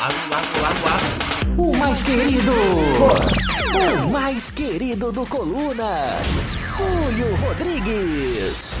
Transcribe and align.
Largo, 0.00 0.30
largo, 0.30 0.60
largo, 0.62 0.80
largo. 0.86 1.62
O 1.62 1.76
mais 1.76 2.02
querido. 2.02 2.52
O 4.02 4.10
mais 4.10 4.50
querido 4.50 5.12
do 5.12 5.26
Coluna. 5.26 6.16
Túlio 6.78 7.36
Rodrigues. 7.36 8.72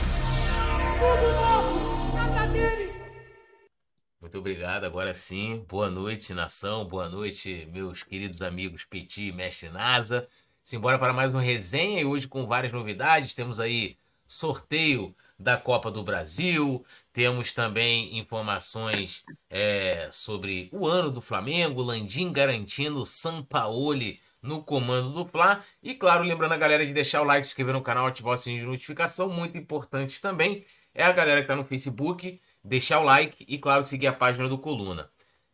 Muito 4.18 4.38
obrigado, 4.38 4.84
agora 4.84 5.12
sim. 5.12 5.62
Boa 5.68 5.90
noite, 5.90 6.32
nação. 6.32 6.86
Boa 6.86 7.10
noite, 7.10 7.68
meus 7.70 8.02
queridos 8.02 8.40
amigos 8.40 8.86
Petit 8.86 9.28
e 9.28 9.32
Mestre 9.32 9.68
Nasa. 9.68 10.26
Simbora 10.64 10.98
para 10.98 11.12
mais 11.12 11.34
uma 11.34 11.42
resenha 11.42 12.00
e 12.00 12.04
hoje 12.06 12.26
com 12.26 12.46
várias 12.46 12.72
novidades. 12.72 13.34
Temos 13.34 13.60
aí 13.60 13.98
sorteio 14.26 15.14
da 15.40 15.56
Copa 15.56 15.90
do 15.90 16.04
Brasil, 16.04 16.84
temos 17.14 17.54
também 17.54 18.18
informações 18.18 19.24
é, 19.48 20.06
sobre 20.12 20.68
o 20.70 20.86
ano 20.86 21.10
do 21.10 21.22
Flamengo, 21.22 21.80
Landim 21.80 22.30
garantindo 22.30 23.06
Sampaoli 23.06 24.20
no 24.42 24.62
comando 24.62 25.10
do 25.10 25.24
Fla. 25.24 25.64
E 25.82 25.94
claro, 25.94 26.24
lembrando 26.24 26.52
a 26.52 26.58
galera 26.58 26.86
de 26.86 26.92
deixar 26.92 27.22
o 27.22 27.24
like, 27.24 27.46
se 27.46 27.52
inscrever 27.52 27.72
no 27.72 27.80
canal, 27.80 28.06
ativar 28.06 28.34
o 28.34 28.36
sininho 28.36 28.64
de 28.64 28.70
notificação. 28.70 29.30
Muito 29.30 29.56
importante 29.56 30.20
também 30.20 30.62
é 30.94 31.02
a 31.02 31.12
galera 31.12 31.40
que 31.40 31.44
está 31.44 31.56
no 31.56 31.64
Facebook, 31.64 32.38
deixar 32.62 33.00
o 33.00 33.04
like 33.04 33.44
e, 33.48 33.56
claro, 33.56 33.82
seguir 33.82 34.08
a 34.08 34.12
página 34.12 34.46
do 34.46 34.58
Coluna. 34.58 35.10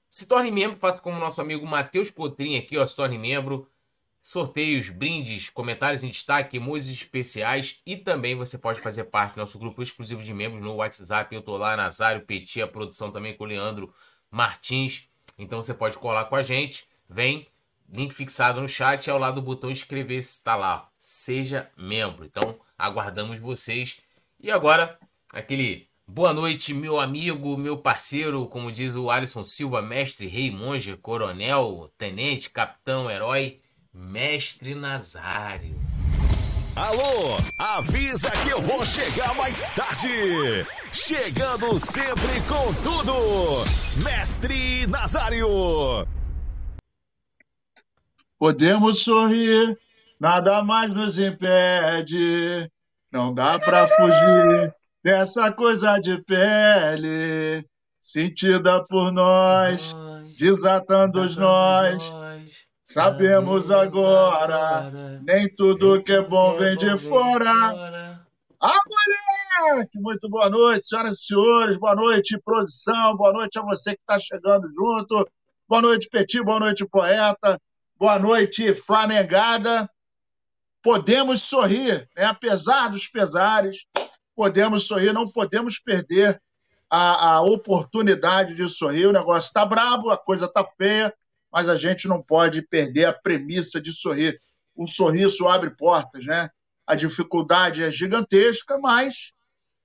Se 0.08 0.26
torne 0.26 0.50
membro, 0.50 0.76
faça 0.76 0.98
como 0.98 1.18
nosso 1.20 1.40
amigo 1.40 1.64
Matheus 1.64 2.10
Cotrim 2.10 2.56
aqui, 2.56 2.76
ó, 2.76 2.84
se 2.84 2.96
torne 2.96 3.18
membro 3.18 3.68
sorteios, 4.20 4.88
brindes, 4.88 5.48
comentários 5.48 6.02
em 6.02 6.08
destaque, 6.08 6.56
emojis 6.56 6.90
especiais 6.90 7.80
e 7.86 7.96
também 7.96 8.34
você 8.34 8.58
pode 8.58 8.80
fazer 8.80 9.04
parte 9.04 9.34
do 9.34 9.40
nosso 9.40 9.58
grupo 9.58 9.82
exclusivo 9.82 10.22
de 10.22 10.34
membros 10.34 10.60
no 10.60 10.74
WhatsApp. 10.74 11.34
Eu 11.34 11.42
tô 11.42 11.56
lá, 11.56 11.76
Nazário 11.76 12.22
Petit, 12.22 12.60
a 12.60 12.66
produção 12.66 13.12
também 13.12 13.36
com 13.36 13.44
o 13.44 13.46
Leandro 13.46 13.92
Martins. 14.30 15.08
Então 15.38 15.62
você 15.62 15.72
pode 15.72 15.98
colar 15.98 16.24
com 16.24 16.36
a 16.36 16.42
gente. 16.42 16.88
Vem, 17.08 17.46
link 17.88 18.12
fixado 18.12 18.60
no 18.60 18.68
chat, 18.68 19.08
ao 19.08 19.18
lado 19.18 19.36
do 19.36 19.42
botão 19.42 19.70
inscrever-se 19.70 20.30
está 20.30 20.56
lá. 20.56 20.90
Seja 20.98 21.70
membro. 21.76 22.24
Então 22.24 22.58
aguardamos 22.76 23.38
vocês. 23.38 24.00
E 24.40 24.50
agora, 24.50 24.98
aquele 25.32 25.88
boa 26.04 26.32
noite, 26.32 26.74
meu 26.74 26.98
amigo, 26.98 27.56
meu 27.56 27.78
parceiro, 27.78 28.46
como 28.46 28.72
diz 28.72 28.94
o 28.96 29.08
Alisson 29.08 29.44
Silva, 29.44 29.80
mestre, 29.80 30.26
rei, 30.26 30.50
monge, 30.50 30.96
coronel, 30.96 31.92
tenente, 31.96 32.50
capitão, 32.50 33.10
herói 33.10 33.60
Mestre 33.96 34.74
Nazário. 34.74 35.74
Alô, 36.76 37.38
avisa 37.58 38.30
que 38.30 38.50
eu 38.50 38.60
vou 38.60 38.84
chegar 38.84 39.34
mais 39.34 39.70
tarde. 39.70 40.66
Chegando 40.92 41.78
sempre 41.78 42.40
com 42.46 42.74
tudo. 42.82 43.64
Mestre 44.04 44.86
Nazário. 44.86 46.06
Podemos 48.38 49.02
sorrir, 49.02 49.78
nada 50.20 50.62
mais 50.62 50.92
nos 50.92 51.18
impede. 51.18 52.70
Não 53.10 53.32
dá 53.32 53.58
pra 53.58 53.88
fugir 53.88 54.74
dessa 55.02 55.50
coisa 55.52 55.98
de 55.98 56.22
pele, 56.22 57.66
sentida 57.98 58.84
por 58.90 59.10
nós, 59.10 59.94
desatando 60.38 61.22
os 61.22 61.34
nós. 61.34 62.65
Sabemos 62.88 63.68
agora, 63.68 65.20
nem 65.24 65.52
tudo 65.56 66.00
que 66.04 66.12
é 66.12 66.22
bom 66.22 66.54
vem 66.54 66.76
de 66.76 66.96
fora. 67.08 67.52
Ah, 68.60 68.78
moleque! 69.66 69.98
Muito 69.98 70.28
boa 70.28 70.48
noite, 70.48 70.86
senhoras 70.86 71.18
e 71.18 71.26
senhores. 71.26 71.76
Boa 71.76 71.96
noite, 71.96 72.40
produção. 72.44 73.16
Boa 73.16 73.32
noite 73.32 73.58
a 73.58 73.62
você 73.62 73.96
que 73.96 74.00
está 74.00 74.20
chegando 74.20 74.70
junto. 74.70 75.28
Boa 75.68 75.82
noite, 75.82 76.08
Petit. 76.08 76.40
Boa 76.44 76.60
noite, 76.60 76.86
poeta. 76.86 77.60
Boa 77.98 78.20
noite, 78.20 78.72
Flamengada. 78.72 79.90
Podemos 80.80 81.42
sorrir, 81.42 82.08
né? 82.16 82.26
apesar 82.26 82.86
dos 82.88 83.08
pesares. 83.08 83.84
Podemos 84.32 84.86
sorrir, 84.86 85.12
não 85.12 85.28
podemos 85.28 85.80
perder 85.80 86.40
a, 86.88 87.32
a 87.32 87.42
oportunidade 87.42 88.54
de 88.54 88.68
sorrir. 88.68 89.06
O 89.06 89.12
negócio 89.12 89.48
está 89.48 89.66
brabo, 89.66 90.08
a 90.08 90.16
coisa 90.16 90.44
está 90.44 90.64
feia 90.78 91.12
mas 91.52 91.68
a 91.68 91.76
gente 91.76 92.08
não 92.08 92.22
pode 92.22 92.62
perder 92.62 93.04
a 93.06 93.12
premissa 93.12 93.80
de 93.80 93.92
sorrir. 93.92 94.38
Um 94.76 94.86
sorriso 94.86 95.48
abre 95.48 95.70
portas, 95.70 96.26
né? 96.26 96.50
A 96.86 96.94
dificuldade 96.94 97.82
é 97.82 97.90
gigantesca, 97.90 98.78
mas 98.78 99.32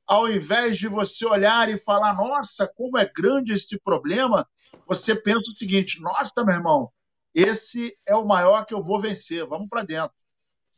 ao 0.05 0.29
invés 0.29 0.77
de 0.77 0.88
você 0.88 1.25
olhar 1.25 1.69
e 1.69 1.77
falar, 1.77 2.13
nossa, 2.13 2.67
como 2.67 2.97
é 2.97 3.05
grande 3.05 3.53
esse 3.53 3.79
problema, 3.79 4.47
você 4.85 5.16
pensa 5.16 5.49
o 5.49 5.57
seguinte: 5.57 6.01
nossa, 6.01 6.44
meu 6.44 6.55
irmão, 6.55 6.91
esse 7.33 7.97
é 8.05 8.16
o 8.16 8.25
maior 8.25 8.66
que 8.66 8.73
eu 8.73 8.83
vou 8.83 8.99
vencer. 8.99 9.45
Vamos 9.47 9.69
para 9.69 9.83
dentro. 9.83 10.13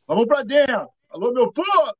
Vamos 0.06 0.26
para 0.26 0.42
dentro. 0.42 0.88
Alô, 1.10 1.32
meu 1.32 1.52
povo! 1.52 1.94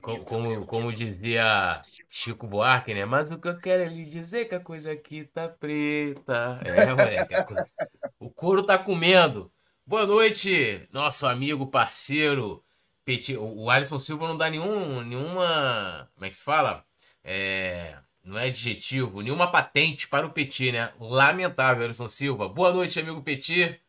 Como, 0.00 0.24
como, 0.24 0.66
como, 0.66 0.92
dizia 0.92 1.80
Chico 2.10 2.46
Buarque, 2.46 2.92
né? 2.92 3.04
Mas 3.04 3.30
o 3.30 3.38
que 3.38 3.48
eu 3.48 3.58
quero 3.58 3.82
é 3.82 3.88
lhe 3.88 4.02
dizer 4.02 4.46
que 4.46 4.54
a 4.54 4.60
coisa 4.60 4.92
aqui 4.92 5.24
tá 5.24 5.48
preta. 5.48 6.60
É, 6.64 6.94
moleque. 6.94 7.42
Coisa... 7.44 7.70
O 8.18 8.30
couro 8.30 8.62
tá 8.62 8.76
comendo. 8.76 9.50
Boa 9.86 10.06
noite, 10.06 10.86
nosso 10.92 11.26
amigo, 11.26 11.66
parceiro. 11.68 12.62
Petit. 13.04 13.36
O 13.36 13.70
Alisson 13.70 13.98
Silva 13.98 14.28
não 14.28 14.36
dá 14.36 14.50
nenhum, 14.50 15.00
nenhuma. 15.02 16.10
Como 16.14 16.26
é 16.26 16.28
que 16.28 16.36
se 16.36 16.44
fala? 16.44 16.84
É, 17.24 17.96
não 18.22 18.38
é 18.38 18.48
adjetivo, 18.48 19.22
nenhuma 19.22 19.50
patente 19.50 20.08
para 20.08 20.26
o 20.26 20.30
Petit, 20.30 20.72
né? 20.72 20.92
Lamentável, 21.00 21.84
Alisson 21.84 22.08
Silva. 22.08 22.48
Boa 22.48 22.72
noite, 22.72 23.00
amigo 23.00 23.22
Petit 23.22 23.80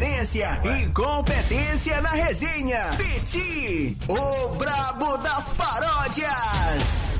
irreverência 0.00 0.48
e 0.64 0.90
competência 0.92 2.00
na 2.00 2.08
resenha. 2.08 2.78
Petit, 2.96 3.98
o 4.08 4.48
brabo 4.54 5.18
das 5.18 5.52
paródias. 5.52 7.10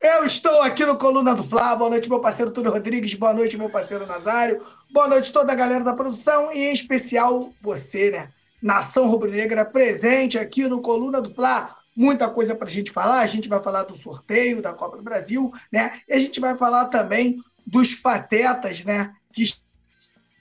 Eu 0.00 0.24
estou 0.24 0.62
aqui 0.62 0.84
no 0.86 0.96
Coluna 0.96 1.34
do 1.34 1.44
Flá. 1.44 1.76
Boa 1.76 1.90
noite, 1.90 2.08
meu 2.08 2.20
parceiro 2.20 2.50
Túlio 2.50 2.72
Rodrigues. 2.72 3.14
Boa 3.14 3.34
noite, 3.34 3.58
meu 3.58 3.68
parceiro 3.68 4.06
Nazário. 4.06 4.64
Boa 4.90 5.08
noite, 5.08 5.32
toda 5.32 5.52
a 5.52 5.56
galera 5.56 5.84
da 5.84 5.94
produção 5.94 6.52
e, 6.52 6.64
em 6.64 6.72
especial, 6.72 7.52
você, 7.60 8.10
né? 8.10 8.30
Nação 8.62 9.06
Rubro-Negra, 9.08 9.64
presente 9.66 10.38
aqui 10.38 10.66
no 10.66 10.80
Coluna 10.80 11.20
do 11.20 11.30
Fla. 11.30 11.76
Muita 11.94 12.28
coisa 12.28 12.54
para 12.54 12.68
a 12.68 12.70
gente 12.70 12.90
falar. 12.90 13.20
A 13.20 13.26
gente 13.26 13.48
vai 13.48 13.62
falar 13.62 13.84
do 13.84 13.96
sorteio 13.96 14.62
da 14.62 14.72
Copa 14.72 14.96
do 14.96 15.02
Brasil, 15.02 15.52
né? 15.70 16.00
E 16.08 16.14
a 16.14 16.18
gente 16.18 16.40
vai 16.40 16.56
falar 16.56 16.86
também 16.86 17.38
dos 17.66 17.94
patetas, 17.94 18.82
né? 18.84 19.12
Que 19.32 19.44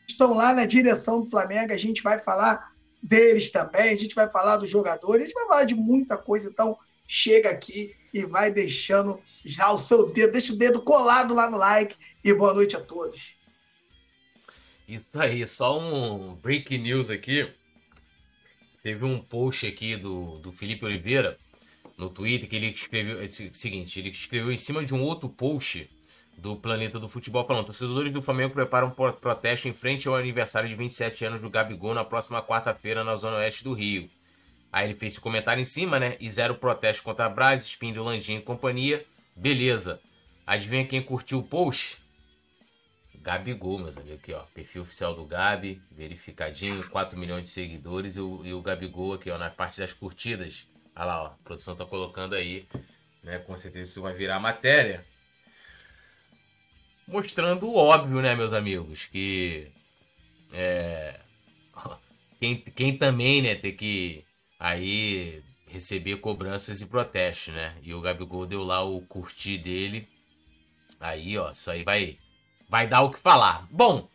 estão 0.07 0.33
lá 0.33 0.53
na 0.53 0.65
direção 0.65 1.21
do 1.21 1.29
Flamengo. 1.29 1.73
A 1.73 1.77
gente 1.77 2.01
vai 2.01 2.19
falar 2.19 2.73
deles 3.01 3.51
também, 3.51 3.89
a 3.89 3.95
gente 3.95 4.15
vai 4.15 4.29
falar 4.29 4.57
dos 4.57 4.69
jogadores, 4.69 5.23
a 5.23 5.25
gente 5.25 5.35
vai 5.35 5.47
falar 5.47 5.63
de 5.65 5.75
muita 5.75 6.17
coisa. 6.17 6.49
Então, 6.49 6.77
chega 7.07 7.49
aqui 7.49 7.95
e 8.13 8.25
vai 8.25 8.51
deixando 8.51 9.19
já 9.43 9.71
o 9.71 9.77
seu 9.77 10.11
dedo, 10.11 10.31
deixa 10.31 10.53
o 10.53 10.57
dedo 10.57 10.81
colado 10.81 11.33
lá 11.33 11.49
no 11.49 11.57
like 11.57 11.95
e 12.23 12.33
boa 12.33 12.53
noite 12.53 12.75
a 12.75 12.81
todos. 12.81 13.35
Isso 14.87 15.19
aí, 15.19 15.45
só 15.47 15.79
um 15.79 16.35
break 16.35 16.77
news 16.77 17.09
aqui. 17.09 17.51
Teve 18.81 19.05
um 19.05 19.19
post 19.19 19.65
aqui 19.65 19.95
do, 19.95 20.39
do 20.39 20.51
Felipe 20.51 20.85
Oliveira 20.85 21.37
no 21.97 22.09
Twitter 22.09 22.49
que 22.49 22.55
ele 22.55 22.67
escreveu 22.67 23.21
é 23.21 23.25
o 23.25 23.29
seguinte, 23.29 23.99
ele 23.99 24.09
escreveu 24.09 24.51
em 24.51 24.57
cima 24.57 24.83
de 24.83 24.93
um 24.93 25.01
outro 25.01 25.29
post 25.29 25.89
do 26.43 26.57
Planeta 26.57 26.99
do 26.99 27.07
Futebol 27.07 27.47
falando: 27.47 27.67
torcedores 27.67 28.11
do 28.11 28.21
Flamengo 28.21 28.53
preparam 28.53 28.91
protesto 28.91 29.69
em 29.69 29.73
frente 29.73 30.09
ao 30.09 30.15
aniversário 30.15 30.67
de 30.67 30.75
27 30.75 31.23
anos 31.23 31.41
do 31.41 31.49
Gabigol 31.49 31.93
na 31.93 32.03
próxima 32.03 32.43
quarta-feira 32.43 33.01
na 33.01 33.15
zona 33.15 33.37
oeste 33.37 33.63
do 33.63 33.71
Rio. 33.73 34.09
Aí 34.69 34.85
ele 34.85 34.93
fez 34.93 35.13
esse 35.13 35.21
comentário 35.21 35.61
em 35.61 35.65
cima, 35.65 35.97
né? 35.99 36.17
E 36.19 36.29
zero 36.29 36.55
protesto 36.55 37.01
contra 37.01 37.27
a 37.27 37.29
Braz, 37.29 37.63
Espíndio, 37.63 38.03
Landim 38.03 38.37
e 38.37 38.41
companhia. 38.41 39.05
Beleza. 39.33 40.01
Adivinha 40.45 40.85
quem 40.85 41.01
curtiu 41.01 41.39
o 41.39 41.43
post? 41.43 42.03
Gabigol, 43.21 43.79
meus 43.79 43.97
amigos. 43.97 44.19
Aqui, 44.19 44.33
ó. 44.33 44.41
Perfil 44.53 44.81
oficial 44.81 45.15
do 45.15 45.23
Gabi, 45.23 45.81
verificadinho, 45.89 46.89
4 46.89 47.17
milhões 47.17 47.43
de 47.43 47.49
seguidores. 47.51 48.17
E 48.17 48.19
o, 48.19 48.41
e 48.43 48.53
o 48.53 48.61
Gabigol 48.61 49.13
aqui, 49.13 49.29
ó, 49.29 49.37
na 49.37 49.49
parte 49.49 49.79
das 49.79 49.93
curtidas. 49.93 50.67
Olha 50.93 51.05
lá, 51.05 51.23
ó. 51.23 51.25
A 51.27 51.37
produção 51.43 51.73
tá 51.73 51.85
colocando 51.85 52.35
aí. 52.35 52.67
Né? 53.23 53.37
Com 53.37 53.55
certeza 53.55 53.91
isso 53.91 54.01
vai 54.01 54.13
virar 54.13 54.39
matéria 54.41 55.05
mostrando 57.07 57.67
o 57.67 57.75
óbvio, 57.75 58.21
né, 58.21 58.35
meus 58.35 58.53
amigos? 58.53 59.05
Que 59.05 59.71
é, 60.51 61.19
quem, 62.39 62.57
quem 62.57 62.97
também, 62.97 63.41
né, 63.41 63.55
tem 63.55 63.75
que 63.75 64.23
aí 64.59 65.43
receber 65.67 66.17
cobranças 66.17 66.81
e 66.81 66.85
protestos, 66.85 67.53
né? 67.53 67.75
E 67.81 67.93
o 67.93 68.01
Gabigol 68.01 68.45
deu 68.45 68.63
lá 68.63 68.83
o 68.83 69.01
curtir 69.01 69.57
dele. 69.57 70.07
Aí, 70.99 71.37
ó, 71.37 71.51
isso 71.51 71.69
aí 71.71 71.83
vai, 71.83 72.17
vai 72.69 72.87
dar 72.87 73.01
o 73.01 73.09
que 73.09 73.17
falar. 73.17 73.67
Bom, 73.71 74.07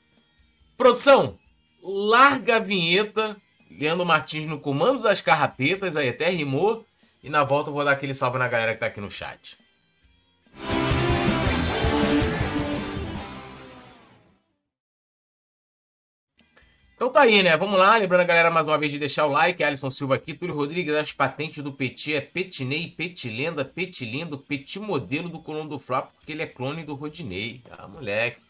produção, 0.77 1.37
larga 1.83 2.57
a 2.57 2.61
vinheta. 2.61 3.37
Leandro 3.71 4.07
Martins 4.07 4.47
no 4.47 4.59
comando 4.59 5.03
das 5.03 5.21
carrapetas, 5.21 5.97
aí 5.97 6.09
até 6.09 6.31
rimou. 6.31 6.87
E 7.23 7.29
na 7.29 7.45
volta 7.45 7.71
eu 7.71 7.75
vou 7.75 7.85
dar 7.85 7.93
aquele 7.93 8.15
salve 8.15 8.39
na 8.39 8.49
galera 8.49 8.75
que 8.75 8.81
tá 8.81 8.87
aqui 8.87 9.01
no 9.01 9.11
chat. 9.11 9.59
Então 16.99 17.11
tá 17.11 17.21
aí, 17.21 17.45
né? 17.45 17.57
Vamos 17.57 17.79
lá. 17.79 17.97
Lembrando 17.97 18.23
a 18.23 18.25
galera 18.25 18.51
mais 18.51 18.67
uma 18.67 18.77
vez 18.77 18.91
de 18.91 18.99
deixar 18.99 19.25
o 19.25 19.31
like. 19.31 19.63
Alisson 19.63 19.89
Silva 19.89 20.17
aqui. 20.17 20.35
Túlio 20.35 20.53
Rodrigues, 20.53 20.93
as 20.93 21.13
patentes 21.13 21.63
do 21.63 21.73
Petit 21.73 22.17
é 22.17 22.21
Petinei, 22.21 22.89
Petilenda, 22.89 23.65
Petilindo, 23.65 24.37
Petit 24.37 24.81
modelo 24.81 25.29
do 25.29 25.39
Colombo 25.39 25.69
do 25.69 25.79
Flá, 25.79 26.03
porque 26.03 26.33
ele 26.33 26.43
é 26.43 26.47
clone 26.49 26.83
do 26.83 26.97
Rodinei. 26.97 27.63
Ah, 27.71 27.87
moleque. 27.87 28.41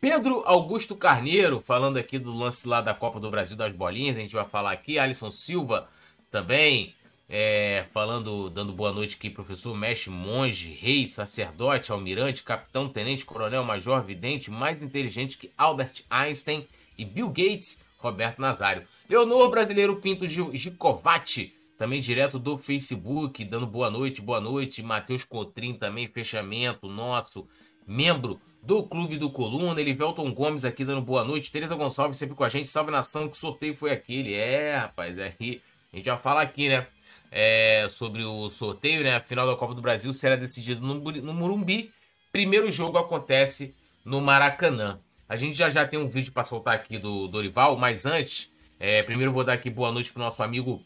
Pedro 0.00 0.42
Augusto 0.46 0.96
Carneiro, 0.96 1.60
falando 1.60 1.98
aqui 1.98 2.18
do 2.18 2.34
lance 2.34 2.66
lá 2.66 2.80
da 2.80 2.94
Copa 2.94 3.20
do 3.20 3.30
Brasil 3.30 3.58
das 3.58 3.74
bolinhas, 3.74 4.16
a 4.16 4.20
gente 4.20 4.32
vai 4.32 4.46
falar 4.46 4.72
aqui. 4.72 4.98
Alisson 4.98 5.30
Silva 5.30 5.86
também, 6.30 6.94
é, 7.28 7.84
falando, 7.92 8.48
dando 8.48 8.72
boa 8.72 8.90
noite 8.90 9.16
aqui, 9.16 9.28
professor, 9.28 9.76
mestre, 9.76 10.08
monge, 10.08 10.72
rei, 10.80 11.06
sacerdote, 11.06 11.92
almirante, 11.92 12.42
capitão, 12.42 12.88
tenente, 12.88 13.26
coronel, 13.26 13.62
major, 13.62 14.02
vidente, 14.02 14.50
mais 14.50 14.82
inteligente 14.82 15.36
que 15.36 15.52
Albert 15.58 16.04
Einstein 16.08 16.66
e 17.02 17.04
Bill 17.04 17.28
Gates, 17.28 17.84
Roberto 17.98 18.40
Nazário. 18.40 18.84
Leonor 19.08 19.50
Brasileiro 19.50 19.96
Pinto 19.96 20.26
Gicovati, 20.26 21.54
também 21.76 22.00
direto 22.00 22.38
do 22.38 22.56
Facebook, 22.56 23.44
dando 23.44 23.66
boa 23.66 23.90
noite, 23.90 24.22
boa 24.22 24.40
noite. 24.40 24.82
Matheus 24.82 25.24
Cotrim 25.24 25.74
também, 25.74 26.06
fechamento 26.06 26.88
nosso, 26.88 27.46
membro 27.86 28.40
do 28.62 28.84
Clube 28.84 29.16
do 29.16 29.30
Coluna. 29.30 29.80
Elivelton 29.80 30.32
Gomes 30.32 30.64
aqui 30.64 30.84
dando 30.84 31.02
boa 31.02 31.24
noite. 31.24 31.50
Tereza 31.50 31.74
Gonçalves 31.74 32.16
sempre 32.16 32.36
com 32.36 32.44
a 32.44 32.48
gente. 32.48 32.68
Salve 32.68 32.92
nação, 32.92 33.28
que 33.28 33.36
sorteio 33.36 33.74
foi 33.74 33.90
aquele? 33.90 34.34
É, 34.34 34.76
rapaz, 34.76 35.18
é 35.18 35.34
a 35.40 35.96
gente 35.96 36.06
já 36.06 36.16
fala 36.16 36.40
aqui, 36.40 36.68
né? 36.68 36.86
É, 37.30 37.86
sobre 37.88 38.22
o 38.22 38.48
sorteio, 38.48 39.02
né? 39.02 39.16
A 39.16 39.20
final 39.20 39.46
da 39.46 39.56
Copa 39.56 39.74
do 39.74 39.82
Brasil 39.82 40.12
será 40.12 40.36
decidido 40.36 40.80
no, 40.86 40.94
no 40.94 41.34
Murumbi. 41.34 41.92
Primeiro 42.30 42.70
jogo 42.70 42.96
acontece 42.96 43.74
no 44.04 44.20
Maracanã. 44.20 45.00
A 45.28 45.36
gente 45.36 45.56
já 45.56 45.68
já 45.70 45.86
tem 45.86 45.98
um 45.98 46.08
vídeo 46.08 46.32
para 46.32 46.44
soltar 46.44 46.74
aqui 46.74 46.98
do 46.98 47.26
Dorival, 47.28 47.76
mas 47.76 48.04
antes, 48.04 48.52
é, 48.78 49.02
primeiro 49.02 49.32
vou 49.32 49.44
dar 49.44 49.54
aqui 49.54 49.70
boa 49.70 49.90
noite 49.90 50.12
pro 50.12 50.22
nosso 50.22 50.42
amigo 50.42 50.82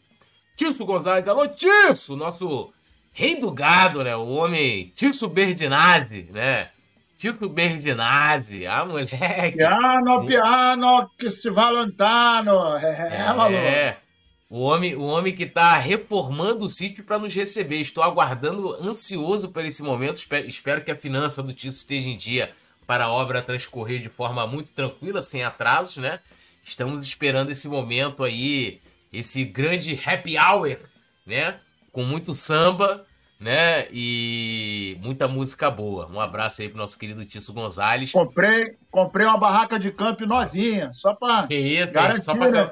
Tício 0.55 0.85
Gonzalez. 0.85 1.27
Alô, 1.27 1.47
Tício! 1.47 2.15
Nosso 2.15 2.73
rei 3.11 3.39
do 3.39 3.51
gado, 3.51 4.03
né? 4.03 4.15
O 4.15 4.27
homem 4.27 4.91
Tício 4.95 5.27
Berdinazzi, 5.27 6.29
né? 6.31 6.69
Tício 7.17 7.49
Berdinazzi, 7.49 8.65
a 8.65 8.85
moleque. 8.85 9.57
Piano, 9.57 10.25
piano, 10.25 11.09
que 11.17 11.31
se 11.31 11.49
valentano. 11.51 12.77
É, 12.77 13.17
é, 13.17 13.97
O 14.49 14.61
homem, 14.61 14.95
o 14.95 15.03
homem 15.03 15.35
que 15.35 15.43
está 15.43 15.77
reformando 15.77 16.65
o 16.65 16.69
sítio 16.69 17.03
para 17.03 17.19
nos 17.19 17.33
receber. 17.35 17.81
Estou 17.81 18.03
aguardando 18.03 18.75
ansioso 18.75 19.49
por 19.49 19.65
esse 19.65 19.83
momento. 19.83 20.17
Espero, 20.17 20.47
espero 20.47 20.83
que 20.83 20.91
a 20.91 20.95
finança 20.95 21.43
do 21.43 21.53
Tício 21.53 21.77
esteja 21.77 22.09
em 22.09 22.15
dia 22.15 22.51
para 22.87 23.03
a 23.03 23.11
obra 23.11 23.41
transcorrer 23.41 23.99
de 23.99 24.07
forma 24.07 24.47
muito 24.47 24.71
tranquila, 24.71 25.21
sem 25.21 25.43
atrasos, 25.43 25.97
né? 25.97 26.19
Estamos 26.63 27.01
esperando 27.01 27.51
esse 27.51 27.67
momento 27.67 28.23
aí, 28.23 28.81
esse 29.11 29.43
grande 29.43 29.99
happy 30.03 30.37
hour, 30.37 30.77
né? 31.25 31.59
Com 31.91 32.03
muito 32.03 32.33
samba, 32.33 33.05
né? 33.39 33.87
E 33.91 34.97
muita 35.03 35.27
música 35.27 35.69
boa. 35.69 36.09
Um 36.11 36.19
abraço 36.19 36.61
aí 36.61 36.69
pro 36.69 36.77
nosso 36.77 36.97
querido 36.97 37.25
Tício 37.25 37.53
Gonzalez. 37.53 38.11
Comprei, 38.11 38.75
comprei 38.89 39.25
uma 39.27 39.37
barraca 39.37 39.77
de 39.77 39.91
campo 39.91 40.25
novinha, 40.25 40.91
só 40.93 41.13
para 41.13 41.45
Que 41.45 41.55
isso, 41.55 41.93
garantir, 41.93 42.23
só 42.23 42.35
pra... 42.35 42.49
Né? 42.49 42.71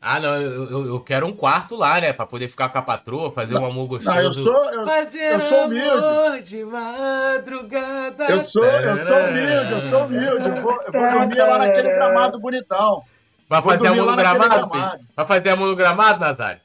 Ah, 0.00 0.20
não, 0.20 0.36
eu, 0.36 0.86
eu, 0.86 1.00
quero 1.00 1.26
um 1.26 1.32
quarto 1.32 1.74
lá, 1.74 2.00
né? 2.00 2.12
Pra 2.12 2.24
poder 2.24 2.46
ficar 2.46 2.68
com 2.68 2.78
a 2.78 2.82
patroa, 2.82 3.32
fazer 3.32 3.54
não, 3.54 3.62
um 3.62 3.66
amor 3.66 3.88
gostoso. 3.88 4.14
Não, 4.14 4.22
eu 4.22 4.30
sou, 4.30 4.64
eu, 4.70 4.86
fazer 4.86 5.34
eu 5.34 5.48
sou 5.48 5.64
humilde. 5.64 6.48
de 6.48 6.64
madrugada. 6.64 8.24
Eu 8.26 8.44
sou, 8.44 8.64
eu 8.64 8.96
sou 8.96 9.16
humilde, 9.16 9.72
eu 9.72 9.80
sou 9.80 10.04
humilde. 10.04 10.58
Eu 10.58 10.62
vou, 10.62 10.80
eu 10.82 10.92
vou 10.92 11.08
dormir 11.08 11.38
lá 11.38 11.58
naquele 11.58 11.88
gramado 11.88 12.38
bonitão. 12.38 13.02
Vai 13.48 13.60
fazer 13.60 13.88
amor 13.88 14.06
no 14.06 14.16
gramado, 14.16 14.68
gramado. 14.68 15.04
Vai 15.16 15.26
fazer 15.26 15.50
amor 15.50 15.68
no 15.68 15.76
gramado, 15.76 16.20
Nazário? 16.20 16.60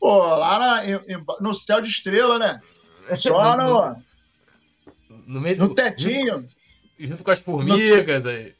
Pô, 0.00 0.36
lá 0.36 0.58
na, 0.58 0.82
no 1.40 1.54
céu 1.54 1.80
de 1.80 1.88
estrela, 1.88 2.40
né? 2.40 2.60
Só 3.14 3.56
no, 3.56 3.96
no, 5.26 5.40
meio 5.40 5.58
no 5.58 5.74
tetinho. 5.74 6.38
Junto, 6.38 6.48
junto 6.98 7.24
com 7.24 7.30
as 7.30 7.40
formigas 7.40 8.24
no, 8.24 8.30
aí. 8.30 8.54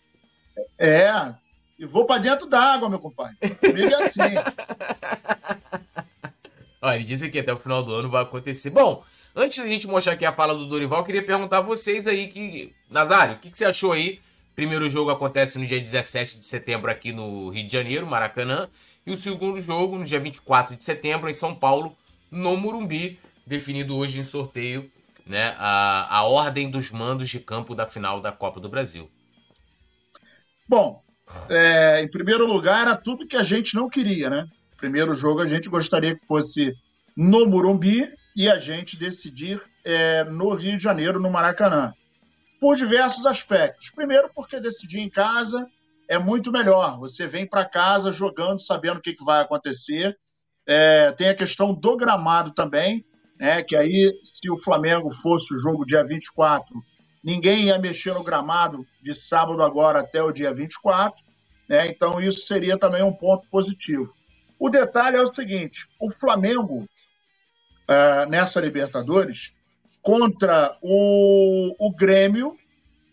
É, 0.79 1.35
e 1.79 1.87
vou 1.87 2.05
para 2.05 2.21
dentro 2.21 2.49
da 2.49 2.61
água, 2.61 2.89
meu 2.89 2.99
compadre. 2.99 3.37
Comigo 3.61 3.95
é 3.95 4.07
assim. 4.07 4.21
Olha, 6.83 6.97
ele 6.97 7.05
disse 7.05 7.29
que 7.29 7.39
até 7.39 7.53
o 7.53 7.57
final 7.57 7.83
do 7.83 7.95
ano 7.95 8.09
vai 8.09 8.23
acontecer. 8.23 8.71
Bom, 8.71 9.05
antes 9.35 9.59
da 9.59 9.67
gente 9.67 9.87
mostrar 9.87 10.15
aqui 10.15 10.25
a 10.25 10.33
fala 10.33 10.55
do 10.55 10.67
Dorival, 10.67 11.01
eu 11.01 11.05
queria 11.05 11.23
perguntar 11.23 11.59
a 11.59 11.63
vocês 11.63 12.07
aí 12.07 12.29
que. 12.29 12.75
Nazário, 12.91 13.35
o 13.35 13.39
que, 13.39 13.51
que 13.51 13.59
você 13.59 13.65
achou 13.65 13.93
aí? 13.93 14.21
Primeiro 14.57 14.89
jogo 14.89 15.11
acontece 15.11 15.57
no 15.57 15.65
dia 15.65 15.79
17 15.79 16.41
de 16.41 16.45
setembro 16.45 16.91
aqui 16.91 17.13
no 17.13 17.49
Rio 17.51 17.65
de 17.65 17.73
Janeiro, 17.73 18.07
Maracanã. 18.07 18.69
E 19.07 19.13
o 19.13 19.17
segundo 19.17 19.61
jogo 19.63 19.97
no 19.97 20.05
dia 20.05 20.19
24 20.19 20.77
de 20.77 20.83
setembro 20.83 21.31
em 21.31 21.33
São 21.33 21.55
Paulo, 21.55 21.97
no 22.31 22.57
Murumbi, 22.57 23.21
definido 23.47 23.97
hoje 23.97 24.19
em 24.19 24.25
sorteio, 24.25 24.91
né? 25.25 25.55
A, 25.59 26.19
a 26.19 26.23
ordem 26.25 26.71
dos 26.71 26.91
mandos 26.91 27.29
de 27.29 27.39
campo 27.39 27.75
da 27.75 27.87
final 27.87 28.21
da 28.21 28.33
Copa 28.33 28.59
do 28.59 28.69
Brasil. 28.69 29.09
Bom, 30.69 31.03
é, 31.49 32.03
em 32.03 32.09
primeiro 32.09 32.47
lugar, 32.47 32.83
era 32.83 32.97
tudo 32.97 33.27
que 33.27 33.37
a 33.37 33.43
gente 33.43 33.75
não 33.75 33.89
queria, 33.89 34.29
né? 34.31 34.47
Primeiro 34.77 35.15
jogo 35.17 35.41
a 35.41 35.49
gente 35.49 35.69
gostaria 35.69 36.15
que 36.15 36.27
fosse 36.27 36.75
no 37.17 37.47
Morumbi 37.47 38.09
e 38.37 38.49
a 38.49 38.59
gente 38.59 38.97
decidir 38.97 39.61
é, 39.85 40.25
no 40.25 40.55
Rio 40.55 40.77
de 40.77 40.83
Janeiro, 40.83 41.21
no 41.21 41.31
Maracanã. 41.31 41.93
Por 42.61 42.77
diversos 42.77 43.27
aspectos. 43.27 43.91
Primeiro, 43.91 44.31
porque 44.35 44.61
decidir 44.61 45.01
em 45.01 45.11
casa 45.11 45.67
é 46.09 46.19
muito 46.19 46.53
melhor. 46.53 46.99
Você 46.99 47.27
vem 47.27 47.47
para 47.47 47.69
casa 47.69 48.13
jogando, 48.13 48.59
sabendo 48.59 48.99
o 48.99 49.03
que, 49.03 49.15
que 49.15 49.25
vai 49.25 49.43
acontecer. 49.43 50.17
É, 50.67 51.13
tem 51.13 51.29
a 51.29 51.35
questão 51.35 51.75
do 51.75 51.97
gramado 51.97 52.53
também, 52.53 53.05
né? 53.39 53.63
Que 53.63 53.77
aí, 53.77 54.13
se 54.41 54.51
o 54.51 54.59
Flamengo 54.63 55.11
fosse 55.23 55.53
o 55.55 55.61
jogo 55.61 55.85
dia 55.85 56.05
24, 56.05 56.67
Ninguém 57.23 57.67
ia 57.67 57.79
mexer 57.79 58.15
no 58.15 58.23
gramado 58.23 58.87
de 59.03 59.15
sábado 59.29 59.63
agora 59.63 60.01
até 60.01 60.23
o 60.23 60.33
dia 60.33 60.53
24, 60.53 61.19
né? 61.69 61.87
então 61.87 62.21
isso 62.21 62.43
seria 62.43 62.79
também 62.79 63.03
um 63.03 63.13
ponto 63.13 63.47
positivo. 63.49 64.13
O 64.59 64.69
detalhe 64.69 65.17
é 65.17 65.23
o 65.23 65.35
seguinte: 65.35 65.79
o 66.01 66.11
Flamengo, 66.15 66.89
uh, 67.89 68.29
nessa 68.29 68.61
Libertadores, 68.61 69.53
contra 70.03 70.77
o, 70.81 71.75
o 71.79 71.95
Grêmio, 71.95 72.57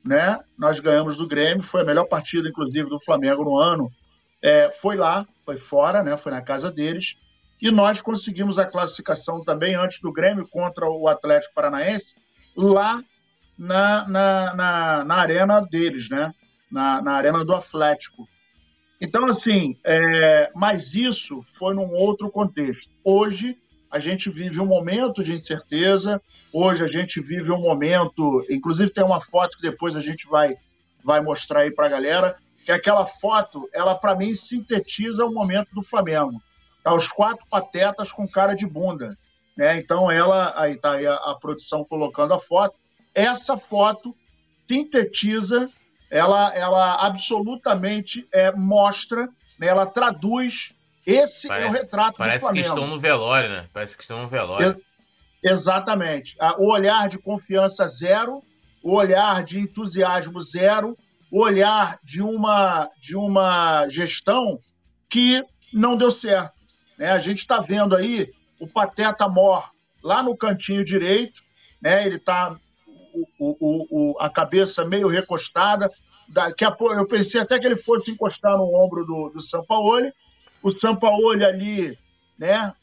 né? 0.04 0.40
nós 0.58 0.80
ganhamos 0.80 1.18
do 1.18 1.28
Grêmio, 1.28 1.64
foi 1.64 1.82
a 1.82 1.86
melhor 1.86 2.06
partida, 2.06 2.48
inclusive, 2.48 2.90
do 2.90 3.04
Flamengo 3.04 3.44
no 3.44 3.58
ano. 3.58 3.92
É, 4.42 4.72
foi 4.72 4.96
lá, 4.96 5.26
foi 5.44 5.58
fora, 5.58 6.04
né? 6.04 6.16
foi 6.16 6.32
na 6.32 6.42
casa 6.42 6.72
deles. 6.72 7.16
E 7.62 7.72
nós 7.72 8.02
conseguimos 8.02 8.60
a 8.60 8.66
classificação 8.66 9.44
também 9.44 9.76
antes 9.76 10.00
do 10.00 10.12
Grêmio 10.12 10.48
contra 10.48 10.88
o 10.88 11.08
Atlético 11.08 11.56
Paranaense, 11.56 12.14
lá 12.56 13.02
na, 13.58 14.08
na, 14.08 14.54
na, 14.54 15.04
na 15.04 15.16
arena 15.16 15.62
deles, 15.62 16.10
né? 16.10 16.32
Na, 16.72 17.02
na 17.02 17.14
arena 17.16 17.44
do 17.44 17.54
Atlético. 17.54 18.28
Então, 19.00 19.26
assim, 19.30 19.78
é, 19.84 20.52
mas 20.56 20.94
isso 20.94 21.46
foi 21.54 21.74
num 21.74 21.94
outro 21.94 22.30
contexto. 22.30 22.90
Hoje, 23.04 23.58
a 23.92 24.00
gente 24.00 24.30
vive 24.30 24.60
um 24.60 24.66
momento 24.66 25.24
de 25.24 25.36
incerteza, 25.36 26.22
hoje 26.52 26.84
a 26.84 26.88
gente 26.88 27.22
vive 27.22 27.52
um 27.52 27.62
momento, 27.62 28.46
inclusive 28.50 28.90
tem 28.90 29.04
uma 29.04 29.22
foto 29.22 29.56
que 29.58 29.70
depois 29.70 29.96
a 29.96 30.00
gente 30.00 30.28
vai, 30.28 30.56
vai 31.04 31.22
mostrar 31.22 31.62
aí 31.62 31.72
para 31.72 31.86
a 31.86 31.90
galera, 31.90 32.36
que 32.66 32.72
aquela 32.72 33.06
foto, 33.06 33.70
ela 33.74 33.96
para 33.96 34.16
mim 34.16 34.34
sintetiza 34.34 35.24
o 35.24 35.32
momento 35.32 35.70
do 35.74 35.84
Flamengo. 35.84 36.42
Tá 36.84 36.94
os 36.94 37.08
quatro 37.08 37.46
patetas 37.50 38.12
com 38.12 38.28
cara 38.28 38.54
de 38.54 38.66
bunda, 38.66 39.18
né? 39.56 39.78
Então 39.78 40.12
ela, 40.12 40.54
aí 40.56 40.76
tá 40.78 40.94
aí 40.94 41.06
a, 41.06 41.14
a 41.14 41.36
produção 41.40 41.84
colocando 41.84 42.34
a 42.34 42.40
foto, 42.40 42.76
essa 43.16 43.58
foto 43.58 44.16
sintetiza, 44.68 45.70
ela, 46.12 46.52
ela 46.54 47.08
absolutamente 47.08 48.28
é, 48.34 48.52
mostra, 48.52 49.28
né, 49.58 49.68
ela 49.68 49.86
traduz. 49.86 50.74
Esse 51.06 51.48
parece, 51.48 51.78
é 51.78 51.80
o 51.80 51.84
retrato 51.84 52.18
Parece 52.18 52.52
que 52.52 52.60
estão 52.60 52.88
no 52.88 53.00
velório, 53.00 53.50
né? 53.50 53.66
Parece 53.72 53.96
que 53.96 54.02
estão 54.02 54.24
no 54.24 54.28
velório. 54.28 54.82
exatamente. 55.44 56.36
O 56.58 56.74
olhar 56.74 57.08
de 57.10 57.20
confiança 57.20 57.86
zero, 58.00 58.44
o 58.84 58.98
olhar 58.98 59.44
de 59.44 59.60
entusiasmo 59.60 60.44
zero, 60.46 60.98
o 61.32 61.44
olhar 61.44 62.00
de 62.04 62.22
uma, 62.22 62.90
de 63.00 63.16
uma 63.16 63.88
gestão 63.88 64.60
que 65.10 65.44
não 65.72 65.96
deu 65.96 66.12
certo. 66.12 66.54
Né? 66.98 67.12
A 67.12 67.20
gente 67.20 67.40
está 67.40 67.60
vendo 67.60 67.96
aí 67.96 68.30
o 68.60 68.68
Pateta 68.68 69.28
Mor 69.28 69.70
lá 70.04 70.24
no 70.24 70.36
cantinho 70.36 70.84
direito, 70.84 71.42
né? 71.82 72.06
ele 72.06 72.18
está 72.18 72.56
o, 73.40 73.58
o, 73.60 73.88
o, 73.90 74.20
a 74.20 74.30
cabeça 74.30 74.84
meio 74.86 75.08
recostada. 75.08 75.90
Daqui 76.28 76.66
a 76.66 76.72
pouco, 76.72 76.94
eu 76.94 77.08
pensei 77.08 77.40
até 77.40 77.60
que 77.60 77.66
ele 77.66 77.76
fosse 77.76 78.12
encostar 78.12 78.58
no 78.58 78.76
ombro 78.76 79.06
do, 79.06 79.30
do 79.30 79.42
Sampaoli. 79.42 80.12
O 80.62 80.72
Sampaoli 80.80 81.46
ali, 81.46 81.98
né, 82.38 82.74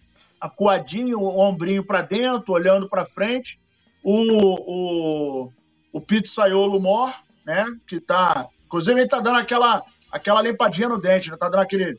acuadinho, 0.41 1.19
o 1.21 1.39
ombrinho 1.39 1.85
para 1.85 2.03
dentro, 2.03 2.53
olhando 2.53 2.89
para 2.89 3.07
frente. 3.07 3.59
O, 4.03 5.45
o, 5.45 5.53
o 5.93 6.01
Pizzaiolo 6.01 6.81
Mor, 6.81 7.13
né, 7.45 7.65
que 7.87 7.97
está. 7.97 8.49
Inclusive, 8.67 8.97
ele 8.97 9.05
está 9.05 9.21
dando 9.21 9.39
aquela, 9.39 9.83
aquela 10.11 10.43
limpadinha 10.43 10.89
no 10.89 11.01
dente, 11.01 11.31
né? 11.31 11.37
Tá 11.37 11.49
dando 11.49 11.61
aquele. 11.61 11.99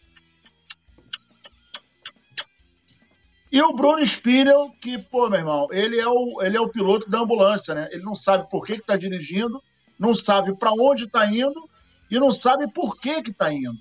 E 3.53 3.61
o 3.61 3.71
Bruno 3.71 4.01
Spinel, 4.03 4.71
que, 4.81 4.97
pô, 4.97 5.29
meu 5.29 5.37
irmão, 5.37 5.67
ele 5.69 5.99
é 5.99 6.07
o, 6.07 6.41
ele 6.41 6.57
é 6.57 6.59
o 6.59 6.69
piloto 6.69 7.07
da 7.07 7.19
ambulância, 7.19 7.75
né? 7.75 7.87
Ele 7.91 8.01
não 8.01 8.15
sabe 8.15 8.49
por 8.49 8.65
que 8.65 8.73
está 8.73 8.97
dirigindo, 8.97 9.61
não 9.99 10.11
sabe 10.11 10.57
para 10.57 10.71
onde 10.71 11.03
está 11.03 11.23
indo 11.27 11.69
e 12.09 12.17
não 12.17 12.31
sabe 12.31 12.67
por 12.73 12.99
que 12.99 13.11
está 13.11 13.53
indo. 13.53 13.77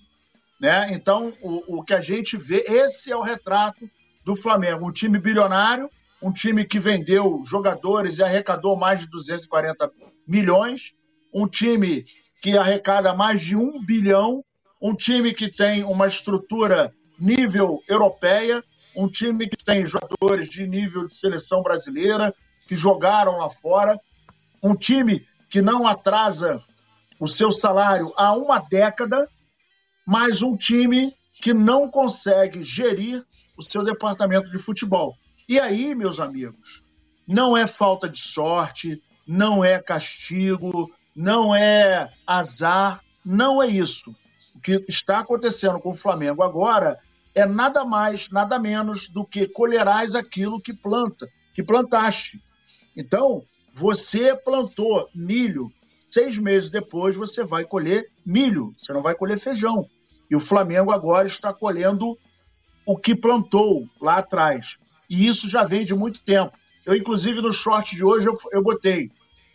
Né? 0.60 0.88
Então, 0.92 1.32
o, 1.40 1.78
o 1.78 1.82
que 1.82 1.94
a 1.94 2.02
gente 2.02 2.36
vê, 2.36 2.62
esse 2.68 3.10
é 3.10 3.16
o 3.16 3.22
retrato 3.22 3.88
do 4.26 4.36
Flamengo. 4.36 4.86
Um 4.86 4.92
time 4.92 5.18
bilionário, 5.18 5.88
um 6.20 6.30
time 6.30 6.66
que 6.66 6.78
vendeu 6.78 7.40
jogadores 7.48 8.18
e 8.18 8.22
arrecadou 8.22 8.76
mais 8.76 9.00
de 9.00 9.06
240 9.08 9.90
milhões, 10.28 10.92
um 11.32 11.48
time 11.48 12.04
que 12.42 12.58
arrecada 12.58 13.14
mais 13.14 13.40
de 13.40 13.56
um 13.56 13.82
bilhão, 13.82 14.44
um 14.82 14.94
time 14.94 15.32
que 15.32 15.50
tem 15.50 15.82
uma 15.82 16.06
estrutura 16.06 16.92
nível 17.18 17.82
europeia, 17.88 18.62
um 18.96 19.08
time 19.08 19.48
que 19.48 19.64
tem 19.64 19.84
jogadores 19.84 20.48
de 20.48 20.66
nível 20.66 21.06
de 21.06 21.18
seleção 21.18 21.62
brasileira, 21.62 22.34
que 22.66 22.76
jogaram 22.76 23.38
lá 23.38 23.50
fora, 23.50 23.98
um 24.62 24.74
time 24.74 25.26
que 25.50 25.60
não 25.60 25.86
atrasa 25.86 26.62
o 27.18 27.34
seu 27.34 27.50
salário 27.50 28.12
há 28.16 28.34
uma 28.34 28.58
década, 28.58 29.28
mas 30.06 30.40
um 30.40 30.56
time 30.56 31.14
que 31.34 31.52
não 31.52 31.90
consegue 31.90 32.62
gerir 32.62 33.24
o 33.56 33.62
seu 33.64 33.84
departamento 33.84 34.50
de 34.50 34.58
futebol. 34.58 35.16
E 35.48 35.58
aí, 35.58 35.94
meus 35.94 36.18
amigos, 36.18 36.82
não 37.26 37.56
é 37.56 37.66
falta 37.66 38.08
de 38.08 38.18
sorte, 38.18 39.02
não 39.26 39.64
é 39.64 39.80
castigo, 39.80 40.90
não 41.14 41.54
é 41.54 42.10
azar, 42.26 43.02
não 43.24 43.62
é 43.62 43.68
isso. 43.68 44.14
O 44.54 44.60
que 44.60 44.84
está 44.88 45.20
acontecendo 45.20 45.78
com 45.80 45.92
o 45.92 45.96
Flamengo 45.96 46.42
agora 46.42 46.98
é 47.34 47.46
nada 47.46 47.84
mais, 47.84 48.28
nada 48.30 48.58
menos 48.58 49.08
do 49.08 49.24
que 49.24 49.46
colherás 49.46 50.12
aquilo 50.12 50.60
que 50.60 50.72
planta, 50.72 51.28
que 51.54 51.62
plantaste. 51.62 52.42
Então, 52.96 53.42
você 53.74 54.36
plantou 54.36 55.08
milho, 55.14 55.72
seis 55.98 56.38
meses 56.38 56.68
depois 56.68 57.16
você 57.16 57.42
vai 57.42 57.64
colher 57.64 58.06
milho, 58.24 58.74
você 58.78 58.92
não 58.92 59.02
vai 59.02 59.14
colher 59.14 59.40
feijão. 59.42 59.88
E 60.30 60.36
o 60.36 60.40
Flamengo 60.40 60.90
agora 60.90 61.26
está 61.26 61.52
colhendo 61.52 62.18
o 62.84 62.96
que 62.96 63.14
plantou 63.14 63.88
lá 64.00 64.18
atrás. 64.18 64.76
E 65.08 65.26
isso 65.26 65.48
já 65.48 65.64
vem 65.64 65.84
de 65.84 65.94
muito 65.94 66.22
tempo. 66.22 66.52
Eu, 66.84 66.94
inclusive, 66.96 67.40
no 67.40 67.52
short 67.52 67.94
de 67.94 68.04
hoje, 68.04 68.26
eu, 68.26 68.38
eu 68.50 68.62
botei. 68.62 69.10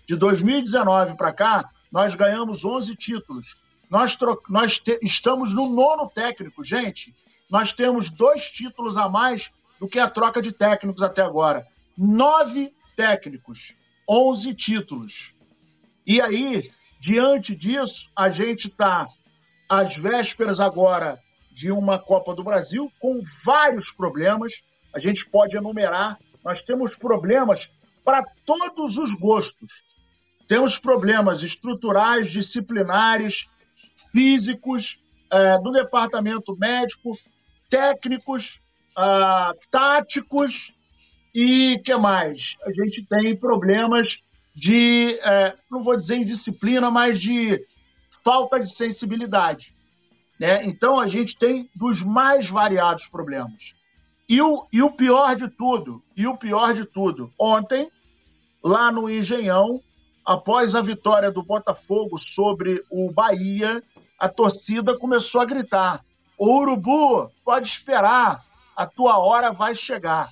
De 0.08 0.16
2019 0.16 1.18
para 1.18 1.34
cá, 1.34 1.70
nós 1.92 2.16
ganhamos 2.16 2.64
11 2.64 2.96
títulos. 2.96 3.58
Nós, 3.90 4.18
nós 4.50 4.82
estamos 5.02 5.54
no 5.54 5.70
nono 5.70 6.10
técnico, 6.10 6.64
gente. 6.64 7.14
Nós 7.50 7.74
temos 7.74 8.10
dois 8.10 8.50
títulos 8.50 8.98
a 8.98 9.08
mais 9.08 9.52
do 9.80 9.88
que 9.88 10.00
a 10.00 10.10
troca 10.10 10.42
de 10.42 10.52
técnicos 10.52 11.02
até 11.02 11.22
agora. 11.22 11.66
Nove 11.98 12.74
técnicos, 12.96 13.74
11 14.10 14.54
títulos. 14.54 15.34
E 16.06 16.22
aí, 16.22 16.72
diante 17.00 17.56
disso, 17.56 18.10
a 18.16 18.30
gente 18.30 18.68
está 18.68 19.08
às 19.70 19.94
vésperas 19.96 20.60
agora 20.60 21.20
de 21.52 21.72
uma 21.72 21.98
Copa 22.00 22.34
do 22.36 22.44
Brasil 22.44 22.92
com 23.00 23.22
vários 23.44 23.92
problemas. 23.94 24.54
A 24.94 25.00
gente 25.00 25.26
pode 25.30 25.56
enumerar. 25.56 26.18
Nós 26.44 26.62
temos 26.64 26.96
problemas 26.96 27.68
para 28.04 28.24
todos 28.46 28.98
os 28.98 29.20
gostos. 29.20 29.84
Temos 30.48 30.80
problemas 30.80 31.42
estruturais, 31.42 32.32
disciplinares, 32.32 33.50
físicos, 34.12 34.98
é, 35.30 35.60
do 35.60 35.72
departamento 35.72 36.56
médico, 36.56 37.18
técnicos, 37.70 38.60
ah, 38.96 39.54
táticos 39.72 40.74
e 41.34 41.80
que 41.86 41.96
mais? 41.98 42.56
A 42.64 42.72
gente 42.72 43.06
tem 43.06 43.36
problemas 43.36 44.08
de, 44.56 45.20
é, 45.22 45.56
não 45.70 45.84
vou 45.84 45.96
dizer 45.96 46.16
indisciplina, 46.16 46.90
mas 46.90 47.20
de 47.20 47.64
falta 48.24 48.60
de 48.60 48.76
sensibilidade. 48.76 49.72
Né? 50.40 50.64
Então, 50.66 51.00
a 51.00 51.08
gente 51.08 51.38
tem 51.38 51.70
dos 51.76 52.02
mais 52.02 52.50
variados 52.50 53.08
problemas. 53.08 53.74
E 54.28 54.42
o, 54.42 54.68
e 54.74 54.82
o 54.82 54.92
pior 54.92 55.36
de 55.36 55.48
tudo, 55.48 56.04
e 56.16 56.28
o 56.28 56.36
pior 56.36 56.74
de 56.74 56.86
tudo, 56.86 57.32
ontem, 57.40 57.90
lá 58.64 58.92
no 58.92 59.10
Engenhão, 59.10 59.82
após 60.26 60.76
a 60.76 60.82
vitória 60.82 61.32
do 61.32 61.42
Botafogo 61.42 62.20
sobre 62.28 62.84
o 62.90 63.12
Bahia, 63.12 63.82
a 64.20 64.28
torcida 64.28 64.98
começou 64.98 65.40
a 65.40 65.46
gritar: 65.46 66.04
o 66.38 66.60
Urubu, 66.60 67.32
pode 67.44 67.68
esperar, 67.68 68.46
a 68.76 68.86
tua 68.86 69.18
hora 69.18 69.52
vai 69.52 69.74
chegar. 69.74 70.30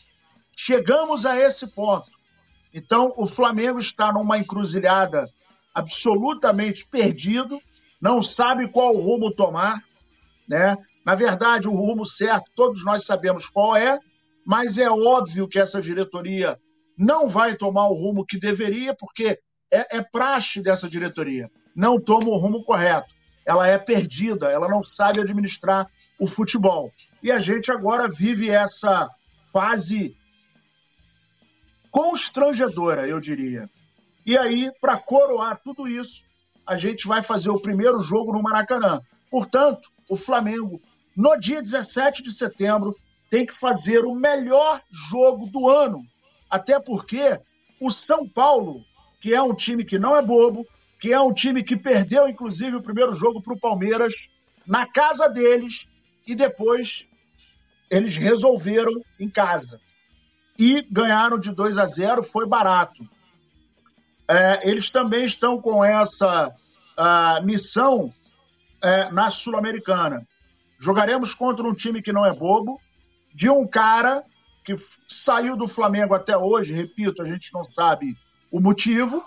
Chegamos 0.54 1.26
a 1.26 1.36
esse 1.36 1.68
ponto. 1.68 2.10
Então, 2.74 3.14
o 3.18 3.26
Flamengo 3.26 3.80
está 3.80 4.12
numa 4.12 4.38
encruzilhada 4.38 5.30
absolutamente 5.74 6.86
perdido, 6.90 7.60
não 8.02 8.22
sabe 8.22 8.70
qual 8.70 8.96
rumo 8.96 9.34
tomar, 9.34 9.82
né? 10.48 10.78
Na 11.06 11.16
verdade, 11.16 11.68
o 11.68 11.74
rumo 11.74 12.06
certo, 12.06 12.50
todos 12.56 12.84
nós 12.84 13.06
sabemos 13.06 13.50
qual 13.50 13.76
é, 13.76 14.00
mas 14.46 14.78
é 14.78 14.90
óbvio 14.90 15.48
que 15.48 15.60
essa 15.60 15.82
diretoria 15.82 16.60
não 16.98 17.28
vai 17.28 17.56
tomar 17.56 17.88
o 17.88 17.94
rumo 17.94 18.26
que 18.26 18.40
deveria, 18.40 18.96
porque 18.96 19.40
é, 19.72 19.98
é 19.98 20.02
praxe 20.02 20.62
dessa 20.62 20.90
diretoria. 20.90 21.50
Não 21.76 22.00
toma 22.00 22.30
o 22.30 22.38
rumo 22.38 22.64
correto. 22.64 23.14
Ela 23.46 23.68
é 23.68 23.78
perdida, 23.78 24.48
ela 24.48 24.68
não 24.68 24.84
sabe 24.84 25.20
administrar 25.20 25.88
o 26.20 26.28
futebol. 26.28 26.92
E 27.22 27.32
a 27.32 27.40
gente 27.42 27.72
agora 27.72 28.08
vive 28.08 28.50
essa 28.50 29.10
fase 29.52 30.16
constrangedora, 31.92 33.08
eu 33.08 33.20
diria. 33.20 33.70
E 34.26 34.38
aí, 34.38 34.72
para 34.82 34.98
coroar 34.98 35.62
tudo 35.64 35.88
isso, 35.88 36.22
a 36.66 36.78
gente 36.78 37.08
vai 37.08 37.22
fazer 37.22 37.50
o 37.50 37.60
primeiro 37.60 38.00
jogo 38.00 38.34
no 38.34 38.42
Maracanã. 38.42 39.00
Portanto, 39.30 39.90
o 40.10 40.16
Flamengo, 40.16 40.82
no 41.16 41.38
dia 41.38 41.62
17 41.62 42.24
de 42.24 42.38
setembro, 42.38 42.96
tem 43.30 43.46
que 43.46 43.58
fazer 43.60 44.04
o 44.06 44.16
melhor 44.16 44.82
jogo 45.10 45.46
do 45.46 45.70
ano. 45.70 46.02
Até 46.50 46.80
porque 46.80 47.40
o 47.80 47.90
São 47.90 48.28
Paulo, 48.28 48.84
que 49.22 49.34
é 49.34 49.42
um 49.42 49.54
time 49.54 49.86
que 49.86 50.00
não 50.00 50.16
é 50.16 50.22
bobo, 50.22 50.66
que 51.00 51.14
é 51.14 51.20
um 51.20 51.34
time 51.34 51.64
que 51.64 51.76
perdeu, 51.76 52.28
inclusive, 52.28 52.76
o 52.76 52.82
primeiro 52.82 53.14
jogo 53.14 53.42
para 53.42 53.54
o 53.54 53.60
Palmeiras, 53.60 54.14
na 54.66 54.88
casa 54.88 55.28
deles, 55.28 55.86
e 56.28 56.36
depois 56.36 57.06
eles 57.90 58.18
resolveram 58.18 58.94
em 59.20 59.30
casa. 59.30 59.80
E 60.58 60.82
ganharam 60.90 61.38
de 61.38 61.52
2 61.52 61.78
a 61.78 61.86
0, 61.86 62.24
foi 62.24 62.48
barato. 62.48 63.08
É, 64.28 64.70
eles 64.70 64.90
também 64.90 65.26
estão 65.26 65.62
com 65.62 65.84
essa 65.84 66.54
missão 67.44 68.10
é, 68.82 69.12
na 69.12 69.30
Sul-Americana. 69.30 70.26
Jogaremos 70.80 71.34
contra 71.34 71.68
um 71.68 71.74
time 71.74 72.02
que 72.02 72.14
não 72.14 72.26
é 72.26 72.34
bobo, 72.34 72.80
de 73.34 73.50
um 73.50 73.68
cara 73.68 74.24
que 74.64 74.76
saiu 75.08 75.56
do 75.56 75.68
Flamengo 75.68 76.16
até 76.16 76.36
hoje, 76.38 76.74
repito, 76.74 77.22
a 77.22 77.26
gente 77.26 77.54
não 77.54 77.66
sabe 77.72 78.18
o 78.52 78.60
motivo. 78.60 79.24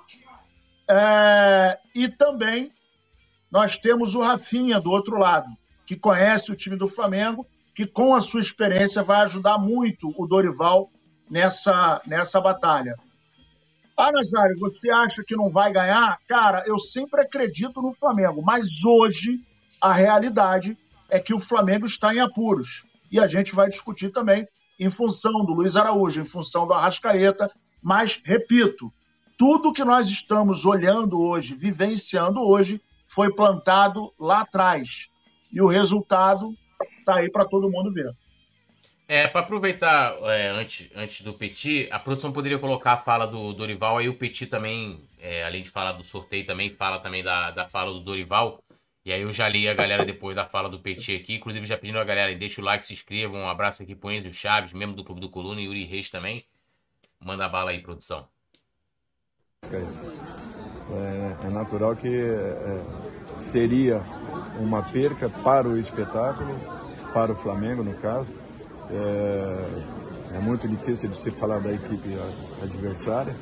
É, 0.90 1.78
e 1.94 2.08
também 2.08 2.72
nós 3.50 3.78
temos 3.78 4.14
o 4.14 4.22
Rafinha 4.22 4.80
do 4.80 4.90
outro 4.90 5.18
lado, 5.18 5.48
que 5.88 5.96
conhece 5.96 6.52
o 6.52 6.54
time 6.54 6.76
do 6.76 6.86
Flamengo, 6.86 7.46
que 7.74 7.86
com 7.86 8.14
a 8.14 8.20
sua 8.20 8.40
experiência 8.40 9.02
vai 9.02 9.22
ajudar 9.22 9.56
muito 9.56 10.12
o 10.18 10.26
Dorival 10.26 10.90
nessa, 11.30 12.02
nessa 12.06 12.38
batalha. 12.38 12.94
Ah, 13.96 14.12
Nazário, 14.12 14.58
você 14.58 14.90
acha 14.90 15.24
que 15.26 15.34
não 15.34 15.48
vai 15.48 15.72
ganhar? 15.72 16.18
Cara, 16.28 16.62
eu 16.66 16.78
sempre 16.78 17.22
acredito 17.22 17.80
no 17.80 17.94
Flamengo, 17.94 18.42
mas 18.42 18.66
hoje 18.84 19.40
a 19.80 19.90
realidade 19.94 20.76
é 21.08 21.18
que 21.18 21.32
o 21.32 21.40
Flamengo 21.40 21.86
está 21.86 22.14
em 22.14 22.20
apuros. 22.20 22.84
E 23.10 23.18
a 23.18 23.26
gente 23.26 23.54
vai 23.54 23.70
discutir 23.70 24.10
também 24.10 24.46
em 24.78 24.90
função 24.90 25.42
do 25.46 25.54
Luiz 25.54 25.74
Araújo, 25.74 26.20
em 26.20 26.26
função 26.26 26.66
do 26.66 26.74
Arrascaeta. 26.74 27.50
Mas, 27.82 28.20
repito, 28.22 28.92
tudo 29.38 29.72
que 29.72 29.84
nós 29.84 30.10
estamos 30.10 30.66
olhando 30.66 31.18
hoje, 31.18 31.54
vivenciando 31.54 32.40
hoje, 32.40 32.78
foi 33.14 33.32
plantado 33.32 34.12
lá 34.20 34.42
atrás. 34.42 35.08
E 35.52 35.60
o 35.60 35.66
resultado 35.66 36.54
está 36.98 37.18
aí 37.18 37.30
para 37.30 37.44
todo 37.44 37.70
mundo 37.70 37.92
ver. 37.92 38.14
É, 39.10 39.26
para 39.26 39.40
aproveitar 39.40 40.14
é, 40.24 40.48
antes, 40.48 40.90
antes 40.94 41.22
do 41.22 41.32
Petit, 41.32 41.88
a 41.90 41.98
produção 41.98 42.30
poderia 42.30 42.58
colocar 42.58 42.92
a 42.92 42.96
fala 42.98 43.26
do 43.26 43.54
Dorival, 43.54 43.96
aí 43.96 44.06
o 44.06 44.18
Petit 44.18 44.46
também, 44.46 45.00
é, 45.18 45.44
além 45.44 45.62
de 45.62 45.70
falar 45.70 45.92
do 45.92 46.04
sorteio, 46.04 46.44
também 46.44 46.68
fala 46.68 46.98
também 46.98 47.24
da, 47.24 47.50
da 47.50 47.64
fala 47.64 47.90
do 47.90 48.00
Dorival. 48.00 48.62
E 49.06 49.10
aí 49.10 49.22
eu 49.22 49.32
já 49.32 49.48
li 49.48 49.66
a 49.66 49.72
galera 49.72 50.04
depois 50.04 50.36
da 50.36 50.44
fala 50.44 50.68
do 50.68 50.78
Petit 50.78 51.16
aqui, 51.16 51.36
inclusive 51.36 51.64
já 51.64 51.78
pedindo 51.78 51.98
a 51.98 52.04
galera, 52.04 52.34
deixa 52.34 52.60
o 52.60 52.64
like, 52.64 52.84
se 52.84 52.92
inscrevam, 52.92 53.40
um 53.40 53.48
abraço 53.48 53.82
aqui 53.82 53.94
pro 53.94 54.12
Enzo 54.12 54.30
Chaves, 54.30 54.74
membro 54.74 54.94
do 54.94 55.02
Clube 55.02 55.22
do 55.22 55.30
Coluna, 55.30 55.58
e 55.58 55.64
Yuri 55.64 55.84
Reis 55.84 56.10
também. 56.10 56.44
Manda 57.18 57.46
a 57.46 57.48
bala 57.48 57.70
aí, 57.70 57.80
produção. 57.80 58.28
É, 60.92 61.46
é 61.46 61.50
natural 61.50 61.96
que 61.96 62.08
é, 62.08 62.82
seria 63.38 64.04
uma 64.58 64.82
perca 64.82 65.28
para 65.28 65.68
o 65.68 65.76
espetáculo, 65.76 66.54
para 67.12 67.32
o 67.32 67.36
Flamengo 67.36 67.82
no 67.82 67.94
caso. 67.94 68.28
É, 68.90 70.36
é 70.36 70.38
muito 70.38 70.68
difícil 70.68 71.08
de 71.08 71.18
se 71.18 71.30
falar 71.30 71.58
da 71.60 71.72
equipe 71.72 72.16
adversária, 72.62 73.34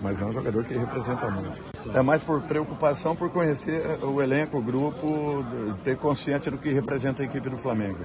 mas 0.00 0.20
é 0.20 0.24
um 0.24 0.32
jogador 0.32 0.64
que 0.64 0.74
representa 0.74 1.30
muito. 1.30 1.62
É 1.94 2.02
mais 2.02 2.22
por 2.22 2.42
preocupação 2.42 3.16
por 3.16 3.30
conhecer 3.30 3.82
o 4.02 4.20
elenco, 4.20 4.58
o 4.58 4.62
grupo, 4.62 5.44
ter 5.82 5.96
consciência 5.96 6.50
do 6.50 6.58
que 6.58 6.70
representa 6.70 7.22
a 7.22 7.24
equipe 7.24 7.48
do 7.48 7.56
Flamengo. 7.56 8.00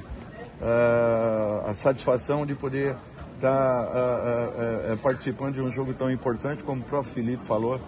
É, 0.62 1.70
a 1.70 1.74
satisfação 1.74 2.46
de 2.46 2.54
poder 2.56 2.96
estar 3.36 3.86
tá, 3.86 4.52
é, 4.90 4.96
participando 5.02 5.54
de 5.54 5.62
um 5.62 5.72
jogo 5.72 5.94
tão 5.94 6.12
importante, 6.12 6.64
como 6.64 6.82
o 6.82 6.86
próprio 6.86 7.14
Felipe 7.14 7.44
falou 7.46 7.80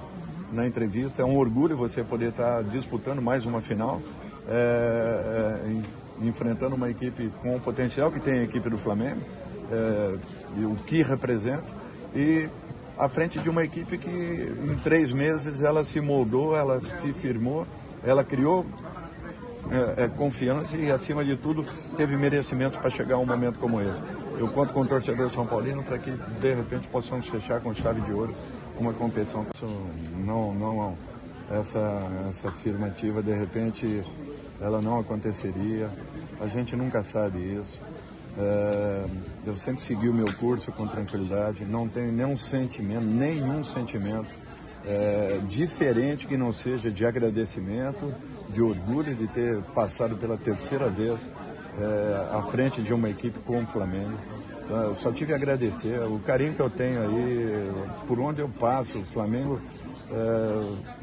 na 0.52 0.66
entrevista. 0.68 1.22
É 1.22 1.26
um 1.26 1.38
orgulho 1.38 1.76
você 1.76 2.04
poder 2.04 2.30
estar 2.30 2.58
tá 2.58 2.62
disputando 2.62 3.22
mais 3.22 3.46
uma 3.46 3.62
final, 3.62 4.02
enfrentando 6.22 6.76
uma 6.76 6.90
equipe 6.90 7.32
com 7.42 7.56
o 7.56 7.60
potencial 7.60 8.12
que 8.12 8.20
tem 8.20 8.40
a 8.40 8.44
equipe 8.44 8.70
do 8.70 8.78
Flamengo 8.78 9.22
é, 9.72 10.16
e 10.58 10.66
o 10.66 10.76
que 10.76 11.02
representa. 11.02 11.64
E 12.16 12.50
à 12.98 13.08
frente 13.10 13.40
de 13.40 13.50
uma 13.50 13.64
equipe 13.64 13.98
que 13.98 14.10
em 14.10 14.76
três 14.84 15.12
meses 15.12 15.64
ela 15.64 15.84
se 15.84 16.00
moldou, 16.00 16.56
ela 16.56 16.80
se 16.82 17.14
firmou, 17.14 17.66
ela 18.04 18.24
criou 18.24 18.66
é, 19.70 20.04
é, 20.04 20.08
confiança 20.08 20.76
e, 20.76 20.92
acima 20.92 21.24
de 21.24 21.36
tudo, 21.38 21.66
teve 21.96 22.18
merecimentos 22.18 22.78
para 22.78 22.90
chegar 22.90 23.16
a 23.16 23.20
um 23.20 23.26
momento 23.26 23.58
como 23.60 23.80
esse. 23.82 24.02
Eu 24.38 24.48
conto 24.50 24.74
com 24.74 24.82
o 24.82 24.86
torcedor 24.86 25.30
São 25.32 25.46
Paulino 25.46 25.84
para 25.84 25.98
que, 25.98 26.12
de 26.12 26.54
repente, 26.54 26.88
possamos 26.88 27.28
fechar 27.28 27.62
com 27.62 27.74
chave 27.74 28.02
de 28.02 28.12
ouro 28.12 28.34
uma 28.78 28.92
competição. 28.92 29.46
Não, 30.26 30.54
não, 30.54 30.76
não. 30.76 31.11
Essa, 31.60 32.02
essa 32.30 32.48
afirmativa, 32.48 33.22
de 33.22 33.34
repente, 33.34 34.04
ela 34.60 34.82
não 34.82 35.00
aconteceria. 35.00 35.90
A 36.40 36.48
gente 36.48 36.76
nunca 36.76 37.04
sabe 37.04 37.40
isso. 37.40 37.80
É, 38.38 39.06
eu 39.46 39.56
sempre 39.58 39.82
segui 39.82 40.08
o 40.08 40.14
meu 40.14 40.32
curso 40.40 40.72
com 40.72 40.88
tranquilidade, 40.88 41.66
não 41.66 41.88
tenho 41.88 42.12
nenhum 42.12 42.38
sentimento, 42.38 43.04
nenhum 43.04 43.62
sentimento 43.64 44.34
é, 44.86 45.40
diferente 45.50 46.26
que 46.26 46.38
não 46.38 46.54
seja 46.54 46.90
de 46.90 47.06
agradecimento, 47.06 48.14
de 48.50 48.62
orgulho 48.62 49.14
de 49.16 49.28
ter 49.28 49.62
passado 49.76 50.16
pela 50.16 50.38
terceira 50.38 50.88
vez 50.88 51.20
é, 51.80 52.38
à 52.38 52.42
frente 52.44 52.82
de 52.82 52.94
uma 52.94 53.10
equipe 53.10 53.38
como 53.40 53.64
o 53.64 53.68
Flamengo. 53.68 54.18
Então, 54.64 54.84
eu 54.84 54.96
só 54.96 55.12
tive 55.12 55.34
a 55.34 55.36
agradecer 55.36 56.00
o 56.02 56.20
carinho 56.20 56.54
que 56.54 56.62
eu 56.62 56.70
tenho 56.70 57.02
aí, 57.02 57.72
por 58.08 58.20
onde 58.20 58.40
eu 58.40 58.48
passo, 58.48 59.00
o 59.00 59.06
Flamengo, 59.06 59.60
é, 60.10 61.01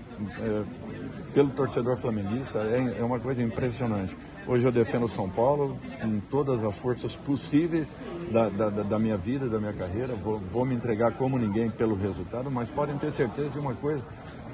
pelo 1.33 1.51
torcedor 1.51 1.97
flamenguista, 1.97 2.59
é, 2.61 3.01
é 3.01 3.05
uma 3.05 3.21
coisa 3.21 3.43
impressionante. 3.43 4.17
Hoje 4.47 4.65
eu 4.65 4.73
defendo 4.73 5.09
São 5.09 5.29
Paulo 5.29 5.77
com 6.01 6.21
todas 6.21 6.65
as 6.65 6.77
forças 6.79 7.15
possíveis 7.15 7.93
da, 8.33 8.49
da, 8.49 8.71
da 8.71 8.99
minha 8.99 9.17
vida, 9.17 9.49
da 9.49 9.59
minha 9.59 9.73
carreira. 9.73 10.15
Vou, 10.15 10.39
vou, 10.39 10.65
me 10.65 10.75
entregar 10.75 11.13
como 11.13 11.39
ninguém 11.39 11.71
pelo 11.71 11.95
resultado, 11.95 12.51
mas 12.51 12.71
podem 12.71 12.97
ter 12.97 13.13
certeza 13.13 13.51
de 13.51 13.59
uma 13.59 13.75
coisa: 13.75 14.03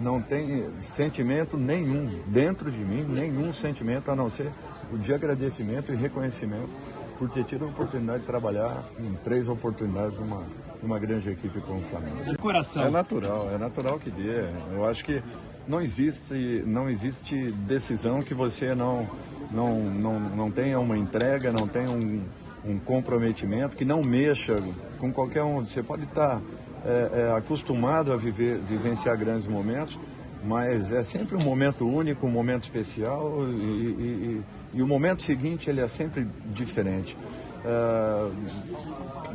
não 0.00 0.20
tem 0.20 0.68
sentimento 0.80 1.56
nenhum 1.56 2.20
dentro 2.26 2.70
de 2.70 2.84
mim, 2.84 3.04
nenhum 3.04 3.52
sentimento 3.52 4.10
a 4.10 4.16
não 4.16 4.28
ser 4.28 4.50
o 4.92 4.98
de 4.98 5.14
agradecimento 5.14 5.92
e 5.92 5.96
reconhecimento 5.96 6.70
por 7.18 7.28
ter 7.28 7.44
tido 7.44 7.64
a 7.64 7.68
oportunidade 7.68 8.20
de 8.20 8.26
trabalhar 8.26 8.84
em 8.98 9.14
três 9.22 9.48
oportunidades 9.48 10.18
numa, 10.18 10.42
numa 10.82 10.98
grande 10.98 11.30
equipe 11.30 11.60
como 11.60 11.78
o 11.78 11.84
Flamengo. 11.84 12.36
Coração. 12.38 12.84
É 12.84 12.90
natural, 12.90 13.48
é 13.54 13.58
natural 13.58 13.98
que 13.98 14.10
dê. 14.10 14.48
Eu 14.72 14.84
acho 14.84 15.04
que 15.04 15.22
não 15.66 15.80
existe, 15.80 16.62
não 16.66 16.88
existe 16.88 17.50
decisão 17.52 18.20
que 18.20 18.34
você 18.34 18.74
não 18.74 19.08
não, 19.50 19.78
não, 19.78 20.20
não 20.20 20.50
tenha 20.50 20.78
uma 20.80 20.98
entrega, 20.98 21.52
não 21.52 21.68
tenha 21.68 21.90
um, 21.90 22.22
um 22.64 22.78
comprometimento, 22.78 23.76
que 23.76 23.84
não 23.84 24.02
mexa 24.02 24.56
com 24.98 25.12
qualquer 25.12 25.42
um. 25.42 25.64
Você 25.64 25.82
pode 25.82 26.04
estar 26.04 26.40
é, 26.84 27.10
é, 27.12 27.36
acostumado 27.36 28.12
a 28.12 28.16
viver, 28.16 28.58
vivenciar 28.58 29.16
grandes 29.16 29.48
momentos, 29.48 29.98
mas 30.44 30.92
é 30.92 31.02
sempre 31.02 31.36
um 31.36 31.42
momento 31.42 31.88
único, 31.88 32.26
um 32.26 32.30
momento 32.30 32.64
especial 32.64 33.46
e, 33.48 33.52
e, 33.52 34.42
e, 34.74 34.78
e 34.78 34.82
o 34.82 34.86
momento 34.86 35.22
seguinte 35.22 35.70
ele 35.70 35.80
é 35.80 35.88
sempre 35.88 36.26
diferente. 36.46 37.16
É, 37.64 38.30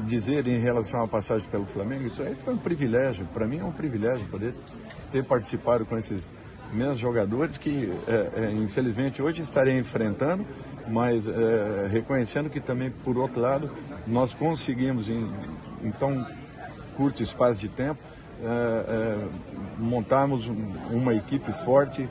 dizer 0.05 0.47
em 0.47 0.59
relação 0.59 1.03
à 1.03 1.07
passagem 1.07 1.47
pelo 1.49 1.65
Flamengo, 1.65 2.07
isso 2.07 2.21
aí 2.21 2.35
foi 2.35 2.53
um 2.53 2.57
privilégio, 2.57 3.25
para 3.33 3.47
mim 3.47 3.57
é 3.57 3.63
um 3.63 3.71
privilégio 3.71 4.27
poder 4.27 4.53
ter 5.11 5.23
participado 5.23 5.83
com 5.83 5.97
esses 5.97 6.23
meus 6.71 6.99
jogadores 6.99 7.57
que, 7.57 7.91
é, 8.07 8.45
é, 8.45 8.51
infelizmente, 8.51 9.21
hoje 9.21 9.41
estarei 9.41 9.77
enfrentando, 9.77 10.45
mas 10.87 11.27
é, 11.27 11.87
reconhecendo 11.91 12.49
que 12.49 12.59
também, 12.59 12.91
por 13.03 13.17
outro 13.17 13.41
lado, 13.41 13.71
nós 14.05 14.33
conseguimos, 14.33 15.09
em, 15.09 15.27
em 15.83 15.91
tão 15.91 16.25
curto 16.95 17.23
espaço 17.23 17.59
de 17.59 17.67
tempo, 17.67 17.99
é, 18.41 18.45
é, 18.45 19.27
montarmos 19.77 20.47
uma 20.89 21.13
equipe 21.13 21.51
forte 21.65 22.07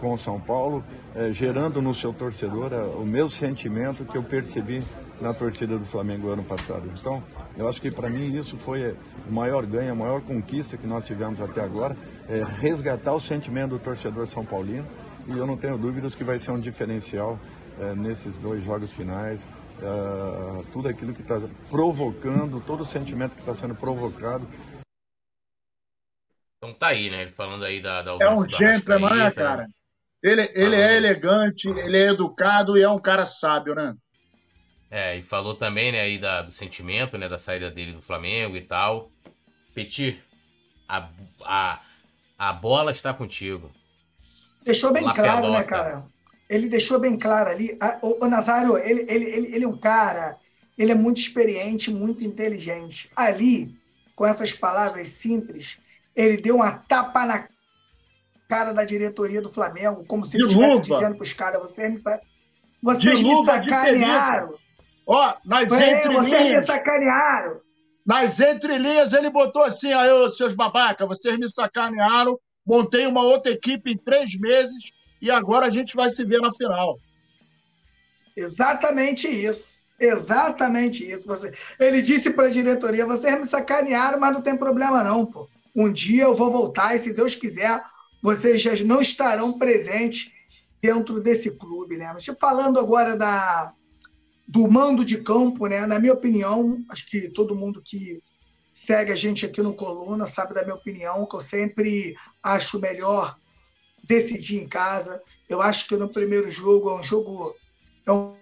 com 0.00 0.12
o 0.12 0.18
São 0.18 0.38
Paulo, 0.38 0.84
é, 1.14 1.32
gerando 1.32 1.80
no 1.80 1.94
seu 1.94 2.12
torcedor 2.12 2.72
o 2.96 3.06
mesmo 3.06 3.30
sentimento 3.30 4.04
que 4.04 4.16
eu 4.16 4.22
percebi 4.22 4.82
na 5.22 5.32
torcida 5.32 5.78
do 5.78 5.84
Flamengo 5.84 6.30
ano 6.30 6.42
passado. 6.42 6.90
Então, 6.98 7.22
eu 7.56 7.68
acho 7.68 7.80
que 7.80 7.90
para 7.90 8.10
mim 8.10 8.36
isso 8.36 8.56
foi 8.56 8.96
o 9.26 9.32
maior 9.32 9.64
ganho, 9.64 9.92
a 9.92 9.94
maior 9.94 10.20
conquista 10.20 10.76
que 10.76 10.86
nós 10.86 11.06
tivemos 11.06 11.40
até 11.40 11.62
agora 11.62 11.96
é, 12.28 12.42
resgatar 12.42 13.12
o 13.12 13.20
sentimento 13.20 13.70
do 13.70 13.78
torcedor 13.78 14.26
São 14.26 14.44
Paulino 14.44 14.86
e 15.28 15.30
eu 15.30 15.46
não 15.46 15.56
tenho 15.56 15.78
dúvidas 15.78 16.16
que 16.16 16.24
vai 16.24 16.38
ser 16.38 16.50
um 16.50 16.58
diferencial 16.58 17.38
é, 17.78 17.94
nesses 17.94 18.36
dois 18.36 18.64
jogos 18.64 18.92
finais. 18.92 19.40
É, 19.80 20.64
tudo 20.72 20.88
aquilo 20.88 21.14
que 21.14 21.22
está 21.22 21.40
provocando, 21.70 22.60
todo 22.60 22.82
o 22.82 22.86
sentimento 22.86 23.34
que 23.34 23.40
está 23.40 23.54
sendo 23.54 23.74
provocado. 23.76 24.46
Então 26.58 26.74
tá 26.74 26.88
aí, 26.88 27.10
né? 27.10 27.28
Falando 27.28 27.64
aí 27.64 27.80
da, 27.80 28.02
da 28.02 28.12
É 28.20 28.28
um 28.28 28.46
gentleman, 28.46 29.14
né, 29.14 29.30
cara? 29.30 29.66
Ele, 30.22 30.48
ele 30.54 30.76
é 30.76 30.96
elegante, 30.96 31.68
ele 31.68 31.98
é 31.98 32.10
educado 32.10 32.78
e 32.78 32.82
é 32.82 32.88
um 32.88 33.00
cara 33.00 33.26
sábio, 33.26 33.74
né? 33.74 33.94
É, 34.94 35.16
e 35.16 35.22
falou 35.22 35.54
também, 35.54 35.90
né, 35.90 36.02
aí 36.02 36.18
da, 36.18 36.42
do 36.42 36.52
sentimento, 36.52 37.16
né, 37.16 37.26
da 37.26 37.38
saída 37.38 37.70
dele 37.70 37.92
do 37.92 38.02
Flamengo 38.02 38.58
e 38.58 38.60
tal. 38.60 39.10
Petit, 39.74 40.22
a, 40.86 41.08
a, 41.46 41.80
a 42.38 42.52
bola 42.52 42.90
está 42.90 43.14
contigo. 43.14 43.70
Deixou 44.62 44.92
bem 44.92 45.02
La 45.02 45.14
claro, 45.14 45.40
pelota. 45.40 45.60
né, 45.60 45.64
cara? 45.64 46.04
Ele 46.46 46.68
deixou 46.68 46.98
bem 46.98 47.16
claro 47.18 47.48
ali. 47.48 47.78
O, 48.02 48.26
o 48.26 48.28
Nazário, 48.28 48.76
ele, 48.76 49.06
ele, 49.08 49.24
ele, 49.24 49.56
ele 49.56 49.64
é 49.64 49.68
um 49.68 49.78
cara, 49.78 50.36
ele 50.76 50.92
é 50.92 50.94
muito 50.94 51.16
experiente, 51.16 51.90
muito 51.90 52.22
inteligente. 52.22 53.10
Ali, 53.16 53.74
com 54.14 54.26
essas 54.26 54.52
palavras 54.52 55.08
simples, 55.08 55.78
ele 56.14 56.36
deu 56.36 56.56
uma 56.56 56.70
tapa 56.70 57.24
na 57.24 57.48
cara 58.46 58.74
da 58.74 58.84
diretoria 58.84 59.40
do 59.40 59.48
Flamengo, 59.48 60.04
como 60.04 60.22
se 60.26 60.36
ele 60.36 60.48
estivesse 60.48 60.82
dizendo 60.82 61.16
para 61.16 61.24
os 61.24 61.32
caras: 61.32 61.62
vocês 61.62 61.90
me, 61.90 62.02
vocês 62.82 63.22
me 63.22 63.42
sacanearam. 63.46 64.60
Ó, 65.06 65.34
nas 65.44 65.72
é, 65.72 66.08
vocês 66.08 66.52
me 66.52 66.62
sacanearam. 66.62 67.60
Nas 68.04 68.40
entrelinhas 68.40 69.12
ele 69.12 69.30
botou 69.30 69.62
assim, 69.62 69.92
aí, 69.92 70.10
ô, 70.10 70.30
seus 70.30 70.54
babaca, 70.54 71.06
vocês 71.06 71.38
me 71.38 71.48
sacanearam, 71.48 72.38
montei 72.66 73.06
uma 73.06 73.22
outra 73.22 73.52
equipe 73.52 73.92
em 73.92 73.96
três 73.96 74.36
meses 74.38 74.90
e 75.20 75.30
agora 75.30 75.66
a 75.66 75.70
gente 75.70 75.94
vai 75.94 76.10
se 76.10 76.24
ver 76.24 76.40
na 76.40 76.52
final. 76.52 76.98
Exatamente 78.36 79.28
isso. 79.28 79.82
Exatamente 80.00 81.08
isso. 81.08 81.28
Você... 81.28 81.52
Ele 81.78 82.02
disse 82.02 82.32
para 82.32 82.46
a 82.46 82.50
diretoria: 82.50 83.06
vocês 83.06 83.38
me 83.38 83.44
sacanearam, 83.44 84.18
mas 84.18 84.32
não 84.32 84.42
tem 84.42 84.56
problema 84.56 85.04
não, 85.04 85.24
pô. 85.24 85.48
Um 85.74 85.92
dia 85.92 86.24
eu 86.24 86.34
vou 86.34 86.50
voltar 86.50 86.94
e, 86.94 86.98
se 86.98 87.14
Deus 87.14 87.34
quiser, 87.34 87.80
vocês 88.20 88.60
já 88.60 88.72
não 88.84 89.00
estarão 89.00 89.58
presentes 89.58 90.30
dentro 90.82 91.20
desse 91.20 91.56
clube, 91.56 91.96
né? 91.96 92.10
Mas 92.12 92.26
falando 92.40 92.80
agora 92.80 93.16
da, 93.16 93.72
do 94.52 94.70
mando 94.70 95.02
de 95.02 95.16
campo, 95.22 95.66
né? 95.66 95.86
Na 95.86 95.98
minha 95.98 96.12
opinião, 96.12 96.84
acho 96.90 97.06
que 97.06 97.30
todo 97.30 97.56
mundo 97.56 97.80
que 97.82 98.22
segue 98.74 99.10
a 99.10 99.16
gente 99.16 99.46
aqui 99.46 99.62
no 99.62 99.72
Coluna 99.72 100.26
sabe 100.26 100.52
da 100.52 100.62
minha 100.62 100.74
opinião, 100.74 101.24
que 101.24 101.34
eu 101.34 101.40
sempre 101.40 102.14
acho 102.42 102.78
melhor 102.78 103.38
decidir 104.04 104.62
em 104.62 104.68
casa. 104.68 105.22
Eu 105.48 105.62
acho 105.62 105.88
que 105.88 105.96
no 105.96 106.06
primeiro 106.06 106.50
jogo 106.50 106.90
é 106.90 106.94
um 107.00 107.02
jogo 107.02 107.56
é 108.04 108.12
um, 108.12 108.36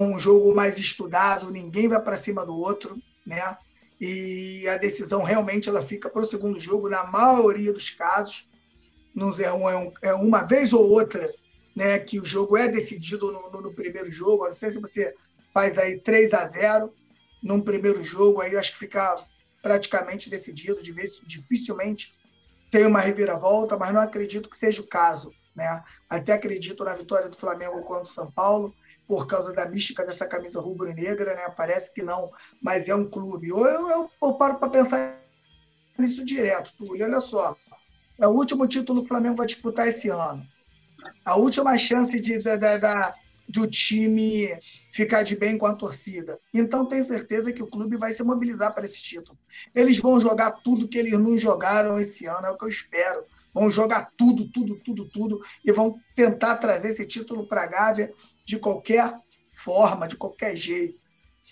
um 0.00 0.18
jogo 0.18 0.54
mais 0.54 0.78
estudado, 0.78 1.50
ninguém 1.50 1.86
vai 1.86 2.00
para 2.00 2.16
cima 2.16 2.46
do 2.46 2.56
outro, 2.56 2.98
né? 3.26 3.58
E 4.00 4.66
a 4.68 4.78
decisão 4.78 5.22
realmente 5.22 5.68
ela 5.68 5.82
fica 5.82 6.08
para 6.08 6.22
o 6.22 6.24
segundo 6.24 6.58
jogo 6.58 6.88
na 6.88 7.04
maioria 7.04 7.74
dos 7.74 7.90
casos. 7.90 8.48
Não 9.14 9.30
é, 9.38 9.76
um, 9.76 9.92
é 10.00 10.14
uma 10.14 10.44
vez 10.44 10.72
ou 10.72 10.88
outra 10.88 11.30
né, 11.74 11.98
que 11.98 12.18
o 12.18 12.24
jogo 12.24 12.56
é 12.56 12.68
decidido 12.68 13.30
no, 13.30 13.50
no, 13.50 13.60
no 13.60 13.74
primeiro 13.74 14.10
jogo. 14.10 14.44
Eu 14.44 14.48
não 14.48 14.54
sei 14.54 14.70
se 14.70 14.80
você 14.80 15.14
faz 15.56 15.78
aí 15.78 15.98
3 15.98 16.34
a 16.34 16.44
0 16.44 16.92
num 17.42 17.62
primeiro 17.62 18.04
jogo, 18.04 18.42
aí 18.42 18.54
acho 18.58 18.72
que 18.72 18.78
fica 18.80 19.24
praticamente 19.62 20.28
decidido, 20.28 20.82
dificilmente 21.26 22.12
tem 22.70 22.84
uma 22.84 23.00
reviravolta, 23.00 23.74
mas 23.74 23.90
não 23.90 24.02
acredito 24.02 24.50
que 24.50 24.56
seja 24.58 24.82
o 24.82 24.86
caso. 24.86 25.32
né? 25.54 25.82
Até 26.10 26.34
acredito 26.34 26.84
na 26.84 26.94
vitória 26.94 27.30
do 27.30 27.36
Flamengo 27.38 27.80
contra 27.84 28.02
o 28.02 28.06
São 28.06 28.30
Paulo, 28.30 28.74
por 29.08 29.26
causa 29.26 29.54
da 29.54 29.66
mística 29.66 30.04
dessa 30.04 30.26
camisa 30.26 30.60
rubro-negra, 30.60 31.34
né? 31.34 31.48
Parece 31.56 31.94
que 31.94 32.02
não, 32.02 32.30
mas 32.62 32.90
é 32.90 32.94
um 32.94 33.08
clube. 33.08 33.50
Ou 33.50 33.66
eu, 33.66 33.88
eu, 33.88 34.10
eu 34.22 34.34
paro 34.34 34.56
para 34.58 34.68
pensar 34.68 35.18
nisso 35.98 36.22
direto, 36.22 36.74
Túlio. 36.76 37.06
Olha 37.06 37.20
só, 37.20 37.56
é 38.20 38.26
o 38.26 38.32
último 38.32 38.68
título 38.68 39.00
que 39.00 39.06
o 39.06 39.08
Flamengo 39.08 39.36
vai 39.36 39.46
disputar 39.46 39.88
esse 39.88 40.10
ano. 40.10 40.46
A 41.24 41.36
última 41.36 41.78
chance 41.78 42.20
de, 42.20 42.40
da 42.40 43.14
do 43.48 43.66
time 43.66 44.48
ficar 44.92 45.22
de 45.22 45.36
bem 45.36 45.56
com 45.56 45.66
a 45.66 45.74
torcida. 45.74 46.38
Então, 46.52 46.86
tenho 46.86 47.04
certeza 47.04 47.52
que 47.52 47.62
o 47.62 47.66
clube 47.66 47.96
vai 47.96 48.12
se 48.12 48.22
mobilizar 48.22 48.74
para 48.74 48.84
esse 48.84 49.02
título. 49.02 49.38
Eles 49.74 49.98
vão 49.98 50.18
jogar 50.18 50.50
tudo 50.62 50.88
que 50.88 50.98
eles 50.98 51.12
não 51.12 51.36
jogaram 51.38 51.98
esse 51.98 52.26
ano, 52.26 52.46
é 52.46 52.50
o 52.50 52.56
que 52.56 52.64
eu 52.64 52.68
espero. 52.68 53.24
Vão 53.52 53.70
jogar 53.70 54.12
tudo, 54.16 54.50
tudo, 54.50 54.76
tudo, 54.80 55.08
tudo 55.08 55.40
e 55.64 55.72
vão 55.72 55.98
tentar 56.14 56.56
trazer 56.56 56.88
esse 56.88 57.06
título 57.06 57.46
para 57.46 57.62
a 57.62 57.66
Gávea 57.66 58.12
de 58.44 58.58
qualquer 58.58 59.18
forma, 59.54 60.06
de 60.06 60.16
qualquer 60.16 60.54
jeito. 60.54 61.00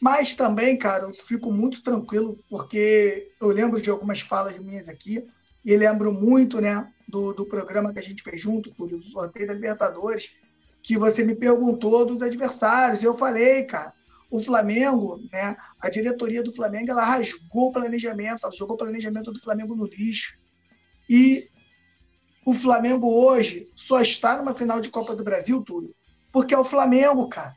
Mas 0.00 0.35
também, 0.35 0.76
cara, 0.76 1.04
eu 1.04 1.14
fico 1.14 1.50
muito 1.50 1.83
tranquilo 1.83 2.38
porque 2.50 3.33
eu 3.40 3.48
lembro 3.48 3.80
de 3.80 3.88
algumas 3.88 4.20
falas 4.20 4.59
minhas 4.59 4.88
aqui 4.88 5.24
e 5.64 5.76
lembro 5.76 6.12
muito, 6.12 6.61
né, 6.61 6.92
do, 7.09 7.33
do 7.33 7.46
programa 7.46 7.92
que 7.92 7.98
a 7.98 8.02
gente 8.02 8.22
fez 8.22 8.40
junto, 8.40 8.70
do 8.70 9.02
sorteio 9.02 9.46
da 9.46 9.54
Libertadores, 9.54 10.33
que 10.85 10.99
você 10.99 11.25
me 11.25 11.35
perguntou 11.35 12.05
dos 12.05 12.20
adversários. 12.20 13.03
Eu 13.03 13.14
falei, 13.14 13.64
cara, 13.64 13.94
o 14.31 14.38
Flamengo, 14.38 15.18
né, 15.33 15.57
a 15.81 15.88
diretoria 15.88 16.42
do 16.42 16.53
Flamengo, 16.53 16.90
ela 16.90 17.03
rasgou 17.03 17.68
o 17.68 17.73
planejamento, 17.73 18.40
ela 18.44 18.53
jogou 18.53 18.75
o 18.75 18.79
planejamento 18.79 19.33
do 19.33 19.40
Flamengo 19.40 19.75
no 19.75 19.87
lixo. 19.87 20.38
E 21.09 21.49
o 22.44 22.53
Flamengo 22.53 23.09
hoje 23.09 23.66
só 23.75 24.03
está 24.03 24.37
numa 24.37 24.55
final 24.55 24.79
de 24.79 24.90
Copa 24.90 25.16
do 25.16 25.25
Brasil, 25.25 25.62
Túlio, 25.62 25.94
porque 26.31 26.53
é 26.53 26.59
o 26.59 26.64
Flamengo, 26.64 27.29
cara. 27.31 27.57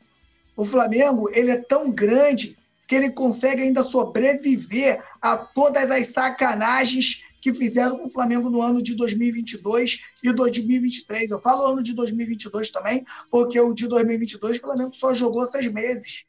O 0.56 0.64
Flamengo, 0.64 1.28
ele 1.30 1.50
é 1.50 1.58
tão 1.58 1.90
grande 1.90 2.56
que 2.86 2.94
ele 2.94 3.10
consegue 3.10 3.62
ainda 3.62 3.82
sobreviver 3.82 5.04
a 5.20 5.36
todas 5.36 5.90
as 5.90 6.06
sacanagens 6.06 7.24
que 7.52 7.58
fizeram 7.58 7.96
com 7.96 8.06
o 8.06 8.10
Flamengo 8.10 8.50
no 8.50 8.60
ano 8.60 8.82
de 8.82 8.94
2022 8.94 10.00
e 10.22 10.32
2023. 10.32 11.30
Eu 11.30 11.38
falo 11.38 11.66
ano 11.66 11.82
de 11.82 11.94
2022 11.94 12.70
também, 12.70 13.06
porque 13.30 13.58
o 13.58 13.72
de 13.72 13.88
2022 13.88 14.58
o 14.58 14.60
Flamengo 14.60 14.94
só 14.94 15.14
jogou 15.14 15.46
seis 15.46 15.72
meses. 15.72 16.24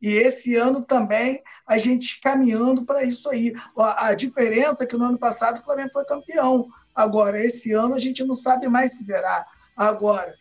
E 0.00 0.08
esse 0.08 0.54
ano 0.54 0.82
também 0.82 1.42
a 1.66 1.78
gente 1.78 2.20
caminhando 2.20 2.84
para 2.84 3.02
isso 3.02 3.28
aí. 3.30 3.54
A, 3.76 4.14
diferença 4.14 4.84
é 4.84 4.86
que 4.86 4.96
no 4.96 5.06
ano 5.06 5.18
passado 5.18 5.58
o 5.58 5.64
Flamengo 5.64 5.90
foi 5.92 6.04
campeão. 6.04 6.68
Agora, 6.94 7.42
esse 7.42 7.72
ano 7.72 7.94
a 7.94 8.00
gente 8.00 8.22
não 8.24 8.34
sabe 8.34 8.68
mais 8.68 8.92
se 8.92 9.04
será. 9.04 9.46
Agora, 9.76 10.34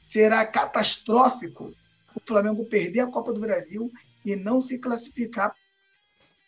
será 0.00 0.44
catastrófico 0.44 1.72
o 2.14 2.20
Flamengo 2.26 2.64
perder 2.64 3.00
a 3.00 3.06
Copa 3.06 3.32
do 3.32 3.40
Brasil 3.40 3.92
e 4.24 4.34
não 4.34 4.60
se 4.60 4.78
classificar 4.78 5.54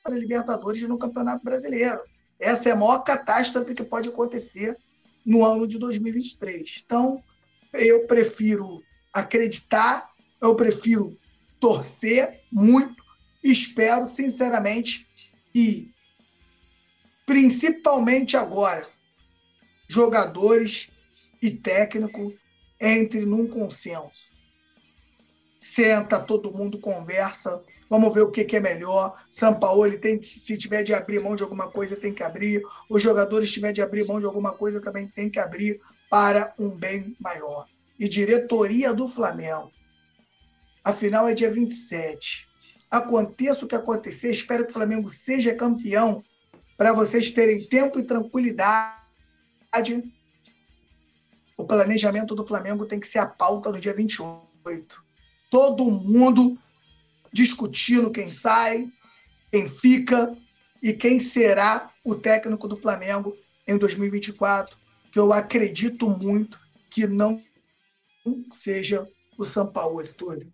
para 0.02 0.14
a 0.14 0.18
Libertadores 0.18 0.82
no 0.82 0.98
Campeonato 0.98 1.44
Brasileiro. 1.44 2.00
Essa 2.40 2.70
é 2.70 2.72
a 2.72 2.76
maior 2.76 3.04
catástrofe 3.04 3.74
que 3.74 3.84
pode 3.84 4.08
acontecer 4.08 4.76
no 5.24 5.44
ano 5.44 5.66
de 5.66 5.78
2023. 5.78 6.82
Então, 6.84 7.22
eu 7.74 8.06
prefiro 8.06 8.82
acreditar, 9.12 10.10
eu 10.40 10.54
prefiro 10.56 11.18
torcer 11.60 12.40
muito, 12.50 13.04
espero 13.44 14.06
sinceramente 14.06 15.06
que, 15.52 15.92
principalmente 17.26 18.36
agora, 18.36 18.88
jogadores 19.86 20.88
e 21.42 21.50
técnico 21.50 22.32
entre 22.80 23.26
num 23.26 23.46
consenso 23.46 24.29
senta, 25.60 26.18
todo 26.18 26.52
mundo 26.52 26.78
conversa, 26.78 27.62
vamos 27.88 28.12
ver 28.14 28.22
o 28.22 28.30
que, 28.30 28.44
que 28.44 28.56
é 28.56 28.60
melhor. 28.60 29.22
São 29.28 29.54
Paulo 29.54 29.84
ele 29.84 29.98
tem 29.98 30.20
se 30.22 30.56
tiver 30.56 30.82
de 30.82 30.94
abrir 30.94 31.20
mão 31.20 31.36
de 31.36 31.42
alguma 31.42 31.70
coisa, 31.70 31.94
tem 31.94 32.14
que 32.14 32.22
abrir. 32.22 32.62
Os 32.88 33.02
jogadores, 33.02 33.52
tiver 33.52 33.72
de 33.72 33.82
abrir 33.82 34.06
mão 34.06 34.18
de 34.18 34.24
alguma 34.24 34.52
coisa, 34.52 34.80
também 34.80 35.06
tem 35.06 35.28
que 35.28 35.38
abrir 35.38 35.78
para 36.08 36.54
um 36.58 36.70
bem 36.70 37.14
maior. 37.20 37.66
E 37.98 38.08
diretoria 38.08 38.94
do 38.94 39.06
Flamengo. 39.06 39.70
A 40.82 40.94
final 40.94 41.28
é 41.28 41.34
dia 41.34 41.52
27. 41.52 42.48
Aconteça 42.90 43.66
o 43.66 43.68
que 43.68 43.74
acontecer, 43.74 44.30
espero 44.30 44.64
que 44.64 44.70
o 44.70 44.74
Flamengo 44.74 45.08
seja 45.08 45.54
campeão 45.54 46.24
para 46.76 46.94
vocês 46.94 47.30
terem 47.30 47.62
tempo 47.68 48.00
e 48.00 48.02
tranquilidade. 48.02 48.96
O 51.54 51.64
planejamento 51.66 52.34
do 52.34 52.46
Flamengo 52.46 52.86
tem 52.86 52.98
que 52.98 53.06
ser 53.06 53.18
a 53.18 53.26
pauta 53.26 53.70
no 53.70 53.78
dia 53.78 53.92
28 53.92 55.09
todo 55.50 55.84
mundo 55.90 56.56
discutindo 57.32 58.10
quem 58.10 58.30
sai, 58.30 58.88
quem 59.50 59.68
fica 59.68 60.34
e 60.82 60.92
quem 60.92 61.20
será 61.20 61.90
o 62.04 62.14
técnico 62.14 62.66
do 62.66 62.76
Flamengo 62.76 63.36
em 63.66 63.76
2024, 63.76 64.76
que 65.12 65.18
eu 65.18 65.32
acredito 65.32 66.08
muito 66.08 66.58
que 66.88 67.06
não 67.06 67.42
seja 68.50 69.06
o 69.36 69.44
São 69.44 69.70
Paulo, 69.70 70.02
Túlio. 70.14 70.52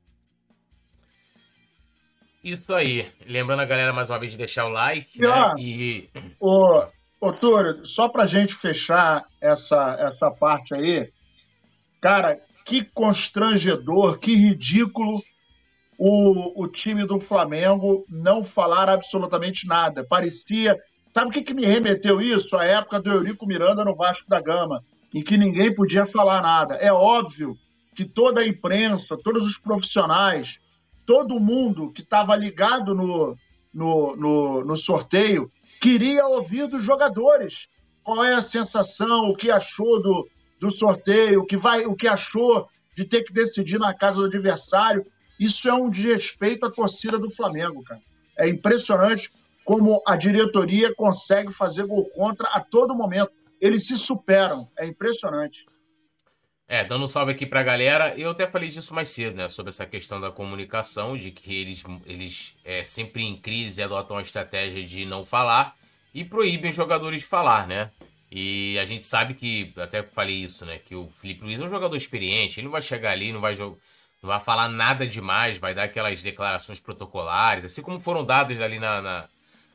Isso 2.43 2.75
aí. 2.75 3.13
Lembrando 3.27 3.63
a 3.63 3.67
galera 3.67 3.93
mais 3.93 4.09
uma 4.09 4.19
vez 4.19 4.33
de 4.33 4.39
deixar 4.39 4.67
o 4.67 4.69
like, 4.69 5.19
e, 5.19 5.21
né? 5.21 5.29
Ó, 5.29 5.55
e... 5.59 6.11
Ô, 6.39 6.85
ô 7.21 7.33
Túlio, 7.33 7.85
só 7.85 8.09
pra 8.09 8.27
gente 8.27 8.55
fechar 8.57 9.25
essa, 9.41 9.97
essa 9.99 10.31
parte 10.31 10.75
aí, 10.75 11.13
cara, 12.01 12.41
que 12.67 12.83
constrangedor, 12.83 14.19
que 14.19 14.35
ridículo 14.35 15.23
o, 15.97 16.65
o 16.65 16.69
time 16.69 17.07
do 17.07 17.21
Flamengo 17.21 18.05
não 18.09 18.43
falar 18.43 18.91
absolutamente 18.91 19.67
nada. 19.67 20.05
Parecia. 20.05 20.77
Sabe 21.15 21.29
o 21.29 21.33
que, 21.33 21.43
que 21.43 21.55
me 21.55 21.65
remeteu 21.65 22.21
isso? 22.21 22.55
A 22.57 22.65
época 22.65 23.01
do 23.01 23.11
Eurico 23.11 23.47
Miranda 23.47 23.85
no 23.85 23.95
Vasco 23.95 24.29
da 24.29 24.41
Gama, 24.41 24.85
em 25.15 25.23
que 25.23 25.39
ninguém 25.39 25.73
podia 25.75 26.07
falar 26.09 26.43
nada. 26.43 26.75
É 26.75 26.93
óbvio 26.93 27.57
que 27.95 28.05
toda 28.05 28.45
a 28.45 28.49
imprensa, 28.49 29.17
todos 29.25 29.51
os 29.51 29.59
profissionais, 29.59 30.57
todo 31.07 31.41
mundo 31.41 31.93
que 31.93 32.03
estava 32.03 32.35
ligado 32.37 32.95
no, 32.95 33.39
no, 33.73 34.17
no, 34.17 34.65
no 34.65 34.77
sorteio 34.77 35.51
queria 35.81 36.27
ouvir 36.27 36.67
dos 36.67 36.83
jogadores 36.83 37.69
qual 38.03 38.25
é 38.25 38.35
a 38.35 38.43
sensação, 38.43 39.31
o 39.31 39.35
que 39.35 39.51
achou 39.51 40.01
do, 40.03 40.29
do 40.61 40.75
sorteio, 40.75 41.41
o 41.41 41.47
que, 41.47 41.57
vai, 41.57 41.85
o 41.85 41.95
que 41.95 42.09
achou 42.09 42.69
de 42.97 43.05
ter 43.05 43.23
que 43.25 43.33
decidir 43.33 43.79
na 43.79 43.95
casa 43.95 44.19
do 44.19 44.25
adversário. 44.25 45.07
Isso 45.39 45.69
é 45.69 45.75
um 45.75 45.91
desrespeito 45.91 46.65
à 46.65 46.71
torcida 46.71 47.19
do 47.19 47.31
Flamengo, 47.31 47.83
cara. 47.85 48.01
É 48.39 48.49
impressionante 48.49 49.31
como 49.65 50.03
a 50.07 50.17
diretoria 50.17 50.95
consegue 50.95 51.53
fazer 51.53 51.87
gol 51.87 52.05
contra 52.11 52.49
a 52.49 52.61
todo 52.61 52.95
momento. 52.95 53.31
Eles 53.61 53.87
se 53.87 53.97
superam. 53.97 54.69
É 54.79 54.87
impressionante. 54.87 55.65
É, 56.69 56.85
dando 56.85 57.05
um 57.05 57.09
salve 57.09 57.33
aqui 57.33 57.47
pra 57.47 57.63
galera. 57.63 58.15
Eu 58.17 58.31
até 58.31 58.47
falei 58.47 58.69
disso 58.69 58.95
mais 58.95 59.09
cedo, 59.09 59.37
né? 59.37 59.49
Sobre 59.49 59.71
essa 59.71 59.87
questão 59.87 60.21
da 60.21 60.31
comunicação, 60.31 61.17
de 61.17 61.31
que 61.31 61.55
eles, 61.55 61.85
eles 62.05 62.57
é, 62.65 62.83
sempre 62.83 63.23
em 63.23 63.37
crise 63.37 63.83
adotam 63.83 64.17
a 64.17 64.23
estratégia 64.23 64.83
de 64.83 65.05
não 65.05 65.25
falar 65.25 65.77
e 66.13 66.25
proíbem 66.25 66.71
os 66.71 66.77
jogadores 66.77 67.21
de 67.21 67.27
falar, 67.27 67.69
né? 67.69 67.91
E 68.31 68.79
a 68.79 68.85
gente 68.85 69.05
sabe 69.05 69.35
que, 69.35 69.73
até 69.77 70.03
falei 70.03 70.37
isso, 70.37 70.65
né? 70.65 70.79
Que 70.79 70.95
o 70.95 71.07
Felipe 71.09 71.45
Luiz 71.45 71.61
é 71.61 71.65
um 71.65 71.69
jogador 71.69 71.97
experiente, 71.97 72.59
ele 72.59 72.65
não 72.65 72.73
vai 72.73 72.83
chegar 72.83 73.13
ali, 73.13 73.33
não 73.33 73.41
vai, 73.41 73.55
não 73.55 73.77
vai 74.23 74.41
falar 74.41 74.69
nada 74.69 75.07
demais, 75.07 75.59
vai 75.59 75.75
dar 75.75 75.85
aquelas 75.85 76.23
declarações 76.23 76.81
protocolares, 76.81 77.65
assim 77.65 77.83
como 77.83 78.01
foram 78.01 78.25
dadas 78.25 78.61
ali 78.61 78.79
na, 78.79 79.01
na 79.01 79.29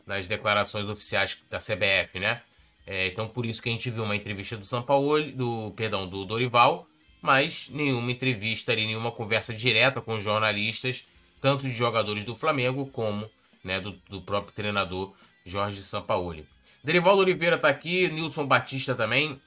nas 0.05 0.27
declarações 0.27 0.87
oficiais 0.87 1.37
da 1.49 1.57
CBF, 1.57 2.19
né? 2.19 2.41
É, 2.85 3.07
então 3.07 3.27
por 3.27 3.45
isso 3.45 3.61
que 3.61 3.69
a 3.69 3.71
gente 3.71 3.89
viu 3.89 4.03
uma 4.03 4.15
entrevista 4.15 4.57
do 4.57 4.65
São 4.65 4.81
Paulo, 4.81 5.21
do 5.31 5.71
perdão, 5.75 6.07
do 6.07 6.25
Dorival, 6.25 6.87
mas 7.21 7.69
nenhuma 7.69 8.11
entrevista 8.11 8.71
ali, 8.71 8.85
nenhuma 8.85 9.11
conversa 9.11 9.53
direta 9.53 10.01
com 10.01 10.19
jornalistas, 10.19 11.05
tanto 11.39 11.63
de 11.63 11.71
jogadores 11.71 12.23
do 12.23 12.35
Flamengo 12.35 12.87
como 12.87 13.29
né, 13.63 13.79
do, 13.79 13.91
do 14.09 14.21
próprio 14.21 14.53
treinador 14.53 15.13
Jorge 15.45 15.81
Sampaoli. 15.81 16.45
Derivaldo 16.83 17.21
Oliveira 17.21 17.57
tá 17.57 17.69
aqui, 17.69 18.09
Nilson 18.09 18.45
Batista 18.45 18.95
também, 18.95 19.39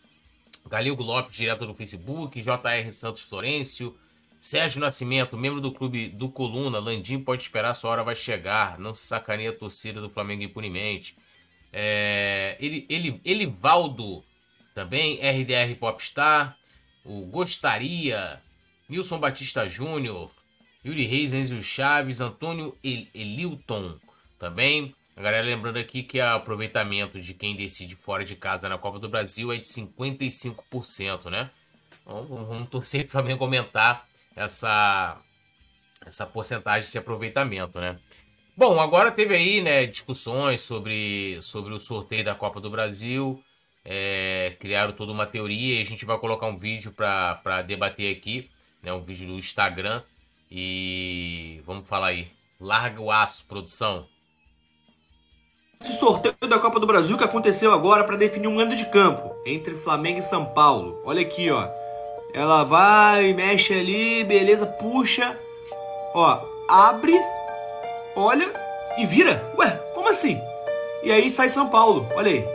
Galilgo 0.68 1.02
Lopes, 1.02 1.36
direto 1.36 1.66
do 1.66 1.74
Facebook, 1.74 2.40
JR 2.40 2.92
Santos 2.92 3.22
Florencio, 3.22 3.96
Sérgio 4.38 4.80
Nascimento, 4.80 5.36
membro 5.36 5.60
do 5.60 5.72
clube 5.72 6.08
do 6.08 6.28
Coluna, 6.28 6.78
Landim 6.78 7.18
pode 7.18 7.42
esperar, 7.42 7.74
sua 7.74 7.90
hora 7.90 8.04
vai 8.04 8.14
chegar, 8.14 8.78
não 8.78 8.94
se 8.94 9.06
sacaneia 9.06 9.50
a 9.50 9.56
torcida 9.56 10.00
do 10.00 10.10
Flamengo 10.10 10.42
impunemente. 10.42 11.16
É, 11.72 12.56
ele, 12.60 12.86
ele, 12.88 13.20
Elivaldo 13.24 14.22
também, 14.74 15.16
RDR 15.16 15.74
Popstar, 15.78 16.56
o 17.04 17.22
Gostaria, 17.26 18.40
Nilson 18.88 19.18
Batista 19.18 19.66
Júnior, 19.66 20.30
Yuri 20.84 21.04
Reis, 21.06 21.32
Enzo 21.32 21.60
Chaves, 21.62 22.20
Antônio 22.20 22.76
El 22.84 23.06
Elilton 23.14 23.98
também, 24.38 24.94
a 25.16 25.22
galera 25.22 25.46
lembrando 25.46 25.78
aqui 25.78 26.02
que 26.02 26.18
o 26.18 26.26
aproveitamento 26.26 27.20
de 27.20 27.34
quem 27.34 27.54
decide 27.54 27.94
fora 27.94 28.24
de 28.24 28.34
casa 28.34 28.68
na 28.68 28.76
Copa 28.76 28.98
do 28.98 29.08
Brasil 29.08 29.52
é 29.52 29.56
de 29.56 29.66
55%, 29.66 31.30
né? 31.30 31.50
Então, 32.02 32.24
vamos 32.24 32.68
torcer 32.68 33.02
para 33.02 33.08
o 33.08 33.12
Flamengo 33.12 33.44
aumentar 33.44 34.08
essa, 34.34 35.16
essa 36.04 36.26
porcentagem, 36.26 36.80
esse 36.80 36.98
aproveitamento, 36.98 37.80
né? 37.80 37.98
Bom, 38.56 38.80
agora 38.80 39.10
teve 39.10 39.34
aí, 39.34 39.60
né, 39.60 39.86
discussões 39.86 40.60
sobre, 40.60 41.40
sobre 41.42 41.72
o 41.72 41.78
sorteio 41.78 42.24
da 42.24 42.34
Copa 42.34 42.60
do 42.60 42.70
Brasil. 42.70 43.42
É, 43.84 44.56
criaram 44.58 44.92
toda 44.92 45.12
uma 45.12 45.26
teoria 45.26 45.76
e 45.76 45.80
a 45.80 45.84
gente 45.84 46.04
vai 46.04 46.18
colocar 46.18 46.46
um 46.46 46.56
vídeo 46.56 46.90
para 46.90 47.62
debater 47.62 48.16
aqui, 48.16 48.50
né, 48.82 48.92
um 48.92 49.04
vídeo 49.04 49.28
do 49.28 49.34
Instagram. 49.34 50.02
E 50.50 51.60
vamos 51.64 51.88
falar 51.88 52.08
aí. 52.08 52.30
Larga 52.60 53.00
o 53.00 53.10
aço, 53.10 53.46
produção. 53.46 54.08
Esse 55.84 55.98
sorteio 55.98 56.34
da 56.48 56.58
Copa 56.58 56.80
do 56.80 56.86
Brasil 56.86 57.18
que 57.18 57.24
aconteceu 57.24 57.70
agora 57.70 58.04
para 58.04 58.16
definir 58.16 58.48
um 58.48 58.58
ano 58.58 58.74
de 58.74 58.86
campo 58.86 59.36
entre 59.44 59.74
Flamengo 59.74 60.18
e 60.18 60.22
São 60.22 60.42
Paulo. 60.42 60.98
Olha 61.04 61.20
aqui, 61.20 61.50
ó. 61.50 61.68
Ela 62.32 62.64
vai, 62.64 63.34
mexe 63.34 63.74
ali, 63.74 64.24
beleza, 64.24 64.64
puxa. 64.64 65.38
Ó, 66.14 66.38
abre 66.66 67.12
olha 68.16 68.50
e 68.96 69.04
vira. 69.04 69.52
Ué, 69.58 69.70
como 69.92 70.08
assim? 70.08 70.40
E 71.02 71.12
aí 71.12 71.30
sai 71.30 71.50
São 71.50 71.68
Paulo, 71.68 72.08
olha 72.16 72.30
aí. 72.30 72.48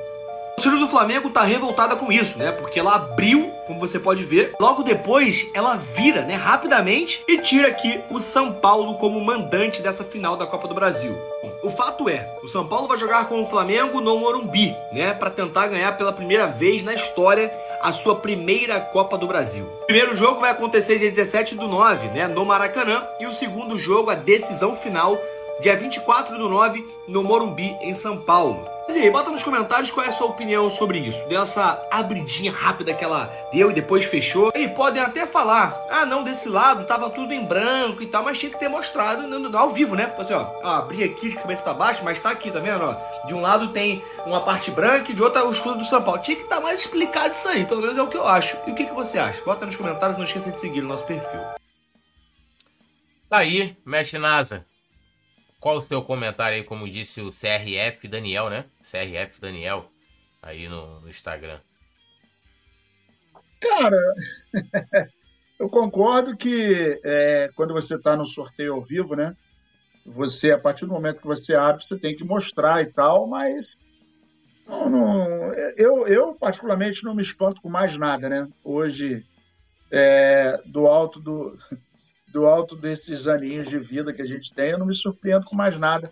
O 0.60 0.62
torcida 0.62 0.86
do 0.86 0.92
Flamengo 0.92 1.30
tá 1.30 1.42
revoltada 1.42 1.96
com 1.96 2.12
isso, 2.12 2.38
né? 2.38 2.52
Porque 2.52 2.82
ela 2.82 2.96
abriu, 2.96 3.50
como 3.66 3.80
você 3.80 3.98
pode 3.98 4.26
ver. 4.26 4.56
Logo 4.60 4.84
depois, 4.84 5.48
ela 5.54 5.78
vira, 5.78 6.24
né, 6.24 6.36
rapidamente 6.36 7.24
e 7.30 7.38
tira 7.38 7.70
aqui 7.70 8.02
o 8.10 8.20
São 8.20 8.52
Paulo 8.52 8.96
como 8.96 9.24
mandante 9.24 9.82
dessa 9.82 10.04
final 10.04 10.36
da 10.36 10.46
Copa 10.46 10.68
do 10.68 10.76
Brasil. 10.76 11.18
O 11.64 11.72
fato 11.72 12.10
é, 12.10 12.30
o 12.44 12.48
São 12.50 12.68
Paulo 12.68 12.90
vai 12.90 12.98
jogar 12.98 13.30
com 13.30 13.42
o 13.42 13.48
Flamengo 13.48 14.02
no 14.02 14.20
Morumbi, 14.20 14.76
né, 14.92 15.14
para 15.14 15.30
tentar 15.30 15.68
ganhar 15.68 15.98
pela 15.98 16.12
primeira 16.12 16.48
vez 16.48 16.84
na 16.84 16.94
história 16.94 17.50
a 17.82 17.94
sua 17.94 18.16
primeira 18.16 18.82
Copa 18.82 19.18
do 19.18 19.28
Brasil. 19.28 19.64
O 19.84 19.86
primeiro 19.86 20.14
jogo 20.14 20.42
vai 20.42 20.52
acontecer 20.52 21.00
dia 21.00 21.10
17 21.10 21.56
do 21.56 21.70
9, 21.70 22.10
né, 22.10 22.28
no 22.28 22.44
Maracanã, 22.44 23.02
e 23.18 23.26
o 23.26 23.32
segundo 23.32 23.80
jogo, 23.80 24.10
a 24.10 24.16
decisão 24.16 24.76
final, 24.76 25.18
dia 25.62 25.76
24 25.76 26.38
do 26.38 26.50
9, 26.50 26.86
no 27.08 27.24
Morumbi, 27.24 27.76
em 27.82 27.94
São 27.94 28.18
Paulo. 28.18 28.66
E 28.90 28.94
aí, 28.94 29.12
bota 29.12 29.30
nos 29.30 29.44
comentários 29.44 29.92
qual 29.92 30.06
é 30.06 30.10
a 30.10 30.12
sua 30.12 30.28
opinião 30.28 30.68
sobre 30.68 30.98
isso. 30.98 31.24
Dessa 31.28 31.88
abridinha 31.92 32.52
rápida 32.52 32.92
que 32.92 33.04
ela 33.04 33.32
deu 33.52 33.70
e 33.70 33.74
depois 33.74 34.06
fechou. 34.06 34.52
E 34.56 34.68
podem 34.68 35.02
até 35.02 35.28
falar, 35.28 35.80
ah 35.92 36.08
não, 36.08 36.24
desse 36.24 36.50
lado 36.50 36.86
tava 36.86 37.10
tudo 37.10 37.32
em 37.32 37.46
branco 37.46 38.02
e 38.02 38.08
tal, 38.08 38.24
mas 38.24 38.40
tinha 38.40 38.52
que 38.52 38.60
ter 38.60 38.68
mostrado 38.68 39.24
ao 39.56 39.72
vivo, 39.72 39.96
né? 39.96 40.10
Então, 40.12 40.26
assim, 40.26 40.34
ó, 40.34 40.48
ó, 40.64 40.78
abri 40.78 41.04
aqui 41.04 41.30
de 41.30 41.36
cabeça 41.36 41.62
pra 41.62 41.74
baixo, 41.74 42.04
mas 42.04 42.20
tá 42.20 42.32
aqui, 42.32 42.50
tá 42.50 42.60
vendo? 42.60 42.84
Ó, 42.84 43.28
de 43.28 43.34
um 43.36 43.42
lado 43.42 43.68
tem 43.68 44.04
uma 44.26 44.42
parte 44.42 44.72
branca 44.72 45.12
e 45.12 45.14
de 45.14 45.22
outro 45.22 45.40
é 45.40 45.44
o 45.44 45.52
escudo 45.52 45.78
do 45.78 45.86
São 45.86 46.02
Paulo. 46.02 46.22
Tinha 46.22 46.38
que 46.38 46.44
estar 46.44 46.56
tá 46.56 46.62
mais 46.62 46.80
explicado 46.80 47.34
isso 47.34 47.48
aí, 47.48 47.66
pelo 47.66 47.82
menos 47.82 47.98
é 47.98 48.02
o 48.02 48.08
que 48.08 48.18
eu 48.18 48.28
acho. 48.28 48.58
E 48.66 48.72
o 48.72 48.76
que, 48.76 48.88
que 48.88 48.94
você 48.94 49.20
acha? 49.20 49.42
Bota 49.44 49.68
nos 49.68 49.76
comentários, 49.76 50.18
não 50.18 50.26
esqueça 50.26 50.52
de 50.52 50.60
seguir 50.60 50.82
o 50.82 50.88
nosso 50.88 51.04
perfil. 51.04 51.40
Tá 53.30 53.38
aí, 53.38 53.78
mexe 53.86 54.18
NASA. 54.18 54.66
Qual 55.60 55.78
o 55.78 55.82
seu 55.82 56.02
comentário 56.02 56.58
aí, 56.58 56.64
como 56.64 56.90
disse 56.90 57.22
o 57.22 57.30
CRF 57.30 58.08
Daniel, 58.08 58.50
né? 58.50 58.66
CRF 58.82 59.42
Daniel, 59.42 59.92
aí 60.42 60.68
no, 60.70 61.02
no 61.02 61.10
Instagram. 61.10 61.60
Cara, 63.60 63.98
eu 65.60 65.70
concordo 65.70 66.38
que 66.38 67.00
é, 67.04 67.50
quando 67.56 67.74
você 67.74 67.96
está 67.96 68.16
no 68.16 68.24
sorteio 68.24 68.74
ao 68.74 68.82
vivo, 68.82 69.16
né? 69.16 69.36
Você, 70.06 70.52
a 70.52 70.58
partir 70.58 70.86
do 70.86 70.94
momento 70.94 71.20
que 71.20 71.28
você 71.28 71.54
abre, 71.54 71.86
você 71.86 72.00
tem 72.00 72.16
que 72.16 72.24
mostrar 72.24 72.82
e 72.82 72.88
tal, 72.88 73.28
mas 73.28 73.68
não, 74.66 74.90
não, 74.90 75.24
eu, 75.76 76.08
eu, 76.08 76.34
particularmente, 76.36 77.04
não 77.04 77.16
me 77.16 77.22
espanto 77.22 77.60
com 77.60 77.70
mais 77.70 77.98
nada, 77.98 78.30
né? 78.30 78.48
Hoje, 78.64 79.26
é, 79.92 80.62
do 80.66 80.86
alto 80.88 81.20
do, 81.20 81.58
do 82.32 82.46
alto 82.46 82.76
desses 82.76 83.28
aninhos 83.28 83.68
de 83.68 83.80
vida 83.80 84.14
que 84.14 84.22
a 84.22 84.28
gente 84.28 84.54
tem, 84.54 84.72
eu 84.72 84.80
não 84.80 84.86
me 84.86 84.96
surpreendo 84.96 85.46
com 85.46 85.56
mais 85.56 85.78
nada. 85.78 86.12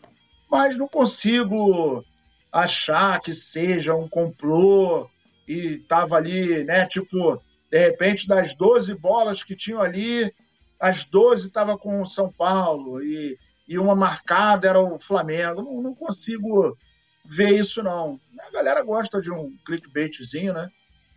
Mas 0.49 0.77
não 0.77 0.87
consigo 0.87 2.03
achar 2.51 3.19
que 3.19 3.35
seja 3.35 3.93
um 3.93 4.07
complô 4.07 5.09
e 5.47 5.75
estava 5.75 6.15
ali, 6.15 6.63
né? 6.63 6.85
Tipo, 6.87 7.41
de 7.69 7.77
repente, 7.77 8.27
das 8.27 8.55
12 8.57 8.93
bolas 8.95 9.43
que 9.43 9.55
tinham 9.55 9.81
ali, 9.81 10.33
as 10.79 11.05
12 11.09 11.47
estavam 11.47 11.77
com 11.77 12.01
o 12.01 12.09
São 12.09 12.31
Paulo 12.31 13.03
e, 13.03 13.37
e 13.67 13.77
uma 13.77 13.95
marcada 13.95 14.67
era 14.67 14.79
o 14.79 14.99
Flamengo. 14.99 15.61
Não, 15.61 15.81
não 15.81 15.95
consigo 15.95 16.77
ver 17.25 17.53
isso, 17.55 17.83
não. 17.83 18.19
A 18.39 18.51
galera 18.51 18.81
gosta 18.83 19.21
de 19.21 19.31
um 19.31 19.55
clickbaitzinho, 19.65 20.53
né? 20.53 20.69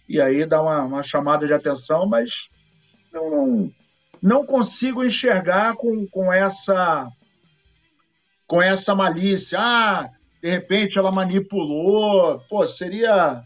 E 0.09 0.21
aí 0.21 0.45
dá 0.45 0.61
uma, 0.61 0.83
uma 0.83 1.03
chamada 1.03 1.47
de 1.47 1.53
atenção, 1.53 2.05
mas 2.07 2.33
não, 3.13 3.73
não 4.23 4.45
consigo 4.45 5.05
enxergar 5.05 5.75
com, 5.77 6.07
com 6.07 6.33
essa 6.33 7.11
com 8.47 8.61
essa 8.61 8.95
malícia. 8.95 9.59
Ah, 9.61 10.11
de 10.43 10.49
repente 10.49 10.99
ela 10.99 11.13
manipulou. 11.13 12.41
Pô, 12.49 12.67
seria 12.67 13.43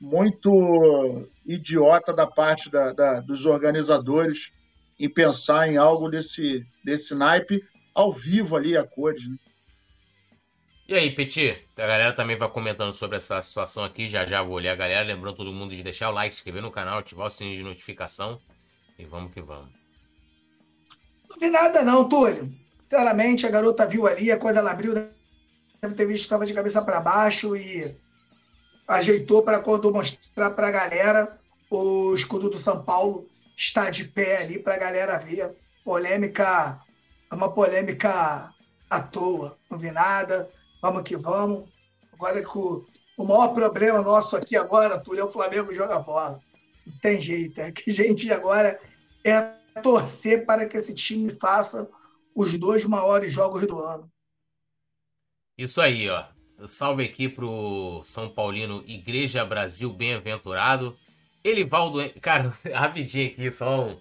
muito 0.00 1.28
idiota 1.44 2.12
da 2.12 2.26
parte 2.26 2.70
da, 2.70 2.92
da, 2.92 3.20
dos 3.20 3.44
organizadores 3.44 4.50
em 4.98 5.08
pensar 5.08 5.68
em 5.68 5.76
algo 5.76 6.08
desse, 6.08 6.64
desse 6.84 7.14
naipe 7.14 7.62
ao 7.94 8.12
vivo 8.12 8.56
ali 8.56 8.76
a 8.76 8.84
cores. 8.84 9.28
Né? 9.28 9.36
E 10.88 10.94
aí, 10.94 11.10
Petit? 11.10 11.58
A 11.76 11.86
galera 11.86 12.12
também 12.12 12.36
vai 12.36 12.48
comentando 12.48 12.94
sobre 12.94 13.16
essa 13.16 13.42
situação 13.42 13.82
aqui. 13.82 14.06
Já 14.06 14.24
já 14.24 14.42
vou 14.42 14.54
olhar 14.54 14.72
a 14.72 14.76
galera. 14.76 15.04
Lembrando 15.04 15.36
todo 15.36 15.52
mundo 15.52 15.74
de 15.74 15.82
deixar 15.82 16.10
o 16.10 16.12
like, 16.12 16.32
se 16.32 16.40
inscrever 16.40 16.62
no 16.62 16.70
canal, 16.70 16.98
ativar 16.98 17.26
o 17.26 17.30
sininho 17.30 17.56
de 17.56 17.64
notificação. 17.64 18.40
E 18.96 19.04
vamos 19.04 19.32
que 19.32 19.42
vamos. 19.42 19.85
Não 21.30 21.36
vi 21.38 21.50
nada 21.50 21.82
não, 21.82 22.08
Túlio. 22.08 22.52
Sinceramente, 22.82 23.46
a 23.46 23.50
garota 23.50 23.86
viu 23.86 24.06
ali, 24.06 24.34
quando 24.36 24.58
ela 24.58 24.70
abriu, 24.70 24.94
deve 24.94 25.94
ter 25.94 26.06
visto 26.06 26.22
que 26.22 26.26
estava 26.26 26.46
de 26.46 26.54
cabeça 26.54 26.80
para 26.82 27.00
baixo 27.00 27.56
e 27.56 27.96
ajeitou 28.86 29.42
para 29.42 29.60
quando 29.60 29.92
mostrar 29.92 30.50
para 30.50 30.68
a 30.68 30.70
galera 30.70 31.38
o 31.70 32.14
escudo 32.14 32.48
do 32.48 32.58
São 32.58 32.84
Paulo 32.84 33.26
está 33.56 33.90
de 33.90 34.04
pé 34.04 34.42
ali 34.42 34.58
para 34.58 34.74
a 34.74 34.78
galera 34.78 35.18
ver. 35.18 35.56
Polêmica, 35.84 36.80
uma 37.32 37.52
polêmica 37.52 38.52
à 38.88 39.00
toa. 39.00 39.56
Não 39.70 39.78
vi 39.78 39.90
nada, 39.90 40.48
vamos 40.80 41.02
que 41.02 41.16
vamos. 41.16 41.68
Agora 42.12 42.40
que 42.40 42.58
o, 42.58 42.86
o 43.18 43.24
maior 43.24 43.48
problema 43.48 44.00
nosso 44.00 44.36
aqui 44.36 44.56
agora, 44.56 44.98
Túlio, 44.98 45.22
é 45.22 45.24
o 45.24 45.30
Flamengo 45.30 45.74
joga 45.74 45.98
bola. 45.98 46.40
Não 46.86 46.98
tem 46.98 47.20
jeito, 47.20 47.60
é 47.60 47.72
que 47.72 47.90
a 47.90 47.94
gente 47.94 48.32
agora 48.32 48.78
é 49.24 49.56
torcer 49.82 50.44
para 50.46 50.66
que 50.66 50.76
esse 50.76 50.94
time 50.94 51.30
faça 51.30 51.88
os 52.34 52.56
dois 52.58 52.84
maiores 52.84 53.32
jogos 53.32 53.66
do 53.66 53.78
ano. 53.78 54.10
Isso 55.56 55.80
aí, 55.80 56.08
ó. 56.10 56.24
Salve 56.66 57.04
aqui 57.04 57.28
pro 57.28 58.02
São 58.04 58.28
Paulino 58.28 58.82
Igreja 58.86 59.44
Brasil 59.44 59.92
Bem-aventurado. 59.92 60.96
Elivaldo, 61.44 61.98
cara, 62.20 62.52
rapidinho 62.74 63.30
aqui, 63.30 63.50
só 63.50 63.88
um. 63.88 64.00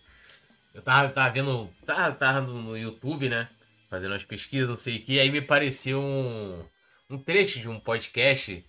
Eu 0.73 0.81
tava, 0.81 1.09
tava 1.09 1.33
vendo, 1.33 1.69
tava, 1.85 2.15
tava 2.15 2.41
no 2.41 2.77
YouTube, 2.77 3.29
né? 3.29 3.49
Fazendo 3.89 4.11
umas 4.11 4.25
pesquisas, 4.25 4.67
não 4.67 4.75
sei 4.75 4.97
o 4.97 5.01
que, 5.01 5.19
aí 5.19 5.31
me 5.31 5.41
pareceu 5.41 6.01
um, 6.01 6.65
um 7.09 7.17
trecho 7.17 7.59
de 7.59 7.69
um 7.69 7.79
podcast, 7.79 8.65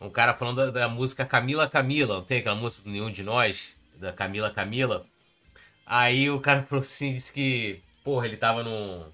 um 0.00 0.10
cara 0.10 0.34
falando 0.34 0.56
da, 0.56 0.70
da 0.70 0.88
música 0.88 1.26
Camila 1.26 1.68
Camila, 1.68 2.16
não 2.16 2.24
tem 2.24 2.38
aquela 2.38 2.54
música 2.54 2.84
do 2.84 2.90
Nenhum 2.90 3.10
de 3.10 3.24
Nós, 3.24 3.76
da 3.96 4.12
Camila 4.12 4.50
Camila? 4.50 5.04
Aí 5.90 6.30
o 6.30 6.38
cara 6.38 6.62
falou 6.64 6.80
assim, 6.80 7.14
disse 7.14 7.32
que, 7.32 7.80
porra, 8.04 8.26
ele 8.26 8.36
tava 8.36 8.62
no. 8.62 9.06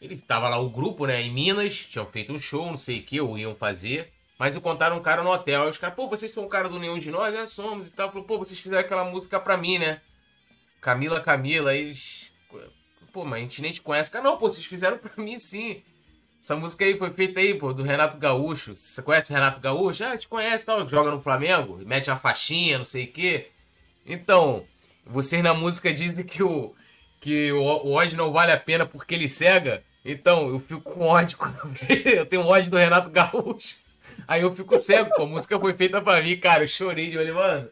Ele 0.00 0.18
tava 0.18 0.48
lá, 0.48 0.58
o 0.58 0.70
grupo, 0.70 1.04
né, 1.06 1.20
em 1.20 1.30
Minas, 1.30 1.76
tinham 1.76 2.06
feito 2.06 2.32
um 2.32 2.38
show, 2.38 2.66
não 2.66 2.78
sei 2.78 3.00
o 3.00 3.02
que, 3.02 3.20
ou 3.20 3.38
iam 3.38 3.54
fazer. 3.54 4.10
Mas 4.38 4.56
encontraram 4.56 4.96
um 4.96 5.02
cara 5.02 5.22
no 5.22 5.30
hotel. 5.30 5.62
Aí 5.62 5.68
os 5.68 5.76
caras, 5.76 5.94
pô, 5.94 6.08
vocês 6.08 6.32
são 6.32 6.46
o 6.46 6.48
cara 6.48 6.66
do 6.68 6.78
Nenhum 6.78 6.98
de 6.98 7.10
Nós? 7.10 7.34
É, 7.34 7.46
somos 7.46 7.88
e 7.88 7.92
tal. 7.92 8.08
Falou, 8.08 8.24
pô, 8.24 8.38
vocês 8.38 8.58
fizeram 8.58 8.80
aquela 8.80 9.04
música 9.04 9.38
pra 9.38 9.56
mim, 9.56 9.78
né? 9.78 10.00
Camila, 10.80 11.20
Camila. 11.20 11.70
Aí 11.70 11.82
eles. 11.82 12.32
Pô, 13.12 13.24
mas 13.24 13.34
a 13.34 13.40
gente 13.42 13.60
nem 13.60 13.70
te 13.70 13.82
conhece. 13.82 14.10
Cara, 14.10 14.24
não, 14.24 14.38
pô, 14.38 14.50
vocês 14.50 14.64
fizeram 14.64 14.96
pra 14.98 15.12
mim 15.22 15.38
sim. 15.38 15.82
Essa 16.42 16.56
música 16.56 16.84
aí 16.84 16.96
foi 16.96 17.12
feita 17.12 17.38
aí, 17.38 17.54
pô, 17.54 17.72
do 17.72 17.82
Renato 17.82 18.16
Gaúcho. 18.16 18.74
Você 18.76 19.00
conhece 19.02 19.30
o 19.30 19.34
Renato 19.34 19.60
Gaúcho? 19.60 20.04
Ah, 20.04 20.16
te 20.16 20.26
conhece 20.26 20.66
tal. 20.66 20.88
Joga 20.88 21.10
no 21.10 21.22
Flamengo, 21.22 21.78
mete 21.86 22.10
a 22.10 22.16
faixinha, 22.16 22.78
não 22.78 22.84
sei 22.84 23.04
o 23.04 23.12
quê. 23.12 23.52
Então, 24.04 24.66
vocês 25.06 25.42
na 25.42 25.54
música 25.54 25.92
dizem 25.92 26.24
que 26.24 26.42
o, 26.42 26.74
que 27.20 27.52
o, 27.52 27.62
o 27.62 27.92
ódio 27.92 28.16
não 28.16 28.32
vale 28.32 28.52
a 28.52 28.58
pena 28.58 28.86
porque 28.86 29.14
ele 29.14 29.28
cega. 29.28 29.82
Então, 30.04 30.48
eu 30.48 30.58
fico 30.58 30.80
com 30.80 31.06
ódio. 31.06 31.38
eu 32.04 32.26
tenho 32.26 32.46
ódio 32.46 32.70
do 32.70 32.76
Renato 32.76 33.10
Gaúcho. 33.10 33.76
Aí 34.26 34.42
eu 34.42 34.54
fico 34.54 34.78
cego, 34.78 35.10
pô. 35.14 35.22
A 35.22 35.26
música 35.26 35.58
foi 35.58 35.72
feita 35.74 36.00
pra 36.00 36.20
mim, 36.20 36.36
cara. 36.36 36.64
Eu 36.64 36.68
chorei 36.68 37.10
de 37.10 37.18
olho, 37.18 37.34
mano. 37.34 37.68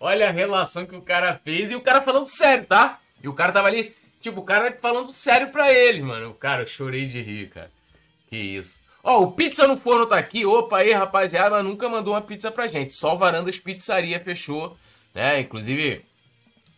Olha 0.00 0.28
a 0.28 0.32
relação 0.32 0.86
que 0.86 0.96
o 0.96 1.02
cara 1.02 1.40
fez. 1.44 1.70
E 1.70 1.76
o 1.76 1.80
cara 1.80 2.02
falando 2.02 2.26
sério, 2.26 2.64
tá? 2.64 2.98
E 3.22 3.28
o 3.28 3.32
cara 3.32 3.52
tava 3.52 3.68
ali, 3.68 3.94
tipo, 4.20 4.40
o 4.40 4.44
cara 4.44 4.76
falando 4.80 5.12
sério 5.12 5.48
pra 5.48 5.72
ele, 5.72 6.02
mano. 6.02 6.34
Cara, 6.34 6.62
eu 6.62 6.66
chorei 6.66 7.06
de 7.06 7.20
rir, 7.20 7.48
cara. 7.48 7.70
Que 8.28 8.36
isso. 8.36 8.80
Ó, 9.02 9.22
o 9.22 9.32
Pizza 9.32 9.66
no 9.66 9.76
Forno 9.76 10.06
tá 10.06 10.16
aqui. 10.16 10.46
Opa 10.46 10.78
aí, 10.78 10.92
rapaziada. 10.92 11.62
Nunca 11.62 11.88
mandou 11.88 12.14
uma 12.14 12.22
pizza 12.22 12.50
pra 12.50 12.66
gente. 12.66 12.92
Só 12.92 13.14
Varandas 13.14 13.58
Pizzaria 13.58 14.18
fechou, 14.18 14.76
né? 15.14 15.40
Inclusive, 15.40 16.04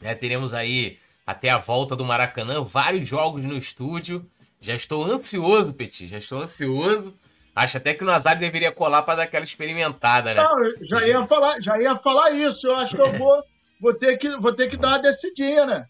Né? 0.00 0.14
Teremos 0.14 0.54
aí 0.54 0.98
até 1.26 1.50
a 1.50 1.59
volta 1.59 1.96
do 1.96 2.04
Maracanã, 2.04 2.62
vários 2.62 3.09
jogos 3.09 3.44
no 3.44 3.56
estúdio. 3.56 4.24
Já 4.61 4.74
estou 4.74 5.04
ansioso, 5.04 5.72
Petit, 5.72 6.06
já 6.06 6.18
estou 6.18 6.40
ansioso. 6.40 7.14
Acho 7.54 7.78
até 7.78 7.94
que 7.94 8.04
o 8.04 8.06
Nazário 8.06 8.40
deveria 8.40 8.70
colar 8.70 9.02
para 9.02 9.16
dar 9.16 9.22
aquela 9.22 9.44
experimentada, 9.44 10.35
né? 10.35 10.42
Não, 10.42 10.87
já 10.87 11.06
ia 11.06 11.26
falar, 11.26 11.61
já 11.61 11.78
ia 11.80 11.96
falar 11.98 12.30
isso. 12.32 12.66
Eu 12.66 12.76
acho 12.76 12.94
que 12.94 13.00
eu 13.00 13.18
vou, 13.18 13.42
vou, 13.80 13.94
ter, 13.94 14.18
que, 14.18 14.37
vou 14.37 14.52
ter 14.52 14.68
que 14.68 14.76
dar 14.76 14.88
uma 14.88 14.98
decidinha, 14.98 15.64
né? 15.64 15.87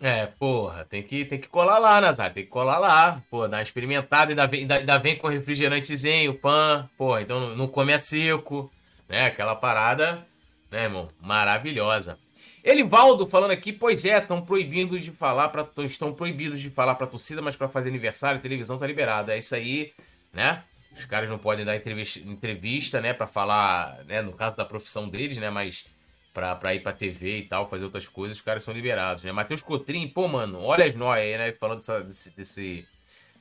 É, 0.00 0.26
porra, 0.26 0.84
tem 0.84 1.02
que, 1.02 1.24
tem 1.26 1.38
que 1.38 1.48
colar 1.48 1.78
lá, 1.78 2.00
Nazário, 2.00 2.32
tem 2.32 2.44
que 2.44 2.48
colar 2.48 2.78
lá. 2.78 3.20
Pô, 3.28 3.46
dar 3.46 3.58
uma 3.58 3.62
experimentada, 3.62 4.30
ainda 4.30 4.46
vem, 4.46 4.60
ainda, 4.60 4.76
ainda 4.76 4.98
vem 4.98 5.16
com 5.16 5.28
refrigerantezinho, 5.28 6.32
pan, 6.34 6.88
pô, 6.96 7.18
então 7.18 7.54
não 7.54 7.66
come 7.66 7.92
a 7.92 7.98
seco, 7.98 8.72
né? 9.08 9.26
Aquela 9.26 9.56
parada, 9.56 10.24
né, 10.70 10.84
irmão? 10.84 11.08
Maravilhosa. 11.20 12.16
Elivaldo 12.62 13.26
falando 13.26 13.52
aqui, 13.52 13.72
pois 13.72 14.04
é, 14.04 14.18
estão 14.18 14.42
proibindo 14.42 14.98
de 14.98 15.10
falar 15.10 15.48
para 15.48 15.66
estão 15.84 16.12
proibidos 16.12 16.60
de 16.60 16.70
falar 16.70 16.94
para 16.94 17.06
torcida, 17.06 17.40
mas 17.40 17.56
para 17.56 17.68
fazer 17.68 17.88
aniversário, 17.88 18.38
a 18.38 18.42
televisão 18.42 18.78
tá 18.78 18.86
liberada. 18.86 19.34
É 19.34 19.38
isso 19.38 19.54
aí, 19.54 19.92
né? 20.32 20.62
Os 20.92 21.04
caras 21.04 21.30
não 21.30 21.38
podem 21.38 21.64
dar 21.64 21.76
entrevista, 21.76 22.18
entrevista 22.20 23.00
né, 23.00 23.12
para 23.12 23.26
falar, 23.26 24.04
né, 24.06 24.20
no 24.20 24.32
caso 24.32 24.56
da 24.56 24.64
profissão 24.64 25.08
deles, 25.08 25.38
né, 25.38 25.48
mas 25.48 25.86
pra, 26.34 26.74
ir 26.74 26.80
pra 26.80 26.92
TV 26.92 27.38
e 27.38 27.42
tal, 27.42 27.68
fazer 27.68 27.84
outras 27.84 28.08
coisas, 28.08 28.38
os 28.38 28.42
caras 28.42 28.62
são 28.62 28.74
liberados, 28.74 29.22
né? 29.24 29.32
Matheus 29.32 29.62
Cotrim, 29.62 30.08
pô, 30.08 30.26
mano, 30.28 30.60
olha 30.60 30.84
as 30.84 30.94
nóias 30.94 31.24
aí, 31.24 31.38
né, 31.38 31.52
falando 31.52 31.78
dessa, 31.78 32.00
desse, 32.00 32.36
desse, 32.36 32.86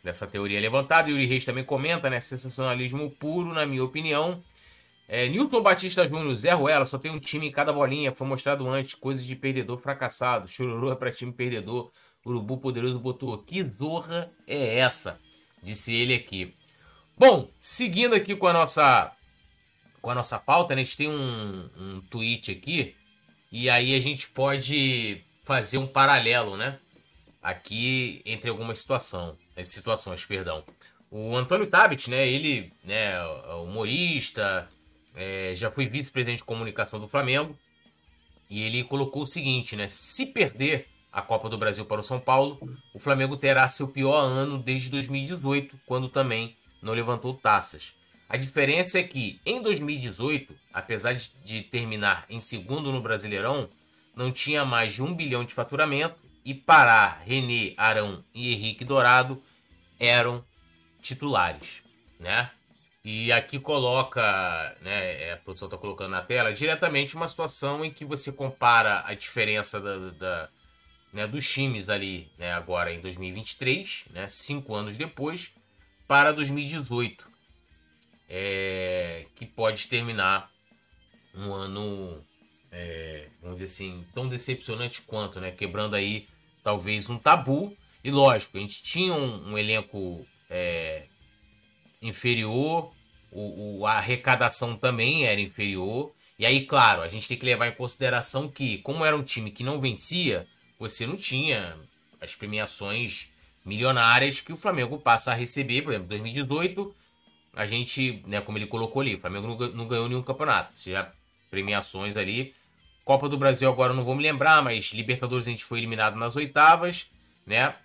dessa 0.03 0.27
teoria 0.27 0.60
levantada. 0.60 1.10
Yuri 1.10 1.25
Reis 1.25 1.43
também 1.43 1.63
comenta, 1.63 2.10
né, 2.10 2.19
sensacionalismo 2.19 3.10
puro, 3.12 3.53
na 3.53 3.65
minha 3.65 3.84
opinião. 3.84 4.41
É, 5.12 5.28
Nilton 5.28 5.63
Batista 5.63 6.08
Júnior, 6.08 6.36
Zé 6.36 6.54
Ruela, 6.54 6.86
só 6.86 7.00
tem 7.00 7.10
um 7.10 7.19
time 7.19 7.48
em 7.48 7.52
cada 7.52 7.74
bolinha, 7.74 8.13
foi 8.13 8.28
mostrado 8.28 8.69
antes, 8.69 8.93
coisas 8.93 9.26
de 9.26 9.36
perdedor 9.36 9.76
fracassado, 9.76 10.48
chororô 10.48 10.91
é 10.91 10.95
pra 10.95 11.12
time 11.12 11.34
perdedor, 11.34 11.91
Urubu 12.24 12.60
Poderoso 12.60 13.00
botou, 13.00 13.36
que 13.39 13.63
zorra 13.63 14.32
é 14.45 14.78
essa? 14.78 15.19
Disse 15.63 15.95
ele 15.95 16.13
aqui. 16.13 16.54
Bom, 17.17 17.50
seguindo 17.58 18.13
aqui 18.13 18.36
com 18.36 18.45
a 18.45 18.54
nossa 18.54 19.12
com 20.00 20.12
a 20.12 20.15
nossa 20.15 20.38
pauta, 20.38 20.76
né, 20.76 20.82
a 20.82 20.84
gente 20.84 20.95
tem 20.95 21.10
um, 21.10 21.69
um 21.76 22.02
tweet 22.02 22.52
aqui, 22.52 22.95
e 23.52 23.67
aí 23.67 23.95
a 23.95 24.00
gente 24.00 24.30
pode 24.30 25.24
fazer 25.43 25.80
um 25.80 25.88
paralelo, 25.88 26.56
né, 26.56 26.78
aqui 27.41 28.22
entre 28.24 28.52
alguma 28.52 28.76
situação, 28.76 29.36
situações, 29.63 30.24
perdão. 30.24 30.63
O 31.10 31.36
Antônio 31.36 31.65
Tabit, 31.65 32.12
né, 32.12 32.28
ele, 32.28 32.72
né, 32.84 33.19
humorista, 33.63 34.69
é, 35.15 35.54
já 35.56 35.72
foi 35.72 35.88
vice-presidente 35.88 36.39
de 36.39 36.43
comunicação 36.43 37.00
do 37.00 37.08
Flamengo. 37.08 37.58
E 38.50 38.63
ele 38.63 38.84
colocou 38.84 39.24
o 39.24 39.28
seguinte, 39.28 39.76
né? 39.76 39.88
Se 39.88 40.26
perder 40.26 40.88
a 41.12 41.22
Copa 41.22 41.50
do 41.50 41.58
Brasil 41.58 41.86
para 41.86 42.02
o 42.02 42.04
São 42.04 42.19
Paulo, 42.19 42.60
o 42.93 43.00
Flamengo 43.00 43.38
terá 43.38 43.67
seu 43.67 43.88
pior 43.88 44.22
ano 44.22 44.58
desde 44.58 44.89
2018, 44.89 45.80
quando 45.86 46.10
também 46.10 46.56
não 46.82 46.93
levantou 46.93 47.34
taças. 47.34 47.95
A 48.28 48.38
diferença 48.38 49.00
é 49.00 49.04
que 49.04 49.39
em 49.45 49.62
2018, 49.62 50.54
apesar 50.72 51.13
de 51.13 51.62
terminar 51.63 52.26
em 52.30 52.39
segundo 52.39 52.91
no 52.91 53.02
Brasileirão, 53.02 53.69
não 54.15 54.32
tinha 54.32 54.63
mais 54.63 54.93
de 54.93 55.02
um 55.02 55.15
bilhão 55.15 55.43
de 55.43 55.54
faturamento 55.54 56.22
e 56.45 56.54
Pará, 56.54 57.22
René, 57.26 57.74
Arão 57.76 58.24
e 58.34 58.54
Henrique 58.54 58.86
Dourado 58.86 59.41
eram 60.00 60.43
titulares, 61.02 61.82
né? 62.19 62.52
E 63.04 63.32
aqui 63.32 63.60
coloca, 63.60 64.76
né, 64.82 65.24
é, 65.24 65.34
a 65.34 65.38
produção 65.38 65.68
está 65.68 65.78
colocando 65.78 66.12
na 66.12 66.22
tela, 66.22 66.52
diretamente 66.52 67.16
uma 67.16 67.28
situação 67.28 67.84
em 67.84 67.92
que 67.92 68.04
você 68.04 68.32
compara 68.32 69.04
a 69.06 69.14
diferença 69.14 69.80
da, 69.80 70.10
da 70.12 70.50
né, 71.14 71.26
dos 71.26 71.48
times 71.50 71.90
ali, 71.90 72.30
né, 72.38 72.52
agora 72.54 72.94
em 72.94 73.00
2023, 73.00 74.06
né, 74.12 74.28
cinco 74.28 74.76
anos 74.76 74.98
depois, 74.98 75.52
para 76.08 76.32
2018, 76.32 77.30
é, 78.30 79.26
que 79.36 79.46
pode 79.46 79.88
terminar 79.88 80.52
um 81.34 81.54
ano, 81.54 82.24
é, 82.72 83.28
vamos 83.42 83.60
dizer 83.60 83.66
assim, 83.74 84.04
tão 84.14 84.28
decepcionante 84.28 85.02
quanto, 85.04 85.40
né, 85.40 85.52
quebrando 85.52 85.96
aí 85.96 86.28
talvez 86.64 87.10
um 87.10 87.18
tabu. 87.18 87.76
E 88.04 88.12
lógico, 88.12 88.58
a 88.58 88.62
gente 88.62 88.82
tinha 88.82 89.14
um, 89.14 89.52
um 89.52 89.58
elenco 89.58 90.26
é, 90.50 91.06
inferior, 92.02 92.92
o, 93.32 93.80
o, 93.80 93.86
a 93.86 93.94
arrecadação 93.94 94.76
também 94.76 95.26
era 95.26 95.40
inferior. 95.40 96.12
E 96.38 96.46
aí, 96.46 96.66
claro, 96.66 97.02
a 97.02 97.08
gente 97.08 97.28
tem 97.28 97.38
que 97.38 97.46
levar 97.46 97.68
em 97.68 97.76
consideração 97.76 98.48
que, 98.48 98.78
como 98.80 99.04
era 99.04 99.16
um 99.16 99.24
time 99.24 99.52
que 99.52 99.64
não 99.64 99.80
vencia, 99.80 100.48
você 100.80 101.06
não 101.06 101.18
tinha 101.18 101.76
as 102.22 102.36
premiações 102.36 103.32
milionárias 103.66 104.42
que 104.42 104.54
o 104.54 104.58
Flamengo 104.58 104.98
passa 104.98 105.32
a 105.32 105.36
receber. 105.36 105.82
Por 105.82 105.92
exemplo, 105.92 106.08
2018, 106.08 106.96
a 107.54 107.66
gente, 107.66 108.24
né, 108.26 108.42
como 108.42 108.58
ele 108.58 108.68
colocou 108.68 109.02
ali, 109.02 109.16
o 109.16 109.20
Flamengo 109.20 109.48
não, 109.74 109.88
ganhou 109.88 110.08
nenhum 110.08 110.24
campeonato. 110.24 110.74
Já 110.90 111.12
premiações 111.50 112.16
ali. 112.16 112.54
Copa 113.04 113.28
do 113.28 113.38
Brasil 113.38 113.70
agora 113.70 113.94
não 113.94 114.04
vou 114.04 114.16
me 114.16 114.24
lembrar, 114.24 114.62
mas 114.62 114.94
Libertadores 114.94 115.48
a 115.48 115.52
gente 115.52 115.64
foi 115.64 115.80
eliminado 115.80 116.16
nas 116.16 116.36
oitavas, 116.36 117.10
né? 117.46 117.76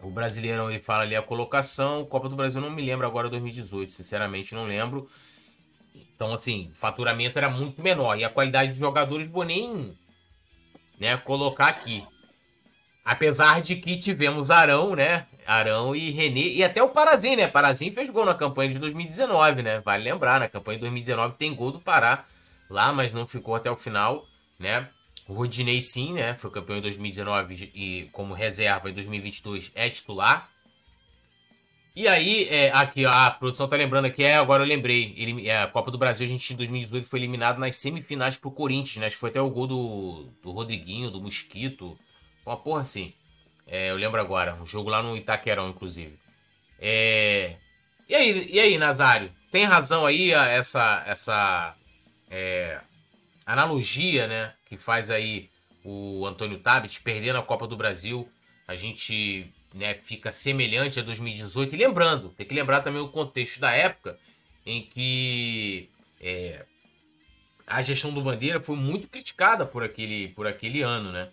O 0.00 0.10
Brasileirão 0.10 0.70
ele 0.70 0.80
fala 0.80 1.02
ali 1.02 1.16
a 1.16 1.22
colocação. 1.22 2.04
Copa 2.04 2.28
do 2.28 2.36
Brasil 2.36 2.60
não 2.60 2.70
me 2.70 2.82
lembro 2.82 3.06
agora 3.06 3.28
2018, 3.28 3.92
sinceramente 3.92 4.54
não 4.54 4.64
lembro. 4.64 5.08
Então, 5.94 6.32
assim, 6.32 6.70
faturamento 6.72 7.38
era 7.38 7.50
muito 7.50 7.82
menor. 7.82 8.18
E 8.18 8.24
a 8.24 8.30
qualidade 8.30 8.72
de 8.72 8.78
jogadores 8.78 9.28
vou 9.28 9.44
nem 9.44 9.96
né, 10.98 11.16
colocar 11.16 11.68
aqui. 11.68 12.06
Apesar 13.04 13.60
de 13.60 13.76
que 13.76 13.96
tivemos 13.96 14.50
Arão, 14.50 14.94
né? 14.94 15.26
Arão 15.46 15.96
e 15.96 16.10
René. 16.10 16.40
E 16.40 16.62
até 16.62 16.82
o 16.82 16.90
Parazim, 16.90 17.36
né? 17.36 17.48
Parazim 17.48 17.90
fez 17.90 18.10
gol 18.10 18.24
na 18.24 18.34
campanha 18.34 18.70
de 18.70 18.78
2019, 18.78 19.62
né? 19.62 19.80
Vale 19.80 20.04
lembrar, 20.04 20.38
na 20.38 20.48
campanha 20.48 20.76
de 20.76 20.82
2019 20.82 21.36
tem 21.36 21.54
gol 21.54 21.72
do 21.72 21.80
Pará 21.80 22.26
lá, 22.68 22.92
mas 22.92 23.14
não 23.14 23.26
ficou 23.26 23.54
até 23.54 23.70
o 23.70 23.76
final, 23.76 24.26
né? 24.58 24.88
O 25.28 25.34
Rodinei 25.34 25.82
sim, 25.82 26.14
né? 26.14 26.32
Foi 26.34 26.50
campeão 26.50 26.78
em 26.78 26.80
2019 26.80 27.70
e 27.74 28.08
como 28.12 28.32
reserva 28.32 28.88
em 28.88 28.94
2022 28.94 29.70
é 29.74 29.90
titular. 29.90 30.50
E 31.94 32.08
aí, 32.08 32.48
é, 32.48 32.70
aqui 32.70 33.04
a 33.04 33.30
produção 33.30 33.68
tá 33.68 33.76
lembrando 33.76 34.06
aqui, 34.06 34.24
é, 34.24 34.36
agora 34.36 34.62
eu 34.62 34.66
lembrei. 34.66 35.12
Ele, 35.18 35.46
é, 35.46 35.62
a 35.62 35.66
Copa 35.66 35.90
do 35.90 35.98
Brasil, 35.98 36.24
a 36.24 36.28
gente 36.28 36.54
em 36.54 36.56
2018 36.56 37.06
foi 37.06 37.18
eliminado 37.18 37.58
nas 37.58 37.76
semifinais 37.76 38.38
pro 38.38 38.50
Corinthians, 38.50 38.96
né? 38.96 39.06
Acho 39.06 39.16
que 39.16 39.20
foi 39.20 39.30
até 39.30 39.40
o 39.40 39.50
gol 39.50 39.66
do, 39.66 40.28
do 40.42 40.50
Rodriguinho, 40.50 41.10
do 41.10 41.20
Mosquito. 41.20 41.98
Uma 42.46 42.56
porra 42.56 42.80
assim. 42.80 43.12
É, 43.66 43.90
eu 43.90 43.96
lembro 43.96 44.18
agora. 44.20 44.54
Um 44.54 44.64
jogo 44.64 44.88
lá 44.88 45.02
no 45.02 45.14
Itaquerão, 45.16 45.68
inclusive. 45.68 46.18
É... 46.78 47.56
E 48.08 48.14
aí, 48.14 48.48
e 48.50 48.60
aí, 48.60 48.78
Nazário? 48.78 49.30
Tem 49.50 49.64
razão 49.64 50.06
aí 50.06 50.30
essa, 50.30 51.02
essa 51.06 51.74
é, 52.30 52.80
analogia, 53.44 54.26
né? 54.26 54.54
Que 54.68 54.76
faz 54.76 55.10
aí 55.10 55.48
o 55.84 56.26
Antônio 56.26 56.58
Tabit 56.58 57.00
perdendo 57.02 57.38
a 57.38 57.42
Copa 57.42 57.66
do 57.66 57.76
Brasil. 57.76 58.28
A 58.66 58.74
gente 58.74 59.52
né, 59.74 59.94
fica 59.94 60.30
semelhante 60.30 61.00
a 61.00 61.02
2018. 61.02 61.74
E 61.74 61.78
lembrando, 61.78 62.30
tem 62.30 62.46
que 62.46 62.54
lembrar 62.54 62.82
também 62.82 63.00
o 63.00 63.08
contexto 63.08 63.60
da 63.60 63.72
época 63.72 64.18
em 64.66 64.82
que 64.82 65.88
é, 66.20 66.64
a 67.66 67.82
gestão 67.82 68.12
do 68.12 68.22
Bandeira 68.22 68.60
foi 68.60 68.76
muito 68.76 69.08
criticada 69.08 69.64
por 69.66 69.82
aquele, 69.82 70.28
por 70.28 70.46
aquele 70.46 70.82
ano, 70.82 71.12
né? 71.12 71.28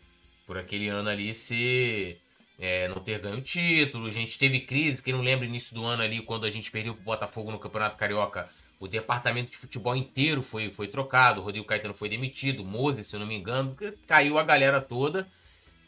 Por 0.46 0.58
aquele 0.58 0.88
ano 0.90 1.10
ali 1.10 1.34
ser. 1.34 2.22
É, 2.58 2.88
não 2.88 3.02
ter 3.02 3.20
ganho 3.20 3.42
título. 3.42 4.08
A 4.08 4.12
gente 4.12 4.38
teve 4.40 4.62
crise, 4.62 5.04
quem 5.04 5.14
não 5.14 5.22
lembra, 5.22 5.46
início 5.46 5.76
do 5.76 5.84
ano 5.84 6.04
ali, 6.04 6.22
quando 6.22 6.46
a 6.46 6.50
gente 6.50 6.72
perdeu 6.72 6.94
o 6.94 6.96
Botafogo 6.96 7.52
no 7.52 7.60
Campeonato 7.60 7.98
Carioca 7.98 8.50
o 8.80 8.88
departamento 8.88 9.52
de 9.52 9.58
futebol 9.58 9.96
inteiro 9.96 10.42
foi, 10.42 10.70
foi 10.70 10.88
trocado, 10.88 11.42
o 11.42 11.44
Rodrigo 11.44 11.66
Caetano 11.66 11.94
foi 11.94 12.10
demitido, 12.10 12.64
Moses, 12.64 13.08
se 13.08 13.16
eu 13.16 13.20
não 13.20 13.28
me 13.28 13.36
engano, 13.36 13.76
caiu 14.06 14.38
a 14.38 14.44
galera 14.44 14.82
toda. 14.82 15.28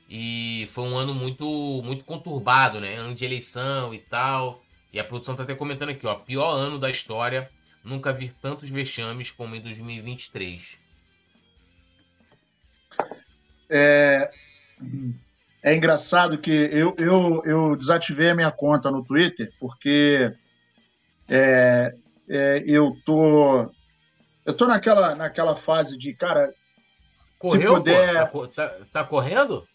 E 0.10 0.66
foi 0.70 0.86
um 0.86 0.98
ano 0.98 1.14
muito 1.14 1.46
muito 1.84 2.06
conturbado, 2.06 2.80
né? 2.80 2.96
Ano 2.96 3.14
de 3.14 3.26
eleição 3.26 3.94
e 3.94 4.00
tal. 4.00 4.64
E 4.94 5.00
a 5.00 5.04
produção 5.04 5.36
tá 5.36 5.44
até 5.44 5.54
comentando 5.54 5.90
aqui, 5.90 6.08
ó, 6.08 6.16
pior 6.16 6.54
ano 6.54 6.80
da 6.80 6.90
história, 6.90 7.50
nunca 7.84 8.14
vi 8.14 8.30
tantos 8.30 8.70
vexames 8.70 9.32
como 9.32 9.54
em 9.54 9.62
2023. 9.62 10.80
É, 13.70 14.32
é 15.62 15.76
engraçado 15.76 16.38
que 16.38 16.52
eu, 16.52 16.96
eu, 16.98 17.42
eu 17.44 17.76
desativei 17.76 18.30
a 18.30 18.36
minha 18.36 18.52
conta 18.52 18.90
no 18.90 19.04
Twitter 19.04 19.52
porque 19.60 20.32
é, 21.28 21.94
é, 22.30 22.64
eu 22.66 22.92
tô 23.06 23.72
eu 24.46 24.54
tô 24.54 24.68
naquela 24.68 25.16
naquela 25.16 25.56
fase 25.56 25.98
de 25.98 26.14
cara 26.14 26.54
correu 27.40 27.76
puder... 27.76 28.14
tá, 28.14 28.48
tá, 28.48 28.78
tá, 28.92 29.04
correndo? 29.04 29.66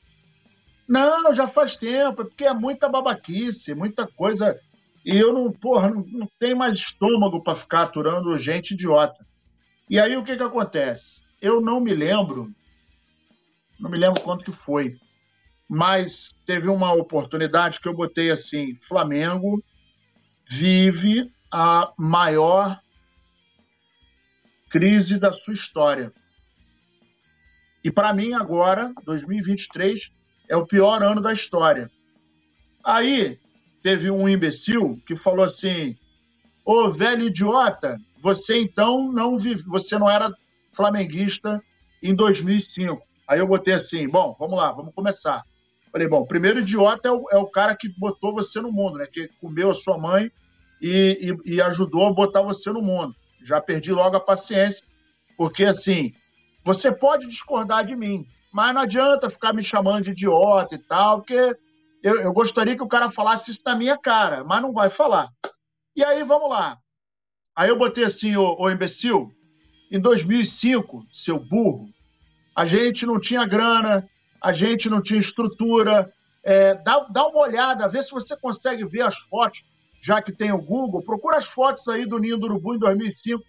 Não 0.89 1.35
já 1.35 1.49
faz 1.49 1.77
tempo 1.77 2.25
porque 2.25 2.45
é 2.45 2.55
muita 2.55 2.89
babaquice 2.89 3.75
muita 3.75 4.07
coisa 4.07 4.59
e 5.05 5.19
eu 5.19 5.33
não 5.33 5.51
porra 5.51 5.91
não, 5.91 6.05
não 6.07 6.29
tenho 6.39 6.57
mais 6.57 6.73
estômago 6.73 7.43
para 7.43 7.55
ficar 7.55 7.83
aturando 7.83 8.37
gente 8.37 8.73
idiota. 8.73 9.27
E 9.89 9.99
aí 9.99 10.17
o 10.17 10.25
que 10.25 10.37
que 10.37 10.43
acontece? 10.43 11.23
Eu 11.41 11.61
não 11.61 11.81
me 11.81 11.95
lembro 11.95 12.53
não 13.81 13.91
me 13.91 13.99
lembro 13.99 14.21
quanto 14.21 14.45
que 14.45 14.53
foi, 14.53 14.97
mas 15.69 16.33
teve 16.47 16.69
uma 16.69 16.93
oportunidade 16.93 17.81
que 17.81 17.89
eu 17.89 17.95
botei 17.95 18.31
assim: 18.31 18.77
Flamengo 18.77 19.63
vive 20.49 21.33
a 21.53 21.93
maior 21.99 22.81
crise 24.71 25.21
da 25.21 25.31
sua 25.33 25.53
história. 25.53 26.11
E 27.85 27.91
para 27.91 28.15
mim, 28.15 28.33
agora, 28.33 28.93
2023, 29.05 30.11
é 30.49 30.57
o 30.57 30.67
pior 30.67 31.03
ano 31.03 31.21
da 31.21 31.33
história. 31.33 31.91
Aí 32.83 33.39
teve 33.83 34.11
um 34.11 34.27
imbecil 34.29 34.99
que 35.07 35.15
falou 35.15 35.45
assim: 35.45 35.97
Ô 36.65 36.91
velho 36.91 37.27
idiota, 37.27 37.99
você 38.23 38.59
então 38.59 39.13
não 39.13 39.39
vive, 39.39 39.63
você 39.65 39.99
não 39.99 40.11
era 40.11 40.33
flamenguista 40.75 41.63
em 42.03 42.15
2005. 42.15 43.03
Aí 43.29 43.41
eu 43.41 43.47
botei 43.47 43.75
assim: 43.75 44.09
bom, 44.09 44.35
vamos 44.39 44.57
lá, 44.57 44.73
vamos 44.73 44.95
começar. 44.95 45.45
Falei, 45.91 46.09
bom, 46.09 46.25
primeiro 46.25 46.61
idiota 46.61 47.09
é 47.09 47.13
o, 47.13 47.27
é 47.33 47.37
o 47.37 47.47
cara 47.47 47.77
que 47.77 47.87
botou 47.87 48.33
você 48.33 48.61
no 48.63 48.73
mundo, 48.73 48.97
né? 48.97 49.07
Que 49.07 49.29
comeu 49.41 49.69
a 49.69 49.75
sua 49.75 49.99
mãe 49.99 50.33
e, 50.83 51.37
e, 51.47 51.55
e 51.55 51.63
ajudou 51.63 52.09
a 52.09 52.13
botar 52.13 52.43
você 52.43 52.71
no 52.71 52.83
mundo. 52.83 53.15
Já 53.43 53.61
perdi 53.61 53.93
logo 53.93 54.17
a 54.17 54.21
paciência, 54.21 54.85
porque 55.37 55.65
assim, 55.65 56.13
você 56.65 56.91
pode 56.91 57.27
discordar 57.29 57.87
de 57.87 57.95
mim, 57.95 58.27
mas 58.53 58.75
não 58.75 58.83
adianta 58.83 59.31
ficar 59.31 59.53
me 59.53 59.63
chamando 59.63 60.05
de 60.05 60.11
idiota 60.11 60.75
e 60.75 60.79
tal, 60.79 61.19
porque 61.19 61.57
eu, 62.03 62.21
eu 62.21 62.33
gostaria 62.33 62.77
que 62.77 62.83
o 62.83 62.89
cara 62.89 63.13
falasse 63.13 63.53
isso 63.53 63.61
na 63.65 63.77
minha 63.77 63.97
cara, 63.97 64.43
mas 64.45 64.61
não 64.61 64.73
vai 64.73 64.91
falar. 64.91 65.29
E 65.95 66.05
aí, 66.05 66.25
vamos 66.25 66.51
lá. 66.51 66.77
Aí 67.55 67.69
eu 67.69 67.79
botei 67.79 68.05
assim, 68.05 68.37
ô, 68.37 68.57
ô 68.59 68.71
imbecil, 68.71 69.31
em 69.91 70.01
2005, 70.01 71.07
seu 71.13 71.39
burro, 71.39 71.89
a 72.57 72.65
gente 72.65 73.07
não 73.07 73.21
tinha 73.21 73.47
grana, 73.47 74.09
a 74.43 74.53
gente 74.53 74.89
não 74.89 75.03
tinha 75.03 75.21
estrutura. 75.21 76.11
É, 76.43 76.75
dá, 76.75 77.07
dá 77.11 77.27
uma 77.27 77.41
olhada, 77.41 77.89
vê 77.89 78.03
se 78.03 78.11
você 78.11 78.37
consegue 78.37 78.85
ver 78.85 79.03
as 79.03 79.17
fotos, 79.29 79.61
já 80.03 80.21
que 80.21 80.33
tem 80.33 80.53
o 80.53 80.61
Google. 80.61 81.03
Procura 81.03 81.39
as 81.39 81.47
fotos 81.47 81.87
aí 81.89 82.05
do 82.05 82.19
Ninho 82.19 82.37
do 82.37 82.47
Urubu 82.47 82.75
em 82.75 82.79
2005. 82.79 83.43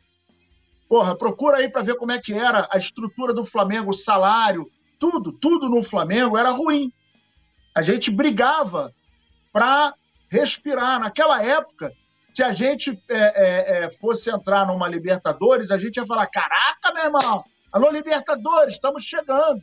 Porra, 0.87 1.17
procura 1.17 1.57
aí 1.57 1.67
para 1.67 1.81
ver 1.81 1.95
como 1.95 2.11
é 2.11 2.19
que 2.19 2.33
era 2.33 2.67
a 2.71 2.77
estrutura 2.77 3.33
do 3.33 3.43
Flamengo, 3.43 3.89
o 3.89 3.95
salário, 3.95 4.69
tudo, 4.99 5.31
tudo 5.31 5.67
no 5.67 5.87
Flamengo 5.89 6.37
era 6.37 6.51
ruim. 6.51 6.91
A 7.75 7.81
gente 7.81 8.11
brigava 8.11 8.93
para 9.51 9.95
respirar. 10.29 10.99
Naquela 10.99 11.43
época, 11.43 11.91
se 12.29 12.43
a 12.43 12.53
gente 12.53 12.91
é, 13.09 13.17
é, 13.17 13.85
é, 13.85 13.97
fosse 13.97 14.29
entrar 14.29 14.67
numa 14.67 14.87
Libertadores, 14.87 15.71
a 15.71 15.77
gente 15.79 15.97
ia 15.97 16.05
falar: 16.05 16.27
caraca, 16.27 16.93
meu 16.93 17.05
irmão, 17.05 17.43
alô, 17.71 17.89
Libertadores, 17.89 18.75
estamos 18.75 19.03
chegando. 19.03 19.61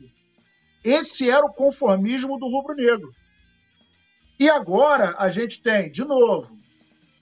Esse 0.83 1.29
era 1.29 1.45
o 1.45 1.53
conformismo 1.53 2.37
do 2.37 2.47
rubro-negro. 2.47 3.13
E 4.37 4.49
agora 4.49 5.15
a 5.19 5.29
gente 5.29 5.61
tem, 5.61 5.91
de 5.91 6.03
novo, 6.03 6.60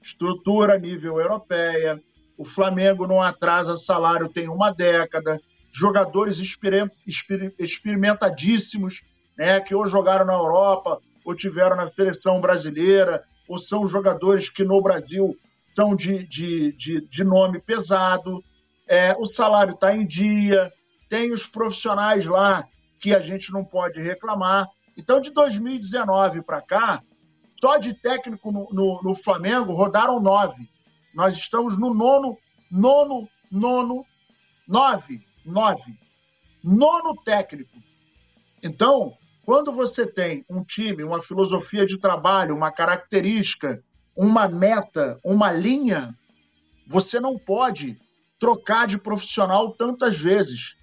estrutura 0.02 0.76
a 0.76 0.80
nível 0.80 1.20
europeia, 1.20 2.02
o 2.38 2.46
Flamengo 2.46 3.06
não 3.06 3.22
atrasa 3.22 3.74
salário 3.86 4.30
tem 4.30 4.48
uma 4.48 4.72
década, 4.72 5.40
jogadores 5.74 6.40
experimentadíssimos 7.60 9.02
né, 9.38 9.60
que 9.60 9.76
ou 9.76 9.90
jogaram 9.90 10.26
na 10.26 10.34
Europa, 10.34 11.00
ou 11.26 11.36
tiveram 11.36 11.76
na 11.76 11.92
seleção 11.92 12.42
brasileira, 12.42 13.24
ou 13.48 13.60
são 13.60 13.88
jogadores 13.88 14.50
que 14.50 14.64
no 14.64 14.82
Brasil 14.82 15.38
são 15.60 15.96
de, 15.96 16.26
de, 16.26 16.72
de, 16.74 17.02
de 17.02 17.24
nome 17.24 17.60
pesado. 17.60 18.44
É, 18.88 19.14
o 19.18 19.34
salário 19.34 19.74
está 19.74 19.96
em 19.96 20.06
dia, 20.06 20.72
tem 21.10 21.32
os 21.32 21.48
profissionais 21.48 22.26
lá 22.26 22.64
que 23.00 23.14
a 23.14 23.20
gente 23.20 23.52
não 23.52 23.64
pode 23.64 24.02
reclamar. 24.02 24.68
Então, 24.98 25.22
de 25.22 25.30
2019 25.32 26.42
para 26.42 26.62
cá, 26.62 27.02
só 27.60 27.78
de 27.78 27.94
técnico 27.94 28.52
no, 28.52 28.68
no, 28.72 29.02
no, 29.04 29.16
Flamengo 29.16 29.74
rodaram 29.74 30.20
nove. 30.20 30.70
Nós 31.14 31.36
estamos 31.36 31.78
no 31.78 31.94
nono, 31.94 32.38
nono, 32.72 33.28
nono, 33.52 34.06
nove, 34.68 35.22
nove. 35.46 35.98
Nono 36.64 37.16
técnico. 37.24 37.78
Então, 38.64 39.14
quando 39.46 39.72
você 39.72 40.06
tem 40.06 40.46
um 40.50 40.64
time, 40.64 41.04
uma 41.04 41.22
filosofia 41.22 41.86
de 41.86 41.98
trabalho, 41.98 42.56
uma 42.56 42.72
característica, 42.72 43.84
uma 44.16 44.48
meta, 44.48 45.20
uma 45.24 45.52
linha, 45.52 46.16
você 46.86 47.20
não 47.20 47.38
pode 47.38 48.00
trocar 48.40 48.88
de 48.88 48.98
profissional 48.98 49.74
tantas 49.74 50.18
vezes, 50.18 50.76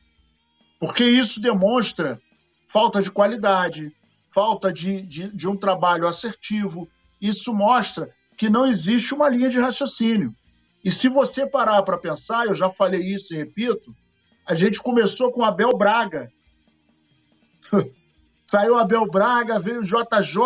porque 0.78 1.04
isso 1.04 1.40
demonstra 1.40 2.20
falta 2.68 3.00
de 3.00 3.10
qualidade, 3.10 3.94
falta 4.36 4.70
de, 4.70 5.00
de, 5.00 5.34
de 5.34 5.48
um 5.48 5.56
trabalho 5.56 6.06
assertivo. 6.06 6.86
Isso 7.18 7.54
mostra 7.54 8.10
que 8.36 8.50
não 8.50 8.66
existe 8.66 9.14
uma 9.14 9.30
linha 9.30 9.48
de 9.48 9.58
raciocínio. 9.58 10.34
E 10.84 10.90
se 10.90 11.08
você 11.08 11.46
parar 11.46 11.82
para 11.84 11.96
pensar, 11.96 12.44
eu 12.44 12.54
já 12.54 12.68
falei 12.68 13.00
isso 13.00 13.32
e 13.32 13.38
repito, 13.38 13.94
a 14.46 14.54
gente 14.54 14.78
começou 14.78 15.32
com 15.32 15.42
Abel 15.42 15.70
Braga. 15.70 16.30
Saiu 18.50 18.78
Abel 18.78 19.06
Braga, 19.06 19.58
veio 19.58 19.80
o 19.80 19.86
JJ, 19.86 20.36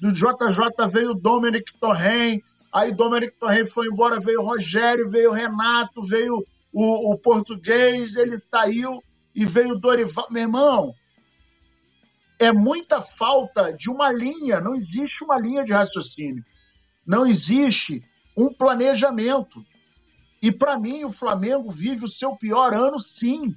do 0.00 0.12
JJ 0.12 0.88
veio 0.92 1.12
o 1.12 1.14
Dominic 1.14 1.78
Torren, 1.78 2.42
aí 2.74 2.92
Dominic 2.92 3.38
Torren 3.38 3.68
foi 3.68 3.86
embora, 3.86 4.18
veio 4.18 4.40
o 4.40 4.44
Rogério, 4.44 5.08
veio 5.08 5.30
o 5.30 5.32
Renato, 5.32 6.02
veio 6.02 6.44
o, 6.72 7.12
o 7.12 7.18
português, 7.18 8.16
ele 8.16 8.42
saiu 8.50 9.00
e 9.32 9.46
veio 9.46 9.76
o 9.76 9.78
Dorival. 9.78 10.26
Meu 10.28 10.42
irmão, 10.42 10.92
é 12.42 12.52
muita 12.52 13.00
falta 13.00 13.72
de 13.72 13.88
uma 13.88 14.10
linha, 14.10 14.60
não 14.60 14.74
existe 14.74 15.22
uma 15.22 15.38
linha 15.38 15.64
de 15.64 15.72
raciocínio, 15.72 16.44
não 17.06 17.24
existe 17.24 18.02
um 18.36 18.52
planejamento. 18.52 19.64
E 20.42 20.50
para 20.50 20.76
mim, 20.76 21.04
o 21.04 21.10
Flamengo 21.10 21.70
vive 21.70 22.04
o 22.04 22.08
seu 22.08 22.36
pior 22.36 22.74
ano, 22.74 22.96
sim. 23.04 23.54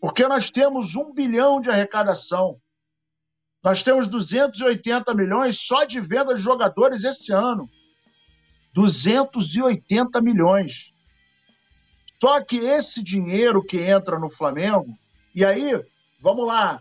Porque 0.00 0.26
nós 0.26 0.50
temos 0.50 0.96
um 0.96 1.12
bilhão 1.12 1.60
de 1.60 1.68
arrecadação. 1.68 2.58
Nós 3.62 3.82
temos 3.82 4.06
280 4.08 5.12
milhões 5.14 5.60
só 5.60 5.84
de 5.84 6.00
venda 6.00 6.34
de 6.34 6.40
jogadores 6.40 7.04
esse 7.04 7.32
ano. 7.32 7.68
280 8.72 10.22
milhões. 10.22 10.94
Só 12.18 12.42
que 12.42 12.56
esse 12.56 13.02
dinheiro 13.02 13.62
que 13.62 13.78
entra 13.78 14.18
no 14.18 14.30
Flamengo, 14.30 14.96
e 15.34 15.44
aí, 15.44 15.72
vamos 16.20 16.46
lá, 16.46 16.80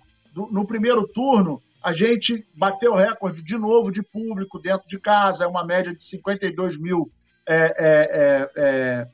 no 0.51 0.65
primeiro 0.65 1.07
turno, 1.07 1.61
a 1.83 1.93
gente 1.93 2.45
bateu 2.53 2.93
recorde 2.95 3.41
de 3.41 3.57
novo 3.57 3.91
de 3.91 4.03
público 4.03 4.59
dentro 4.59 4.88
de 4.88 4.99
casa, 4.99 5.43
é 5.43 5.47
uma 5.47 5.65
média 5.65 5.95
de 5.95 6.03
52 6.03 6.77
mil 6.77 7.09
é, 7.47 7.55
é, 7.55 7.65
é, 7.79 8.51
é, 8.57 9.05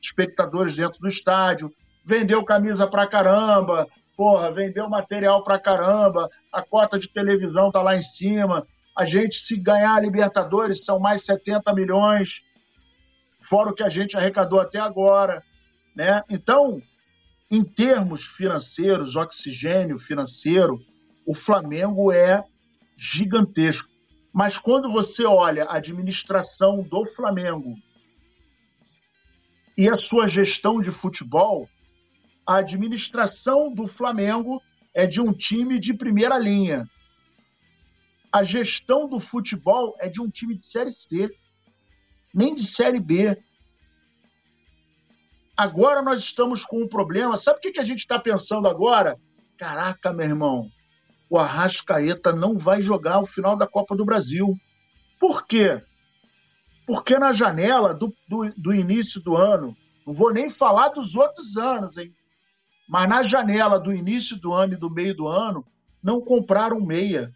espectadores 0.00 0.76
dentro 0.76 0.98
do 1.00 1.08
estádio 1.08 1.70
vendeu 2.04 2.44
camisa 2.44 2.86
pra 2.86 3.06
caramba, 3.06 3.86
porra, 4.16 4.50
vendeu 4.50 4.88
material 4.88 5.44
pra 5.44 5.58
caramba, 5.58 6.28
a 6.52 6.62
cota 6.62 6.98
de 6.98 7.08
televisão 7.08 7.70
tá 7.70 7.80
lá 7.82 7.94
em 7.94 8.00
cima. 8.00 8.66
A 8.96 9.04
gente, 9.04 9.36
se 9.46 9.56
ganhar 9.56 9.94
a 9.94 10.00
Libertadores, 10.00 10.80
são 10.84 10.98
mais 10.98 11.22
70 11.24 11.72
milhões, 11.72 12.28
fora 13.48 13.70
o 13.70 13.74
que 13.74 13.82
a 13.82 13.88
gente 13.88 14.16
arrecadou 14.16 14.60
até 14.60 14.80
agora. 14.80 15.42
Né? 15.94 16.22
Então, 16.28 16.80
em 17.50 17.64
termos 17.64 18.26
financeiros, 18.26 19.16
oxigênio 19.16 19.98
financeiro, 19.98 20.78
o 21.26 21.34
Flamengo 21.34 22.12
é 22.12 22.44
gigantesco. 22.96 23.88
Mas 24.32 24.58
quando 24.58 24.88
você 24.88 25.26
olha 25.26 25.64
a 25.64 25.76
administração 25.76 26.82
do 26.82 27.04
Flamengo 27.16 27.76
e 29.76 29.88
a 29.88 29.96
sua 29.96 30.28
gestão 30.28 30.80
de 30.80 30.90
futebol, 30.90 31.68
a 32.46 32.58
administração 32.58 33.72
do 33.74 33.88
Flamengo 33.88 34.62
é 34.94 35.06
de 35.06 35.20
um 35.20 35.32
time 35.32 35.80
de 35.80 35.92
primeira 35.92 36.38
linha. 36.38 36.88
A 38.32 38.44
gestão 38.44 39.08
do 39.08 39.18
futebol 39.18 39.96
é 40.00 40.08
de 40.08 40.20
um 40.20 40.28
time 40.28 40.56
de 40.56 40.66
Série 40.66 40.92
C, 40.92 41.28
nem 42.32 42.54
de 42.54 42.70
Série 42.72 43.00
B. 43.00 43.36
Agora 45.60 46.00
nós 46.00 46.22
estamos 46.22 46.64
com 46.64 46.84
um 46.84 46.88
problema. 46.88 47.36
Sabe 47.36 47.58
o 47.58 47.60
que 47.60 47.78
a 47.78 47.84
gente 47.84 47.98
está 47.98 48.18
pensando 48.18 48.66
agora? 48.66 49.18
Caraca, 49.58 50.10
meu 50.10 50.24
irmão, 50.24 50.70
o 51.28 51.36
Arrascaeta 51.36 52.32
não 52.32 52.56
vai 52.56 52.80
jogar 52.80 53.20
o 53.20 53.26
final 53.26 53.58
da 53.58 53.66
Copa 53.66 53.94
do 53.94 54.02
Brasil. 54.02 54.56
Por 55.18 55.46
quê? 55.46 55.82
Porque 56.86 57.18
na 57.18 57.34
janela 57.34 57.92
do, 57.92 58.10
do, 58.26 58.50
do 58.56 58.74
início 58.74 59.20
do 59.20 59.36
ano, 59.36 59.76
não 60.06 60.14
vou 60.14 60.32
nem 60.32 60.48
falar 60.48 60.88
dos 60.88 61.14
outros 61.14 61.54
anos, 61.58 61.94
hein? 61.98 62.10
Mas 62.88 63.06
na 63.06 63.22
janela 63.22 63.78
do 63.78 63.92
início 63.92 64.40
do 64.40 64.54
ano 64.54 64.72
e 64.72 64.78
do 64.78 64.88
meio 64.88 65.14
do 65.14 65.28
ano, 65.28 65.62
não 66.02 66.22
compraram 66.22 66.80
meia. 66.80 67.30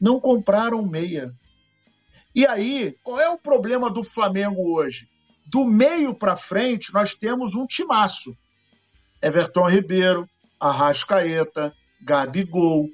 Não 0.00 0.18
compraram 0.18 0.84
meia. 0.84 1.32
E 2.34 2.44
aí, 2.44 2.98
qual 3.04 3.20
é 3.20 3.28
o 3.28 3.38
problema 3.38 3.88
do 3.88 4.02
Flamengo 4.02 4.76
hoje? 4.76 5.08
Do 5.46 5.64
meio 5.64 6.14
para 6.14 6.36
frente, 6.36 6.92
nós 6.92 7.12
temos 7.12 7.54
um 7.56 7.66
timaço. 7.66 8.36
Everton 9.22 9.68
Ribeiro, 9.68 10.28
Arrascaeta, 10.58 11.72
Gabigol, 12.02 12.88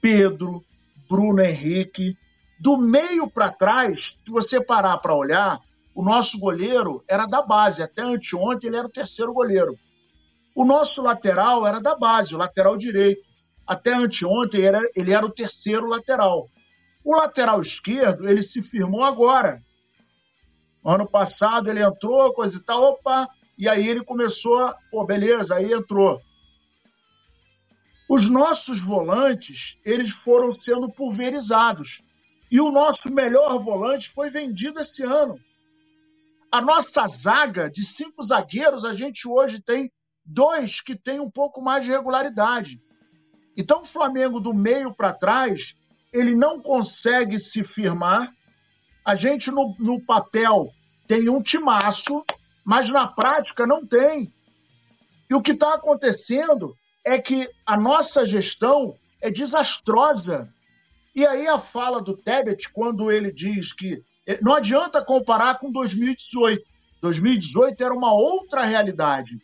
Pedro, 0.00 0.64
Bruno 1.08 1.42
Henrique. 1.42 2.16
Do 2.60 2.76
meio 2.76 3.30
para 3.30 3.52
trás, 3.52 4.06
se 4.06 4.30
você 4.30 4.62
parar 4.62 4.98
para 4.98 5.14
olhar, 5.14 5.60
o 5.94 6.02
nosso 6.04 6.38
goleiro 6.38 7.02
era 7.08 7.26
da 7.26 7.42
base. 7.42 7.82
Até 7.82 8.02
anteontem 8.02 8.68
ele 8.68 8.76
era 8.76 8.86
o 8.86 8.90
terceiro 8.90 9.32
goleiro. 9.32 9.74
O 10.54 10.64
nosso 10.64 11.00
lateral 11.00 11.66
era 11.66 11.80
da 11.80 11.96
base, 11.96 12.34
o 12.34 12.38
lateral 12.38 12.76
direito. 12.76 13.22
Até 13.66 13.94
anteontem 13.94 14.64
era, 14.64 14.80
ele 14.94 15.12
era 15.12 15.24
o 15.24 15.30
terceiro 15.30 15.86
lateral. 15.86 16.48
O 17.04 17.16
lateral 17.16 17.60
esquerdo, 17.60 18.28
ele 18.28 18.46
se 18.48 18.62
firmou 18.62 19.04
agora. 19.04 19.62
Ano 20.88 21.06
passado 21.06 21.68
ele 21.68 21.82
entrou, 21.82 22.32
coisa 22.32 22.56
e 22.56 22.62
tal, 22.62 22.82
opa, 22.82 23.28
e 23.58 23.68
aí 23.68 23.86
ele 23.86 24.02
começou, 24.02 24.72
pô, 24.90 25.04
beleza, 25.04 25.54
aí 25.54 25.70
entrou. 25.70 26.18
Os 28.08 28.26
nossos 28.30 28.80
volantes, 28.80 29.76
eles 29.84 30.14
foram 30.24 30.54
sendo 30.62 30.90
pulverizados. 30.90 32.00
E 32.50 32.58
o 32.58 32.70
nosso 32.70 33.12
melhor 33.12 33.62
volante 33.62 34.10
foi 34.14 34.30
vendido 34.30 34.80
esse 34.80 35.02
ano. 35.02 35.38
A 36.50 36.62
nossa 36.62 37.06
zaga 37.06 37.70
de 37.70 37.86
cinco 37.86 38.22
zagueiros, 38.22 38.82
a 38.86 38.94
gente 38.94 39.28
hoje 39.28 39.60
tem 39.60 39.92
dois 40.24 40.80
que 40.80 40.96
têm 40.96 41.20
um 41.20 41.30
pouco 41.30 41.60
mais 41.60 41.84
de 41.84 41.90
regularidade. 41.90 42.80
Então, 43.54 43.82
o 43.82 43.84
Flamengo, 43.84 44.40
do 44.40 44.54
meio 44.54 44.94
para 44.94 45.12
trás, 45.12 45.74
ele 46.10 46.34
não 46.34 46.62
consegue 46.62 47.38
se 47.38 47.62
firmar. 47.62 48.32
A 49.04 49.14
gente, 49.14 49.50
no, 49.50 49.76
no 49.78 50.00
papel, 50.00 50.72
tem 51.08 51.28
um 51.30 51.42
timaço, 51.42 52.22
mas 52.64 52.86
na 52.86 53.06
prática 53.06 53.66
não 53.66 53.84
tem. 53.84 54.30
E 55.28 55.34
o 55.34 55.40
que 55.40 55.52
está 55.52 55.74
acontecendo 55.74 56.76
é 57.04 57.18
que 57.18 57.48
a 57.66 57.80
nossa 57.80 58.24
gestão 58.26 58.94
é 59.20 59.30
desastrosa. 59.30 60.46
E 61.16 61.26
aí 61.26 61.48
a 61.48 61.58
fala 61.58 62.00
do 62.02 62.16
Tebet, 62.16 62.68
quando 62.70 63.10
ele 63.10 63.32
diz 63.32 63.72
que 63.72 64.02
eh, 64.26 64.38
não 64.42 64.54
adianta 64.54 65.04
comparar 65.04 65.58
com 65.58 65.72
2018. 65.72 66.62
2018 67.00 67.82
era 67.82 67.94
uma 67.94 68.12
outra 68.12 68.64
realidade. 68.64 69.40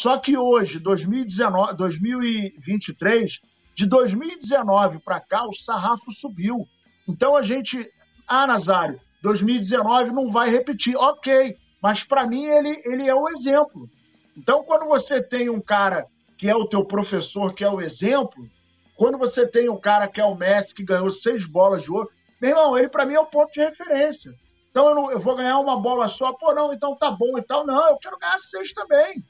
Só 0.00 0.18
que 0.18 0.38
hoje, 0.38 0.78
2019, 0.78 1.76
2023, 1.76 3.38
de 3.74 3.86
2019 3.86 4.98
para 5.00 5.20
cá, 5.20 5.44
o 5.44 5.52
sarrafo 5.52 6.12
subiu. 6.20 6.68
Então 7.08 7.36
a 7.36 7.42
gente. 7.42 7.90
Ah, 8.26 8.46
Nazário, 8.46 9.00
2019 9.22 10.10
não 10.10 10.30
vai 10.30 10.50
repetir. 10.50 10.96
Ok, 10.96 11.56
mas 11.82 12.04
para 12.04 12.26
mim 12.26 12.44
ele, 12.46 12.80
ele 12.84 13.08
é 13.08 13.14
o 13.14 13.28
exemplo. 13.28 13.88
Então, 14.36 14.62
quando 14.62 14.86
você 14.86 15.22
tem 15.22 15.48
um 15.48 15.60
cara 15.60 16.06
que 16.36 16.48
é 16.48 16.54
o 16.54 16.66
teu 16.66 16.84
professor, 16.84 17.52
que 17.52 17.64
é 17.64 17.70
o 17.70 17.80
exemplo, 17.80 18.48
quando 18.96 19.18
você 19.18 19.46
tem 19.46 19.68
um 19.68 19.78
cara 19.78 20.06
que 20.06 20.20
é 20.20 20.24
o 20.24 20.34
Messi, 20.34 20.74
que 20.74 20.84
ganhou 20.84 21.10
seis 21.10 21.46
bolas 21.48 21.82
de 21.82 21.92
ouro, 21.92 22.10
meu 22.40 22.50
irmão, 22.50 22.78
ele 22.78 22.88
para 22.88 23.04
mim 23.04 23.14
é 23.14 23.20
o 23.20 23.26
ponto 23.26 23.52
de 23.52 23.60
referência. 23.60 24.32
Então 24.70 24.88
eu, 24.88 24.94
não, 24.94 25.10
eu, 25.10 25.18
vou 25.18 25.34
ganhar 25.34 25.58
uma 25.58 25.80
bola 25.80 26.06
só, 26.06 26.32
pô, 26.32 26.54
não, 26.54 26.72
então 26.72 26.94
tá 26.94 27.10
bom 27.10 27.36
e 27.36 27.42
tal. 27.42 27.66
Não, 27.66 27.88
eu 27.88 27.96
quero 27.96 28.18
ganhar 28.18 28.38
seis 28.38 28.72
também. 28.72 29.24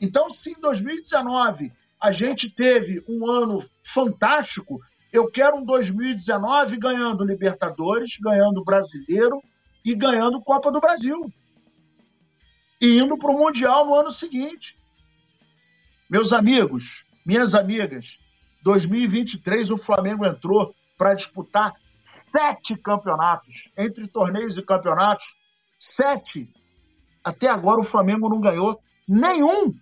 Então, 0.00 0.32
se 0.34 0.50
em 0.50 0.60
2019 0.60 1.72
a 2.00 2.12
gente 2.12 2.48
teve 2.48 3.02
um 3.08 3.28
ano 3.28 3.64
fantástico, 3.84 4.80
eu 5.12 5.30
quero 5.30 5.56
um 5.56 5.64
2019 5.64 6.76
ganhando 6.76 7.24
Libertadores, 7.24 8.16
ganhando 8.20 8.64
Brasileiro 8.64 9.42
e 9.84 9.94
ganhando 9.94 10.40
Copa 10.40 10.70
do 10.70 10.80
Brasil. 10.80 11.32
E 12.80 13.00
indo 13.00 13.16
para 13.16 13.30
o 13.30 13.38
Mundial 13.38 13.86
no 13.86 13.94
ano 13.94 14.10
seguinte. 14.10 14.76
Meus 16.08 16.32
amigos, 16.32 16.84
minhas 17.24 17.54
amigas, 17.54 18.18
2023 18.62 19.70
o 19.70 19.78
Flamengo 19.78 20.26
entrou 20.26 20.74
para 20.96 21.14
disputar 21.14 21.72
sete 22.30 22.76
campeonatos, 22.76 23.68
entre 23.76 24.06
torneios 24.06 24.56
e 24.56 24.62
campeonatos, 24.62 25.24
sete. 25.96 26.50
Até 27.24 27.50
agora 27.50 27.80
o 27.80 27.84
Flamengo 27.84 28.28
não 28.28 28.40
ganhou 28.40 28.80
nenhum. 29.06 29.74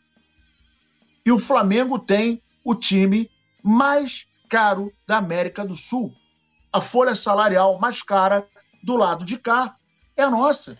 E 1.24 1.32
o 1.32 1.42
Flamengo 1.42 1.98
tem 1.98 2.40
o 2.64 2.74
time 2.74 3.28
mais 3.62 4.26
caro 4.48 4.92
da 5.06 5.18
América 5.18 5.64
do 5.64 5.74
Sul. 5.74 6.12
A 6.72 6.80
folha 6.80 7.14
salarial 7.14 7.78
mais 7.78 8.02
cara 8.02 8.46
do 8.82 8.96
lado 8.96 9.24
de 9.24 9.38
cá 9.38 9.76
é 10.16 10.22
a 10.22 10.30
nossa. 10.30 10.78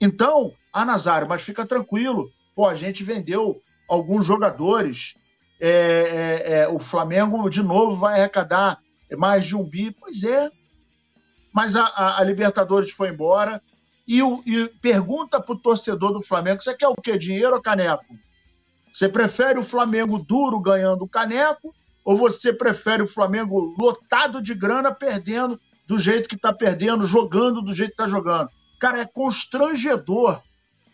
Então, 0.00 0.52
a 0.72 0.84
Nazário, 0.84 1.28
mas 1.28 1.42
fica 1.42 1.64
tranquilo, 1.64 2.30
Pô, 2.56 2.66
a 2.66 2.74
gente 2.74 3.04
vendeu 3.04 3.60
alguns 3.86 4.24
jogadores. 4.24 5.14
É, 5.60 5.68
é, 5.68 6.58
é, 6.60 6.68
o 6.68 6.78
Flamengo, 6.78 7.50
de 7.50 7.62
novo, 7.62 7.94
vai 7.94 8.18
arrecadar 8.18 8.80
mais 9.18 9.44
de 9.44 9.54
um 9.54 9.62
bi. 9.62 9.90
Pois 9.90 10.24
é. 10.24 10.50
Mas 11.52 11.76
a, 11.76 11.84
a, 11.84 12.18
a 12.18 12.24
Libertadores 12.24 12.90
foi 12.90 13.10
embora. 13.10 13.62
E, 14.08 14.22
o, 14.22 14.42
e 14.46 14.68
pergunta 14.80 15.38
para 15.38 15.54
o 15.54 15.58
torcedor 15.58 16.14
do 16.14 16.22
Flamengo: 16.22 16.62
você 16.62 16.74
quer 16.74 16.88
o 16.88 16.94
quê? 16.94 17.18
Dinheiro 17.18 17.54
ou 17.54 17.60
caneco? 17.60 18.06
Você 18.96 19.10
prefere 19.10 19.58
o 19.58 19.62
Flamengo 19.62 20.18
duro 20.18 20.58
ganhando 20.58 21.04
o 21.04 21.08
caneco? 21.08 21.74
Ou 22.02 22.16
você 22.16 22.50
prefere 22.50 23.02
o 23.02 23.06
Flamengo 23.06 23.74
lotado 23.78 24.40
de 24.40 24.54
grana, 24.54 24.90
perdendo 24.90 25.60
do 25.86 25.98
jeito 25.98 26.26
que 26.26 26.34
está 26.34 26.50
perdendo, 26.50 27.04
jogando 27.04 27.60
do 27.60 27.74
jeito 27.74 27.90
que 27.90 28.02
está 28.02 28.08
jogando? 28.08 28.48
Cara, 28.80 29.02
é 29.02 29.04
constrangedor. 29.04 30.40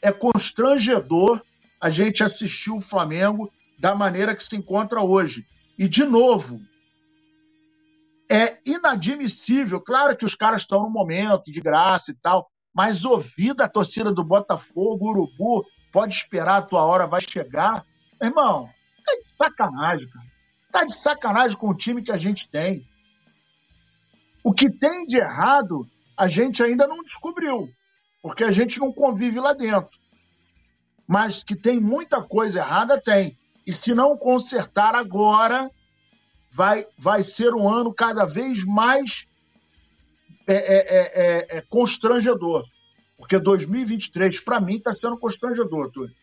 É 0.03 0.11
constrangedor 0.11 1.40
a 1.80 1.90
gente 1.90 2.24
assistiu 2.24 2.78
o 2.78 2.80
Flamengo 2.80 3.48
da 3.78 3.94
maneira 3.94 4.34
que 4.34 4.42
se 4.42 4.57
encontra 4.57 5.00
hoje. 5.00 5.46
E, 5.78 5.86
de 5.86 6.05
novo, 6.05 6.61
é 8.28 8.59
inadmissível. 8.66 9.80
Claro 9.80 10.16
que 10.16 10.24
os 10.24 10.34
caras 10.34 10.62
estão 10.62 10.82
no 10.82 10.90
momento 10.90 11.53
de 11.53 11.61
graça 11.61 12.11
e 12.11 12.14
tal, 12.14 12.50
mas 12.74 13.05
ouvir 13.05 13.55
da 13.55 13.68
torcida 13.68 14.11
do 14.11 14.24
Botafogo, 14.24 15.09
Urubu, 15.09 15.64
pode 15.92 16.14
esperar, 16.14 16.57
a 16.57 16.62
tua 16.62 16.84
hora 16.84 17.07
vai 17.07 17.20
chegar. 17.20 17.86
Irmão, 18.23 18.68
tá 19.05 19.14
de 19.14 19.37
sacanagem, 19.37 20.09
cara. 20.09 20.27
Tá 20.70 20.85
de 20.85 20.95
sacanagem 20.95 21.57
com 21.57 21.68
o 21.68 21.77
time 21.77 22.03
que 22.03 22.12
a 22.12 22.18
gente 22.18 22.49
tem. 22.51 22.87
O 24.45 24.53
que 24.53 24.70
tem 24.70 25.07
de 25.07 25.18
errado, 25.18 25.87
a 26.16 26.27
gente 26.27 26.62
ainda 26.62 26.87
não 26.87 27.03
descobriu, 27.03 27.68
porque 28.23 28.45
a 28.45 28.51
gente 28.51 28.79
não 28.79 28.93
convive 28.93 29.39
lá 29.39 29.53
dentro 29.53 30.03
mas 31.12 31.43
que 31.43 31.55
tem 31.55 31.79
muita 31.79 32.23
coisa 32.23 32.61
errada, 32.61 32.99
tem. 32.99 33.37
E 33.66 33.73
se 33.73 33.93
não 33.95 34.16
consertar 34.16 34.95
agora, 34.95 35.70
vai, 36.51 36.87
vai 36.99 37.23
ser 37.35 37.53
um 37.55 37.68
ano 37.68 37.93
cada 37.93 38.25
vez 38.25 38.64
mais 38.64 39.27
é, 40.47 40.55
é, 40.55 40.77
é, 40.79 41.57
é, 41.57 41.59
é 41.59 41.61
constrangedor. 41.68 42.64
Porque 43.18 43.39
2023, 43.39 44.41
para 44.41 44.59
mim, 44.59 44.77
está 44.77 44.95
sendo 44.95 45.18
constrangedor, 45.18 45.91
Túlio. 45.93 46.14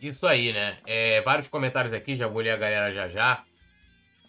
Isso 0.00 0.26
aí, 0.26 0.52
né? 0.52 0.78
É, 0.86 1.20
vários 1.22 1.48
comentários 1.48 1.92
aqui, 1.92 2.14
já 2.14 2.28
vou 2.28 2.42
ler 2.42 2.50
a 2.50 2.56
galera 2.56 2.92
já 2.92 3.08
já. 3.08 3.44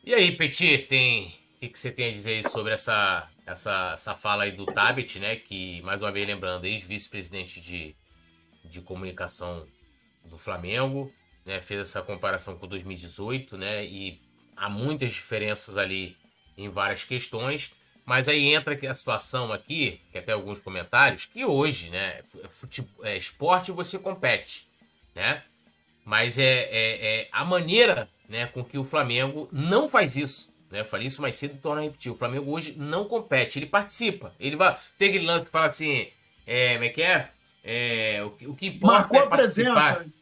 E 0.03 0.13
aí, 0.13 0.31
Petit, 0.31 0.79
tem. 0.87 1.27
O 1.55 1.59
que, 1.59 1.69
que 1.69 1.79
você 1.79 1.91
tem 1.91 2.07
a 2.07 2.11
dizer 2.11 2.43
sobre 2.47 2.73
essa, 2.73 3.27
essa, 3.45 3.91
essa 3.93 4.15
fala 4.15 4.43
aí 4.43 4.51
do 4.51 4.65
Tabet, 4.65 5.19
né? 5.19 5.35
Que, 5.35 5.81
mais 5.81 5.99
uma 5.99 6.11
vez 6.11 6.25
lembrando, 6.25 6.65
ex-vice-presidente 6.65 7.59
de, 7.59 7.95
de 8.63 8.79
comunicação 8.79 9.67
do 10.23 10.37
Flamengo, 10.37 11.11
né? 11.45 11.59
Fez 11.59 11.81
essa 11.81 12.01
comparação 12.01 12.57
com 12.57 12.67
2018, 12.67 13.57
né? 13.57 13.85
E 13.85 14.21
há 14.55 14.69
muitas 14.69 15.11
diferenças 15.11 15.77
ali 15.77 16.15
em 16.57 16.69
várias 16.69 17.03
questões. 17.03 17.73
Mas 18.05 18.29
aí 18.29 18.53
entra 18.53 18.79
a 18.89 18.93
situação 18.93 19.51
aqui, 19.51 19.99
que 20.11 20.17
até 20.17 20.31
alguns 20.31 20.61
comentários, 20.61 21.25
que 21.25 21.43
hoje, 21.43 21.89
né? 21.89 22.23
Futebol, 22.49 23.05
é, 23.05 23.17
esporte 23.17 23.69
você 23.73 23.99
compete, 23.99 24.69
né? 25.13 25.43
Mas 26.07 26.37
é, 26.37 26.43
é, 26.43 26.67
é, 26.71 27.27
a 27.33 27.43
maneira 27.43 28.07
né, 28.29 28.45
com 28.45 28.63
que 28.63 28.77
o 28.77 28.83
Flamengo 28.85 29.49
não 29.51 29.89
faz 29.89 30.15
isso. 30.15 30.49
Né? 30.71 30.79
Eu 30.79 30.85
falei 30.85 31.07
isso 31.07 31.21
mais 31.21 31.35
cedo 31.35 31.55
e 31.55 31.57
torno 31.57 31.81
a 31.81 31.83
repetir. 31.83 32.09
O 32.09 32.15
Flamengo 32.15 32.49
hoje 32.49 32.75
não 32.77 33.03
compete, 33.03 33.59
ele 33.59 33.65
participa. 33.65 34.33
Ele 34.39 34.55
vai. 34.55 34.77
Tem 34.97 35.09
aquele 35.09 35.25
lance 35.25 35.47
que 35.47 35.51
fala 35.51 35.65
assim: 35.65 36.07
é, 36.45 36.75
como 36.75 36.85
é 36.85 36.89
que 36.89 37.01
é? 37.01 37.29
É, 37.61 38.23
o, 38.23 38.51
o 38.51 38.55
que 38.55 38.67
importa 38.67 38.99
Marcou 38.99 39.19
é 39.19 39.27
participar. 39.27 39.95
Presença. 39.95 40.13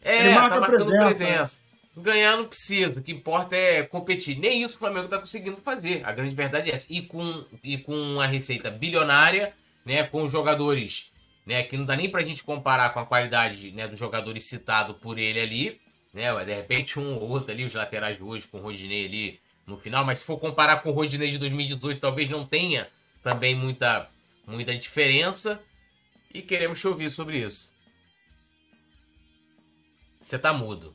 É, 0.00 0.32
tá 0.32 0.60
marcando 0.60 0.86
presença. 0.86 1.06
presença. 1.06 1.62
Ganhar 1.96 2.36
não 2.36 2.44
precisa, 2.44 3.00
o 3.00 3.02
que 3.02 3.10
importa 3.10 3.56
é 3.56 3.82
competir. 3.82 4.38
Nem 4.38 4.62
isso 4.62 4.76
o 4.76 4.78
Flamengo 4.78 5.08
tá 5.08 5.18
conseguindo 5.18 5.56
fazer. 5.56 6.06
A 6.06 6.12
grande 6.12 6.36
verdade 6.36 6.70
é 6.70 6.74
essa. 6.74 6.86
E 6.88 7.02
com, 7.02 7.44
e 7.64 7.78
com 7.78 7.92
uma 7.92 8.26
receita 8.26 8.70
bilionária, 8.70 9.52
né, 9.84 10.04
com 10.04 10.28
jogadores 10.28 11.11
né, 11.46 11.62
que 11.62 11.76
não 11.76 11.84
dá 11.84 11.96
nem 11.96 12.10
pra 12.10 12.22
gente 12.22 12.44
comparar 12.44 12.90
com 12.90 13.00
a 13.00 13.06
qualidade 13.06 13.72
né, 13.72 13.88
dos 13.88 13.98
jogadores 13.98 14.44
citados 14.44 14.96
por 14.98 15.18
ele 15.18 15.40
ali. 15.40 15.80
Né, 16.12 16.32
de 16.44 16.54
repente 16.54 17.00
um 17.00 17.16
ou 17.16 17.30
outro 17.30 17.52
ali, 17.52 17.64
os 17.64 17.74
laterais 17.74 18.18
de 18.18 18.22
hoje 18.22 18.46
com 18.46 18.58
o 18.58 18.62
Rodinei 18.62 19.06
ali 19.06 19.40
no 19.66 19.78
final. 19.78 20.04
Mas 20.04 20.18
se 20.18 20.24
for 20.24 20.38
comparar 20.38 20.82
com 20.82 20.90
o 20.90 20.92
Rodinei 20.92 21.30
de 21.30 21.38
2018, 21.38 22.00
talvez 22.00 22.28
não 22.28 22.46
tenha 22.46 22.88
também 23.22 23.54
muita, 23.54 24.08
muita 24.46 24.76
diferença 24.76 25.62
e 26.32 26.42
queremos 26.42 26.80
te 26.80 26.88
ouvir 26.88 27.10
sobre 27.10 27.38
isso. 27.38 27.72
Você 30.20 30.38
tá 30.38 30.52
mudo. 30.52 30.94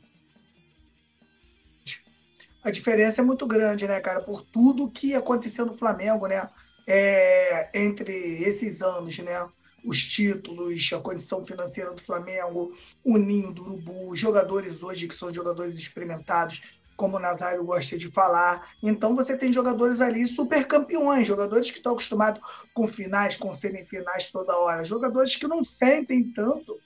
A 2.62 2.70
diferença 2.70 3.20
é 3.20 3.24
muito 3.24 3.46
grande, 3.46 3.86
né, 3.86 4.00
cara? 4.00 4.20
Por 4.20 4.42
tudo 4.42 4.90
que 4.90 5.14
aconteceu 5.14 5.64
no 5.64 5.74
Flamengo, 5.74 6.26
né? 6.26 6.48
É, 6.86 7.70
entre 7.78 8.12
esses 8.42 8.82
anos, 8.82 9.18
né? 9.18 9.48
Os 9.84 10.04
títulos, 10.04 10.90
a 10.92 11.00
condição 11.00 11.44
financeira 11.44 11.92
do 11.92 12.02
Flamengo, 12.02 12.76
o 13.04 13.16
ninho 13.16 13.52
do 13.52 13.62
Urubu, 13.62 14.16
jogadores 14.16 14.82
hoje 14.82 15.06
que 15.06 15.14
são 15.14 15.32
jogadores 15.32 15.78
experimentados, 15.78 16.60
como 16.96 17.16
o 17.16 17.20
Nazário 17.20 17.64
gosta 17.64 17.96
de 17.96 18.10
falar. 18.10 18.74
Então 18.82 19.14
você 19.14 19.36
tem 19.36 19.52
jogadores 19.52 20.00
ali 20.00 20.26
super 20.26 20.66
campeões, 20.66 21.28
jogadores 21.28 21.70
que 21.70 21.76
estão 21.76 21.92
acostumados 21.92 22.40
com 22.74 22.88
finais, 22.88 23.36
com 23.36 23.52
semifinais 23.52 24.32
toda 24.32 24.58
hora, 24.58 24.84
jogadores 24.84 25.36
que 25.36 25.46
não 25.46 25.62
sentem 25.62 26.24
tanto 26.24 26.76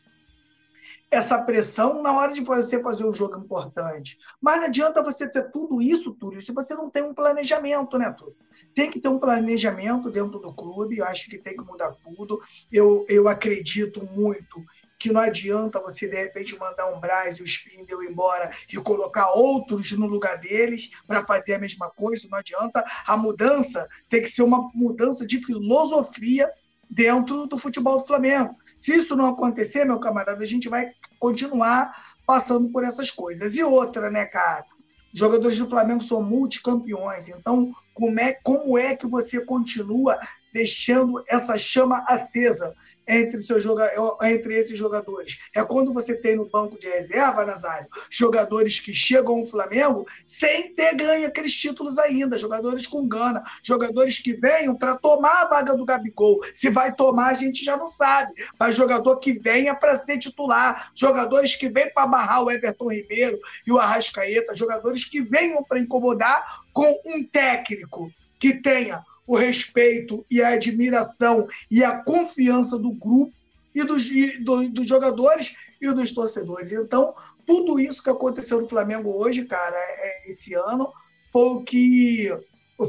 essa 1.12 1.42
pressão 1.42 2.02
na 2.02 2.10
hora 2.18 2.32
de 2.32 2.40
você 2.40 2.82
fazer 2.82 3.04
um 3.04 3.12
jogo 3.12 3.38
importante. 3.38 4.16
Mas 4.40 4.56
não 4.56 4.64
adianta 4.64 5.02
você 5.02 5.28
ter 5.28 5.50
tudo 5.50 5.82
isso, 5.82 6.14
Túlio, 6.14 6.40
se 6.40 6.52
você 6.52 6.74
não 6.74 6.88
tem 6.88 7.02
um 7.02 7.12
planejamento, 7.12 7.98
né, 7.98 8.10
Túlio? 8.10 8.34
Tem 8.74 8.90
que 8.90 8.98
ter 8.98 9.10
um 9.10 9.18
planejamento 9.18 10.10
dentro 10.10 10.38
do 10.38 10.54
clube, 10.54 10.96
eu 10.96 11.04
acho 11.04 11.28
que 11.28 11.36
tem 11.36 11.54
que 11.54 11.62
mudar 11.64 11.92
tudo. 12.02 12.40
Eu, 12.72 13.04
eu 13.10 13.28
acredito 13.28 14.02
muito 14.02 14.64
que 14.98 15.12
não 15.12 15.20
adianta 15.20 15.82
você, 15.82 16.08
de 16.08 16.16
repente, 16.16 16.58
mandar 16.58 16.90
um 16.90 16.98
Braz 16.98 17.36
e 17.36 17.42
o 17.42 17.46
Spindle 17.46 18.04
embora 18.04 18.50
e 18.72 18.76
colocar 18.76 19.32
outros 19.32 19.92
no 19.92 20.06
lugar 20.06 20.38
deles 20.38 20.88
para 21.06 21.26
fazer 21.26 21.54
a 21.54 21.58
mesma 21.58 21.90
coisa, 21.90 22.26
não 22.30 22.38
adianta. 22.38 22.82
A 23.06 23.18
mudança 23.18 23.86
tem 24.08 24.22
que 24.22 24.28
ser 24.28 24.42
uma 24.42 24.70
mudança 24.72 25.26
de 25.26 25.44
filosofia 25.44 26.50
dentro 26.92 27.46
do 27.46 27.56
futebol 27.56 28.00
do 28.00 28.06
Flamengo. 28.06 28.54
Se 28.76 28.94
isso 28.94 29.16
não 29.16 29.28
acontecer, 29.28 29.84
meu 29.84 29.98
camarada, 29.98 30.44
a 30.44 30.46
gente 30.46 30.68
vai 30.68 30.92
continuar 31.18 31.90
passando 32.26 32.68
por 32.68 32.84
essas 32.84 33.10
coisas. 33.10 33.56
E 33.56 33.64
outra, 33.64 34.10
né, 34.10 34.26
cara? 34.26 34.66
Jogadores 35.12 35.58
do 35.58 35.68
Flamengo 35.68 36.02
são 36.02 36.22
multicampeões, 36.22 37.28
então 37.28 37.72
como 37.92 38.18
é, 38.18 38.32
como 38.42 38.78
é 38.78 38.96
que 38.96 39.06
você 39.06 39.44
continua 39.44 40.18
deixando 40.52 41.22
essa 41.28 41.58
chama 41.58 42.04
acesa? 42.08 42.74
Entre, 43.06 43.40
seus 43.40 43.62
joga 43.62 43.90
entre 44.22 44.54
esses 44.54 44.78
jogadores. 44.78 45.38
É 45.54 45.64
quando 45.64 45.92
você 45.92 46.14
tem 46.14 46.36
no 46.36 46.48
banco 46.48 46.78
de 46.78 46.88
reserva, 46.88 47.44
Nazário, 47.44 47.88
jogadores 48.10 48.80
que 48.80 48.94
chegam 48.94 49.40
ao 49.40 49.46
Flamengo 49.46 50.06
sem 50.24 50.74
ter 50.74 50.94
ganho 50.94 51.26
aqueles 51.26 51.54
títulos 51.56 51.98
ainda, 51.98 52.38
jogadores 52.38 52.86
com 52.86 53.06
gana, 53.08 53.42
jogadores 53.62 54.18
que 54.18 54.34
venham 54.34 54.74
para 54.74 54.96
tomar 54.96 55.42
a 55.42 55.48
vaga 55.48 55.76
do 55.76 55.84
Gabigol. 55.84 56.40
Se 56.54 56.70
vai 56.70 56.94
tomar, 56.94 57.30
a 57.30 57.34
gente 57.34 57.64
já 57.64 57.76
não 57.76 57.88
sabe, 57.88 58.32
mas 58.58 58.74
jogador 58.74 59.18
que 59.18 59.32
venha 59.32 59.74
para 59.74 59.96
ser 59.96 60.18
titular, 60.18 60.90
jogadores 60.94 61.56
que 61.56 61.68
vêm 61.68 61.92
para 61.92 62.04
amarrar 62.04 62.42
o 62.42 62.50
Everton 62.50 62.90
Ribeiro 62.90 63.38
e 63.66 63.72
o 63.72 63.78
Arrascaeta, 63.78 64.56
jogadores 64.56 65.04
que 65.04 65.20
venham 65.20 65.62
para 65.62 65.78
incomodar 65.78 66.62
com 66.72 67.00
um 67.04 67.24
técnico 67.24 68.10
que 68.38 68.54
tenha 68.54 69.04
o 69.26 69.36
respeito 69.36 70.24
e 70.30 70.42
a 70.42 70.48
admiração 70.50 71.46
e 71.70 71.82
a 71.84 72.02
confiança 72.02 72.78
do 72.78 72.92
grupo 72.92 73.32
e 73.74 73.82
dos, 73.84 74.10
e 74.10 74.38
do, 74.38 74.68
dos 74.68 74.86
jogadores 74.86 75.54
e 75.80 75.90
dos 75.92 76.12
torcedores. 76.12 76.72
Então, 76.72 77.14
tudo 77.46 77.78
isso 77.78 78.02
que 78.02 78.10
aconteceu 78.10 78.60
no 78.60 78.68
Flamengo 78.68 79.10
hoje, 79.10 79.44
cara, 79.44 79.76
é, 79.76 80.28
esse 80.28 80.54
ano, 80.54 80.92
foi 81.32 81.48
o 81.48 81.62
que 81.62 82.38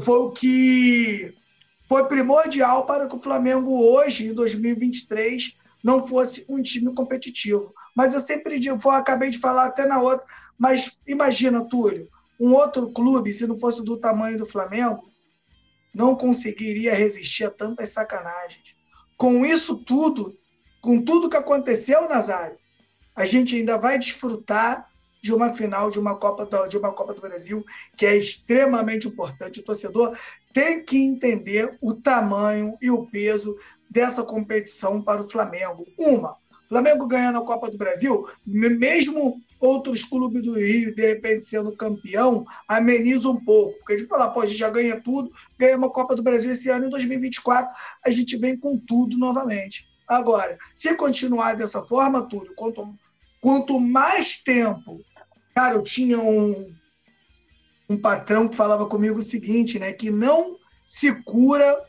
foi 0.02 0.18
o 0.18 0.30
que 0.32 1.34
foi 1.88 2.04
primordial 2.06 2.84
para 2.86 3.08
que 3.08 3.14
o 3.14 3.20
Flamengo 3.20 3.70
hoje, 3.70 4.26
em 4.26 4.34
2023, 4.34 5.56
não 5.82 6.06
fosse 6.06 6.44
um 6.48 6.60
time 6.62 6.92
competitivo. 6.94 7.72
Mas 7.94 8.14
eu 8.14 8.20
sempre 8.20 8.58
digo, 8.58 8.90
acabei 8.90 9.30
de 9.30 9.38
falar 9.38 9.66
até 9.66 9.86
na 9.86 10.00
outra, 10.00 10.26
mas 10.58 10.98
imagina, 11.06 11.64
Túlio, 11.64 12.08
um 12.40 12.52
outro 12.54 12.90
clube, 12.90 13.32
se 13.32 13.46
não 13.46 13.56
fosse 13.56 13.82
do 13.82 13.96
tamanho 13.96 14.38
do 14.38 14.46
Flamengo, 14.46 15.08
não 15.94 16.14
conseguiria 16.14 16.94
resistir 16.94 17.44
a 17.44 17.50
tantas 17.50 17.90
sacanagens. 17.90 18.74
Com 19.16 19.44
isso 19.44 19.76
tudo, 19.76 20.36
com 20.80 21.02
tudo 21.02 21.30
que 21.30 21.36
aconteceu, 21.36 22.08
Nazário, 22.08 22.58
a 23.14 23.24
gente 23.24 23.56
ainda 23.56 23.78
vai 23.78 23.98
desfrutar 23.98 24.88
de 25.22 25.32
uma 25.32 25.54
final 25.54 25.90
de 25.90 25.98
uma 25.98 26.16
Copa 26.16 26.44
do, 26.44 26.66
de 26.66 26.76
uma 26.76 26.92
Copa 26.92 27.14
do 27.14 27.20
Brasil 27.20 27.64
que 27.96 28.04
é 28.04 28.16
extremamente 28.16 29.08
importante. 29.08 29.60
O 29.60 29.64
torcedor 29.64 30.18
tem 30.52 30.84
que 30.84 30.98
entender 30.98 31.78
o 31.80 31.94
tamanho 31.94 32.76
e 32.82 32.90
o 32.90 33.06
peso 33.06 33.56
dessa 33.88 34.22
competição 34.22 35.00
para 35.00 35.22
o 35.22 35.30
Flamengo. 35.30 35.86
Uma, 35.98 36.36
Flamengo 36.68 37.06
ganhando 37.06 37.38
a 37.38 37.46
Copa 37.46 37.70
do 37.70 37.78
Brasil, 37.78 38.28
mesmo 38.44 39.40
outros 39.64 40.04
clubes 40.04 40.42
do 40.42 40.54
Rio, 40.54 40.94
de 40.94 41.06
repente, 41.06 41.44
sendo 41.44 41.74
campeão, 41.74 42.44
ameniza 42.68 43.28
um 43.28 43.42
pouco. 43.42 43.78
Porque 43.78 43.94
a 43.94 43.96
gente 43.96 44.08
fala, 44.08 44.30
pô, 44.30 44.40
a 44.40 44.46
gente 44.46 44.58
já 44.58 44.68
ganha 44.68 45.00
tudo, 45.00 45.32
ganha 45.58 45.76
uma 45.76 45.90
Copa 45.90 46.14
do 46.14 46.22
Brasil 46.22 46.52
esse 46.52 46.68
ano, 46.68 46.86
em 46.86 46.90
2024, 46.90 47.74
a 48.04 48.10
gente 48.10 48.36
vem 48.36 48.56
com 48.56 48.78
tudo 48.78 49.16
novamente. 49.16 49.88
Agora, 50.06 50.58
se 50.74 50.94
continuar 50.94 51.54
dessa 51.54 51.80
forma, 51.80 52.28
tudo, 52.28 52.54
quanto, 52.54 52.94
quanto 53.40 53.80
mais 53.80 54.42
tempo. 54.42 55.00
Cara, 55.54 55.76
eu 55.76 55.82
tinha 55.82 56.18
um, 56.18 56.74
um 57.88 57.96
patrão 57.96 58.46
que 58.48 58.56
falava 58.56 58.86
comigo 58.86 59.20
o 59.20 59.22
seguinte, 59.22 59.78
né? 59.78 59.92
Que 59.92 60.10
não 60.10 60.58
se 60.84 61.14
cura 61.22 61.82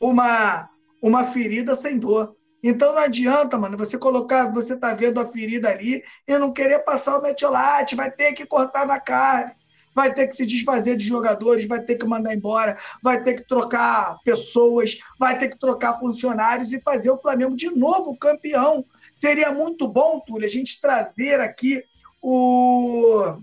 uma, 0.00 0.70
uma 1.02 1.24
ferida 1.24 1.74
sem 1.74 1.98
dor. 1.98 2.35
Então 2.62 2.94
não 2.94 3.02
adianta, 3.02 3.58
mano, 3.58 3.76
você 3.76 3.98
colocar, 3.98 4.52
você 4.52 4.76
tá 4.76 4.92
vendo 4.92 5.20
a 5.20 5.26
ferida 5.26 5.68
ali 5.68 6.02
e 6.26 6.38
não 6.38 6.52
querer 6.52 6.80
passar 6.80 7.18
o 7.18 7.22
metiolate, 7.22 7.94
vai 7.94 8.10
ter 8.10 8.32
que 8.32 8.46
cortar 8.46 8.86
na 8.86 8.98
carne, 8.98 9.52
vai 9.94 10.12
ter 10.12 10.26
que 10.26 10.34
se 10.34 10.44
desfazer 10.44 10.96
de 10.96 11.06
jogadores, 11.06 11.66
vai 11.66 11.80
ter 11.80 11.96
que 11.96 12.06
mandar 12.06 12.34
embora, 12.34 12.76
vai 13.02 13.22
ter 13.22 13.34
que 13.34 13.46
trocar 13.46 14.18
pessoas, 14.24 14.98
vai 15.18 15.38
ter 15.38 15.48
que 15.48 15.58
trocar 15.58 15.94
funcionários 15.94 16.72
e 16.72 16.82
fazer 16.82 17.10
o 17.10 17.18
Flamengo 17.18 17.56
de 17.56 17.70
novo 17.70 18.16
campeão. 18.18 18.84
Seria 19.14 19.52
muito 19.52 19.88
bom, 19.88 20.20
Túlio, 20.20 20.46
a 20.46 20.50
gente 20.50 20.80
trazer 20.80 21.40
aqui 21.40 21.82
o 22.22 23.38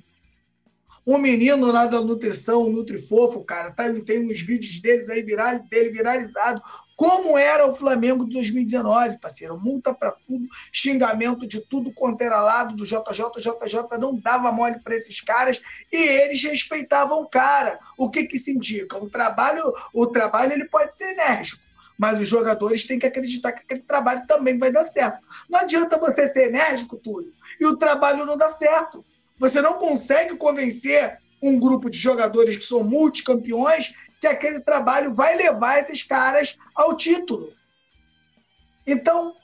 um 1.06 1.18
menino 1.18 1.72
lá 1.72 1.86
da 1.86 2.00
nutrição, 2.02 2.62
o 2.62 2.70
Nutrifofo, 2.70 3.44
cara, 3.44 3.72
tá, 3.72 3.84
tem 4.06 4.26
uns 4.26 4.40
vídeos 4.40 4.80
deles 4.80 5.10
aí 5.10 5.22
viral, 5.22 5.60
dele 5.70 5.90
viralizado, 5.90 6.62
como 6.96 7.38
era 7.38 7.66
o 7.66 7.74
Flamengo 7.74 8.26
de 8.26 8.34
2019, 8.34 9.18
parceiro. 9.18 9.60
Multa 9.60 9.94
para 9.94 10.12
tudo, 10.12 10.48
xingamento 10.72 11.48
de 11.48 11.62
tudo 11.62 11.92
quanto 11.92 12.22
era 12.22 12.42
lado 12.42 12.76
do 12.76 12.86
JJ. 12.86 13.24
JJ 13.38 13.98
não 14.00 14.16
dava 14.16 14.52
mole 14.52 14.80
para 14.80 14.96
esses 14.96 15.20
caras 15.22 15.60
e 15.92 15.98
eles 15.98 16.42
respeitavam 16.44 17.22
o 17.22 17.28
cara. 17.28 17.80
O 17.98 18.10
que, 18.10 18.26
que 18.26 18.38
se 18.38 18.52
indica? 18.52 18.98
O 18.98 19.10
trabalho, 19.10 19.74
o 19.94 20.08
trabalho 20.08 20.54
ele 20.54 20.66
pode 20.66 20.96
ser 20.96 21.14
enérgico, 21.14 21.62
mas 21.98 22.20
os 22.20 22.28
jogadores 22.28 22.86
têm 22.86 23.00
que 23.00 23.08
acreditar 23.08 23.52
que 23.54 23.64
aquele 23.64 23.82
trabalho 23.82 24.26
também 24.28 24.58
vai 24.58 24.72
dar 24.72 24.86
certo. 24.86 25.20
Não 25.50 25.62
adianta 25.62 25.98
você 25.98 26.28
ser 26.28 26.50
enérgico, 26.50 26.98
Túlio, 26.98 27.34
e 27.60 27.66
o 27.66 27.78
trabalho 27.78 28.26
não 28.26 28.38
dá 28.38 28.50
certo. 28.50 29.04
Você 29.40 29.62
não 29.62 29.74
consegue 29.74 30.36
convencer 30.36 31.18
um 31.42 31.60
grupo 31.60 31.90
de 31.90 31.98
jogadores 31.98 32.56
que 32.56 32.64
são 32.64 32.84
multicampeões 32.84 33.94
que 34.24 34.28
aquele 34.28 34.62
trabalho 34.62 35.14
vai 35.14 35.36
levar 35.36 35.80
esses 35.80 36.02
caras 36.02 36.58
ao 36.74 36.96
título. 36.96 37.52
Então, 38.88 39.36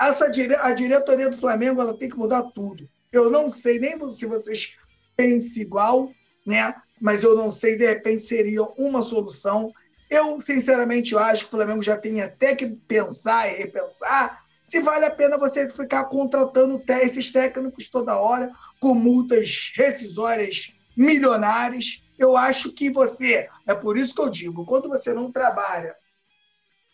essa 0.00 0.26
a 0.26 0.72
diretoria 0.72 1.30
do 1.30 1.36
Flamengo 1.36 1.80
ela 1.80 1.96
tem 1.96 2.08
que 2.08 2.18
mudar 2.18 2.42
tudo. 2.42 2.88
Eu 3.12 3.30
não 3.30 3.48
sei 3.48 3.78
nem 3.78 3.96
se 4.10 4.26
vocês 4.26 4.76
pensam 5.16 5.62
igual, 5.62 6.12
né? 6.44 6.74
Mas 7.00 7.22
eu 7.22 7.36
não 7.36 7.52
sei, 7.52 7.76
de 7.76 7.86
repente 7.86 8.24
seria 8.24 8.62
uma 8.76 9.00
solução. 9.00 9.72
Eu, 10.10 10.40
sinceramente, 10.40 11.12
eu 11.12 11.20
acho 11.20 11.44
que 11.44 11.54
o 11.54 11.56
Flamengo 11.56 11.82
já 11.82 11.96
tem 11.96 12.20
até 12.20 12.56
que 12.56 12.66
pensar 12.66 13.48
e 13.48 13.58
repensar 13.58 14.44
se 14.64 14.80
vale 14.80 15.04
a 15.04 15.10
pena 15.10 15.38
você 15.38 15.70
ficar 15.70 16.06
contratando 16.06 16.82
esses 17.00 17.30
técnicos 17.30 17.88
toda 17.88 18.18
hora 18.18 18.50
com 18.80 18.92
multas 18.92 19.70
rescisórias 19.76 20.72
milionárias 20.96 22.02
eu 22.18 22.36
acho 22.36 22.72
que 22.72 22.90
você, 22.90 23.48
é 23.66 23.74
por 23.74 23.96
isso 23.96 24.14
que 24.14 24.20
eu 24.20 24.30
digo, 24.30 24.64
quando 24.64 24.88
você 24.88 25.12
não 25.12 25.30
trabalha 25.30 25.94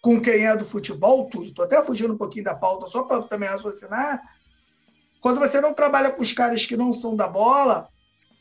com 0.03 0.21
quem 0.21 0.47
é 0.47 0.57
do 0.57 0.65
futebol, 0.65 1.29
tudo, 1.29 1.45
estou 1.45 1.65
até 1.65 1.83
fugindo 1.85 2.15
um 2.15 2.19
pouquinho 2.19 2.45
da 2.45 2.55
pauta 2.55 2.87
só 2.87 3.05
para 3.05 3.23
também 3.23 3.49
raciocinar, 3.49 4.21
quando 5.21 5.39
você 5.39 5.61
não 5.61 5.73
trabalha 5.73 6.11
com 6.11 6.21
os 6.21 6.33
caras 6.33 6.67
que 6.67 6.77
não 6.77 6.93
são 6.93 7.15
da 7.15 7.29
bola, 7.29 7.87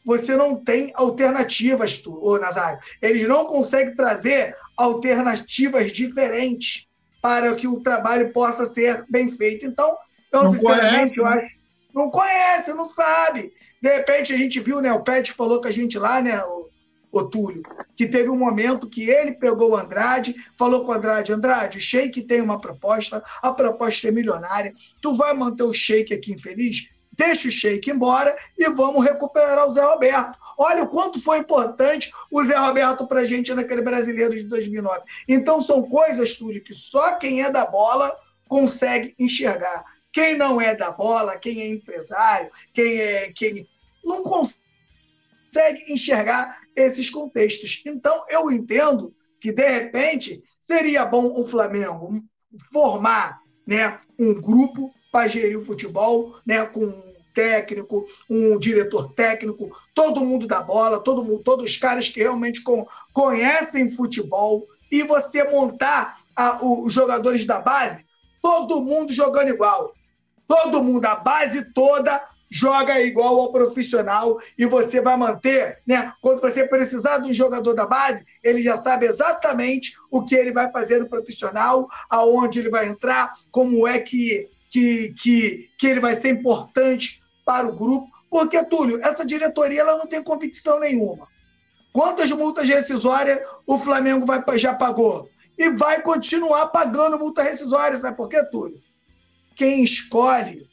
você 0.04 0.36
não 0.36 0.56
tem 0.56 0.92
alternativas, 0.96 2.00
tu, 2.00 2.12
ô 2.14 2.40
Nazário. 2.40 2.80
Eles 3.00 3.28
não 3.28 3.46
conseguem 3.46 3.96
trazer 3.96 4.58
alternativas 4.76 5.92
diferentes 5.92 6.88
para 7.22 7.54
que 7.54 7.68
o 7.68 7.82
trabalho 7.82 8.34
possa 8.34 8.66
ser 8.66 9.06
bem 9.08 9.30
feito. 9.30 9.64
Então, 9.64 9.96
eu 10.32 10.44
não 10.44 10.52
sinceramente, 10.52 11.16
conhece. 11.16 11.20
eu 11.20 11.28
acho. 11.28 11.62
Não 11.94 12.10
conhece, 12.10 12.74
não 12.74 12.86
sabe. 12.86 13.54
De 13.82 13.94
repente 13.94 14.34
a 14.34 14.38
gente 14.38 14.60
viu, 14.60 14.82
né? 14.82 14.92
O 14.92 15.04
Pet 15.04 15.32
falou 15.34 15.62
com 15.62 15.68
a 15.68 15.72
gente 15.72 16.00
lá, 16.00 16.20
né? 16.20 16.42
O, 16.46 16.71
o 17.12 17.24
Túlio, 17.24 17.64
que 17.96 18.08
teve 18.08 18.30
um 18.30 18.38
momento 18.38 18.90
que 18.90 19.10
ele 19.10 19.34
pegou 19.34 19.72
o 19.72 19.76
Andrade, 19.76 20.36
falou 20.58 20.86
com 20.86 20.92
o 20.92 20.96
Andrade, 20.96 21.34
Andrade, 21.34 21.78
o 21.78 21.82
Sheik 21.82 22.22
tem 22.22 22.42
uma 22.42 22.60
proposta, 22.60 23.24
a 23.42 23.52
proposta 23.52 24.08
é 24.08 24.12
milionária, 24.12 24.74
tu 25.02 25.16
vai 25.16 25.34
manter 25.34 25.64
o 25.64 25.74
Sheik 25.74 26.14
aqui 26.14 26.32
infeliz? 26.32 26.90
deixa 27.22 27.48
o 27.48 27.52
Sheik 27.52 27.92
embora 27.92 28.36
e 28.58 28.68
vamos 28.70 29.04
recuperar 29.04 29.68
o 29.68 29.72
Zé 29.72 29.84
Roberto. 29.84 30.38
Olha 30.58 30.84
o 30.84 30.88
quanto 30.88 31.22
foi 31.22 31.38
importante 31.38 32.12
o 32.32 32.44
Zé 32.44 32.56
Roberto 32.56 33.06
para 33.06 33.22
a 33.22 33.28
gente 33.28 33.54
naquele 33.54 33.84
brasileiro 33.84 34.34
de 34.34 34.46
2009. 34.46 35.02
Então 35.28 35.62
são 35.62 35.84
coisas, 35.84 36.38
Túlio, 36.38 36.64
que 36.64 36.74
só 36.74 37.16
quem 37.18 37.44
é 37.44 37.52
da 37.52 37.66
bola 37.66 38.16
consegue 38.48 39.14
enxergar. 39.20 39.84
Quem 40.12 40.36
não 40.36 40.60
é 40.60 40.76
da 40.76 40.92
bola, 40.92 41.38
quem 41.38 41.62
é 41.62 41.70
empresário, 41.70 42.50
quem 42.74 42.98
é 42.98 43.32
quem 43.32 43.68
não 44.04 44.24
consegue 44.24 44.71
enxergar 45.88 46.60
esses 46.76 47.10
contextos. 47.10 47.82
Então 47.86 48.26
eu 48.30 48.52
entendo 48.52 49.14
que 49.40 49.52
de 49.52 49.68
repente 49.68 50.44
seria 50.60 51.06
bom 51.06 51.34
o 51.40 51.46
Flamengo 51.46 52.12
formar, 52.72 53.42
né, 53.66 54.00
um 54.20 54.34
grupo 54.40 54.94
para 55.12 55.28
gerir 55.28 55.58
o 55.58 55.66
futebol, 55.66 56.36
né, 56.46 56.66
com 56.66 56.86
um 56.86 57.12
técnico, 57.34 58.06
um 58.30 58.60
diretor 58.60 59.14
técnico, 59.14 59.70
todo 59.94 60.24
mundo 60.24 60.48
da 60.48 60.62
bola, 60.62 61.00
todo 61.00 61.24
mundo, 61.24 61.44
todos 61.44 61.66
os 61.66 61.78
caras 61.78 62.10
que 62.10 62.20
realmente 62.20 62.62
com, 62.62 62.86
conhecem 63.14 63.90
futebol 63.90 64.68
e 64.92 65.04
você 65.04 65.44
montar 65.50 66.20
a, 66.36 66.64
os 66.64 66.94
jogadores 66.94 67.46
da 67.46 67.60
base, 67.60 68.06
todo 68.42 68.82
mundo 68.82 69.14
jogando 69.14 69.50
igual. 69.50 69.94
Todo 70.48 70.84
mundo, 70.84 71.06
a 71.06 71.16
base 71.16 71.74
toda 71.74 72.22
joga 72.52 73.00
igual 73.00 73.40
ao 73.40 73.52
profissional 73.52 74.38
e 74.58 74.66
você 74.66 75.00
vai 75.00 75.16
manter, 75.16 75.80
né? 75.88 76.12
Quando 76.22 76.42
você 76.42 76.68
precisar 76.68 77.20
de 77.20 77.32
um 77.32 77.34
jogador 77.34 77.74
da 77.74 77.88
base, 77.88 78.26
ele 78.44 78.62
já 78.62 78.76
sabe 78.76 79.06
exatamente 79.06 79.94
o 80.12 80.26
que 80.26 80.36
ele 80.36 80.52
vai 80.52 80.70
fazer 80.70 81.00
no 81.00 81.08
profissional, 81.08 81.88
aonde 82.10 82.60
ele 82.60 82.70
vai 82.70 82.90
entrar, 82.90 83.32
como 83.50 83.88
é 83.88 84.00
que, 84.00 84.50
que, 84.70 85.14
que, 85.14 85.70
que 85.78 85.88
ele 85.88 86.02
vai 86.02 86.14
ser 86.14 86.30
importante 86.30 87.24
para 87.46 87.66
o 87.66 87.76
grupo. 87.76 88.12
Porque, 88.30 88.62
Túlio, 88.66 89.00
essa 89.02 89.26
diretoria 89.26 89.80
ela 89.80 89.98
não 89.98 90.06
tem 90.06 90.22
convicção 90.22 90.78
nenhuma. 90.82 91.30
Quantas 91.94 92.30
multas 92.32 92.68
rescisórias 92.68 93.40
o 93.66 93.78
Flamengo 93.78 94.26
vai, 94.26 94.44
já 94.58 94.74
pagou? 94.74 95.30
E 95.58 95.70
vai 95.70 96.02
continuar 96.02 96.68
pagando 96.68 97.18
multa 97.18 97.44
rescisória, 97.44 97.98
sabe 97.98 98.18
por 98.18 98.28
quê, 98.28 98.44
Túlio? 98.44 98.82
Quem 99.56 99.84
escolhe 99.84 100.70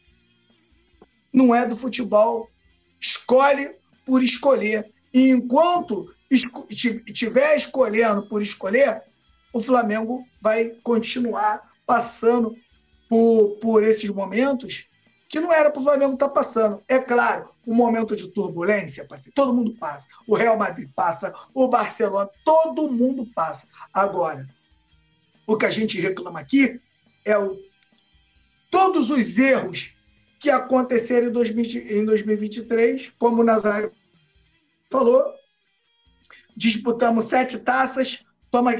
não 1.32 1.54
é 1.54 1.66
do 1.66 1.76
futebol. 1.76 2.48
Escolhe 3.00 3.74
por 4.04 4.22
escolher. 4.22 4.90
E 5.12 5.30
enquanto 5.30 6.12
estiver 6.30 7.56
escolhendo 7.56 8.28
por 8.28 8.42
escolher, 8.42 9.02
o 9.52 9.60
Flamengo 9.60 10.26
vai 10.40 10.70
continuar 10.82 11.62
passando 11.86 12.54
por, 13.08 13.56
por 13.60 13.82
esses 13.82 14.10
momentos 14.10 14.86
que 15.28 15.40
não 15.40 15.52
era 15.52 15.70
para 15.70 15.80
o 15.80 15.84
Flamengo 15.84 16.14
estar 16.14 16.28
tá 16.28 16.34
passando. 16.34 16.82
É 16.88 16.98
claro, 16.98 17.50
um 17.66 17.74
momento 17.74 18.16
de 18.16 18.28
turbulência, 18.28 19.06
todo 19.34 19.54
mundo 19.54 19.74
passa. 19.78 20.08
O 20.26 20.34
Real 20.34 20.56
Madrid 20.56 20.88
passa, 20.94 21.34
o 21.52 21.68
Barcelona, 21.68 22.30
todo 22.44 22.90
mundo 22.90 23.26
passa. 23.34 23.68
Agora, 23.92 24.48
o 25.46 25.56
que 25.56 25.66
a 25.66 25.70
gente 25.70 26.00
reclama 26.00 26.40
aqui 26.40 26.80
é 27.24 27.36
o, 27.38 27.58
todos 28.70 29.10
os 29.10 29.38
erros 29.38 29.94
que 30.38 30.50
aconteceram 30.50 31.28
em 31.28 32.04
2023, 32.04 33.12
como 33.18 33.42
o 33.42 33.44
Nazário 33.44 33.92
falou. 34.90 35.34
Disputamos 36.56 37.26
sete 37.26 37.58
taças, 37.58 38.24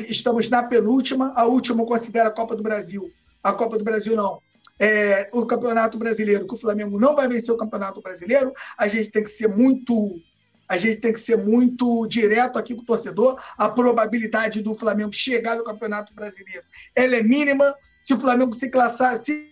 estamos 0.08 0.48
na 0.48 0.62
penúltima, 0.62 1.32
a 1.36 1.44
última 1.44 1.84
considera 1.84 2.28
a 2.28 2.32
Copa 2.32 2.56
do 2.56 2.62
Brasil. 2.62 3.10
A 3.42 3.52
Copa 3.52 3.78
do 3.78 3.84
Brasil 3.84 4.16
não. 4.16 4.40
É, 4.80 5.28
o 5.32 5.44
Campeonato 5.44 5.98
Brasileiro, 5.98 6.46
que 6.46 6.54
o 6.54 6.58
Flamengo 6.58 7.00
não 7.00 7.16
vai 7.16 7.26
vencer 7.26 7.52
o 7.52 7.58
Campeonato 7.58 8.00
Brasileiro, 8.00 8.52
a 8.76 8.86
gente 8.86 9.10
tem 9.10 9.22
que 9.22 9.30
ser 9.30 9.48
muito 9.48 10.20
a 10.68 10.76
gente 10.76 11.00
tem 11.00 11.14
que 11.14 11.20
ser 11.20 11.38
muito 11.38 12.06
direto 12.06 12.58
aqui 12.58 12.74
com 12.74 12.82
o 12.82 12.84
torcedor. 12.84 13.42
A 13.56 13.70
probabilidade 13.70 14.60
do 14.60 14.76
Flamengo 14.76 15.10
chegar 15.14 15.56
no 15.56 15.64
Campeonato 15.64 16.12
Brasileiro 16.14 16.62
ela 16.94 17.16
é 17.16 17.22
mínima. 17.22 17.74
Se 18.02 18.12
o 18.12 18.18
Flamengo 18.18 18.52
se, 18.52 18.68
classar, 18.68 19.16
se 19.16 19.47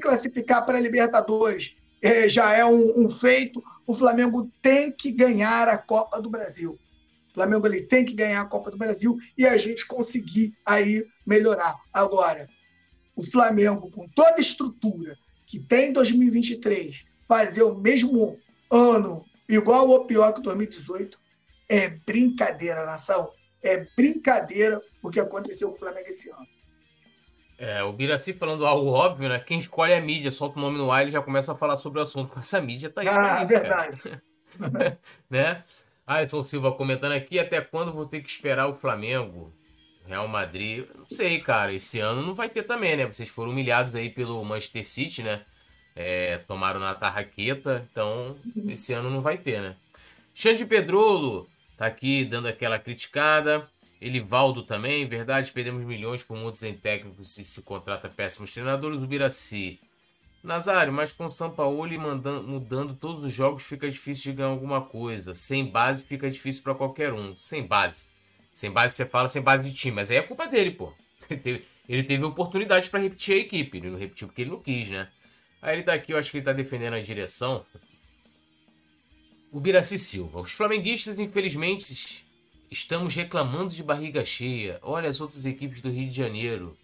classificar 0.00 0.64
para 0.64 0.78
a 0.78 0.80
Libertadores 0.80 1.74
é, 2.02 2.28
já 2.28 2.52
é 2.52 2.64
um, 2.64 3.04
um, 3.04 3.08
feito. 3.08 3.62
O 3.86 3.94
Flamengo 3.94 4.50
tem 4.60 4.92
que 4.92 5.10
ganhar 5.10 5.68
a 5.68 5.78
Copa 5.78 6.20
do 6.20 6.28
Brasil. 6.28 6.78
O 7.30 7.34
Flamengo 7.34 7.66
ele 7.66 7.82
tem 7.82 8.04
que 8.04 8.14
ganhar 8.14 8.40
a 8.40 8.46
Copa 8.46 8.70
do 8.70 8.76
Brasil 8.76 9.16
e 9.36 9.46
a 9.46 9.56
gente 9.56 9.86
conseguir 9.86 10.54
aí 10.64 11.04
melhorar. 11.26 11.74
Agora, 11.92 12.48
o 13.16 13.22
Flamengo, 13.22 13.90
com 13.90 14.06
toda 14.08 14.36
a 14.36 14.40
estrutura 14.40 15.16
que 15.46 15.58
tem 15.58 15.90
em 15.90 15.92
2023, 15.92 17.04
fazer 17.26 17.62
o 17.62 17.74
mesmo 17.74 18.38
ano 18.70 19.24
igual 19.48 19.88
ou 19.88 20.06
pior 20.06 20.32
que 20.32 20.42
2018, 20.42 21.18
é 21.68 21.88
brincadeira, 21.88 22.84
nação. 22.84 23.30
É 23.62 23.86
brincadeira 23.96 24.80
o 25.02 25.10
que 25.10 25.20
aconteceu 25.20 25.70
com 25.70 25.76
o 25.76 25.78
Flamengo 25.78 26.08
esse 26.08 26.30
ano. 26.30 26.46
É, 27.56 27.82
o 27.82 27.92
Biraci 27.92 28.32
falando 28.32 28.66
algo 28.66 28.90
óbvio, 28.90 29.28
né? 29.28 29.38
Quem 29.38 29.58
escolhe 29.58 29.92
é 29.92 29.98
a 29.98 30.00
mídia, 30.00 30.32
solta 30.32 30.58
o 30.58 30.62
nome 30.62 30.76
no 30.76 30.90
ar 30.90 31.06
e 31.06 31.10
já 31.10 31.22
começa 31.22 31.52
a 31.52 31.56
falar 31.56 31.76
sobre 31.76 32.00
o 32.00 32.02
assunto. 32.02 32.32
Mas 32.34 32.46
essa 32.46 32.60
mídia 32.60 32.90
tá 32.90 33.02
aí 33.02 33.08
ah, 33.08 33.14
pra 33.14 33.44
isso, 33.44 33.52
verdade. 33.52 34.00
cara. 34.00 34.98
né? 35.30 35.62
Alisson 36.06 36.42
Silva 36.42 36.72
comentando 36.72 37.12
aqui, 37.12 37.38
até 37.38 37.60
quando 37.60 37.92
vou 37.92 38.06
ter 38.06 38.20
que 38.20 38.28
esperar 38.28 38.66
o 38.68 38.74
Flamengo? 38.74 39.52
Real 40.06 40.28
Madrid, 40.28 40.86
não 40.94 41.06
sei, 41.06 41.40
cara. 41.40 41.72
Esse 41.72 41.98
ano 41.98 42.22
não 42.22 42.34
vai 42.34 42.48
ter 42.48 42.62
também, 42.64 42.96
né? 42.96 43.06
Vocês 43.06 43.28
foram 43.28 43.50
humilhados 43.50 43.94
aí 43.94 44.10
pelo 44.10 44.44
Manchester 44.44 44.84
City, 44.84 45.22
né? 45.22 45.42
É, 45.96 46.38
tomaram 46.38 46.80
na 46.80 46.94
tarraqueta, 46.94 47.88
então 47.90 48.36
esse 48.66 48.92
ano 48.92 49.08
não 49.08 49.20
vai 49.20 49.38
ter, 49.38 49.62
né? 49.62 49.76
Xande 50.34 50.66
Pedrolo 50.66 51.48
tá 51.76 51.86
aqui 51.86 52.24
dando 52.24 52.48
aquela 52.48 52.78
criticada. 52.78 53.68
Elivaldo 54.04 54.62
também, 54.62 55.08
verdade, 55.08 55.50
perdemos 55.50 55.82
milhões 55.82 56.22
por 56.22 56.36
muitos 56.36 56.62
em 56.62 56.74
técnicos 56.74 57.38
e 57.38 57.44
se 57.44 57.62
contrata 57.62 58.06
péssimos 58.06 58.52
treinadores. 58.52 58.98
O 59.00 59.06
Biraci. 59.06 59.80
Nazário, 60.42 60.92
mas 60.92 61.10
com 61.10 61.24
o 61.24 61.28
Sampaoli 61.30 61.96
mandando, 61.96 62.46
mudando 62.46 62.94
todos 62.94 63.24
os 63.24 63.32
jogos 63.32 63.62
fica 63.62 63.88
difícil 63.88 64.32
de 64.32 64.36
ganhar 64.36 64.50
alguma 64.50 64.82
coisa. 64.82 65.34
Sem 65.34 65.64
base 65.64 66.04
fica 66.06 66.30
difícil 66.30 66.62
para 66.62 66.74
qualquer 66.74 67.14
um. 67.14 67.34
Sem 67.34 67.66
base. 67.66 68.04
Sem 68.52 68.70
base 68.70 68.94
você 68.94 69.06
fala 69.06 69.26
sem 69.26 69.40
base 69.40 69.64
de 69.64 69.72
time, 69.72 69.96
mas 69.96 70.10
aí 70.10 70.18
é 70.18 70.22
culpa 70.22 70.46
dele, 70.46 70.72
pô. 70.72 70.92
Ele 71.30 71.40
teve, 71.40 71.64
ele 71.88 72.02
teve 72.02 72.24
oportunidade 72.24 72.90
para 72.90 73.00
repetir 73.00 73.36
a 73.36 73.38
equipe. 73.38 73.78
Ele 73.78 73.88
não 73.88 73.98
repetiu 73.98 74.28
porque 74.28 74.42
ele 74.42 74.50
não 74.50 74.60
quis, 74.60 74.90
né? 74.90 75.08
Aí 75.62 75.76
ele 75.76 75.82
tá 75.82 75.94
aqui, 75.94 76.12
eu 76.12 76.18
acho 76.18 76.30
que 76.30 76.36
ele 76.36 76.44
tá 76.44 76.52
defendendo 76.52 76.92
a 76.92 77.00
direção. 77.00 77.64
O 79.50 79.58
Biraci 79.60 79.98
Silva. 79.98 80.40
Os 80.40 80.52
flamenguistas, 80.52 81.18
infelizmente, 81.18 82.23
Estamos 82.74 83.14
reclamando 83.14 83.72
de 83.72 83.84
barriga 83.84 84.24
cheia. 84.24 84.80
Olha 84.82 85.08
as 85.08 85.20
outras 85.20 85.46
equipes 85.46 85.80
do 85.80 85.92
Rio 85.92 86.08
de 86.08 86.16
Janeiro. 86.16 86.76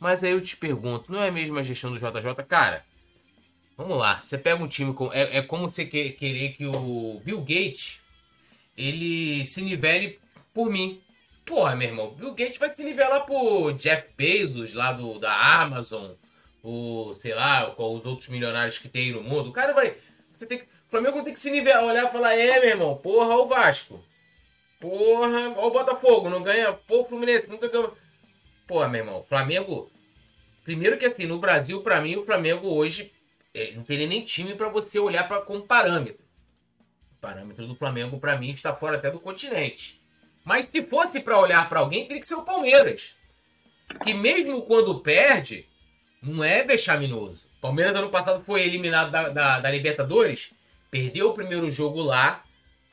Mas 0.00 0.24
aí 0.24 0.30
eu 0.30 0.40
te 0.40 0.56
pergunto, 0.56 1.12
não 1.12 1.22
é 1.22 1.30
mesmo 1.30 1.58
a 1.58 1.62
gestão 1.62 1.92
do 1.92 1.98
JJ? 1.98 2.42
Cara, 2.48 2.82
vamos 3.76 3.98
lá. 3.98 4.18
Você 4.18 4.38
pega 4.38 4.64
um 4.64 4.66
time 4.66 4.94
com. 4.94 5.12
É, 5.12 5.36
é 5.36 5.42
como 5.42 5.68
você 5.68 5.84
querer 5.84 6.54
que 6.54 6.64
o 6.64 7.20
Bill 7.22 7.40
Gates 7.40 8.00
ele 8.74 9.44
se 9.44 9.60
nivele 9.60 10.18
por 10.54 10.70
mim. 10.70 11.02
Porra, 11.44 11.76
meu 11.76 11.88
irmão, 11.88 12.14
Bill 12.14 12.34
Gates 12.34 12.56
vai 12.56 12.70
se 12.70 12.82
nivelar 12.82 13.26
por 13.26 13.74
Jeff 13.74 14.08
Bezos 14.16 14.72
lá 14.72 14.94
do, 14.94 15.18
da 15.18 15.60
Amazon, 15.60 16.12
o 16.62 17.12
sei 17.12 17.34
lá, 17.34 17.70
com 17.72 17.94
os 17.94 18.06
outros 18.06 18.28
milionários 18.28 18.78
que 18.78 18.88
tem 18.88 19.12
no 19.12 19.22
mundo. 19.22 19.50
O 19.50 19.52
cara 19.52 19.74
vai. 19.74 19.94
Você 20.32 20.46
tem 20.46 20.56
que. 20.56 20.64
O 20.64 20.90
Flamengo 20.90 21.22
tem 21.22 21.34
que 21.34 21.38
se 21.38 21.50
nivelar, 21.50 21.84
olhar 21.84 22.08
e 22.08 22.12
falar, 22.12 22.34
é, 22.34 22.60
meu 22.60 22.68
irmão, 22.70 22.96
porra, 22.96 23.36
o 23.36 23.46
Vasco. 23.46 24.02
Porra, 24.84 25.54
ó 25.56 25.68
o 25.68 25.70
Botafogo, 25.70 26.28
não 26.28 26.42
ganha. 26.42 26.74
Pô, 26.74 27.00
o 27.00 27.04
Fluminense 27.06 27.48
nunca 27.48 27.68
ganhou. 27.68 27.96
Porra, 28.66 28.86
meu 28.86 29.00
irmão, 29.00 29.22
Flamengo. 29.22 29.90
Primeiro 30.62 30.98
que 30.98 31.06
assim, 31.06 31.24
no 31.24 31.38
Brasil, 31.38 31.80
para 31.80 32.02
mim, 32.02 32.16
o 32.16 32.24
Flamengo 32.26 32.68
hoje 32.68 33.10
é, 33.54 33.72
não 33.72 33.82
teria 33.82 34.06
nem 34.06 34.22
time 34.22 34.54
para 34.54 34.68
você 34.68 34.98
olhar 34.98 35.26
para 35.26 35.40
como 35.40 35.62
parâmetro. 35.62 36.22
O 37.16 37.16
parâmetro 37.18 37.66
do 37.66 37.74
Flamengo, 37.74 38.20
para 38.20 38.36
mim, 38.36 38.50
está 38.50 38.74
fora 38.74 38.98
até 38.98 39.10
do 39.10 39.18
continente. 39.18 40.02
Mas 40.44 40.66
se 40.66 40.82
fosse 40.82 41.18
para 41.18 41.40
olhar 41.40 41.66
para 41.66 41.80
alguém, 41.80 42.06
teria 42.06 42.20
que 42.20 42.26
ser 42.26 42.34
o 42.34 42.42
Palmeiras. 42.42 43.14
Que 44.02 44.12
mesmo 44.12 44.60
quando 44.66 45.00
perde, 45.00 45.66
não 46.22 46.44
é 46.44 46.62
vexaminoso. 46.62 47.48
Palmeiras 47.58 47.94
ano 47.94 48.10
passado 48.10 48.44
foi 48.44 48.60
eliminado 48.64 49.10
da, 49.10 49.30
da, 49.30 49.60
da 49.60 49.70
Libertadores, 49.70 50.52
perdeu 50.90 51.30
o 51.30 51.34
primeiro 51.34 51.70
jogo 51.70 52.02
lá, 52.02 52.43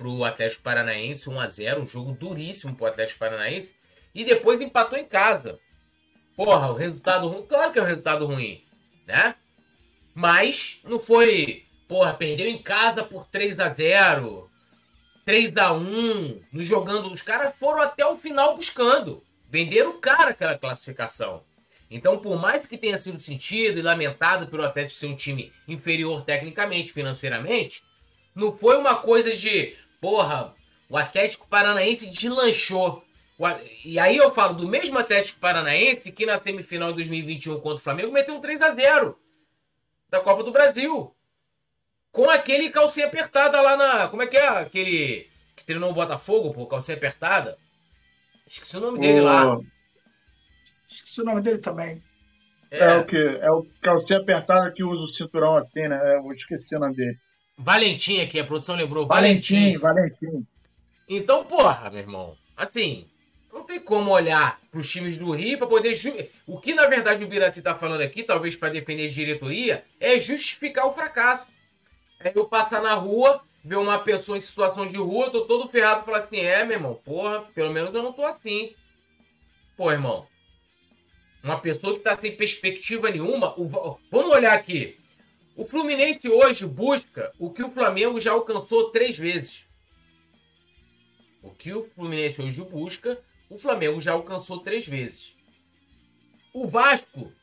pro 0.02 0.24
Atlético 0.24 0.64
Paranaense, 0.64 1.30
1 1.30 1.40
a 1.40 1.48
0 1.48 1.82
um 1.84 1.86
jogo 1.86 2.12
duríssimo 2.14 2.76
pro 2.76 2.88
Atlético 2.88 3.20
Paranaense, 3.20 3.76
e 4.16 4.26
depois 4.26 4.60
empatou 4.60 4.98
em 4.98 5.06
casa. 5.06 5.60
Porra, 6.36 6.72
o 6.72 6.74
resultado 6.74 7.28
ruim, 7.28 7.46
claro 7.46 7.72
que 7.72 7.78
é 7.78 7.84
um 7.84 7.86
resultado 7.86 8.26
ruim, 8.26 8.64
né? 9.06 9.36
Mas 10.16 10.82
não 10.84 10.98
foi, 10.98 11.66
porra, 11.88 12.16
perdeu 12.16 12.48
em 12.48 12.58
casa 12.58 13.04
por 13.04 13.28
3 13.28 13.60
a 13.60 13.70
0 13.70 14.50
3 15.24 15.56
a 15.58 15.72
1 15.72 16.42
no 16.52 16.64
jogando. 16.64 17.12
Os 17.12 17.22
caras 17.22 17.56
foram 17.56 17.82
até 17.82 18.04
o 18.04 18.18
final 18.18 18.56
buscando. 18.56 19.24
Venderam 19.48 19.92
o 19.92 20.00
cara 20.00 20.32
aquela 20.32 20.58
classificação. 20.58 21.44
Então, 21.92 22.18
por 22.18 22.42
mais 22.42 22.66
que 22.66 22.78
tenha 22.78 22.98
sido 22.98 23.20
sentido 23.20 23.78
e 23.78 23.84
lamentado 23.84 24.48
pelo 24.48 24.64
Atlético 24.64 24.98
ser 24.98 25.08
um 25.08 25.16
time 25.16 25.54
inferior 25.68 26.24
tecnicamente, 26.24 26.92
financeiramente, 26.92 27.84
não 28.34 28.56
foi 28.56 28.78
uma 28.78 28.96
coisa 28.96 29.36
de, 29.36 29.76
porra, 30.02 30.54
o 30.90 30.98
Atlético 30.98 31.48
Paranaense 31.48 32.10
deslanchou. 32.10 33.06
E 33.86 33.98
aí 33.98 34.18
eu 34.18 34.34
falo 34.34 34.54
do 34.54 34.68
mesmo 34.68 35.00
Atlético 35.00 35.40
Paranaense 35.40 36.12
que 36.12 36.26
na 36.26 36.38
semifinal 36.38 36.90
de 36.90 36.96
2021 36.96 37.60
contra 37.60 37.76
o 37.76 37.80
Flamengo 37.80 38.12
meteu 38.12 38.36
um 38.36 38.42
3 38.42 38.62
a 38.62 38.72
0 38.72 39.18
da 40.10 40.20
Copa 40.20 40.44
do 40.44 40.52
Brasil. 40.52 41.16
Com 42.12 42.30
aquele 42.30 42.70
calcinha 42.70 43.08
apertada 43.08 43.62
lá 43.62 43.78
na. 43.78 44.08
Como 44.10 44.22
é 44.22 44.28
que 44.28 44.36
é? 44.36 44.48
Aquele 44.48 45.30
que 45.56 45.64
treinou 45.64 45.92
o 45.92 45.94
Botafogo, 45.94 46.54
pô, 46.54 46.66
calcinha 46.66 46.98
apertada. 46.98 47.58
Esqueci 48.46 48.76
o 48.76 48.82
nome 48.82 49.00
dele 49.00 49.22
lá. 49.22 49.58
Esqueci 50.90 51.22
o 51.22 51.24
nome 51.26 51.42
dele 51.42 51.60
também. 51.60 52.04
É, 52.70 52.80
é 52.80 52.98
o 52.98 53.06
que? 53.06 53.18
É 53.18 53.50
o 53.50 53.66
calcinha 53.82 54.20
apertada 54.20 54.72
que 54.72 54.84
usa 54.84 55.04
o 55.04 55.14
cinturão 55.14 55.56
assim, 55.56 55.88
né? 55.88 56.18
Eu 56.18 56.32
esqueci 56.34 56.76
o 56.76 56.80
nome 56.80 56.96
dele. 56.96 57.18
Valentim 57.64 58.22
aqui, 58.22 58.40
a 58.40 58.44
produção 58.44 58.76
lembrou. 58.76 59.06
Valentim, 59.06 59.78
Valentim. 59.78 60.26
Valentim. 60.26 60.48
Então, 61.08 61.44
porra, 61.44 61.90
meu 61.90 62.00
irmão. 62.00 62.38
Assim, 62.56 63.06
não 63.52 63.64
tem 63.64 63.80
como 63.80 64.12
olhar 64.12 64.60
para 64.72 64.80
os 64.80 64.90
times 64.90 65.18
do 65.18 65.32
Rio 65.32 65.58
para 65.58 65.68
poder. 65.68 65.96
Ju... 65.96 66.14
O 66.48 66.60
que 66.60 66.74
na 66.74 66.88
verdade 66.88 67.24
o 67.24 67.28
Biraci 67.28 67.60
está 67.60 67.76
falando 67.76 68.02
aqui, 68.02 68.24
talvez 68.24 68.56
para 68.56 68.70
defender 68.70 69.08
a 69.08 69.12
diretoria, 69.12 69.84
é 70.00 70.20
justificar 70.20 70.88
o 70.88 70.94
fracasso. 70.94 71.48
É 72.20 72.32
eu 72.34 72.46
passar 72.46 72.82
na 72.82 72.94
rua, 72.94 73.42
ver 73.64 73.76
uma 73.76 74.00
pessoa 74.00 74.38
em 74.38 74.42
situação 74.42 74.88
de 74.88 74.98
rua, 74.98 75.30
tô 75.30 75.42
todo 75.42 75.68
ferrado 75.68 76.02
e 76.02 76.06
falar 76.06 76.20
assim: 76.20 76.40
é, 76.40 76.64
meu 76.64 76.78
irmão, 76.78 76.96
porra, 77.04 77.42
pelo 77.54 77.72
menos 77.72 77.94
eu 77.94 78.02
não 78.02 78.14
tô 78.14 78.26
assim. 78.26 78.74
Pô, 79.76 79.92
irmão. 79.92 80.26
Uma 81.44 81.60
pessoa 81.60 81.96
que 81.96 82.02
tá 82.02 82.16
sem 82.16 82.36
perspectiva 82.36 83.10
nenhuma. 83.10 83.54
O... 83.60 84.00
Vamos 84.12 84.32
olhar 84.32 84.54
aqui. 84.54 85.01
O 85.56 85.66
Fluminense 85.66 86.30
hoje 86.30 86.66
busca 86.66 87.32
o 87.38 87.52
que 87.52 87.64
o 87.64 87.70
Flamengo 87.70 88.20
já 88.20 88.32
alcançou 88.32 88.90
três 88.90 89.18
vezes. 89.18 89.66
O 91.44 91.52
que 91.52 91.74
o 91.74 91.84
Fluminense 91.84 92.42
hoje 92.42 92.62
busca 92.62 93.22
o 93.52 93.58
Flamengo 93.58 94.00
já 94.00 94.14
alcançou 94.14 94.60
três 94.60 94.88
vezes. 94.88 95.36
O 96.54 96.70
Vasco 96.70 97.34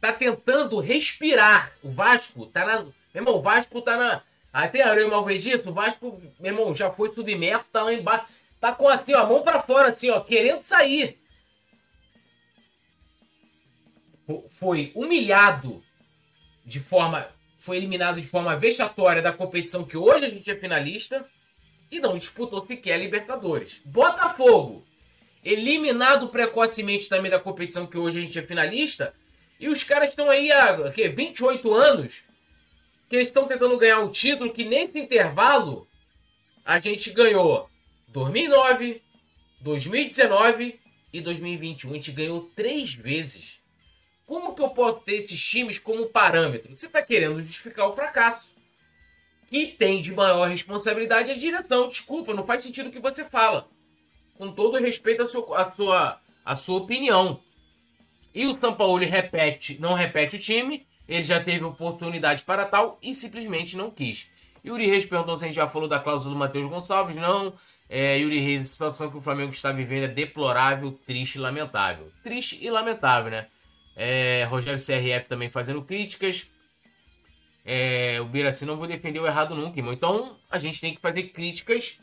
tá 0.00 0.12
tentando 0.12 0.78
respirar. 0.78 1.72
O 1.82 1.90
Vasco 1.90 2.46
tá 2.46 2.64
na. 2.64 2.82
Meu 2.82 2.94
irmão, 3.14 3.34
o 3.34 3.42
Vasco 3.42 3.82
tá 3.82 3.96
na. 3.96 4.22
Até 4.52 4.82
a 4.82 5.08
mal 5.08 5.24
disso, 5.36 5.70
o 5.70 5.72
Vasco, 5.72 6.22
meu 6.38 6.52
irmão, 6.52 6.72
já 6.72 6.90
foi 6.90 7.12
submerso, 7.12 7.66
tá 7.72 7.82
lá 7.82 7.92
embaixo. 7.92 8.26
Tá 8.60 8.72
com 8.72 8.88
assim, 8.88 9.12
ó, 9.12 9.22
a 9.22 9.26
mão 9.26 9.42
pra 9.42 9.60
fora, 9.60 9.88
assim, 9.88 10.08
ó, 10.10 10.20
querendo 10.20 10.60
sair. 10.60 11.20
Foi 14.48 14.92
humilhado 14.94 15.82
de 16.68 16.78
forma. 16.78 17.26
Foi 17.56 17.76
eliminado 17.76 18.20
de 18.20 18.26
forma 18.26 18.54
vexatória 18.54 19.20
da 19.20 19.32
competição 19.32 19.84
que 19.84 19.96
hoje 19.96 20.26
a 20.26 20.28
gente 20.28 20.48
é 20.48 20.54
finalista. 20.54 21.26
E 21.90 21.98
não 21.98 22.18
disputou 22.18 22.60
sequer 22.60 22.92
a 22.92 22.96
Libertadores. 22.98 23.80
Botafogo 23.84 24.84
eliminado 25.42 26.28
precocemente 26.28 27.08
também 27.08 27.30
da 27.30 27.40
competição 27.40 27.86
que 27.86 27.96
hoje 27.96 28.18
a 28.18 28.20
gente 28.20 28.38
é 28.38 28.42
finalista. 28.42 29.14
E 29.58 29.68
os 29.68 29.82
caras 29.82 30.10
estão 30.10 30.28
aí 30.28 30.52
há 30.52 30.90
que, 30.90 31.08
28 31.08 31.74
anos 31.74 32.22
que 33.08 33.16
eles 33.16 33.28
estão 33.28 33.48
tentando 33.48 33.78
ganhar 33.78 34.00
um 34.00 34.10
título 34.10 34.52
que 34.52 34.64
nesse 34.64 34.98
intervalo 34.98 35.88
a 36.62 36.78
gente 36.78 37.10
ganhou 37.10 37.70
2009, 38.08 39.02
2019 39.62 40.78
e 41.10 41.20
2021. 41.22 41.90
A 41.90 41.94
gente 41.94 42.12
ganhou 42.12 42.50
três 42.54 42.92
vezes. 42.92 43.57
Como 44.28 44.54
que 44.54 44.60
eu 44.60 44.68
posso 44.68 45.00
ter 45.00 45.14
esses 45.14 45.42
times 45.42 45.78
como 45.78 46.04
parâmetro? 46.04 46.76
Você 46.76 46.84
está 46.84 47.00
querendo 47.00 47.40
justificar 47.40 47.88
o 47.88 47.94
fracasso. 47.94 48.54
Que 49.48 49.68
tem 49.68 50.02
de 50.02 50.12
maior 50.12 50.46
responsabilidade 50.50 51.30
a 51.30 51.34
direção. 51.34 51.88
Desculpa, 51.88 52.34
não 52.34 52.44
faz 52.44 52.62
sentido 52.62 52.90
o 52.90 52.92
que 52.92 53.00
você 53.00 53.24
fala 53.24 53.66
com 54.36 54.52
todo 54.52 54.78
respeito 54.78 55.22
à 55.22 55.26
sua, 55.26 55.58
à 55.58 55.64
sua, 55.64 56.20
sua 56.54 56.76
opinião. 56.76 57.40
E 58.34 58.44
o 58.44 58.52
São 58.52 58.74
Paulo 58.74 59.02
repete, 59.02 59.80
não 59.80 59.94
repete 59.94 60.36
o 60.36 60.38
time, 60.38 60.86
ele 61.08 61.24
já 61.24 61.42
teve 61.42 61.64
oportunidade 61.64 62.42
para 62.42 62.66
tal 62.66 62.98
e 63.02 63.14
simplesmente 63.14 63.78
não 63.78 63.90
quis. 63.90 64.30
Yuri 64.64 64.86
Reis 64.86 65.06
perguntou 65.06 65.38
se 65.38 65.44
a 65.44 65.46
gente 65.48 65.56
já 65.56 65.66
falou 65.66 65.88
da 65.88 65.98
cláusula 65.98 66.34
do 66.34 66.38
Matheus 66.38 66.68
Gonçalves. 66.68 67.16
Não. 67.16 67.54
É, 67.88 68.18
Yuri 68.18 68.40
Reis, 68.40 68.60
a 68.60 68.64
situação 68.64 69.10
que 69.10 69.16
o 69.16 69.22
Flamengo 69.22 69.52
está 69.52 69.72
vivendo 69.72 70.04
é 70.04 70.08
deplorável, 70.08 70.92
triste 71.06 71.36
e 71.36 71.40
lamentável. 71.40 72.12
Triste 72.22 72.58
e 72.60 72.68
lamentável, 72.68 73.30
né? 73.30 73.46
É, 74.00 74.44
Rogério 74.44 74.78
CRF 74.80 75.28
também 75.28 75.50
fazendo 75.50 75.82
críticas. 75.82 76.46
É, 77.64 78.18
o 78.20 78.24
Biraci 78.26 78.64
não 78.64 78.76
vou 78.76 78.86
defender 78.86 79.18
o 79.20 79.26
errado 79.26 79.54
nunca, 79.54 79.78
irmão. 79.78 79.92
Então 79.92 80.36
a 80.48 80.56
gente 80.58 80.80
tem 80.80 80.94
que 80.94 81.00
fazer 81.00 81.24
críticas 81.24 81.98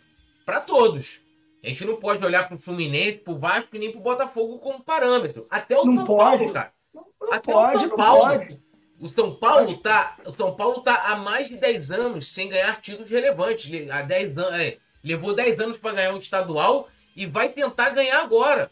para 0.45 0.59
todos. 0.59 1.21
A 1.63 1.69
gente 1.69 1.85
não 1.85 1.95
pode 1.95 2.23
olhar 2.23 2.45
pro 2.47 2.57
Fluminense, 2.57 3.17
pro 3.19 3.39
Vasco 3.39 3.75
e 3.75 3.79
nem 3.79 3.91
pro 3.91 4.01
Botafogo 4.01 4.59
como 4.59 4.83
parâmetro. 4.83 5.47
Até 5.49 5.75
o 5.79 5.85
não 5.85 5.95
São 5.95 6.05
pode. 6.05 6.37
Paulo, 6.37 6.53
cara. 6.53 6.71
Não, 6.93 7.05
não 7.21 7.33
Até 7.33 7.51
pode, 7.51 7.77
o 7.77 7.79
São 7.79 7.89
Paulo. 7.95 8.21
pode. 8.23 8.65
O 8.97 9.07
São 9.09 9.35
Paulo 9.35 9.65
Pode. 9.65 9.77
tá, 9.79 10.17
o 10.25 10.31
São 10.31 10.55
Paulo 10.55 10.81
tá 10.81 10.95
há 11.11 11.17
mais 11.17 11.49
de 11.49 11.57
10 11.57 11.91
anos 11.91 12.27
sem 12.31 12.47
ganhar 12.47 12.79
títulos 12.79 13.09
relevantes. 13.11 13.69
Le- 13.69 13.91
Há 13.91 14.01
10 14.01 14.37
anos, 14.37 14.53
é, 14.59 14.77
levou 15.03 15.33
10 15.35 15.59
anos 15.59 15.77
para 15.77 15.95
ganhar 15.95 16.13
um 16.13 16.17
estadual 16.17 16.87
e 17.15 17.25
vai 17.25 17.49
tentar 17.49 17.89
ganhar 17.89 18.21
agora. 18.21 18.71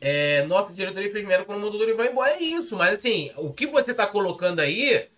É, 0.00 0.44
nossa 0.44 0.72
diretoria 0.72 1.10
fez 1.10 1.26
merda 1.26 1.44
quando 1.44 1.60
mandou 1.60 1.76
o 1.76 1.78
Dorival 1.78 2.06
embora. 2.06 2.32
É 2.32 2.42
isso, 2.42 2.76
mas 2.76 2.98
assim, 2.98 3.30
o 3.36 3.52
que 3.52 3.66
você 3.66 3.94
tá 3.94 4.06
colocando 4.06 4.60
aí 4.60 5.08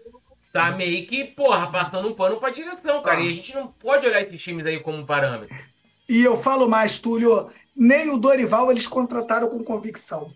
tá 0.52 0.70
meio 0.70 1.06
que, 1.06 1.24
porra, 1.24 1.70
passando 1.70 2.08
um 2.08 2.14
pano 2.14 2.38
pra 2.38 2.50
direção, 2.50 3.02
cara. 3.02 3.20
E 3.20 3.28
a 3.28 3.32
gente 3.32 3.54
não 3.54 3.66
pode 3.68 4.06
olhar 4.06 4.20
esses 4.20 4.40
times 4.42 4.64
aí 4.66 4.78
como 4.80 5.04
parâmetro. 5.04 5.54
E 6.08 6.22
eu 6.22 6.36
falo 6.36 6.68
mais, 6.68 6.98
Túlio, 6.98 7.50
nem 7.76 8.08
o 8.10 8.18
Dorival 8.18 8.70
eles 8.70 8.86
contrataram 8.86 9.48
com 9.48 9.62
convicção. 9.62 10.32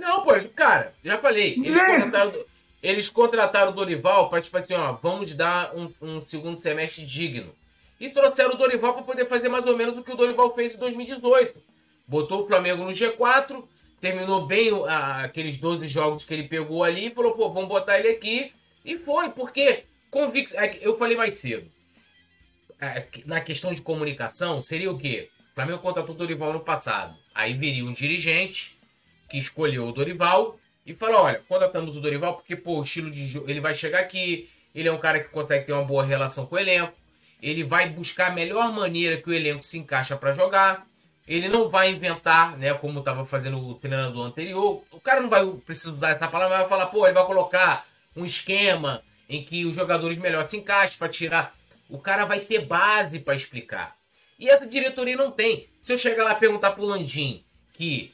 Não, 0.00 0.22
pô, 0.22 0.30
cara, 0.54 0.94
já 1.02 1.18
falei. 1.18 1.54
Eles 1.54 1.76
Né? 1.76 1.86
contrataram, 1.86 2.44
eles 2.82 3.08
contrataram 3.08 3.72
o 3.72 3.74
Dorival 3.74 4.30
pra, 4.30 4.40
tipo 4.40 4.56
assim, 4.56 4.74
ó, 4.74 4.92
vamos 5.02 5.34
dar 5.34 5.74
um, 5.74 5.90
um 6.00 6.20
segundo 6.20 6.60
semestre 6.60 7.04
digno. 7.04 7.52
E 7.98 8.08
trouxeram 8.08 8.52
o 8.54 8.56
Dorival 8.56 8.94
pra 8.94 9.02
poder 9.02 9.26
fazer 9.26 9.48
mais 9.48 9.66
ou 9.66 9.76
menos 9.76 9.98
o 9.98 10.04
que 10.04 10.12
o 10.12 10.16
Dorival 10.16 10.54
fez 10.54 10.76
em 10.76 10.78
2018. 10.78 11.60
Botou 12.08 12.42
o 12.42 12.46
Flamengo 12.46 12.82
no 12.84 12.90
G4, 12.90 13.62
terminou 14.00 14.46
bem 14.46 14.70
a- 14.88 15.24
aqueles 15.24 15.58
12 15.58 15.86
jogos 15.86 16.24
que 16.24 16.32
ele 16.34 16.48
pegou 16.48 16.82
ali 16.82 17.06
e 17.08 17.14
falou, 17.14 17.32
pô, 17.32 17.50
vamos 17.50 17.68
botar 17.68 17.98
ele 17.98 18.08
aqui. 18.08 18.52
E 18.84 18.96
foi, 18.96 19.28
porque 19.30 19.84
convicção. 20.10 20.58
é 20.60 20.78
Eu 20.80 20.96
falei 20.98 21.16
mais 21.16 21.34
cedo. 21.34 21.70
É, 22.80 23.04
Na 23.26 23.40
questão 23.40 23.74
de 23.74 23.82
comunicação, 23.82 24.62
seria 24.62 24.90
o 24.90 24.98
quê? 24.98 25.28
O 25.50 25.54
Flamengo 25.54 25.78
contratou 25.80 26.14
o 26.14 26.18
Dorival 26.18 26.52
no 26.52 26.60
passado. 26.60 27.16
Aí 27.34 27.52
viria 27.52 27.84
um 27.84 27.92
dirigente 27.92 28.78
que 29.28 29.36
escolheu 29.36 29.86
o 29.88 29.92
Dorival 29.92 30.58
e 30.86 30.94
falou: 30.94 31.22
olha, 31.22 31.42
contratamos 31.48 31.96
o 31.96 32.00
Dorival 32.00 32.36
porque, 32.36 32.54
pô, 32.54 32.78
o 32.78 32.82
estilo 32.82 33.10
de 33.10 33.26
jogo. 33.26 33.50
Ele 33.50 33.60
vai 33.60 33.74
chegar 33.74 33.98
aqui, 33.98 34.48
ele 34.74 34.88
é 34.88 34.92
um 34.92 34.98
cara 34.98 35.18
que 35.20 35.28
consegue 35.30 35.66
ter 35.66 35.72
uma 35.72 35.84
boa 35.84 36.04
relação 36.04 36.46
com 36.46 36.54
o 36.54 36.58
elenco, 36.58 36.94
ele 37.42 37.64
vai 37.64 37.88
buscar 37.90 38.28
a 38.30 38.34
melhor 38.34 38.72
maneira 38.72 39.16
que 39.16 39.28
o 39.28 39.32
elenco 39.34 39.62
se 39.64 39.76
encaixa 39.76 40.16
para 40.16 40.30
jogar. 40.32 40.86
Ele 41.28 41.48
não 41.48 41.68
vai 41.68 41.90
inventar, 41.90 42.56
né, 42.56 42.72
como 42.72 43.00
estava 43.00 43.22
fazendo 43.22 43.58
o 43.58 43.74
treinador 43.74 44.26
anterior. 44.26 44.82
O 44.90 44.98
cara 44.98 45.20
não 45.20 45.28
vai 45.28 45.46
precisar 45.64 45.92
usar 45.92 46.10
essa 46.10 46.26
palavra, 46.26 46.56
mas 46.56 46.60
vai 46.66 46.68
falar, 46.68 46.86
pô, 46.86 47.04
ele 47.04 47.12
vai 47.12 47.26
colocar 47.26 47.86
um 48.16 48.24
esquema 48.24 49.02
em 49.28 49.44
que 49.44 49.66
os 49.66 49.74
jogadores 49.74 50.16
melhor 50.16 50.48
se 50.48 50.56
encaixem 50.56 50.98
para 50.98 51.08
tirar. 51.08 51.54
O 51.88 51.98
cara 51.98 52.24
vai 52.24 52.40
ter 52.40 52.64
base 52.64 53.18
para 53.18 53.34
explicar. 53.34 53.94
E 54.38 54.48
essa 54.48 54.66
diretoria 54.66 55.16
não 55.16 55.30
tem. 55.30 55.66
Se 55.80 55.92
eu 55.92 55.98
chegar 55.98 56.24
lá 56.24 56.32
e 56.32 56.36
perguntar 56.36 56.70
pro 56.70 56.86
Landim, 56.86 57.44
que 57.74 58.12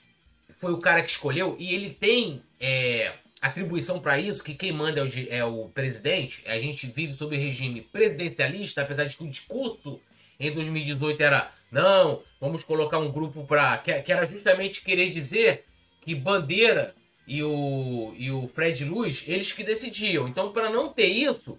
foi 0.58 0.72
o 0.72 0.78
cara 0.78 1.02
que 1.02 1.10
escolheu, 1.10 1.56
e 1.58 1.72
ele 1.72 1.90
tem 1.90 2.42
é, 2.58 3.12
atribuição 3.40 4.00
para 4.00 4.18
isso, 4.18 4.42
que 4.42 4.54
quem 4.54 4.72
manda 4.72 5.00
é 5.00 5.04
o, 5.04 5.08
é 5.30 5.44
o 5.44 5.68
presidente, 5.68 6.42
a 6.46 6.58
gente 6.58 6.86
vive 6.86 7.12
sob 7.12 7.36
regime 7.36 7.82
presidencialista, 7.92 8.82
apesar 8.82 9.04
de 9.04 9.16
que 9.16 9.22
o 9.22 9.28
discurso 9.28 10.00
em 10.40 10.50
2018 10.50 11.22
era 11.22 11.52
não, 11.74 12.22
vamos 12.40 12.62
colocar 12.62 12.98
um 12.98 13.10
grupo 13.10 13.44
para 13.44 13.76
que, 13.78 13.92
que 14.02 14.12
era 14.12 14.24
justamente 14.24 14.80
querer 14.80 15.10
dizer 15.10 15.64
que 16.00 16.14
Bandeira 16.14 16.94
e 17.26 17.42
o, 17.42 18.14
e 18.16 18.30
o 18.30 18.46
Fred 18.46 18.84
Luz, 18.84 19.24
eles 19.26 19.50
que 19.50 19.64
decidiam. 19.64 20.28
Então, 20.28 20.52
para 20.52 20.70
não 20.70 20.88
ter 20.88 21.08
isso, 21.08 21.58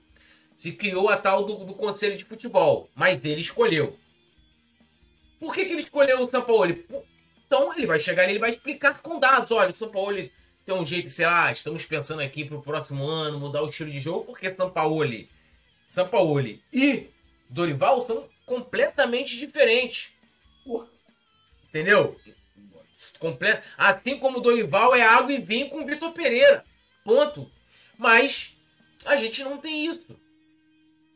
se 0.53 0.71
criou 0.71 1.09
a 1.09 1.17
tal 1.17 1.43
do, 1.43 1.65
do 1.65 1.73
Conselho 1.73 2.15
de 2.15 2.23
Futebol, 2.23 2.89
mas 2.95 3.25
ele 3.25 3.41
escolheu. 3.41 3.97
Por 5.37 5.53
que, 5.53 5.65
que 5.65 5.73
ele 5.73 5.81
escolheu 5.81 6.21
o 6.21 6.27
Sampaoli? 6.27 6.85
Então 7.45 7.73
ele 7.75 7.85
vai 7.85 7.99
chegar 7.99 8.25
e 8.25 8.29
ele 8.31 8.39
vai 8.39 8.51
explicar 8.51 9.01
com 9.01 9.19
dados. 9.19 9.51
Olha, 9.51 9.71
o 9.71 9.75
Sampaoli 9.75 10.31
tem 10.65 10.73
um 10.73 10.85
jeito, 10.85 11.09
sei 11.09 11.25
lá, 11.25 11.51
estamos 11.51 11.83
pensando 11.83 12.21
aqui 12.21 12.45
pro 12.45 12.61
próximo 12.61 13.05
ano 13.05 13.37
mudar 13.37 13.63
o 13.63 13.67
estilo 13.67 13.91
de 13.91 13.99
jogo, 13.99 14.23
porque 14.23 14.49
Sampaoli, 14.49 15.29
Sampaoli 15.85 16.63
e 16.71 17.09
Dorival 17.49 18.07
são 18.07 18.29
completamente 18.45 19.37
diferentes. 19.37 20.09
Porra. 20.63 20.87
Entendeu? 21.69 22.19
Comple- 23.19 23.59
Assim 23.77 24.17
como 24.19 24.37
o 24.37 24.41
Dorival 24.41 24.95
é 24.95 25.01
água 25.01 25.31
e 25.33 25.39
vinho 25.39 25.69
com 25.69 25.81
o 25.81 25.85
Vitor 25.85 26.11
Pereira. 26.11 26.63
Ponto. 27.03 27.47
Mas 27.97 28.55
a 29.05 29.15
gente 29.15 29.43
não 29.43 29.57
tem 29.57 29.85
isso. 29.85 30.07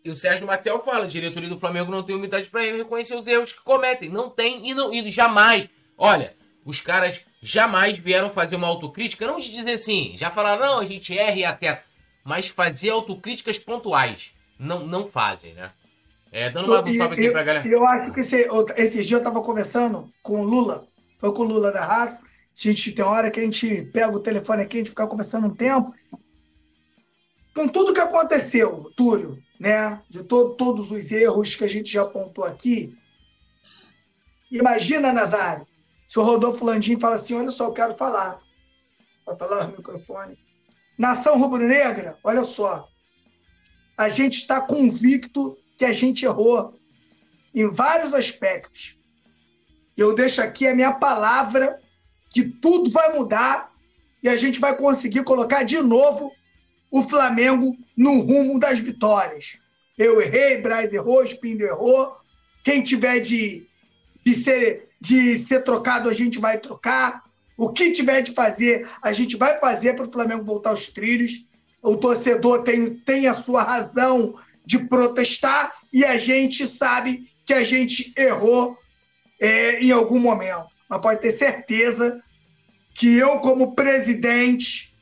E 0.04 0.10
o 0.10 0.16
Sérgio 0.16 0.48
Marcel 0.48 0.82
fala, 0.84 1.04
a 1.04 1.08
diretoria 1.08 1.50
do 1.50 1.60
Flamengo 1.60 1.92
não 1.92 2.04
tem 2.04 2.16
humildade 2.16 2.50
para 2.50 2.62
reconhecer 2.62 3.16
os 3.16 3.28
erros 3.28 3.52
que 3.52 3.62
cometem. 3.62 4.10
Não 4.10 4.30
tem 4.30 4.70
e, 4.70 4.74
não, 4.74 4.94
e 4.94 5.12
jamais. 5.12 5.68
Olha, 5.98 6.36
os 6.64 6.80
caras 6.80 7.22
jamais 7.42 7.98
vieram 7.98 8.30
fazer 8.30 8.56
uma 8.56 8.68
autocrítica, 8.68 9.28
não 9.28 9.38
de 9.38 9.52
dizer 9.52 9.72
assim, 9.74 10.14
já 10.16 10.32
falaram, 10.32 10.66
não, 10.66 10.80
a 10.80 10.86
gente 10.86 11.18
erra 11.18 11.36
e 11.36 11.44
acerta, 11.46 11.84
mas 12.24 12.48
fazer 12.48 12.90
autocríticas 12.92 13.60
pontuais. 13.60 14.32
Não, 14.58 14.86
não 14.86 15.10
fazem, 15.10 15.54
né? 15.54 15.72
É, 16.32 16.50
dando 16.50 16.70
mais 16.70 16.86
um 16.86 16.94
salve 16.98 17.16
aqui 17.16 17.26
eu, 17.26 17.32
pra 17.32 17.44
galera. 17.44 17.68
eu 17.68 17.86
acho 17.88 18.14
que 18.14 18.20
esse, 18.20 18.48
esse 18.78 19.04
dia 19.04 19.18
eu 19.18 19.24
tava 19.24 19.42
conversando 19.42 20.12
com 20.22 20.42
o 20.42 20.44
Lula, 20.44 20.88
foi 21.18 21.34
com 21.34 21.42
o 21.42 21.46
Lula 21.46 21.72
da 21.72 21.84
raça. 21.84 22.22
A 22.24 22.28
gente 22.54 22.92
tem 22.92 23.04
hora 23.06 23.32
que 23.32 23.40
a 23.40 23.44
gente 23.44 23.84
pega 23.86 24.16
o 24.16 24.20
telefone 24.20 24.62
aqui, 24.64 24.78
a 24.78 24.80
gente 24.80 24.90
fica 24.90 25.08
conversando 25.08 25.48
um 25.48 25.56
tempo. 25.56 25.94
Com 27.56 27.68
tudo 27.68 27.94
que 27.94 28.00
aconteceu, 28.00 28.92
Túlio, 28.96 29.42
né? 29.60 30.02
De 30.10 30.24
to- 30.24 30.56
todos 30.56 30.92
os 30.92 31.12
erros 31.12 31.56
que 31.56 31.64
a 31.64 31.70
gente 31.70 31.92
já 31.92 32.04
apontou 32.04 32.44
aqui. 32.44 32.96
Imagina, 34.52 35.14
Nazário, 35.14 35.66
se 36.08 36.20
o 36.20 36.24
Rodolfo 36.24 36.66
Landim 36.66 37.00
fala 37.00 37.16
assim: 37.16 37.36
olha 37.36 37.50
só, 37.50 37.66
eu 37.66 37.74
quero 37.74 37.96
falar. 37.96 38.40
Bota 39.26 39.46
lá 39.46 39.66
o 39.66 39.72
microfone. 39.72 40.38
Nação 40.98 41.40
rubro-negra, 41.40 42.18
olha 42.24 42.44
só. 42.44 42.88
A 43.98 44.10
gente 44.10 44.36
está 44.36 44.62
convicto 44.62 45.58
que 45.80 45.86
a 45.86 45.94
gente 45.94 46.26
errou 46.26 46.78
em 47.56 47.66
vários 47.70 48.14
aspectos. 48.14 49.00
Eu 49.96 50.14
deixo 50.14 50.42
aqui 50.42 50.68
a 50.68 50.76
minha 50.76 50.92
palavra 50.92 51.80
que 52.30 52.44
tudo 52.44 52.90
vai 52.90 53.14
mudar 53.16 53.72
e 54.22 54.28
a 54.28 54.36
gente 54.36 54.60
vai 54.60 54.76
conseguir 54.76 55.24
colocar 55.24 55.64
de 55.64 55.80
novo 55.80 56.34
o 56.92 57.02
Flamengo 57.04 57.78
no 57.96 58.20
rumo 58.20 58.60
das 58.60 58.78
vitórias. 58.80 59.58
Eu 59.98 60.22
errei, 60.22 60.60
Braz 60.60 60.94
errou, 60.94 61.26
Spindo 61.26 61.64
errou. 61.64 62.18
Quem 62.62 62.84
tiver 62.84 63.22
de, 63.22 63.66
de, 64.22 64.36
ser, 64.36 64.84
de 65.00 65.38
ser 65.38 65.64
trocado, 65.64 66.10
a 66.10 66.14
gente 66.14 66.40
vai 66.40 66.58
trocar. 66.58 67.24
O 67.56 67.70
que 67.70 67.92
tiver 67.92 68.22
de 68.22 68.34
fazer, 68.34 68.86
a 69.02 69.14
gente 69.14 69.38
vai 69.38 69.58
fazer 69.60 69.96
para 69.96 70.06
o 70.06 70.12
Flamengo 70.12 70.44
voltar 70.44 70.72
aos 70.72 70.90
trilhos. 70.90 71.46
O 71.82 71.96
torcedor 71.96 72.64
tem, 72.64 72.96
tem 72.96 73.28
a 73.28 73.34
sua 73.34 73.64
razão 73.64 74.36
de 74.70 74.78
protestar 74.78 75.74
e 75.92 76.06
a 76.06 76.16
gente 76.16 76.68
sabe 76.68 77.28
que 77.44 77.56
a 77.56 77.64
gente 77.64 78.14
errou 78.16 78.78
é, 79.40 79.80
em 79.80 79.90
algum 79.92 80.20
momento. 80.20 80.68
Mas 80.88 81.02
pode 81.02 81.22
ter 81.22 81.32
certeza 81.32 82.22
que 82.94 83.16
eu, 83.16 83.40
como 83.40 83.74
presidente, 83.74 84.96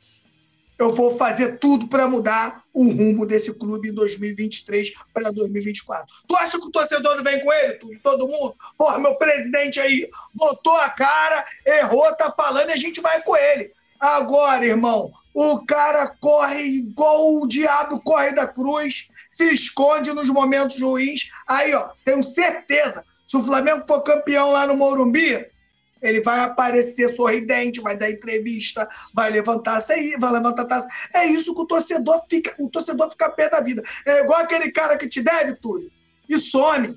eu 0.78 0.94
vou 0.94 1.18
fazer 1.18 1.58
tudo 1.58 1.86
para 1.86 2.08
mudar 2.08 2.64
o 2.72 2.90
rumo 2.90 3.26
desse 3.26 3.52
clube 3.52 3.90
em 3.90 3.92
2023 3.92 4.94
para 5.12 5.30
2024. 5.30 6.06
Tu 6.26 6.34
acha 6.38 6.58
que 6.58 6.66
o 6.66 6.70
torcedor 6.70 7.16
não 7.16 7.22
vem 7.22 7.44
com 7.44 7.52
ele, 7.52 7.78
todo 8.02 8.26
mundo? 8.26 8.56
Porra, 8.78 8.98
meu 8.98 9.16
presidente 9.16 9.78
aí 9.78 10.08
botou 10.32 10.76
a 10.76 10.88
cara, 10.88 11.44
errou, 11.66 12.10
tá 12.16 12.32
falando 12.34 12.70
e 12.70 12.72
a 12.72 12.76
gente 12.76 13.02
vai 13.02 13.22
com 13.22 13.36
ele. 13.36 13.70
Agora, 14.00 14.64
irmão, 14.64 15.10
o 15.34 15.64
cara 15.66 16.06
corre 16.20 16.62
igual 16.62 17.34
o 17.34 17.48
diabo 17.48 18.00
corre 18.00 18.32
da 18.32 18.46
cruz, 18.46 19.08
se 19.30 19.52
esconde 19.52 20.12
nos 20.12 20.28
momentos 20.28 20.80
ruins. 20.80 21.30
Aí, 21.46 21.74
ó, 21.74 21.90
tenho 22.04 22.22
certeza, 22.22 23.04
se 23.26 23.36
o 23.36 23.42
Flamengo 23.42 23.84
for 23.86 24.02
campeão 24.02 24.52
lá 24.52 24.66
no 24.66 24.76
Morumbi, 24.76 25.44
ele 26.00 26.20
vai 26.20 26.40
aparecer 26.40 27.14
sorridente, 27.14 27.80
vai 27.80 27.96
dar 27.96 28.10
entrevista, 28.10 28.88
vai 29.12 29.30
levantar 29.30 29.82
aí, 29.90 30.16
vai 30.18 30.32
levantar 30.32 30.64
taça. 30.66 30.88
É 31.12 31.26
isso 31.26 31.54
que 31.54 31.60
o 31.60 31.66
torcedor 31.66 32.22
fica, 32.30 32.54
o 32.58 32.70
torcedor 32.70 33.10
fica 33.10 33.30
pé 33.30 33.50
da 33.50 33.60
vida. 33.60 33.82
É 34.06 34.20
igual 34.20 34.40
aquele 34.40 34.70
cara 34.70 34.96
que 34.96 35.08
te 35.08 35.20
deve, 35.20 35.54
Túlio, 35.54 35.90
e 36.28 36.38
some. 36.38 36.96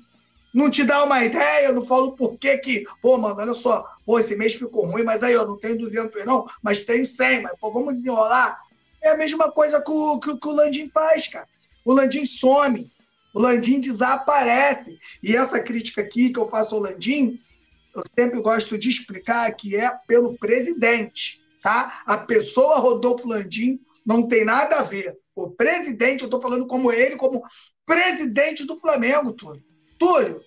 Não 0.52 0.70
te 0.70 0.84
dá 0.84 1.02
uma 1.02 1.24
ideia, 1.24 1.72
não 1.72 1.82
fala 1.82 2.04
o 2.04 2.12
porquê 2.12 2.58
que, 2.58 2.84
pô, 3.00 3.16
mano, 3.16 3.40
olha 3.40 3.54
só, 3.54 3.86
pô, 4.04 4.18
esse 4.18 4.36
mês 4.36 4.54
ficou 4.54 4.84
ruim, 4.86 5.02
mas 5.02 5.22
aí, 5.22 5.34
ó, 5.34 5.46
não 5.46 5.58
tenho 5.58 5.78
200 5.78 6.24
não, 6.26 6.46
mas 6.62 6.80
tenho 6.80 7.06
100, 7.06 7.42
mas, 7.42 7.52
pô, 7.58 7.70
vamos 7.70 7.94
desenrolar. 7.94 8.58
É 9.02 9.10
a 9.10 9.16
mesma 9.16 9.50
coisa 9.50 9.80
que 9.80 9.90
o, 9.90 10.20
que, 10.20 10.36
que 10.36 10.48
o 10.48 10.52
Landim 10.52 10.88
faz, 10.90 11.26
cara. 11.26 11.48
O 11.84 11.92
Landim 11.92 12.24
some, 12.24 12.90
o 13.34 13.40
Landim 13.40 13.80
desaparece. 13.80 14.98
E 15.22 15.34
essa 15.34 15.58
crítica 15.60 16.02
aqui 16.02 16.30
que 16.30 16.38
eu 16.38 16.48
faço 16.48 16.74
ao 16.74 16.82
Landim, 16.82 17.40
eu 17.94 18.02
sempre 18.18 18.40
gosto 18.40 18.76
de 18.76 18.90
explicar 18.90 19.50
que 19.54 19.74
é 19.74 19.90
pelo 20.06 20.36
presidente, 20.38 21.40
tá? 21.62 22.02
A 22.06 22.18
pessoa 22.18 22.78
Rodolfo 22.78 23.26
Landim 23.26 23.80
não 24.04 24.28
tem 24.28 24.44
nada 24.44 24.76
a 24.76 24.82
ver. 24.82 25.18
O 25.34 25.50
presidente, 25.50 26.22
eu 26.22 26.26
estou 26.26 26.40
falando 26.40 26.66
como 26.66 26.92
ele, 26.92 27.16
como 27.16 27.42
presidente 27.86 28.66
do 28.66 28.78
Flamengo, 28.78 29.32
Túlio. 29.32 29.71
Túlio, 30.06 30.40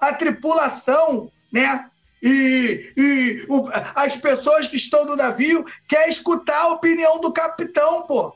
a 0.00 0.12
tripulação, 0.12 1.30
né? 1.52 1.88
E, 2.22 2.92
e 2.96 3.46
o- 3.48 3.68
as 3.94 4.16
pessoas 4.16 4.68
que 4.68 4.76
estão 4.76 5.04
no 5.04 5.16
navio 5.16 5.64
querem 5.88 6.08
escutar 6.08 6.62
a 6.62 6.68
opinião 6.68 7.20
do 7.20 7.32
capitão, 7.32 8.06
pô. 8.06 8.34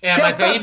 É, 0.00 0.14
Quer 0.14 0.22
mas 0.22 0.40
aí, 0.40 0.60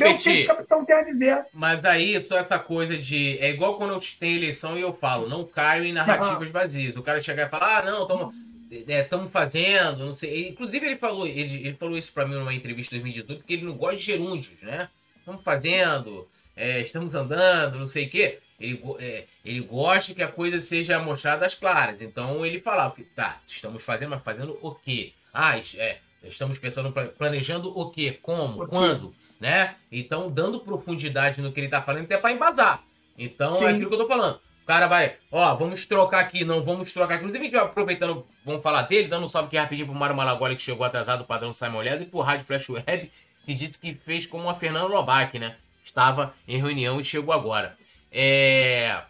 quer 0.86 1.06
dizer. 1.06 1.46
Mas 1.54 1.84
aí, 1.84 2.22
só 2.22 2.38
essa 2.38 2.58
coisa 2.58 2.98
de. 2.98 3.38
É 3.40 3.50
igual 3.50 3.78
quando 3.78 3.94
eu 3.94 4.02
tenho 4.20 4.38
eleição 4.38 4.78
e 4.78 4.82
eu 4.82 4.94
falo, 4.94 5.28
não 5.28 5.44
caio 5.44 5.84
em 5.84 5.92
narrativas 5.92 6.50
vazias. 6.50 6.96
O 6.96 7.02
cara 7.04 7.20
chegar 7.22 7.48
e 7.48 7.50
falar, 7.50 7.80
ah, 7.80 7.92
não, 7.92 8.04
estamos 8.04 8.36
estamos 8.72 9.32
fazendo, 9.32 10.06
não 10.06 10.14
sei. 10.14 10.50
Inclusive, 10.50 10.86
ele 10.86 10.96
falou, 10.98 11.28
ele, 11.28 11.68
ele 11.68 11.76
falou 11.76 11.98
isso 11.98 12.12
pra 12.14 12.26
mim 12.26 12.36
numa 12.36 12.54
entrevista 12.54 12.96
em 12.96 13.00
2018, 13.00 13.40
porque 13.40 13.54
ele 13.54 13.66
não 13.66 13.76
gosta 13.76 13.98
de 13.98 14.04
gerúndios, 14.04 14.62
né? 14.62 14.88
Estamos 15.20 15.44
fazendo, 15.44 16.28
é, 16.56 16.82
estamos 16.82 17.14
andando, 17.14 17.78
não 17.78 17.86
sei 17.86 18.06
o 18.06 18.10
quê. 18.10 18.40
Ele, 18.64 18.82
é, 19.00 19.26
ele 19.44 19.60
gosta 19.60 20.14
que 20.14 20.24
a 20.24 20.28
coisa 20.28 20.58
seja 20.58 20.98
mostrada 20.98 21.46
às 21.46 21.54
claras. 21.54 22.02
Então 22.02 22.46
ele 22.46 22.62
fala, 22.62 22.96
tá, 23.14 23.42
estamos 23.46 23.84
fazendo, 23.84 24.12
mas 24.12 24.22
fazendo 24.22 24.58
o 24.62 24.74
quê? 24.74 25.12
Ah, 25.34 25.58
é, 25.58 25.98
estamos 26.24 26.58
pensando, 26.58 26.92
pla- 26.92 27.08
planejando 27.08 27.78
o 27.78 27.90
quê? 27.90 28.18
Como? 28.22 28.64
O 28.64 28.66
quê? 28.66 28.70
Quando? 28.72 29.14
Né? 29.40 29.76
Então, 29.92 30.32
dando 30.32 30.62
profundidade 30.62 31.42
no 31.42 31.52
que 31.52 31.60
ele 31.60 31.68
tá 31.68 31.82
falando, 31.82 32.06
até 32.06 32.18
pra 32.18 32.32
embasar. 32.32 32.82
Então, 33.18 33.52
Sim. 33.52 33.66
é 33.66 33.70
aquilo 33.72 33.90
que 33.90 33.96
eu 33.96 34.00
tô 34.00 34.08
falando. 34.08 34.40
O 34.64 34.66
cara 34.66 34.88
vai, 34.88 35.18
ó, 35.30 35.54
vamos 35.56 35.84
trocar 35.84 36.22
aqui, 36.22 36.46
não 36.46 36.62
vamos 36.62 36.94
trocar. 36.94 37.16
Inclusive, 37.18 37.40
a 37.40 37.44
gente 37.44 37.52
vai 37.52 37.66
aproveitando, 37.66 38.26
vamos 38.46 38.64
falar 38.64 38.84
dele, 38.84 39.10
dando 39.10 39.26
um 39.26 39.28
salve 39.28 39.48
aqui 39.48 39.58
rapidinho 39.58 39.88
pro 39.88 39.96
Mário 39.96 40.16
Malagoli, 40.16 40.56
que 40.56 40.62
chegou 40.64 40.86
atrasado, 40.86 41.22
o 41.22 41.26
padrão 41.26 41.52
Simon 41.52 41.82
Ledo, 41.82 42.04
e 42.04 42.06
pro 42.06 42.22
Rádio 42.22 42.46
Flash 42.46 42.70
Web, 42.70 43.12
que 43.46 43.54
disse 43.54 43.78
que 43.78 43.94
fez 43.94 44.26
como 44.26 44.50
a 44.50 44.56
Fernanda 44.56 44.88
Lobac, 44.88 45.38
né? 45.38 45.58
Estava 45.84 46.34
em 46.48 46.58
reunião 46.58 46.98
e 46.98 47.04
chegou 47.04 47.34
agora. 47.34 47.78
É... 48.14 49.02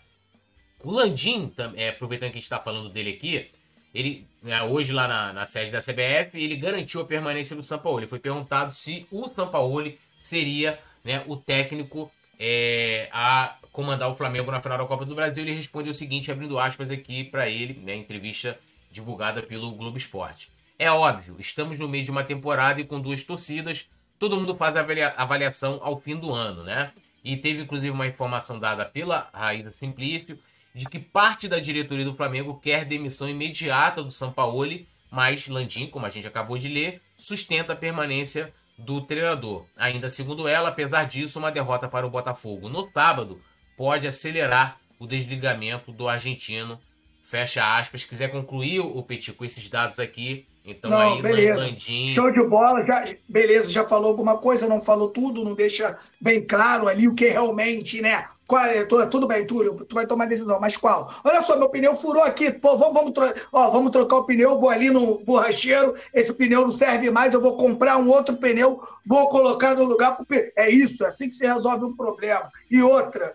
O 0.82 0.92
Landim, 0.92 1.54
é, 1.76 1.90
aproveitando 1.90 2.30
que 2.30 2.38
a 2.38 2.40
gente 2.40 2.44
está 2.44 2.60
falando 2.60 2.90
dele 2.90 3.12
aqui, 3.12 3.50
ele 3.94 4.28
né, 4.42 4.62
hoje 4.64 4.92
lá 4.92 5.08
na, 5.08 5.34
na 5.34 5.46
sede 5.46 5.72
da 5.72 5.80
CBF, 5.80 6.38
ele 6.38 6.56
garantiu 6.56 7.02
a 7.02 7.06
permanência 7.06 7.56
do 7.56 7.64
Sampaoli. 7.64 8.08
Foi 8.08 8.20
perguntado 8.20 8.72
se 8.72 9.08
o 9.12 9.28
Sampaoli 9.28 10.00
seria 10.18 10.80
né, 11.04 11.24
o 11.28 11.38
técnico 11.38 12.12
é, 12.40 13.08
a 13.12 13.58
comandar 13.72 14.10
o 14.10 14.16
Flamengo 14.16 14.52
na 14.52 14.62
final 14.62 14.78
da 14.78 14.86
Copa 14.86 15.06
do 15.06 15.16
Brasil. 15.16 15.44
Ele 15.44 15.54
respondeu 15.54 15.92
o 15.92 15.96
seguinte, 15.96 16.32
abrindo 16.32 16.60
aspas 16.60 16.92
aqui 16.92 17.24
para 17.24 17.50
ele, 17.50 17.80
né, 17.82 17.96
entrevista 17.96 18.60
divulgada 18.92 19.42
pelo 19.42 19.72
Globo 19.72 19.98
Esporte. 19.98 20.52
É 20.78 20.92
óbvio, 20.92 21.36
estamos 21.40 21.80
no 21.80 21.88
meio 21.88 22.04
de 22.04 22.12
uma 22.12 22.24
temporada 22.24 22.82
e 22.82 22.84
com 22.84 23.00
duas 23.00 23.24
torcidas, 23.24 23.88
todo 24.20 24.38
mundo 24.38 24.56
faz 24.56 24.76
a 24.76 24.82
avalia- 24.82 25.14
avaliação 25.16 25.80
ao 25.82 26.00
fim 26.00 26.16
do 26.16 26.32
ano, 26.34 26.64
né? 26.64 26.92
E 27.24 27.38
teve 27.38 27.62
inclusive 27.62 27.92
uma 27.92 28.08
informação 28.08 28.60
dada 28.60 28.86
pela 28.86 29.30
Raíza 29.34 29.72
Simplício 29.72 30.38
de 30.74 30.86
que 30.86 31.00
parte 31.00 31.48
da 31.48 31.60
diretoria 31.60 32.04
do 32.04 32.14
Flamengo 32.14 32.60
quer 32.60 32.84
demissão 32.84 33.30
imediata 33.30 34.04
do 34.04 34.12
Sampaoli, 34.12 34.88
mas 35.10 35.48
Landim, 35.48 35.86
como 35.86 36.06
a 36.06 36.10
gente 36.10 36.28
acabou 36.28 36.58
de 36.58 36.68
ler, 36.68 37.02
sustenta 37.16 37.74
a 37.74 37.76
permanência 37.76 38.52
do 38.78 39.00
treinador. 39.02 39.66
Ainda 39.78 40.10
segundo 40.10 40.48
ela, 40.48 40.70
apesar 40.70 41.06
disso, 41.06 41.38
uma 41.38 41.52
derrota 41.52 41.88
para 41.88 42.06
o 42.06 42.10
Botafogo 42.10 42.70
no 42.70 42.84
sábado 42.84 43.40
pode 43.78 44.08
acelerar 44.08 44.80
o 45.00 45.06
desligamento 45.06 45.92
do 45.92 46.08
argentino. 46.08 46.80
Fecha 47.22 47.78
aspas. 47.78 48.04
Quiser 48.04 48.30
concluir 48.32 48.80
o 48.80 49.02
Petit 49.04 49.34
com 49.34 49.46
esses 49.46 49.70
dados 49.70 50.00
aqui, 50.00 50.48
então 50.64 50.90
Não, 50.90 51.16
aí 51.16 51.22
beleza. 51.22 51.76
Show 52.16 52.32
de 52.32 52.44
bola, 52.48 52.86
já, 52.86 53.06
beleza, 53.28 53.70
já 53.70 53.88
falou 53.88 54.10
alguma 54.12 54.38
coisa, 54.38 54.68
não 54.68 54.82
falou 54.82 55.10
tudo, 55.10 55.44
não 55.44 55.54
deixa 55.54 55.98
bem 56.22 56.46
claro 56.46 56.88
ali 56.88 57.08
o 57.08 57.16
que 57.16 57.28
realmente, 57.28 58.02
né? 58.02 58.28
Qual 58.46 58.64
é, 58.64 58.84
tu- 58.86 59.10
tudo 59.10 59.26
bem, 59.26 59.48
Túlio, 59.48 59.86
tu 59.86 59.96
vai 59.96 60.06
tomar 60.06 60.26
decisão, 60.26 60.60
mas 60.60 60.76
qual? 60.76 61.14
Olha 61.24 61.42
só, 61.42 61.58
meu 61.58 61.70
pneu 61.70 61.96
furou 61.96 62.24
aqui, 62.24 62.52
pô, 62.52 62.78
vamos, 62.78 62.94
vamos, 62.94 63.12
tro- 63.14 63.34
ó, 63.54 63.70
vamos 63.70 63.92
trocar 63.92 64.18
o 64.18 64.26
pneu, 64.26 64.60
vou 64.60 64.70
ali 64.70 64.90
no 64.90 65.20
borracheiro, 65.20 65.96
esse 66.14 66.34
pneu 66.34 66.62
não 66.62 66.72
serve 66.72 67.10
mais, 67.10 67.34
eu 67.34 67.42
vou 67.42 67.56
comprar 67.58 67.98
um 67.98 68.10
outro 68.10 68.36
pneu, 68.38 68.82
vou 69.06 69.30
colocar 69.30 69.76
no 69.76 69.86
lugar 69.86 70.16
pro 70.18 70.26
pneu. 70.26 70.52
É 70.58 70.70
isso, 70.70 71.04
é 71.06 71.08
assim 71.08 71.30
que 71.30 71.36
se 71.38 71.48
resolve 71.48 71.86
um 71.86 71.96
problema. 71.96 72.52
E 72.70 72.82
outra, 72.82 73.34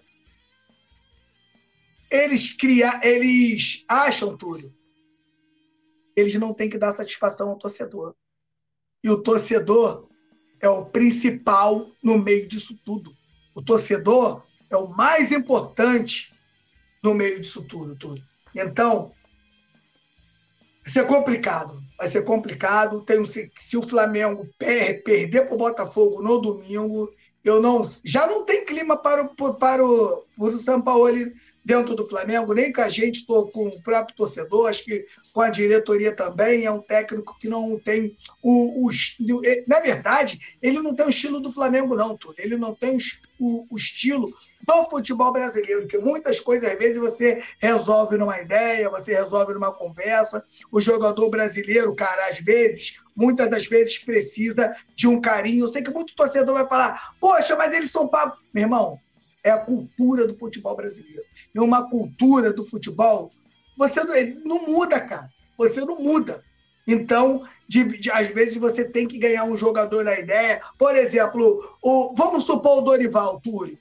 eles 2.10 2.52
criam, 2.52 2.92
eles 3.02 3.84
acham, 3.88 4.36
Túlio, 4.36 4.72
eles 6.18 6.34
não 6.34 6.52
têm 6.52 6.68
que 6.68 6.78
dar 6.78 6.92
satisfação 6.92 7.50
ao 7.50 7.58
torcedor. 7.58 8.14
E 9.02 9.10
o 9.10 9.22
torcedor 9.22 10.08
é 10.60 10.68
o 10.68 10.84
principal 10.84 11.88
no 12.02 12.18
meio 12.18 12.46
disso 12.46 12.78
tudo. 12.84 13.14
O 13.54 13.62
torcedor 13.62 14.42
é 14.70 14.76
o 14.76 14.88
mais 14.88 15.32
importante 15.32 16.32
no 17.02 17.14
meio 17.14 17.40
disso 17.40 17.62
tudo. 17.62 17.96
tudo. 17.96 18.22
Então, 18.54 19.12
vai 20.82 20.92
ser 20.92 21.06
complicado. 21.06 21.80
Vai 21.96 22.08
ser 22.08 22.22
complicado. 22.22 23.02
Tem, 23.02 23.24
se 23.24 23.76
o 23.76 23.82
Flamengo 23.82 24.48
per, 24.58 25.02
perder 25.02 25.46
para 25.46 25.54
o 25.54 25.58
Botafogo 25.58 26.22
no 26.22 26.40
domingo, 26.40 27.12
eu 27.44 27.60
não, 27.60 27.82
já 28.04 28.26
não 28.26 28.44
tem 28.44 28.64
clima 28.64 28.96
para 28.96 29.22
o, 29.22 29.54
para 29.54 29.84
o, 29.84 30.24
para 30.36 30.46
o 30.46 30.52
São 30.52 30.82
Paulo 30.82 31.06
dentro 31.68 31.94
do 31.94 32.08
Flamengo, 32.08 32.54
nem 32.54 32.72
com 32.72 32.80
a 32.80 32.88
gente, 32.88 33.26
tô 33.26 33.48
com 33.48 33.66
o 33.66 33.82
próprio 33.82 34.16
torcedor, 34.16 34.70
acho 34.70 34.82
que 34.82 35.04
com 35.34 35.42
a 35.42 35.50
diretoria 35.50 36.16
também. 36.16 36.64
É 36.64 36.70
um 36.70 36.80
técnico 36.80 37.36
que 37.38 37.46
não 37.46 37.78
tem 37.78 38.16
o, 38.42 38.86
o 38.86 38.90
na 39.66 39.78
verdade, 39.78 40.38
ele 40.62 40.80
não 40.80 40.96
tem 40.96 41.04
o 41.04 41.10
estilo 41.10 41.40
do 41.40 41.52
Flamengo, 41.52 41.94
não, 41.94 42.16
Túlio. 42.16 42.36
Ele 42.38 42.56
não 42.56 42.74
tem 42.74 42.96
o, 43.38 43.66
o 43.68 43.76
estilo 43.76 44.32
do 44.66 44.84
futebol 44.88 45.30
brasileiro, 45.30 45.86
que 45.86 45.98
muitas 45.98 46.40
coisas, 46.40 46.72
às 46.72 46.78
vezes, 46.78 46.96
você 46.96 47.42
resolve 47.60 48.16
numa 48.16 48.40
ideia, 48.40 48.88
você 48.88 49.14
resolve 49.14 49.52
numa 49.52 49.70
conversa. 49.70 50.42
O 50.72 50.80
jogador 50.80 51.28
brasileiro, 51.28 51.94
cara, 51.94 52.28
às 52.28 52.40
vezes, 52.40 52.94
muitas 53.14 53.50
das 53.50 53.66
vezes 53.66 53.98
precisa 53.98 54.74
de 54.96 55.06
um 55.06 55.20
carinho. 55.20 55.66
Eu 55.66 55.68
sei 55.68 55.82
que 55.82 55.90
muito 55.90 56.16
torcedor 56.16 56.54
vai 56.54 56.66
falar, 56.66 57.14
poxa, 57.20 57.54
mas 57.56 57.74
eles 57.74 57.90
são 57.90 58.08
pagos. 58.08 58.38
Meu 58.54 58.64
irmão, 58.64 58.98
é 59.44 59.50
a 59.50 59.58
cultura 59.58 60.26
do 60.26 60.34
futebol 60.34 60.76
brasileiro. 60.76 61.22
É 61.54 61.60
uma 61.60 61.88
cultura 61.88 62.52
do 62.52 62.66
futebol. 62.66 63.30
Você 63.76 64.02
não, 64.04 64.14
não 64.44 64.66
muda, 64.66 65.00
cara. 65.00 65.28
Você 65.56 65.80
não 65.84 66.00
muda. 66.00 66.42
Então, 66.86 67.46
de, 67.68 67.98
de, 67.98 68.10
às 68.10 68.28
vezes 68.28 68.56
você 68.56 68.84
tem 68.84 69.06
que 69.06 69.18
ganhar 69.18 69.44
um 69.44 69.56
jogador 69.56 70.04
na 70.04 70.18
ideia. 70.18 70.60
Por 70.78 70.96
exemplo, 70.96 71.76
o, 71.82 72.14
vamos 72.14 72.44
supor 72.44 72.78
o 72.78 72.80
Dorival, 72.80 73.40
Túlio. 73.40 73.78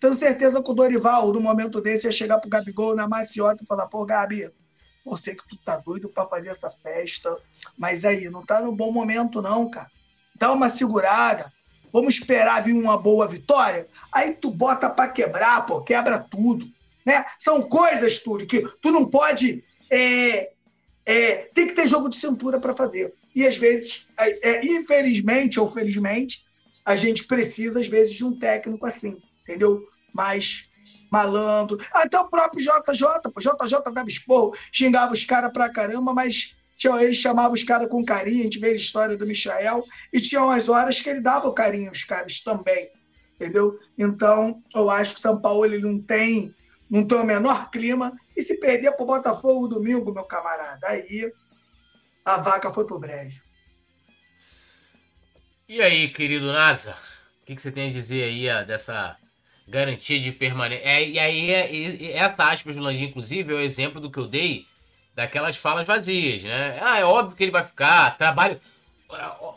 Tenho 0.00 0.14
certeza 0.14 0.62
que 0.62 0.70
o 0.70 0.74
Dorival, 0.74 1.32
no 1.32 1.40
momento 1.40 1.80
desse, 1.80 2.06
ia 2.06 2.12
chegar 2.12 2.40
pro 2.40 2.50
Gabigol 2.50 2.96
na 2.96 3.06
maciota 3.06 3.62
e 3.62 3.66
falar: 3.66 3.86
pô, 3.86 4.04
Gabi, 4.04 4.50
eu 5.06 5.16
sei 5.16 5.34
que 5.34 5.46
tu 5.48 5.56
tá 5.58 5.76
doido 5.76 6.08
para 6.08 6.28
fazer 6.28 6.48
essa 6.48 6.70
festa, 6.70 7.36
mas 7.76 8.04
aí, 8.04 8.28
não 8.30 8.44
tá 8.44 8.60
no 8.60 8.74
bom 8.74 8.90
momento, 8.90 9.42
não, 9.42 9.70
cara. 9.70 9.90
Dá 10.36 10.50
uma 10.50 10.68
segurada. 10.68 11.52
Vamos 11.92 12.14
esperar 12.14 12.62
vir 12.62 12.72
uma 12.72 12.96
boa 12.96 13.28
vitória? 13.28 13.86
Aí 14.10 14.32
tu 14.32 14.50
bota 14.50 14.88
para 14.88 15.10
quebrar, 15.10 15.66
pô, 15.66 15.82
quebra 15.82 16.18
tudo. 16.18 16.66
Né? 17.04 17.24
São 17.38 17.62
coisas, 17.62 18.20
Túlio, 18.20 18.46
que 18.46 18.66
tu 18.80 18.90
não 18.90 19.04
pode. 19.04 19.62
É, 19.90 20.52
é, 21.04 21.36
tem 21.54 21.66
que 21.66 21.74
ter 21.74 21.86
jogo 21.86 22.08
de 22.08 22.16
cintura 22.16 22.58
para 22.58 22.74
fazer. 22.74 23.12
E 23.34 23.46
às 23.46 23.56
vezes, 23.56 24.06
é, 24.18 24.50
é, 24.50 24.64
infelizmente 24.64 25.58
ou 25.60 25.66
felizmente, 25.66 26.44
a 26.84 26.96
gente 26.96 27.24
precisa, 27.24 27.80
às 27.80 27.86
vezes, 27.86 28.14
de 28.14 28.24
um 28.24 28.38
técnico 28.38 28.86
assim, 28.86 29.20
entendeu? 29.42 29.86
Mais 30.12 30.68
malandro. 31.10 31.78
Até 31.92 32.18
o 32.18 32.28
próprio 32.28 32.62
JJ, 32.62 33.30
pô, 33.32 33.40
JJ 33.40 33.92
dava 33.92 34.08
esporro, 34.08 34.56
xingava 34.72 35.12
os 35.12 35.24
caras 35.24 35.52
pra 35.52 35.70
caramba, 35.70 36.14
mas 36.14 36.56
tinha, 36.82 37.00
ele 37.02 37.14
chamava 37.14 37.54
os 37.54 37.62
caras 37.62 37.88
com 37.88 38.04
carinho, 38.04 38.40
a 38.40 38.42
gente 38.44 38.58
vê 38.58 38.68
a 38.68 38.72
história 38.72 39.16
do 39.16 39.26
Michael, 39.26 39.84
e 40.12 40.20
tinha 40.20 40.42
umas 40.42 40.68
horas 40.68 41.00
que 41.00 41.08
ele 41.08 41.20
dava 41.20 41.46
o 41.46 41.52
carinho 41.52 41.88
aos 41.88 42.02
caras 42.02 42.40
também, 42.40 42.90
entendeu? 43.36 43.78
Então, 43.96 44.60
eu 44.74 44.90
acho 44.90 45.14
que 45.14 45.18
o 45.20 45.22
São 45.22 45.40
Paulo 45.40 45.64
ele 45.64 45.78
não 45.78 46.00
tem, 46.00 46.52
não 46.90 47.06
tem 47.06 47.18
o 47.18 47.24
menor 47.24 47.70
clima, 47.70 48.12
e 48.36 48.42
se 48.42 48.58
perder 48.58 48.92
pro 48.96 49.06
Botafogo 49.06 49.68
domingo, 49.68 50.12
meu 50.12 50.24
camarada, 50.24 50.88
aí 50.88 51.30
a 52.24 52.38
vaca 52.38 52.72
foi 52.72 52.84
pro 52.84 52.98
brejo. 52.98 53.40
E 55.68 55.80
aí, 55.80 56.08
querido 56.08 56.46
NASA, 56.46 56.96
o 57.42 57.46
que, 57.46 57.54
que, 57.54 57.62
você 57.62 57.70
tem 57.70 57.86
a 57.86 57.92
dizer 57.92 58.24
aí 58.24 58.66
dessa 58.66 59.16
garantia 59.68 60.18
de 60.18 60.32
permanência? 60.32 60.84
É, 60.84 61.08
e 61.08 61.18
aí, 61.18 61.50
é, 61.50 61.74
é, 61.74 62.18
essa 62.18 62.50
aspas 62.50 62.74
do 62.74 62.82
Landim, 62.82 63.04
inclusive, 63.04 63.52
é 63.52 63.56
o 63.56 63.60
exemplo 63.60 64.00
do 64.00 64.10
que 64.10 64.18
eu 64.18 64.26
dei 64.26 64.66
daquelas 65.14 65.56
falas 65.56 65.86
vazias, 65.86 66.42
né? 66.42 66.78
Ah, 66.80 66.98
é 66.98 67.04
óbvio 67.04 67.36
que 67.36 67.44
ele 67.44 67.52
vai 67.52 67.64
ficar, 67.64 68.16
trabalho... 68.16 68.60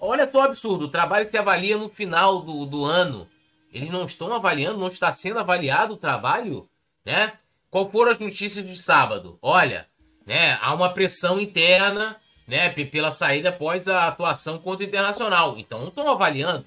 Olha 0.01 0.27
só 0.27 0.39
o 0.39 0.41
absurdo, 0.41 0.85
o 0.85 0.89
trabalho 0.89 1.25
se 1.25 1.37
avalia 1.37 1.77
no 1.77 1.87
final 1.87 2.41
do, 2.41 2.65
do 2.65 2.83
ano. 2.83 3.27
Eles 3.71 3.89
não 3.89 4.03
estão 4.03 4.33
avaliando, 4.33 4.79
não 4.79 4.87
está 4.87 5.11
sendo 5.11 5.39
avaliado 5.39 5.93
o 5.93 5.97
trabalho, 5.97 6.67
né? 7.05 7.33
Qual 7.69 7.89
foram 7.89 8.11
as 8.11 8.19
notícias 8.19 8.65
de 8.65 8.75
sábado? 8.75 9.37
Olha, 9.41 9.87
né, 10.25 10.57
há 10.61 10.73
uma 10.73 10.93
pressão 10.93 11.39
interna, 11.39 12.15
né, 12.47 12.69
pela 12.69 13.11
saída 13.11 13.49
após 13.49 13.87
a 13.87 14.07
atuação 14.07 14.57
contra 14.57 14.85
o 14.85 14.87
Internacional. 14.87 15.57
Então 15.57 15.79
não 15.79 15.89
estão 15.89 16.09
avaliando. 16.09 16.65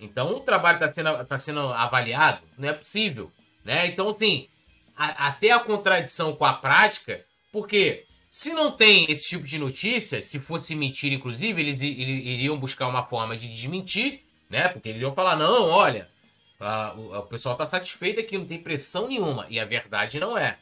Então 0.00 0.36
o 0.36 0.40
trabalho 0.40 0.76
está 0.76 0.92
sendo, 0.92 1.24
tá 1.24 1.38
sendo 1.38 1.60
avaliado, 1.60 2.40
não 2.58 2.68
é 2.68 2.72
possível, 2.72 3.30
né? 3.64 3.86
Então 3.86 4.08
assim, 4.08 4.48
a, 4.96 5.28
até 5.28 5.52
a 5.52 5.60
contradição 5.60 6.34
com 6.34 6.44
a 6.44 6.52
prática, 6.52 7.24
porque 7.52 8.04
se 8.32 8.54
não 8.54 8.70
tem 8.70 9.04
esse 9.10 9.28
tipo 9.28 9.44
de 9.44 9.58
notícia, 9.58 10.22
se 10.22 10.40
fosse 10.40 10.74
mentira, 10.74 11.14
inclusive, 11.14 11.60
eles, 11.60 11.82
iriam 11.82 12.58
buscar 12.58 12.88
uma 12.88 13.02
forma 13.02 13.36
de 13.36 13.46
desmentir, 13.46 14.22
né? 14.48 14.68
Porque 14.68 14.88
eles 14.88 15.02
iam 15.02 15.12
falar, 15.12 15.36
não, 15.36 15.68
olha, 15.68 16.08
a, 16.58 16.94
o, 16.94 17.14
o, 17.14 17.22
pessoal 17.24 17.54
tá 17.56 17.66
satisfeito 17.66 18.20
aqui, 18.20 18.38
não 18.38 18.46
tem 18.46 18.58
pressão 18.58 19.06
nenhuma. 19.06 19.46
E 19.50 19.60
a 19.60 19.66
verdade 19.66 20.18
não 20.18 20.38
é. 20.38 20.56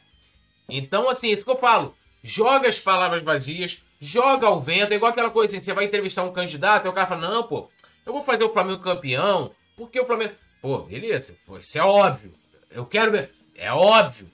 Então, 0.67 1.09
assim, 1.09 1.31
isso 1.31 1.45
que 1.45 1.49
eu 1.49 1.57
falo. 1.57 1.95
Joga 2.21 2.67
as 2.67 2.77
palavras 2.77 3.23
vazias, 3.23 3.81
joga 4.01 4.47
ao 4.47 4.59
vento. 4.59 4.91
É 4.91 4.97
igual 4.97 5.13
aquela 5.13 5.29
coisa 5.29 5.55
assim, 5.55 5.63
você 5.63 5.73
vai 5.73 5.85
entrevistar 5.85 6.23
um 6.23 6.33
candidato, 6.33 6.87
e 6.87 6.89
o 6.89 6.93
cara 6.93 7.07
fala, 7.07 7.29
não, 7.29 7.43
pô, 7.43 7.69
eu 8.05 8.11
vou 8.11 8.25
fazer 8.25 8.43
o 8.43 8.51
Flamengo 8.51 8.83
campeão, 8.83 9.49
porque 9.77 9.97
o 9.97 10.05
Flamengo... 10.05 10.33
Pô, 10.61 10.79
beleza, 10.79 11.37
pô, 11.45 11.57
isso 11.57 11.77
é 11.77 11.81
óbvio. 11.81 12.33
Eu 12.69 12.85
quero 12.85 13.13
ver... 13.13 13.33
É 13.55 13.71
óbvio. 13.71 14.29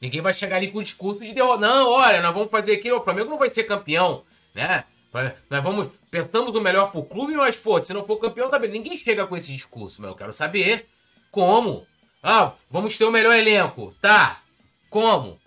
Ninguém 0.00 0.20
vai 0.20 0.32
chegar 0.32 0.56
ali 0.56 0.70
com 0.70 0.78
o 0.78 0.82
discurso 0.82 1.24
de 1.24 1.34
derrota. 1.34 1.60
Não, 1.60 1.90
olha, 1.90 2.22
nós 2.22 2.32
vamos 2.32 2.50
fazer 2.50 2.74
aquilo, 2.74 2.98
o 2.98 3.04
Flamengo 3.04 3.30
não 3.30 3.38
vai 3.38 3.50
ser 3.50 3.64
campeão, 3.64 4.24
né? 4.54 4.84
Nós 5.48 5.62
vamos. 5.62 5.88
Pensamos 6.10 6.54
o 6.54 6.60
melhor 6.60 6.90
pro 6.90 7.02
clube, 7.02 7.34
mas, 7.34 7.56
pô, 7.56 7.80
se 7.80 7.92
não 7.92 8.06
for 8.06 8.16
campeão, 8.16 8.48
tá 8.48 8.58
bem. 8.58 8.70
Ninguém 8.70 8.96
chega 8.96 9.26
com 9.26 9.36
esse 9.36 9.52
discurso, 9.52 10.00
mas 10.00 10.10
eu 10.10 10.16
quero 10.16 10.32
saber 10.32 10.88
como. 11.30 11.86
Ah, 12.22 12.52
vamos 12.70 12.96
ter 12.96 13.04
o 13.04 13.10
melhor 13.10 13.34
elenco. 13.34 13.94
Tá. 14.00 14.42
Como? 14.88 15.38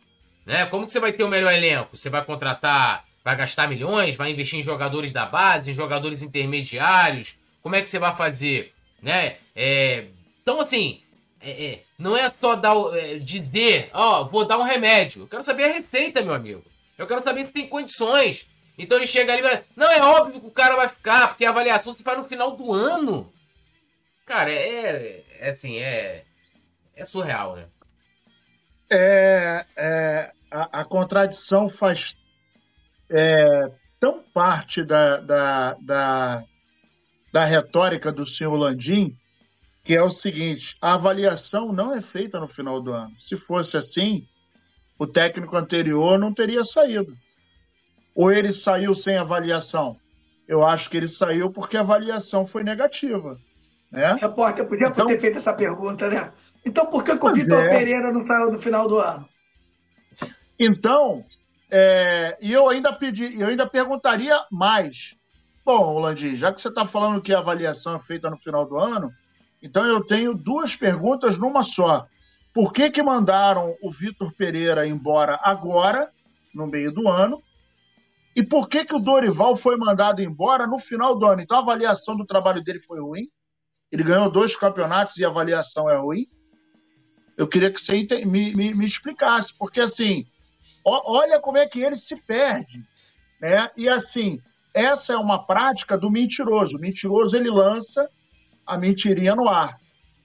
Né? 0.46 0.66
Como 0.66 0.86
que 0.86 0.92
você 0.92 1.00
vai 1.00 1.14
ter 1.14 1.24
o 1.24 1.30
melhor 1.30 1.54
elenco? 1.54 1.96
Você 1.96 2.10
vai 2.10 2.24
contratar, 2.24 3.06
vai 3.24 3.36
gastar 3.36 3.68
milhões, 3.68 4.16
vai 4.16 4.32
investir 4.32 4.60
em 4.60 4.64
jogadores 4.64 5.12
da 5.12 5.26
base, 5.26 5.72
em 5.72 5.74
jogadores 5.74 6.22
intermediários? 6.22 7.38
Como 7.62 7.76
é 7.76 7.82
que 7.82 7.88
você 7.88 8.00
vai 8.00 8.16
fazer? 8.16 8.74
Né? 9.02 9.38
É... 9.56 10.06
Então, 10.42 10.60
assim, 10.60 11.02
é, 11.40 11.66
é, 11.66 11.84
não 12.04 12.18
é 12.18 12.30
só 12.30 12.58
dar, 12.58 12.76
é, 12.98 13.18
dizer, 13.18 13.90
ó, 13.94 14.20
oh, 14.20 14.26
vou 14.26 14.46
dar 14.46 14.60
um 14.60 14.64
remédio. 14.64 15.24
Eu 15.24 15.28
quero 15.28 15.42
saber 15.42 15.64
a 15.64 15.74
receita, 15.74 16.22
meu 16.22 16.34
amigo. 16.34 16.62
Eu 16.98 17.08
quero 17.08 17.22
saber 17.22 17.46
se 17.46 17.54
tem 17.54 17.66
condições. 17.66 18.46
Então 18.78 18.98
ele 18.98 19.08
chega 19.08 19.32
ali 19.32 19.42
e 19.42 19.46
fala, 19.46 19.64
não, 19.74 19.90
é 19.90 20.02
óbvio 20.02 20.42
que 20.42 20.48
o 20.48 20.52
cara 20.52 20.76
vai 20.76 20.90
ficar, 20.90 21.30
porque 21.30 21.46
a 21.46 21.50
avaliação 21.50 21.94
se 21.94 22.04
faz 22.04 22.18
no 22.18 22.26
final 22.26 22.58
do 22.58 22.74
ano. 22.74 23.32
Cara, 24.26 24.52
é, 24.52 25.24
é 25.40 25.50
assim, 25.50 25.78
é, 25.78 26.26
é 26.94 27.06
surreal, 27.06 27.56
né? 27.56 27.68
É, 28.92 29.66
é 29.78 30.32
a, 30.52 30.82
a, 30.82 30.86
contradição 30.86 31.70
faz 31.70 32.04
é, 33.10 33.72
tão 33.98 34.22
parte 34.34 34.84
da, 34.84 35.18
da, 35.22 35.78
da, 35.80 36.44
da 37.32 37.46
retórica 37.46 38.12
do 38.12 38.28
senhor 38.28 38.56
Landim 38.56 39.18
que 39.84 39.96
é 39.96 40.02
o 40.02 40.16
seguinte: 40.16 40.76
a 40.82 40.94
avaliação 40.94 41.72
não 41.72 41.94
é 41.94 42.02
feita 42.02 42.40
no 42.40 42.48
final 42.48 42.82
do 42.82 42.94
ano. 42.94 43.14
Se 43.20 43.36
fosse 43.38 43.78
assim, 43.78 44.26
o 44.98 45.06
técnico 45.06 45.56
anterior 45.58 46.18
não 46.18 46.34
teria 46.34 46.64
saído. 46.64 47.16
Ou 48.16 48.32
ele 48.32 48.54
saiu 48.54 48.94
sem 48.94 49.18
avaliação? 49.18 49.98
Eu 50.48 50.66
acho 50.66 50.90
que 50.90 50.98
ele 50.98 51.08
saiu 51.08 51.52
porque 51.52 51.78
a 51.78 51.82
avaliação 51.82 52.46
foi 52.46 52.64
negativa. 52.64 53.38
Né? 53.92 54.16
Repórter, 54.20 54.68
podia 54.68 54.88
então, 54.88 55.06
ter 55.06 55.20
feito 55.20 55.38
essa 55.38 55.54
pergunta, 55.54 56.10
né? 56.10 56.32
Então, 56.66 56.86
por 56.88 57.04
que, 57.04 57.18
que 57.18 57.26
o 57.26 57.34
Vitor 57.34 57.64
é. 57.64 57.70
Pereira 57.70 58.12
não 58.12 58.26
saiu 58.26 58.52
no 58.52 58.58
final 58.58 58.88
do 58.88 59.00
ano? 59.00 59.28
Então, 60.60 61.26
é, 61.70 62.38
e 62.42 62.54
eu 62.54 62.70
ainda 62.70 62.94
pedi, 62.94 63.40
eu 63.40 63.48
ainda 63.48 63.68
perguntaria 63.68 64.36
mais. 64.52 65.16
Bom, 65.66 66.00
Landim, 66.00 66.36
já 66.36 66.54
que 66.54 66.62
você 66.62 66.70
está 66.70 66.86
falando 66.86 67.22
que 67.22 67.34
a 67.34 67.40
avaliação 67.40 67.96
é 67.96 68.00
feita 68.00 68.30
no 68.30 68.38
final 68.38 68.66
do 68.66 68.78
ano, 68.78 69.12
então 69.64 69.86
eu 69.86 70.06
tenho 70.06 70.34
duas 70.34 70.76
perguntas 70.76 71.40
numa 71.40 71.64
só. 71.64 72.06
Por 72.54 72.74
que, 72.74 72.90
que 72.90 73.02
mandaram 73.02 73.74
o 73.82 73.90
Vitor 73.90 74.34
Pereira 74.34 74.86
embora 74.86 75.40
agora, 75.42 76.12
no 76.54 76.68
meio 76.68 76.92
do 76.92 77.08
ano? 77.08 77.42
E 78.36 78.44
por 78.44 78.68
que, 78.68 78.84
que 78.84 78.94
o 78.94 79.00
Dorival 79.00 79.56
foi 79.56 79.78
mandado 79.78 80.22
embora 80.22 80.68
no 80.68 80.78
final 80.78 81.18
do 81.18 81.26
ano? 81.26 81.42
Então 81.42 81.58
a 81.58 81.62
avaliação 81.62 82.18
do 82.18 82.26
trabalho 82.26 82.62
dele 82.62 82.80
foi 82.82 83.00
ruim. 83.00 83.30
Ele 83.90 84.04
ganhou 84.04 84.30
dois 84.30 84.56
campeonatos 84.56 85.18
e 85.18 85.24
a 85.24 85.30
avaliação 85.30 85.90
é 85.90 85.96
ruim. 85.96 86.26
Eu 87.38 87.48
queria 87.48 87.72
que 87.72 87.80
você 87.80 88.06
me, 88.26 88.54
me, 88.54 88.74
me 88.74 88.86
explicasse, 88.86 89.52
porque 89.58 89.80
assim, 89.80 90.26
olha 90.86 91.40
como 91.40 91.58
é 91.58 91.66
que 91.66 91.84
ele 91.84 91.96
se 91.96 92.16
perde. 92.16 92.84
Né? 93.40 93.70
E 93.78 93.90
assim, 93.90 94.42
essa 94.74 95.14
é 95.14 95.18
uma 95.18 95.46
prática 95.46 95.98
do 95.98 96.12
mentiroso. 96.12 96.76
O 96.76 96.82
mentiroso 96.82 97.36
ele 97.36 97.50
lança 97.50 98.10
a 98.66 98.78
mentirinha 98.78 99.36
no 99.36 99.48
ar. 99.48 99.78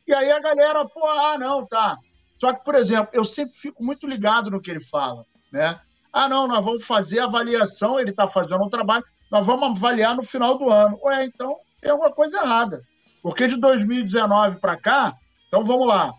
E 0.07 0.15
aí 0.15 0.31
a 0.31 0.41
galera, 0.41 0.87
pô, 0.87 1.07
ah, 1.07 1.37
não, 1.39 1.67
tá. 1.67 1.99
Só 2.29 2.53
que, 2.53 2.65
por 2.65 2.77
exemplo, 2.77 3.11
eu 3.13 3.25
sempre 3.25 3.59
fico 3.59 3.85
muito 3.85 4.07
ligado 4.07 4.51
no 4.51 4.61
que 4.61 4.71
ele 4.71 4.81
fala, 4.81 5.25
né? 5.53 5.79
Ah, 6.13 6.29
não, 6.29 6.49
nós 6.49 6.65
vamos 6.65 6.87
fazer 6.87 7.21
avaliação, 7.21 7.99
ele 8.01 8.11
está 8.11 8.29
fazendo 8.29 8.65
um 8.65 8.71
trabalho, 8.71 9.05
nós 9.31 9.45
vamos 9.45 9.77
avaliar 9.77 10.17
no 10.17 10.29
final 10.29 10.57
do 10.57 10.71
ano. 10.71 10.99
Ué, 11.03 11.25
então 11.25 11.57
tem 11.81 11.91
alguma 11.91 12.13
coisa 12.13 12.37
errada. 12.39 12.83
Porque 13.23 13.47
de 13.47 13.57
2019 13.61 14.61
para 14.61 14.77
cá, 14.77 15.15
então 15.49 15.65
vamos 15.65 15.87
lá, 15.87 16.13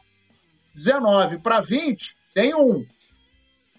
19 0.75 1.39
para 1.39 1.61
20 1.61 1.99
tem 2.33 2.53
um, 2.53 2.85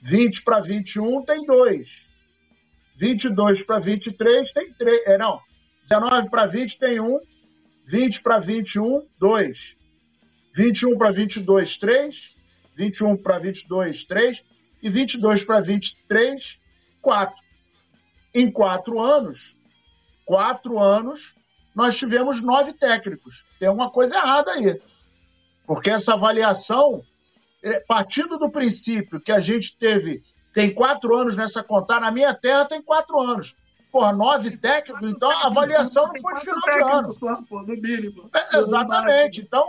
20 0.02 0.42
para 0.42 0.60
21 0.60 1.22
tem 1.24 1.44
dois, 1.44 1.88
22 2.96 3.64
para 3.64 3.78
23 3.78 4.52
tem 4.52 4.72
três, 4.74 5.06
é, 5.06 5.18
não, 5.18 5.38
19 5.88 6.30
para 6.30 6.46
20 6.46 6.78
tem 6.78 7.00
um, 7.00 7.20
20 7.86 8.22
para 8.22 8.38
21, 8.38 9.06
2. 9.18 9.76
21 10.54 10.98
para 10.98 11.12
22, 11.12 11.76
3. 11.76 12.16
21 12.76 13.16
para 13.16 13.38
22, 13.38 14.04
3. 14.04 14.42
E 14.82 14.90
22 14.90 15.44
para 15.44 15.60
23, 15.60 16.58
4. 17.02 17.36
Em 18.32 18.50
quatro 18.50 19.00
anos, 19.00 19.38
quatro 20.24 20.78
anos, 20.78 21.34
nós 21.74 21.96
tivemos 21.96 22.40
nove 22.40 22.72
técnicos. 22.72 23.44
Tem 23.58 23.68
uma 23.68 23.90
coisa 23.90 24.14
errada 24.14 24.52
aí. 24.52 24.80
Porque 25.66 25.90
essa 25.90 26.14
avaliação, 26.14 27.02
é, 27.62 27.80
partindo 27.80 28.38
do 28.38 28.50
princípio 28.50 29.20
que 29.20 29.32
a 29.32 29.40
gente 29.40 29.76
teve, 29.76 30.22
tem 30.54 30.72
quatro 30.72 31.16
anos 31.16 31.36
nessa 31.36 31.62
conta, 31.62 32.00
na 32.00 32.10
minha 32.10 32.34
terra 32.34 32.64
tem 32.64 32.82
quatro 32.82 33.20
anos 33.20 33.56
porra, 33.90 34.12
nove 34.12 34.56
técnicos, 34.58 35.08
então 35.08 35.28
a 35.30 35.46
avaliação 35.46 36.06
não 36.06 36.20
foi 36.20 36.40
final 36.40 36.78
de 36.78 36.94
ano. 36.94 37.08
É, 38.34 38.58
exatamente. 38.58 39.40
Então, 39.40 39.66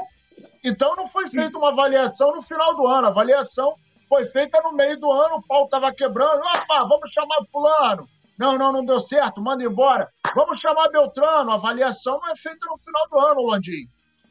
então 0.63 0.95
não 0.95 1.07
foi 1.07 1.29
feita 1.29 1.57
uma 1.57 1.69
avaliação 1.69 2.35
no 2.35 2.41
final 2.43 2.75
do 2.75 2.87
ano. 2.87 3.07
A 3.07 3.09
avaliação 3.09 3.75
foi 4.07 4.25
feita 4.27 4.59
no 4.61 4.73
meio 4.73 4.99
do 4.99 5.11
ano, 5.11 5.37
o 5.37 5.43
pau 5.43 5.65
estava 5.65 5.93
quebrando. 5.93 6.39
Opa, 6.39 6.83
vamos 6.83 7.11
chamar 7.11 7.39
fulano. 7.51 8.07
Não, 8.37 8.57
não, 8.57 8.71
não 8.71 8.85
deu 8.85 9.01
certo, 9.01 9.41
manda 9.41 9.63
embora. 9.63 10.09
Vamos 10.35 10.59
chamar 10.59 10.89
Beltrano. 10.89 11.51
A 11.51 11.55
avaliação 11.55 12.17
não 12.19 12.29
é 12.29 12.35
feita 12.35 12.65
no 12.65 12.77
final 12.77 13.09
do 13.09 13.19
ano, 13.19 13.49
Landim. 13.49 13.87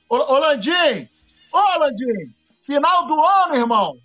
Ô, 0.09 0.17
ô 0.17 0.39
Landim! 0.39 1.09
Ô, 1.53 1.79
Landim! 1.79 2.35
Final 2.67 3.07
do 3.07 3.25
ano, 3.25 3.55
irmão! 3.55 3.97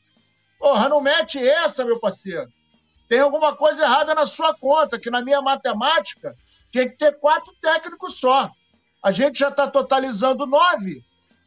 Porra, 0.60 0.90
não 0.90 1.02
mete 1.02 1.40
essa, 1.40 1.84
meu 1.84 2.00
parceiro 2.00 2.48
tem 3.08 3.20
alguma 3.20 3.56
coisa 3.56 3.84
errada 3.84 4.16
na 4.16 4.26
sua 4.26 4.54
conta, 4.54 5.00
que 5.00 5.10
na 5.10 5.22
minha 5.22 5.42
matemática 5.42 6.36
tinha 6.70 6.90
que 6.90 6.98
ter 6.98 7.20
quatro 7.20 7.54
técnicos 7.62 8.20
só. 8.20 8.50
A 9.04 9.12
gente 9.12 9.40
já 9.40 9.50
está 9.50 9.68
totalizando 9.68 10.46
nove. 10.46 11.04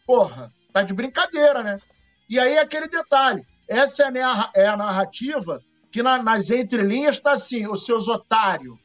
Porra, 0.06 0.52
tá 0.72 0.82
de 0.82 0.94
brincadeira, 0.94 1.62
né? 1.62 1.80
E 2.28 2.38
aí 2.38 2.58
aquele 2.58 2.88
detalhe. 2.88 3.44
Essa 3.68 4.04
é 4.04 4.22
a, 4.22 4.50
é 4.54 4.66
a 4.66 4.76
narrativa 4.76 5.62
que 5.90 6.02
na, 6.02 6.22
nas 6.22 6.50
entrelinhas 6.50 7.16
está 7.16 7.32
assim, 7.32 7.66
os 7.66 7.84
seus 7.84 8.08
otários, 8.08 8.78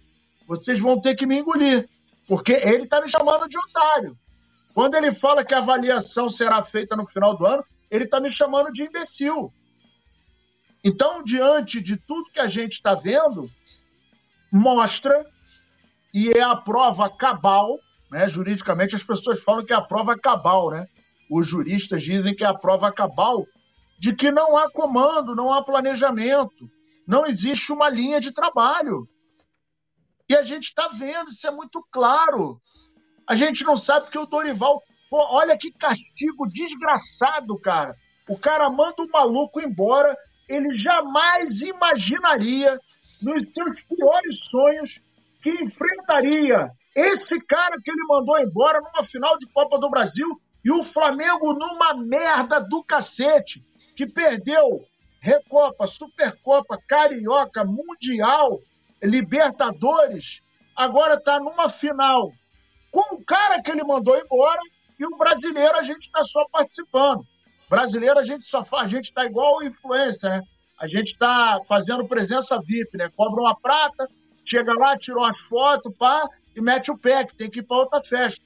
vocês 0.48 0.80
vão 0.80 1.00
ter 1.00 1.16
que 1.16 1.26
me 1.26 1.38
engolir, 1.38 1.88
porque 2.28 2.54
ele 2.54 2.84
está 2.84 3.02
me 3.02 3.08
chamando 3.08 3.48
de 3.48 3.58
otário. 3.58 4.16
Quando 4.74 4.96
ele 4.96 5.14
fala 5.20 5.46
que 5.46 5.54
a 5.54 5.60
avaliação 5.60 6.30
será 6.30 6.64
feita 6.64 6.96
no 6.96 7.06
final 7.06 7.38
do 7.38 7.46
ano, 7.46 7.64
ele 7.92 8.06
está 8.06 8.20
me 8.20 8.36
chamando 8.36 8.72
de 8.72 8.84
imbecil. 8.84 9.54
Então, 10.84 11.24
diante 11.24 11.82
de 11.82 11.96
tudo 11.96 12.32
que 12.32 12.40
a 12.40 12.50
gente 12.50 12.74
está 12.74 12.94
vendo, 12.94 13.50
mostra, 14.52 15.26
e 16.14 16.30
é 16.30 16.42
a 16.42 16.56
prova 16.56 17.10
cabal, 17.10 17.80
né? 18.12 18.28
juridicamente 18.28 18.96
as 18.96 19.04
pessoas 19.04 19.42
falam 19.42 19.66
que 19.66 19.74
é 19.74 19.76
a 19.76 19.82
prova 19.82 20.18
cabal, 20.18 20.70
né? 20.72 20.86
os 21.32 21.48
juristas 21.48 22.04
dizem 22.04 22.36
que 22.36 22.44
é 22.44 22.48
a 22.48 22.54
prova 22.54 22.92
cabal, 22.92 23.46
de 24.00 24.14
que 24.14 24.30
não 24.32 24.58
há 24.58 24.70
comando, 24.70 25.36
não 25.36 25.54
há 25.54 25.64
planejamento, 25.64 26.70
não 27.08 27.26
existe 27.26 27.72
uma 27.72 27.90
linha 27.90 28.20
de 28.20 28.32
trabalho. 28.32 29.08
E 30.30 30.36
a 30.36 30.44
gente 30.44 30.66
está 30.66 30.90
vendo, 30.90 31.30
isso 31.30 31.48
é 31.48 31.52
muito 31.52 31.86
claro. 31.92 32.62
A 33.28 33.36
gente 33.36 33.64
não 33.64 33.78
sabe 33.78 34.10
que 34.10 34.18
o 34.18 34.26
Dorival. 34.26 34.82
Pô, 35.10 35.18
olha 35.36 35.58
que 35.58 35.72
castigo 35.72 36.48
desgraçado, 36.48 37.58
cara. 37.60 37.96
O 38.28 38.38
cara 38.38 38.70
manda 38.70 38.96
o 39.00 39.10
maluco 39.12 39.62
embora 39.62 40.16
ele 40.56 40.78
jamais 40.78 41.50
imaginaria, 41.62 42.80
nos 43.22 43.54
seus 43.54 43.82
piores 43.84 44.40
sonhos, 44.50 45.00
que 45.42 45.50
enfrentaria 45.50 46.72
esse 46.96 47.40
cara 47.48 47.76
que 47.84 47.92
ele 47.92 48.06
mandou 48.08 48.40
embora 48.40 48.80
numa 48.80 49.08
final 49.08 49.38
de 49.38 49.48
Copa 49.48 49.80
do 49.80 49.90
Brasil 49.90 50.28
e 50.64 50.72
o 50.72 50.84
Flamengo 50.84 51.54
numa 51.54 51.94
merda 51.96 52.60
do 52.60 52.84
cacete, 52.84 53.64
que 53.96 54.06
perdeu 54.06 54.86
Recopa, 55.20 55.88
Supercopa, 55.88 56.78
Carioca, 56.88 57.64
Mundial, 57.64 58.60
Libertadores, 59.02 60.42
agora 60.76 61.16
está 61.16 61.40
numa 61.40 61.70
final 61.70 62.32
com 62.92 63.16
o 63.16 63.26
cara 63.26 63.62
que 63.62 63.72
ele 63.72 63.84
mandou 63.84 64.16
embora 64.18 64.60
e 65.00 65.06
o 65.06 65.18
brasileiro 65.18 65.78
a 65.78 65.84
gente 65.84 66.06
está 66.06 66.24
só 66.24 66.46
participando. 66.52 67.26
Brasileiro, 67.74 68.20
a 68.20 68.24
gente 68.24 68.46
só 68.46 68.64
faz, 68.64 68.86
a 68.86 68.96
gente 68.96 69.06
está 69.06 69.26
igual 69.26 69.58
o 69.58 69.64
influencer, 69.64 70.30
né? 70.30 70.44
A 70.80 70.86
gente 70.86 71.14
está 71.14 71.60
fazendo 71.68 72.08
presença 72.08 72.56
VIP, 72.64 72.96
né? 72.96 73.10
Cobra 73.18 73.42
uma 73.42 73.56
prata, 73.60 74.08
chega 74.46 74.72
lá, 74.74 74.96
tira 74.96 75.18
umas 75.18 75.40
fotos, 75.50 75.92
pá, 75.98 76.22
e 76.56 76.62
mete 76.62 76.92
o 76.92 76.98
pé, 76.98 77.26
que 77.26 77.36
tem 77.36 77.50
que 77.50 77.62
ir 77.62 77.64
para 77.64 77.78
outra 77.78 78.04
festa. 78.04 78.46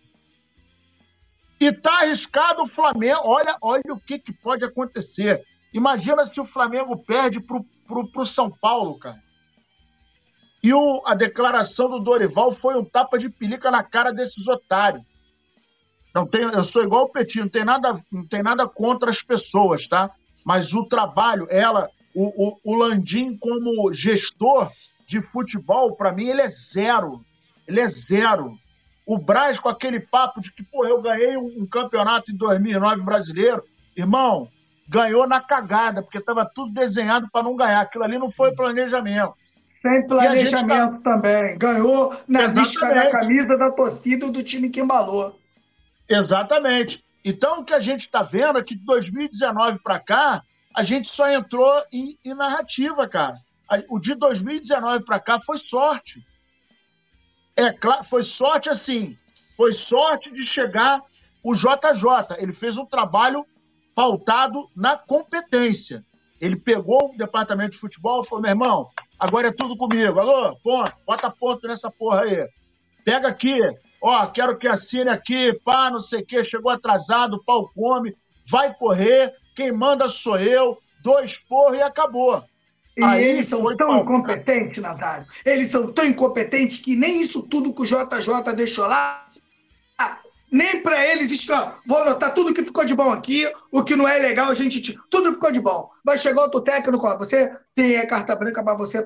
E 1.60 1.74
tá 1.74 2.04
arriscado 2.04 2.64
o 2.64 2.70
Flamengo. 2.70 3.20
Olha, 3.26 3.58
olha 3.62 3.92
o 3.92 4.00
que, 4.00 4.18
que 4.18 4.32
pode 4.32 4.64
acontecer. 4.64 5.44
Imagina 5.74 6.26
se 6.26 6.40
o 6.40 6.46
Flamengo 6.46 6.96
perde 6.96 7.42
pro, 7.42 7.66
pro, 7.86 8.10
pro 8.10 8.26
São 8.26 8.50
Paulo, 8.50 8.98
cara. 8.98 9.22
E 10.64 10.74
o, 10.74 11.04
a 11.06 11.14
declaração 11.14 11.90
do 11.90 12.00
Dorival 12.00 12.56
foi 12.56 12.78
um 12.78 12.86
tapa 12.86 13.18
de 13.18 13.30
pelica 13.30 13.70
na 13.70 13.84
cara 13.84 14.14
desses 14.14 14.48
otários. 14.48 15.04
Não 16.18 16.26
tem, 16.26 16.42
eu 16.42 16.64
sou 16.64 16.84
igual 16.84 17.04
o 17.04 17.10
Petit, 17.10 17.40
não 17.40 17.48
tem 17.48 17.64
nada, 17.64 17.94
não 18.12 18.26
tem 18.26 18.42
nada 18.42 18.68
contra 18.68 19.12
as 19.12 19.22
pessoas, 19.22 19.86
tá? 19.86 20.10
Mas 20.44 20.74
o 20.74 20.84
trabalho, 20.84 21.48
ela, 21.48 21.92
o, 22.16 22.48
o, 22.48 22.58
o 22.64 22.76
Landim 22.76 23.38
como 23.38 23.94
gestor 23.94 24.72
de 25.06 25.22
futebol, 25.22 25.96
para 25.96 26.12
mim, 26.12 26.26
ele 26.26 26.42
é 26.42 26.50
zero. 26.50 27.22
Ele 27.68 27.82
é 27.82 27.88
zero. 27.88 28.58
O 29.06 29.20
Braz 29.20 29.60
com 29.60 29.70
aquele 29.70 30.00
papo 30.00 30.42
de 30.42 30.52
que, 30.52 30.64
pô, 30.64 30.88
eu 30.88 31.00
ganhei 31.04 31.38
um, 31.38 31.54
um 31.60 31.68
campeonato 31.68 32.32
em 32.32 32.36
2009 32.36 33.02
brasileiro. 33.04 33.64
Irmão, 33.96 34.48
ganhou 34.90 35.28
na 35.28 35.40
cagada, 35.40 36.02
porque 36.02 36.18
estava 36.18 36.50
tudo 36.52 36.74
desenhado 36.74 37.30
para 37.32 37.44
não 37.44 37.56
ganhar. 37.56 37.82
Aquilo 37.82 38.04
ali 38.04 38.18
não 38.18 38.32
foi 38.32 38.56
planejamento. 38.56 39.36
Sem 39.84 40.08
planejamento 40.08 41.00
tá... 41.04 41.12
também. 41.12 41.56
Ganhou 41.60 42.16
na 42.28 42.48
vista 42.48 42.92
da 42.92 43.12
camisa 43.12 43.56
da 43.56 43.70
torcida 43.70 44.32
do 44.32 44.42
time 44.42 44.68
que 44.72 44.82
embalou. 44.82 45.38
Exatamente. 46.10 47.04
Então, 47.24 47.60
o 47.60 47.66
que 47.66 47.74
a 47.74 47.80
gente 47.80 48.06
está 48.06 48.24
vendo 48.24 48.58
é 48.58 48.64
que 48.64 48.76
de 48.76 48.86
2019 48.86 49.80
para 49.80 50.00
cá, 50.00 50.44
a 50.74 50.84
gente 50.84 51.08
só 51.08 51.30
entrou 51.30 51.84
em, 51.92 52.18
em 52.24 52.34
narrativa, 52.34 53.08
cara. 53.08 53.36
O 53.90 54.00
de 54.00 54.16
2019 54.16 55.04
para 55.04 55.20
cá 55.20 55.40
foi 55.46 55.58
sorte. 55.58 56.24
É 57.56 57.72
claro, 57.74 58.06
foi 58.06 58.24
sorte 58.24 58.70
assim. 58.70 59.18
Foi 59.58 59.74
sorte 59.74 60.32
de 60.32 60.48
chegar 60.48 61.02
o 61.44 61.54
JJ. 61.54 62.38
Ele 62.38 62.54
fez 62.54 62.78
um 62.78 62.86
trabalho 62.86 63.46
pautado 63.96 64.70
na 64.76 64.96
competência. 64.96 66.06
Ele 66.40 66.56
pegou 66.56 67.12
o 67.12 67.18
departamento 67.18 67.72
de 67.72 67.80
futebol 67.80 68.22
e 68.24 68.28
falou: 68.28 68.44
meu 68.44 68.52
irmão, 68.52 68.90
agora 69.20 69.48
é 69.48 69.52
tudo 69.52 69.76
comigo. 69.76 70.20
Alô, 70.20 70.56
ponto, 70.64 70.94
bota 71.06 71.30
ponto 71.32 71.68
nessa 71.68 71.90
porra 71.90 72.22
aí. 72.22 72.48
Pega 73.04 73.28
aqui, 73.28 73.54
ó, 74.02 74.28
quero 74.28 74.58
que 74.58 74.68
assine 74.68 75.10
aqui, 75.10 75.54
pá, 75.64 75.90
não 75.92 76.00
sei 76.00 76.22
o 76.22 76.26
quê, 76.26 76.44
chegou 76.44 76.72
atrasado, 76.72 77.44
pau 77.44 77.70
come, 77.74 78.16
vai 78.50 78.74
correr, 78.74 79.34
quem 79.56 79.72
manda 79.72 80.08
sou 80.08 80.40
eu, 80.40 80.78
dois 81.04 81.38
porra 81.38 81.78
e 81.78 81.82
acabou. 81.82 82.44
E 82.96 83.04
Aí 83.04 83.24
eles 83.24 83.46
são 83.46 83.64
tão 83.76 83.88
pau. 83.88 84.02
incompetentes, 84.02 84.82
Nazário, 84.82 85.28
eles 85.46 85.68
são 85.68 85.92
tão 85.92 86.06
incompetentes 86.06 86.80
que 86.80 86.96
nem 86.96 87.22
isso 87.22 87.44
tudo 87.44 87.74
que 87.74 87.82
o 87.82 87.86
JJ 87.86 88.54
deixou 88.56 88.88
lá, 88.88 89.28
nem 90.52 90.82
para 90.82 91.06
eles 91.06 91.32
estão. 91.32 91.74
Vou 91.86 91.98
anotar 91.98 92.34
tudo 92.34 92.54
que 92.54 92.64
ficou 92.64 92.86
de 92.86 92.96
bom 92.96 93.12
aqui, 93.12 93.52
o 93.72 93.84
que 93.84 93.96
não 93.96 94.08
é 94.08 94.18
legal, 94.18 94.50
a 94.50 94.54
gente. 94.54 94.98
Tudo 95.10 95.34
ficou 95.34 95.52
de 95.52 95.60
bom. 95.60 95.90
Vai 96.04 96.18
chegar 96.18 96.42
outro 96.42 96.62
técnico, 96.62 97.06
ó, 97.06 97.18
você 97.18 97.52
tem 97.76 97.98
a 97.98 98.08
carta 98.08 98.36
branca 98.36 98.64
para 98.64 98.74
você 98.74 99.06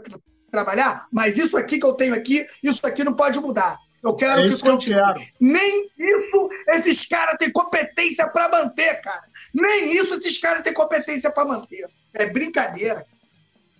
trabalhar, 0.51 1.07
mas 1.11 1.37
isso 1.37 1.57
aqui 1.57 1.79
que 1.79 1.85
eu 1.85 1.93
tenho 1.93 2.13
aqui, 2.13 2.45
isso 2.61 2.85
aqui 2.85 3.03
não 3.03 3.13
pode 3.13 3.39
mudar. 3.39 3.77
Eu 4.03 4.15
quero 4.15 4.41
é 4.41 4.49
que 4.49 4.59
continue. 4.59 5.13
Que 5.13 5.33
Nem 5.39 5.89
isso 5.97 6.49
esses 6.69 7.05
caras 7.05 7.35
têm 7.37 7.51
competência 7.51 8.27
para 8.27 8.49
manter, 8.49 9.01
cara. 9.01 9.23
Nem 9.53 9.95
isso 9.95 10.15
esses 10.15 10.39
caras 10.39 10.63
têm 10.63 10.73
competência 10.73 11.31
para 11.31 11.45
manter. 11.45 11.87
É 12.13 12.25
brincadeira. 12.27 13.05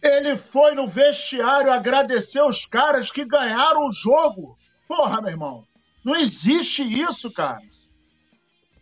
Ele 0.02 0.35
foi 0.35 0.73
no 0.73 0.88
vestiário 0.88 1.72
agradecer 1.72 2.41
os 2.41 2.65
caras 2.65 3.11
que 3.11 3.26
ganharam 3.26 3.85
o 3.85 3.93
jogo. 3.93 4.57
Porra, 4.88 5.22
meu 5.22 5.31
irmão. 5.31 5.64
Não 6.03 6.15
existe 6.15 6.81
isso, 6.81 7.31
cara. 7.31 7.61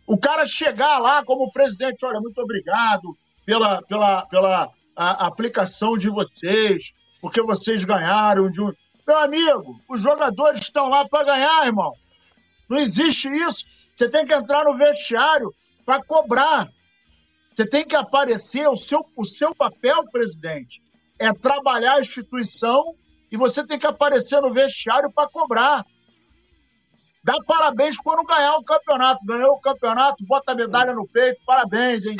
O 0.06 0.18
cara 0.18 0.46
chegar 0.46 0.98
lá 0.98 1.24
como 1.24 1.52
presidente, 1.52 2.04
olha, 2.04 2.20
muito 2.20 2.40
obrigado 2.40 3.16
pela, 3.44 3.82
pela, 3.82 4.26
pela 4.26 4.70
a, 4.96 5.26
aplicação 5.26 5.96
de 5.96 6.10
vocês, 6.10 6.82
porque 7.20 7.42
vocês 7.42 7.84
ganharam 7.84 8.50
de 8.50 8.60
um. 8.60 8.72
Meu 9.10 9.18
amigo, 9.18 9.82
os 9.88 10.02
jogadores 10.02 10.60
estão 10.60 10.88
lá 10.88 11.04
para 11.04 11.24
ganhar, 11.24 11.66
irmão. 11.66 11.92
Não 12.68 12.78
existe 12.78 13.26
isso. 13.26 13.64
Você 13.98 14.08
tem 14.08 14.24
que 14.24 14.32
entrar 14.32 14.62
no 14.62 14.78
vestiário 14.78 15.52
para 15.84 16.00
cobrar. 16.04 16.68
Você 17.50 17.66
tem 17.66 17.84
que 17.84 17.96
aparecer 17.96 18.68
o 18.68 18.76
seu, 18.76 19.04
o 19.16 19.26
seu 19.26 19.52
papel, 19.52 20.08
presidente, 20.12 20.80
é 21.18 21.32
trabalhar 21.32 21.96
a 21.96 22.02
instituição 22.02 22.94
e 23.32 23.36
você 23.36 23.66
tem 23.66 23.80
que 23.80 23.86
aparecer 23.86 24.40
no 24.40 24.54
vestiário 24.54 25.10
para 25.10 25.28
cobrar. 25.28 25.84
Dá 27.24 27.34
parabéns 27.44 27.96
quando 27.96 28.24
ganhar 28.24 28.58
o 28.58 28.64
campeonato. 28.64 29.26
Ganhou 29.26 29.54
o 29.54 29.60
campeonato, 29.60 30.24
bota 30.24 30.52
a 30.52 30.54
medalha 30.54 30.94
no 30.94 31.08
peito, 31.08 31.40
parabéns, 31.44 32.04
hein? 32.06 32.16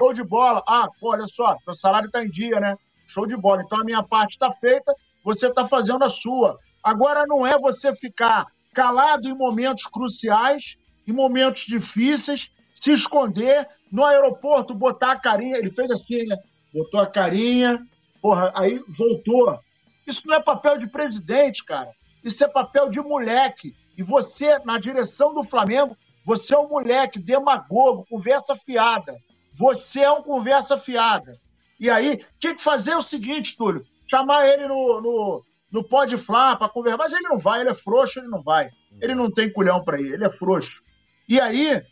Show 0.00 0.14
de 0.14 0.24
bola. 0.24 0.62
Ah, 0.66 0.88
pô, 0.98 1.10
olha 1.10 1.26
só, 1.26 1.58
seu 1.62 1.74
salário 1.74 2.06
está 2.06 2.24
em 2.24 2.30
dia, 2.30 2.58
né? 2.58 2.74
Show 3.08 3.26
de 3.26 3.36
bola. 3.36 3.62
Então 3.62 3.82
a 3.82 3.84
minha 3.84 4.02
parte 4.02 4.30
está 4.30 4.50
feita, 4.54 4.94
você 5.24 5.48
está 5.48 5.64
fazendo 5.64 6.04
a 6.04 6.08
sua. 6.08 6.58
Agora 6.82 7.24
não 7.26 7.46
é 7.46 7.58
você 7.58 7.94
ficar 7.96 8.46
calado 8.74 9.28
em 9.28 9.34
momentos 9.34 9.84
cruciais, 9.84 10.76
em 11.06 11.12
momentos 11.12 11.66
difíceis, 11.66 12.48
se 12.74 12.90
esconder 12.90 13.68
no 13.90 14.04
aeroporto, 14.04 14.74
botar 14.74 15.12
a 15.12 15.20
carinha. 15.20 15.58
Ele 15.58 15.70
fez 15.70 15.90
assim, 15.90 16.24
né? 16.26 16.36
Botou 16.72 17.00
a 17.00 17.06
carinha, 17.06 17.86
Porra, 18.22 18.52
aí 18.54 18.80
voltou. 18.96 19.58
Isso 20.06 20.22
não 20.24 20.36
é 20.36 20.40
papel 20.40 20.78
de 20.78 20.86
presidente, 20.86 21.64
cara. 21.64 21.90
Isso 22.22 22.42
é 22.44 22.48
papel 22.48 22.88
de 22.88 23.00
moleque. 23.00 23.74
E 23.98 24.02
você, 24.02 24.60
na 24.64 24.78
direção 24.78 25.34
do 25.34 25.42
Flamengo, 25.42 25.96
você 26.24 26.54
é 26.54 26.58
um 26.58 26.68
moleque 26.68 27.18
demagogo, 27.18 28.06
conversa 28.08 28.54
fiada. 28.64 29.16
Você 29.58 30.00
é 30.00 30.10
um 30.10 30.22
conversa 30.22 30.78
fiada. 30.78 31.36
E 31.80 31.90
aí, 31.90 32.24
tinha 32.38 32.54
que 32.54 32.62
fazer 32.62 32.94
o 32.94 33.02
seguinte, 33.02 33.56
Túlio: 33.56 33.84
chamar 34.12 34.46
ele 34.46 34.68
no, 34.68 35.00
no, 35.00 35.44
no 35.70 35.82
Pode 35.82 36.18
Flá 36.18 36.54
para 36.54 36.68
conversar. 36.68 36.98
Mas 36.98 37.12
ele 37.12 37.28
não 37.28 37.38
vai, 37.38 37.60
ele 37.62 37.70
é 37.70 37.74
frouxo, 37.74 38.18
ele 38.18 38.28
não 38.28 38.42
vai. 38.42 38.68
Ele 39.00 39.14
não 39.14 39.30
tem 39.30 39.50
culhão 39.50 39.82
para 39.82 39.98
ir, 39.98 40.12
ele 40.12 40.24
é 40.24 40.30
frouxo. 40.30 40.82
E 41.26 41.40
aí, 41.40 41.82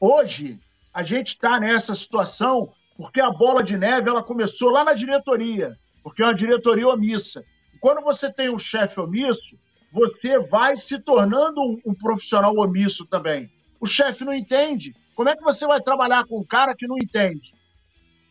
hoje, 0.00 0.60
a 0.94 1.02
gente 1.02 1.28
está 1.28 1.58
nessa 1.58 1.94
situação 1.94 2.72
porque 2.96 3.20
a 3.20 3.30
bola 3.30 3.62
de 3.62 3.76
neve 3.76 4.10
ela 4.10 4.22
começou 4.22 4.70
lá 4.70 4.84
na 4.84 4.92
diretoria, 4.92 5.74
porque 6.02 6.22
é 6.22 6.26
uma 6.26 6.34
diretoria 6.34 6.86
omissa. 6.86 7.42
Quando 7.80 8.02
você 8.02 8.30
tem 8.30 8.50
um 8.50 8.58
chefe 8.58 9.00
omisso, 9.00 9.58
você 9.90 10.38
vai 10.38 10.76
se 10.84 11.00
tornando 11.00 11.60
um, 11.62 11.80
um 11.86 11.94
profissional 11.94 12.54
omisso 12.54 13.06
também. 13.06 13.50
O 13.80 13.86
chefe 13.86 14.22
não 14.24 14.34
entende. 14.34 14.94
Como 15.14 15.30
é 15.30 15.34
que 15.34 15.42
você 15.42 15.66
vai 15.66 15.80
trabalhar 15.80 16.24
com 16.26 16.40
um 16.40 16.44
cara 16.44 16.74
que 16.76 16.86
não 16.86 16.96
entende? 16.98 17.54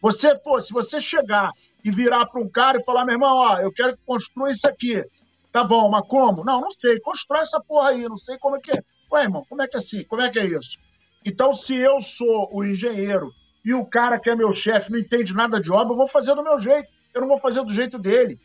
Você, 0.02 0.36
pô, 0.36 0.60
se 0.62 0.72
você 0.72 1.00
chegar 1.00 1.52
e 1.84 1.92
virar 1.92 2.26
para 2.26 2.42
um 2.42 2.50
cara 2.50 2.80
e 2.80 2.84
falar, 2.84 3.06
meu 3.06 3.16
irmão, 3.16 3.36
ó, 3.36 3.58
eu 3.60 3.72
quero 3.72 3.98
que 3.98 4.04
construa 4.06 4.52
isso 4.52 4.68
aqui. 4.68 5.04
Tá 5.52 5.64
bom, 5.64 5.90
mas 5.90 6.08
como? 6.08 6.44
Não, 6.44 6.62
não 6.62 6.72
sei. 6.72 7.00
Constrói 7.00 7.42
essa 7.42 7.60
porra 7.60 7.90
aí, 7.90 8.04
não 8.04 8.16
sei 8.16 8.38
como 8.38 8.56
é 8.56 8.60
que 8.60 8.72
é. 8.72 8.84
Ué, 9.12 9.24
irmão, 9.24 9.46
como 9.50 9.62
é 9.62 9.68
que 9.68 9.76
é 9.76 9.80
assim? 9.80 10.04
Como 10.04 10.22
é 10.22 10.30
que 10.30 10.40
é 10.40 10.46
isso? 10.46 10.78
Então, 11.26 11.52
se 11.54 11.76
eu 11.76 12.00
sou 12.00 12.50
o 12.54 12.64
engenheiro 12.64 13.32
e 13.66 13.74
o 13.74 13.86
cara 13.86 14.20
que 14.20 14.30
é 14.30 14.36
meu 14.36 14.56
chefe 14.56 14.92
não 14.92 15.00
entende 15.00 15.34
nada 15.34 15.60
de 15.60 15.72
obra, 15.72 15.94
eu 15.94 15.98
vou 15.98 16.08
fazer 16.08 16.36
do 16.36 16.44
meu 16.44 16.60
jeito. 16.60 16.88
Eu 17.14 17.22
não 17.22 17.28
vou 17.28 17.40
fazer 17.40 17.64
do 17.64 17.74
jeito 17.74 17.98
dele. 17.98 18.40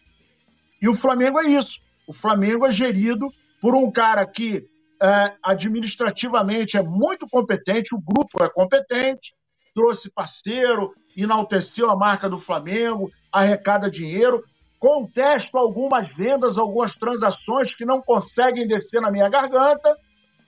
E 0.81 0.89
o 0.89 0.99
Flamengo 0.99 1.39
é 1.41 1.47
isso. 1.47 1.81
O 2.07 2.13
Flamengo 2.13 2.67
é 2.67 2.71
gerido 2.71 3.29
por 3.61 3.75
um 3.75 3.91
cara 3.91 4.27
que 4.27 4.67
é, 5.03 5.37
administrativamente 5.43 6.77
é 6.77 6.83
muito 6.83 7.29
competente, 7.29 7.95
o 7.95 8.01
grupo 8.01 8.43
é 8.43 8.49
competente, 8.49 9.35
trouxe 9.75 10.11
parceiro, 10.11 10.93
enalteceu 11.23 11.91
a 11.91 11.97
marca 11.97 12.29
do 12.29 12.39
Flamengo, 12.39 13.11
arrecada 13.33 13.91
dinheiro. 13.91 14.45
Contesto 14.79 15.57
algumas 15.57 16.09
vendas, 16.15 16.59
algumas 16.59 16.95
transações 16.97 17.75
que 17.77 17.85
não 17.85 18.03
conseguem 18.03 18.67
descer 18.67 19.01
na 19.01 19.11
minha 19.11 19.29
garganta, 19.29 19.97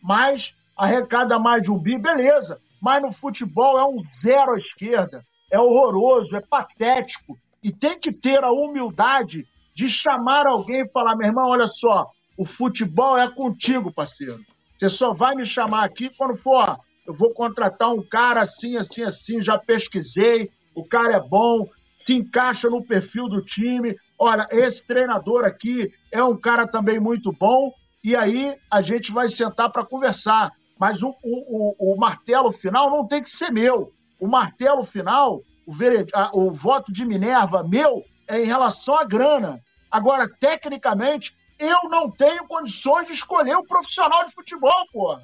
mas 0.02 0.54
arrecada 0.76 1.38
mais 1.38 1.62
de 1.62 1.70
um 1.70 1.78
bi, 1.78 1.98
beleza 1.98 2.60
mas 2.80 3.02
no 3.02 3.12
futebol 3.12 3.78
é 3.78 3.84
um 3.84 4.02
zero 4.22 4.52
à 4.52 4.58
esquerda. 4.58 5.24
É 5.50 5.58
horroroso, 5.58 6.34
é 6.36 6.40
patético. 6.40 7.36
E 7.62 7.72
tem 7.72 7.98
que 7.98 8.12
ter 8.12 8.42
a 8.44 8.52
humildade 8.52 9.46
de 9.74 9.88
chamar 9.88 10.46
alguém 10.46 10.82
e 10.82 10.88
falar: 10.90 11.16
meu 11.16 11.26
irmão, 11.26 11.48
olha 11.48 11.66
só, 11.66 12.10
o 12.36 12.44
futebol 12.44 13.18
é 13.18 13.28
contigo, 13.28 13.92
parceiro. 13.92 14.40
Você 14.78 14.88
só 14.88 15.12
vai 15.14 15.34
me 15.34 15.46
chamar 15.46 15.84
aqui 15.84 16.10
quando 16.16 16.36
for, 16.36 16.78
eu 17.06 17.14
vou 17.14 17.32
contratar 17.32 17.92
um 17.92 18.02
cara 18.02 18.42
assim, 18.42 18.76
assim, 18.76 19.02
assim, 19.02 19.40
já 19.40 19.58
pesquisei, 19.58 20.50
o 20.74 20.84
cara 20.84 21.14
é 21.14 21.20
bom, 21.20 21.68
se 22.06 22.14
encaixa 22.14 22.68
no 22.68 22.84
perfil 22.84 23.28
do 23.28 23.42
time. 23.42 23.96
Olha, 24.18 24.46
esse 24.50 24.82
treinador 24.86 25.44
aqui 25.44 25.92
é 26.12 26.22
um 26.22 26.36
cara 26.36 26.66
também 26.66 27.00
muito 27.00 27.32
bom, 27.32 27.72
e 28.02 28.16
aí 28.16 28.54
a 28.70 28.82
gente 28.82 29.12
vai 29.12 29.28
sentar 29.28 29.70
para 29.70 29.84
conversar. 29.84 30.52
Mas 30.78 31.00
o, 31.02 31.14
o, 31.22 31.92
o, 31.94 31.96
martelo 31.98 32.52
final 32.52 32.90
não 32.90 33.06
tem 33.06 33.22
que 33.22 33.34
ser 33.34 33.50
meu. 33.50 33.90
O 34.20 34.28
martelo 34.28 34.84
final, 34.84 35.40
o, 35.66 35.72
vered... 35.72 36.10
o 36.34 36.50
voto 36.50 36.92
de 36.92 37.04
Minerva 37.04 37.66
meu, 37.66 38.04
é 38.28 38.42
em 38.42 38.46
relação 38.46 38.94
à 38.94 39.04
grana. 39.04 39.58
Agora, 39.90 40.28
tecnicamente, 40.28 41.34
eu 41.58 41.88
não 41.88 42.10
tenho 42.10 42.46
condições 42.46 43.06
de 43.06 43.14
escolher 43.14 43.56
um 43.56 43.64
profissional 43.64 44.26
de 44.26 44.34
futebol, 44.34 44.86
porra. 44.92 45.22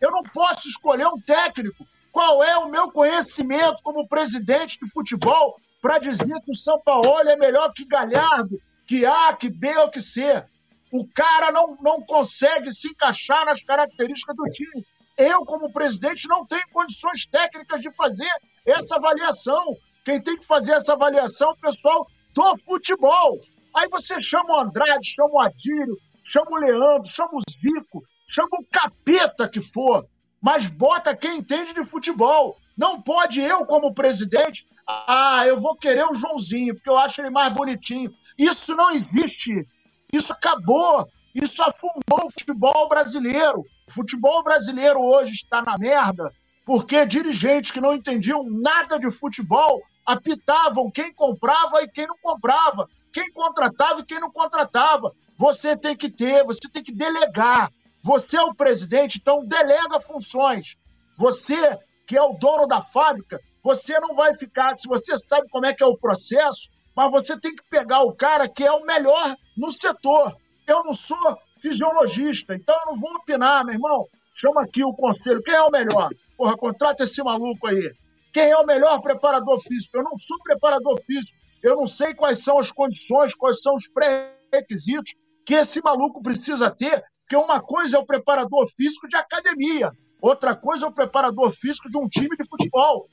Eu 0.00 0.10
não 0.10 0.22
posso 0.22 0.68
escolher 0.68 1.06
um 1.06 1.20
técnico. 1.20 1.86
Qual 2.12 2.42
é 2.42 2.56
o 2.58 2.68
meu 2.68 2.90
conhecimento 2.90 3.82
como 3.82 4.08
presidente 4.08 4.78
de 4.82 4.90
futebol 4.90 5.60
para 5.80 5.98
dizer 5.98 6.40
que 6.44 6.50
o 6.50 6.56
São 6.56 6.80
Paulo 6.80 7.06
é 7.28 7.36
melhor 7.36 7.72
que 7.72 7.84
Galhardo, 7.84 8.60
que 8.86 9.06
A, 9.06 9.32
que 9.32 9.48
B 9.48 9.76
ou 9.78 9.90
que 9.90 10.00
C? 10.00 10.44
O 10.90 11.06
cara 11.06 11.52
não, 11.52 11.78
não 11.80 12.00
consegue 12.02 12.72
se 12.72 12.88
encaixar 12.88 13.46
nas 13.46 13.62
características 13.62 14.36
do 14.36 14.44
time. 14.44 14.84
Eu, 15.16 15.44
como 15.44 15.72
presidente, 15.72 16.26
não 16.26 16.44
tenho 16.46 16.66
condições 16.72 17.26
técnicas 17.26 17.80
de 17.80 17.92
fazer 17.92 18.30
essa 18.66 18.96
avaliação. 18.96 19.76
Quem 20.04 20.20
tem 20.20 20.36
que 20.36 20.46
fazer 20.46 20.72
essa 20.72 20.94
avaliação 20.94 21.50
é 21.50 21.52
o 21.52 21.56
pessoal 21.56 22.06
do 22.34 22.58
futebol. 22.64 23.38
Aí 23.76 23.88
você 23.88 24.20
chama 24.22 24.56
o 24.56 24.60
Andrade, 24.60 25.14
chama 25.14 25.30
o 25.30 25.40
Adílio, 25.40 25.96
chama 26.24 26.50
o 26.50 26.56
Leandro, 26.56 27.14
chama 27.14 27.30
o 27.34 27.42
Zico, 27.52 28.02
chama 28.32 28.48
o 28.52 28.64
capeta 28.70 29.48
que 29.48 29.60
for, 29.60 30.06
mas 30.40 30.70
bota 30.70 31.16
quem 31.16 31.38
entende 31.38 31.74
de 31.74 31.84
futebol. 31.84 32.56
Não 32.76 33.00
pode 33.00 33.40
eu, 33.40 33.66
como 33.66 33.94
presidente, 33.94 34.64
ah, 34.86 35.44
eu 35.46 35.60
vou 35.60 35.76
querer 35.76 36.04
o 36.04 36.14
Joãozinho, 36.14 36.74
porque 36.74 36.88
eu 36.88 36.98
acho 36.98 37.20
ele 37.20 37.30
mais 37.30 37.52
bonitinho. 37.52 38.10
Isso 38.38 38.74
não 38.74 38.90
existe. 38.90 39.66
Isso 40.12 40.32
acabou. 40.32 41.06
Isso 41.34 41.62
afundou 41.62 42.26
o 42.26 42.32
futebol 42.32 42.88
brasileiro. 42.88 43.64
O 43.86 43.92
futebol 43.92 44.42
brasileiro 44.42 45.00
hoje 45.00 45.32
está 45.32 45.62
na 45.62 45.76
merda 45.78 46.32
porque 46.70 47.04
dirigentes 47.04 47.72
que 47.72 47.80
não 47.80 47.94
entendiam 47.94 48.44
nada 48.48 48.96
de 48.96 49.10
futebol 49.10 49.82
apitavam 50.06 50.88
quem 50.88 51.12
comprava 51.12 51.82
e 51.82 51.88
quem 51.88 52.06
não 52.06 52.16
comprava, 52.22 52.88
quem 53.12 53.28
contratava 53.32 54.00
e 54.00 54.04
quem 54.04 54.20
não 54.20 54.30
contratava. 54.30 55.12
Você 55.36 55.76
tem 55.76 55.96
que 55.96 56.08
ter, 56.08 56.44
você 56.44 56.68
tem 56.72 56.82
que 56.82 56.92
delegar. 56.92 57.72
Você 58.02 58.36
é 58.36 58.42
o 58.42 58.54
presidente, 58.54 59.18
então 59.20 59.44
delega 59.44 60.00
funções. 60.00 60.76
Você, 61.18 61.78
que 62.06 62.16
é 62.16 62.22
o 62.22 62.32
dono 62.32 62.66
da 62.66 62.80
fábrica, 62.80 63.40
você 63.62 63.98
não 64.00 64.14
vai 64.14 64.34
ficar, 64.36 64.76
se 64.78 64.88
você 64.88 65.16
sabe 65.18 65.48
como 65.50 65.66
é 65.66 65.74
que 65.74 65.82
é 65.82 65.86
o 65.86 65.96
processo, 65.96 66.70
mas 66.96 67.10
você 67.10 67.38
tem 67.38 67.54
que 67.54 67.62
pegar 67.70 68.02
o 68.02 68.14
cara 68.14 68.48
que 68.48 68.64
é 68.64 68.72
o 68.72 68.84
melhor 68.84 69.36
no 69.56 69.70
setor. 69.70 70.34
Eu 70.66 70.84
não 70.84 70.92
sou 70.92 71.38
fisiologista, 71.60 72.54
então 72.54 72.74
eu 72.74 72.92
não 72.92 72.98
vou 72.98 73.12
opinar, 73.14 73.64
meu 73.64 73.74
irmão. 73.74 74.06
Chama 74.34 74.62
aqui 74.62 74.82
o 74.82 74.94
conselho. 74.94 75.42
Quem 75.42 75.54
é 75.54 75.60
o 75.60 75.70
melhor? 75.70 76.08
Porra, 76.36 76.56
contrata 76.56 77.04
esse 77.04 77.22
maluco 77.22 77.66
aí. 77.66 77.92
Quem 78.32 78.50
é 78.50 78.56
o 78.56 78.64
melhor 78.64 79.00
preparador 79.00 79.60
físico? 79.60 79.98
Eu 79.98 80.04
não 80.04 80.12
sou 80.26 80.38
preparador 80.42 80.98
físico. 81.04 81.36
Eu 81.62 81.76
não 81.76 81.86
sei 81.86 82.14
quais 82.14 82.42
são 82.42 82.58
as 82.58 82.72
condições, 82.72 83.34
quais 83.34 83.60
são 83.62 83.74
os 83.74 83.86
pré-requisitos 83.88 85.12
que 85.44 85.54
esse 85.54 85.82
maluco 85.82 86.22
precisa 86.22 86.70
ter, 86.70 87.04
porque 87.30 87.36
uma 87.36 87.60
coisa 87.60 87.96
é 87.96 88.00
o 88.00 88.04
preparador 88.04 88.66
físico 88.76 89.06
de 89.06 89.14
academia, 89.14 89.92
outra 90.20 90.56
coisa 90.56 90.84
é 90.84 90.88
o 90.88 90.92
preparador 90.92 91.52
físico 91.52 91.88
de 91.88 91.96
um 91.96 92.08
time 92.08 92.36
de 92.36 92.44
futebol. 92.44 93.08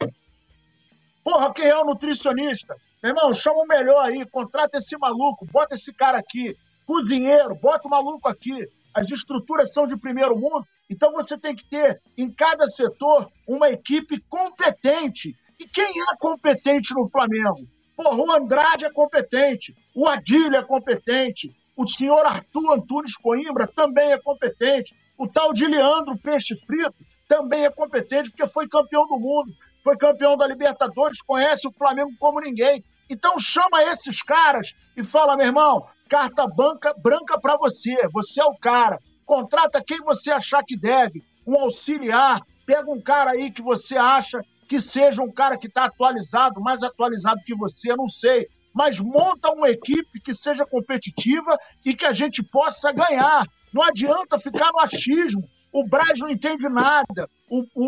Porra, 1.24 1.54
quem 1.54 1.68
é 1.68 1.78
o 1.78 1.86
nutricionista? 1.86 2.76
Irmão, 3.04 3.32
chama 3.32 3.60
o 3.60 3.68
melhor 3.68 4.08
aí, 4.08 4.26
contrata 4.32 4.76
esse 4.76 4.98
maluco, 4.98 5.46
bota 5.46 5.76
esse 5.76 5.94
cara 5.94 6.18
aqui. 6.18 6.58
Cozinheiro, 6.88 7.54
bota 7.62 7.88
o 7.88 7.92
maluco 7.92 8.28
aqui. 8.28 8.68
As 8.92 9.08
estruturas 9.12 9.72
são 9.72 9.86
de 9.86 9.96
primeiro 9.96 10.36
mundo, 10.36 10.66
então 10.90 11.12
você 11.12 11.38
tem 11.38 11.56
que 11.56 11.70
ter 11.70 12.02
em 12.18 12.32
cada 12.32 12.66
setor 12.66 13.32
uma 13.48 13.70
equipe 13.70 14.20
competente. 14.28 15.36
E 15.60 15.68
quem 15.68 15.86
é 15.86 16.18
competente 16.18 16.92
no 16.96 17.08
Flamengo? 17.08 17.68
Porra, 17.96 18.18
o 18.18 18.32
Andrade 18.32 18.86
é 18.86 18.92
competente, 18.92 19.76
o 19.94 20.08
Adílio 20.08 20.56
é 20.56 20.64
competente, 20.64 21.56
o 21.78 21.88
senhor 21.88 22.26
Arthur 22.26 22.74
Antunes 22.74 23.16
Coimbra 23.16 23.68
também 23.68 24.12
é 24.12 24.18
competente, 24.20 24.96
o 25.18 25.28
tal 25.28 25.54
de 25.54 25.66
Leandro 25.66 26.18
Peixe 26.18 26.56
Frito 26.66 26.96
também 27.28 27.66
é 27.66 27.70
competente, 27.70 28.32
porque 28.32 28.50
foi 28.50 28.68
campeão 28.68 29.06
do 29.08 29.20
mundo, 29.20 29.54
foi 29.84 29.96
campeão 29.96 30.36
da 30.36 30.48
Libertadores, 30.48 31.22
conhece 31.22 31.68
o 31.68 31.72
Flamengo 31.72 32.12
como 32.20 32.42
ninguém. 32.42 32.84
Então 33.10 33.38
chama 33.38 33.84
esses 33.84 34.22
caras 34.24 34.74
e 34.98 35.06
fala, 35.06 35.38
meu 35.38 35.46
irmão, 35.46 35.86
carta 36.10 36.48
branca, 36.48 36.94
branca 36.98 37.40
para 37.40 37.56
você, 37.58 37.96
você 38.12 38.42
é 38.42 38.46
o 38.46 38.58
cara. 38.58 39.00
Contrata 39.26 39.84
quem 39.86 40.00
você 40.00 40.32
achar 40.32 40.64
que 40.64 40.76
deve, 40.76 41.24
um 41.46 41.60
auxiliar, 41.60 42.42
pega 42.66 42.90
um 42.90 43.02
cara 43.02 43.32
aí 43.32 43.52
que 43.52 43.62
você 43.62 43.98
acha 43.98 44.42
que 44.68 44.80
seja 44.82 45.22
um 45.22 45.32
cara 45.32 45.58
que 45.58 45.68
está 45.68 45.86
atualizado, 45.86 46.60
mais 46.60 46.82
atualizado 46.84 47.42
que 47.46 47.56
você, 47.56 47.96
não 47.96 48.08
sei. 48.08 48.48
Mas 48.78 49.00
monta 49.02 49.50
uma 49.50 49.72
equipe 49.72 50.20
que 50.20 50.36
seja 50.36 50.64
competitiva 50.64 51.58
e 51.84 51.96
que 51.96 52.06
a 52.06 52.12
gente 52.12 52.44
possa 52.44 52.92
ganhar. 52.92 53.44
Não 53.74 53.82
adianta 53.82 54.40
ficar 54.40 54.72
no 54.72 54.80
achismo. 54.80 55.50
O 55.74 55.84
Braz 55.84 56.20
não 56.20 56.30
entende 56.30 56.70
nada, 56.70 57.28
o, 57.50 57.64
o 57.76 57.86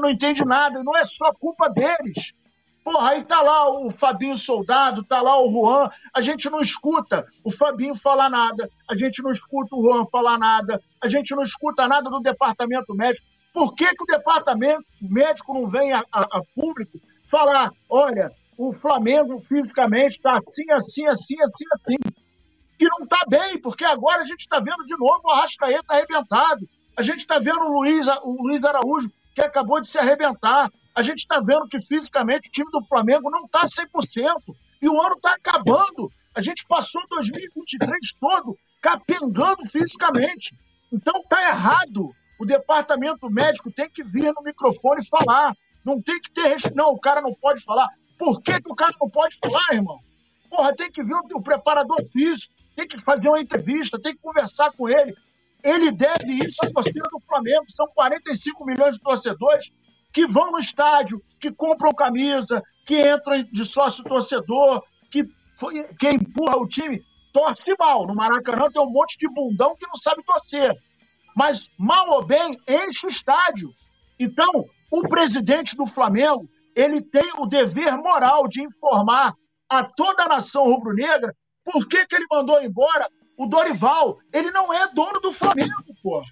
não 0.00 0.10
entende 0.10 0.42
nada, 0.42 0.82
não 0.82 0.96
é 0.96 1.02
só 1.04 1.34
culpa 1.38 1.68
deles. 1.68 2.32
Porra, 2.82 3.10
aí 3.10 3.24
tá 3.24 3.42
lá 3.42 3.70
o 3.70 3.90
Fabinho 3.90 4.36
Soldado, 4.36 5.04
tá 5.04 5.20
lá 5.20 5.38
o 5.40 5.52
Juan, 5.52 5.88
a 6.14 6.20
gente 6.22 6.48
não 6.48 6.60
escuta 6.60 7.26
o 7.44 7.50
Fabinho 7.50 7.94
falar 7.94 8.30
nada, 8.30 8.68
a 8.90 8.94
gente 8.94 9.22
não 9.22 9.30
escuta 9.30 9.76
o 9.76 9.86
Juan 9.86 10.06
falar 10.10 10.38
nada, 10.38 10.80
a 11.00 11.06
gente 11.06 11.34
não 11.34 11.42
escuta 11.42 11.86
nada 11.86 12.08
do 12.08 12.20
departamento 12.20 12.94
médico. 12.94 13.24
Por 13.52 13.74
que, 13.74 13.84
que 13.84 14.02
o 14.02 14.06
departamento 14.06 14.84
médico 15.00 15.52
não 15.52 15.68
vem 15.68 15.92
a, 15.92 16.02
a, 16.10 16.20
a 16.22 16.42
público 16.54 16.98
falar, 17.30 17.70
olha, 17.88 18.32
o 18.68 18.72
Flamengo 18.74 19.42
fisicamente 19.48 20.18
está 20.18 20.38
assim, 20.38 20.70
assim, 20.70 21.06
assim, 21.08 21.42
assim, 21.42 21.64
assim. 21.74 21.96
E 22.78 22.84
não 22.84 23.04
está 23.04 23.18
bem, 23.28 23.60
porque 23.60 23.84
agora 23.84 24.22
a 24.22 24.24
gente 24.24 24.40
está 24.40 24.60
vendo 24.60 24.84
de 24.84 24.96
novo 24.96 25.20
o 25.24 25.30
Arrascaeta 25.30 25.84
arrebentado. 25.88 26.68
A 26.96 27.02
gente 27.02 27.18
está 27.18 27.40
vendo 27.40 27.58
o 27.58 27.80
Luiz, 27.80 28.06
o 28.22 28.36
Luiz 28.40 28.62
Araújo, 28.62 29.10
que 29.34 29.42
acabou 29.42 29.80
de 29.80 29.90
se 29.90 29.98
arrebentar. 29.98 30.70
A 30.94 31.02
gente 31.02 31.18
está 31.18 31.40
vendo 31.40 31.66
que 31.66 31.80
fisicamente 31.86 32.48
o 32.48 32.52
time 32.52 32.70
do 32.70 32.84
Flamengo 32.86 33.30
não 33.30 33.46
está 33.46 33.62
100%. 33.62 34.54
E 34.80 34.88
o 34.88 35.00
ano 35.00 35.16
está 35.16 35.32
acabando. 35.32 36.08
A 36.32 36.40
gente 36.40 36.64
passou 36.68 37.02
2023 37.08 37.90
todo 38.20 38.56
capengando 38.80 39.68
fisicamente. 39.72 40.54
Então 40.92 41.20
está 41.20 41.48
errado. 41.48 42.10
O 42.38 42.46
departamento 42.46 43.28
médico 43.28 43.72
tem 43.72 43.90
que 43.90 44.04
vir 44.04 44.32
no 44.32 44.42
microfone 44.42 45.04
falar. 45.08 45.52
Não 45.84 46.00
tem 46.00 46.20
que 46.20 46.30
ter. 46.30 46.56
Não, 46.76 46.90
o 46.90 47.00
cara 47.00 47.20
não 47.20 47.34
pode 47.34 47.64
falar. 47.64 47.88
Por 48.18 48.42
que, 48.42 48.60
que 48.60 48.70
o 48.70 48.74
cara 48.74 48.92
não 49.00 49.10
pode 49.10 49.38
falar, 49.42 49.64
irmão? 49.72 49.98
Porra, 50.48 50.74
tem 50.74 50.90
que 50.90 51.02
vir 51.02 51.14
o 51.14 51.42
preparador 51.42 51.96
físico, 52.12 52.52
tem 52.76 52.86
que 52.86 53.00
fazer 53.00 53.28
uma 53.28 53.40
entrevista, 53.40 54.00
tem 54.00 54.14
que 54.14 54.22
conversar 54.22 54.70
com 54.72 54.88
ele. 54.88 55.14
Ele 55.62 55.90
deve 55.90 56.32
isso 56.44 56.56
à 56.62 56.70
torcida 56.70 57.08
do 57.10 57.20
Flamengo. 57.20 57.64
São 57.76 57.86
45 57.94 58.64
milhões 58.64 58.94
de 58.94 59.00
torcedores 59.00 59.72
que 60.12 60.26
vão 60.26 60.50
no 60.50 60.58
estádio, 60.58 61.22
que 61.40 61.50
compram 61.50 61.90
camisa, 61.92 62.62
que 62.84 63.00
entram 63.00 63.42
de 63.44 63.64
sócio 63.64 64.04
torcedor, 64.04 64.82
que, 65.10 65.24
que 65.98 66.08
empurra 66.08 66.58
o 66.58 66.68
time. 66.68 67.02
Torce 67.32 67.74
mal. 67.78 68.06
No 68.06 68.14
Maracanã 68.14 68.70
tem 68.70 68.82
um 68.82 68.90
monte 68.90 69.16
de 69.16 69.28
bundão 69.28 69.74
que 69.76 69.86
não 69.86 69.96
sabe 69.96 70.22
torcer. 70.24 70.76
Mas, 71.34 71.66
mal 71.78 72.10
ou 72.10 72.26
bem, 72.26 72.58
enche 72.68 73.06
o 73.06 73.08
estádio. 73.08 73.72
Então, 74.18 74.68
o 74.90 75.02
presidente 75.08 75.74
do 75.74 75.86
Flamengo 75.86 76.46
ele 76.74 77.02
tem 77.02 77.30
o 77.38 77.46
dever 77.46 77.96
moral 77.98 78.48
de 78.48 78.62
informar 78.62 79.34
a 79.68 79.84
toda 79.84 80.24
a 80.24 80.28
nação 80.28 80.64
rubro-negra 80.64 81.34
por 81.64 81.86
que, 81.86 82.06
que 82.06 82.16
ele 82.16 82.26
mandou 82.30 82.62
embora 82.62 83.08
o 83.36 83.46
Dorival. 83.46 84.18
Ele 84.32 84.50
não 84.50 84.72
é 84.72 84.88
dono 84.92 85.20
do 85.20 85.32
Flamengo, 85.32 85.72
pô. 86.02 86.22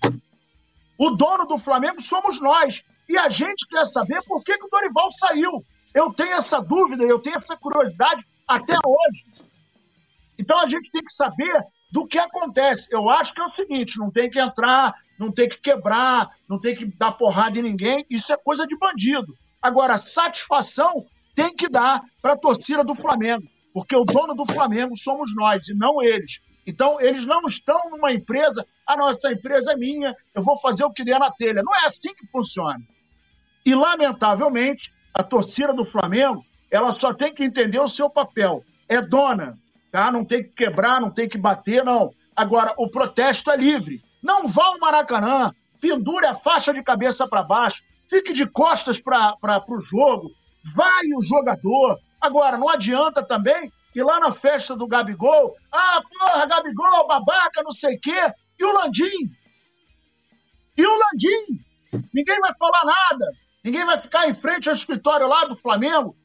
O 0.98 1.10
dono 1.10 1.46
do 1.46 1.58
Flamengo 1.58 2.02
somos 2.02 2.40
nós. 2.40 2.80
E 3.08 3.18
a 3.18 3.28
gente 3.28 3.66
quer 3.66 3.84
saber 3.86 4.22
por 4.26 4.42
que, 4.44 4.56
que 4.56 4.64
o 4.64 4.70
Dorival 4.70 5.10
saiu. 5.14 5.64
Eu 5.94 6.08
tenho 6.12 6.32
essa 6.32 6.60
dúvida, 6.60 7.04
eu 7.04 7.18
tenho 7.18 7.36
essa 7.36 7.56
curiosidade 7.56 8.24
até 8.46 8.74
hoje. 8.86 9.24
Então 10.38 10.58
a 10.58 10.68
gente 10.68 10.90
tem 10.90 11.02
que 11.02 11.14
saber 11.14 11.64
do 11.90 12.06
que 12.06 12.18
acontece. 12.18 12.86
Eu 12.90 13.08
acho 13.10 13.32
que 13.32 13.40
é 13.40 13.44
o 13.44 13.54
seguinte: 13.54 13.98
não 13.98 14.10
tem 14.10 14.30
que 14.30 14.38
entrar, 14.38 14.94
não 15.18 15.32
tem 15.32 15.48
que 15.48 15.58
quebrar, 15.58 16.30
não 16.48 16.60
tem 16.60 16.76
que 16.76 16.86
dar 16.86 17.12
porrada 17.12 17.58
em 17.58 17.62
ninguém. 17.62 18.06
Isso 18.08 18.32
é 18.32 18.36
coisa 18.36 18.66
de 18.66 18.76
bandido. 18.76 19.34
Agora, 19.62 19.98
satisfação 19.98 21.06
tem 21.34 21.54
que 21.54 21.68
dar 21.68 22.02
para 22.20 22.32
a 22.32 22.38
torcida 22.38 22.82
do 22.82 22.94
Flamengo, 22.94 23.46
porque 23.72 23.96
o 23.96 24.04
dono 24.04 24.34
do 24.34 24.50
Flamengo 24.52 24.94
somos 25.02 25.30
nós 25.34 25.68
e 25.68 25.74
não 25.74 26.02
eles. 26.02 26.40
Então, 26.66 26.98
eles 27.00 27.26
não 27.26 27.42
estão 27.46 27.80
numa 27.90 28.12
empresa, 28.12 28.66
a 28.86 28.94
ah, 28.94 28.96
nossa 28.96 29.32
empresa 29.32 29.72
é 29.72 29.76
minha, 29.76 30.14
eu 30.34 30.42
vou 30.42 30.58
fazer 30.60 30.84
o 30.84 30.92
que 30.92 31.04
der 31.04 31.18
na 31.18 31.30
telha. 31.30 31.62
Não 31.62 31.74
é 31.74 31.86
assim 31.86 32.14
que 32.14 32.26
funciona. 32.26 32.80
E, 33.64 33.74
lamentavelmente, 33.74 34.92
a 35.12 35.22
torcida 35.22 35.72
do 35.72 35.84
Flamengo, 35.84 36.44
ela 36.70 36.98
só 37.00 37.12
tem 37.12 37.34
que 37.34 37.44
entender 37.44 37.80
o 37.80 37.88
seu 37.88 38.08
papel. 38.08 38.62
É 38.88 39.00
dona, 39.00 39.58
tá? 39.90 40.10
Não 40.10 40.24
tem 40.24 40.42
que 40.42 40.50
quebrar, 40.50 41.00
não 41.00 41.10
tem 41.10 41.28
que 41.28 41.38
bater, 41.38 41.84
não. 41.84 42.12
Agora, 42.34 42.74
o 42.78 42.88
protesto 42.88 43.50
é 43.50 43.56
livre. 43.56 44.00
Não 44.22 44.46
vá 44.46 44.66
ao 44.66 44.78
Maracanã, 44.78 45.52
pendure 45.80 46.26
a 46.26 46.34
faixa 46.34 46.72
de 46.72 46.82
cabeça 46.82 47.26
para 47.26 47.42
baixo, 47.42 47.82
fique 48.10 48.32
de 48.32 48.44
costas 48.46 49.00
para 49.00 49.64
o 49.68 49.80
jogo, 49.80 50.32
vai 50.74 51.06
o 51.16 51.22
jogador. 51.22 51.98
Agora, 52.20 52.58
não 52.58 52.68
adianta 52.68 53.22
também 53.22 53.72
que 53.92 54.02
lá 54.02 54.18
na 54.18 54.34
festa 54.34 54.76
do 54.76 54.86
Gabigol, 54.86 55.56
ah, 55.72 56.02
porra, 56.18 56.46
Gabigol, 56.46 57.06
babaca, 57.06 57.62
não 57.62 57.72
sei 57.72 57.96
o 57.96 58.00
quê, 58.00 58.34
e 58.58 58.64
o 58.64 58.72
Landim? 58.72 59.30
E 60.76 60.86
o 60.86 60.98
Landim? 60.98 61.64
Ninguém 62.12 62.40
vai 62.40 62.52
falar 62.58 62.84
nada. 62.84 63.26
Ninguém 63.64 63.84
vai 63.84 64.00
ficar 64.00 64.28
em 64.28 64.34
frente 64.34 64.68
ao 64.68 64.74
escritório 64.74 65.26
lá 65.26 65.44
do 65.44 65.56
Flamengo 65.56 66.16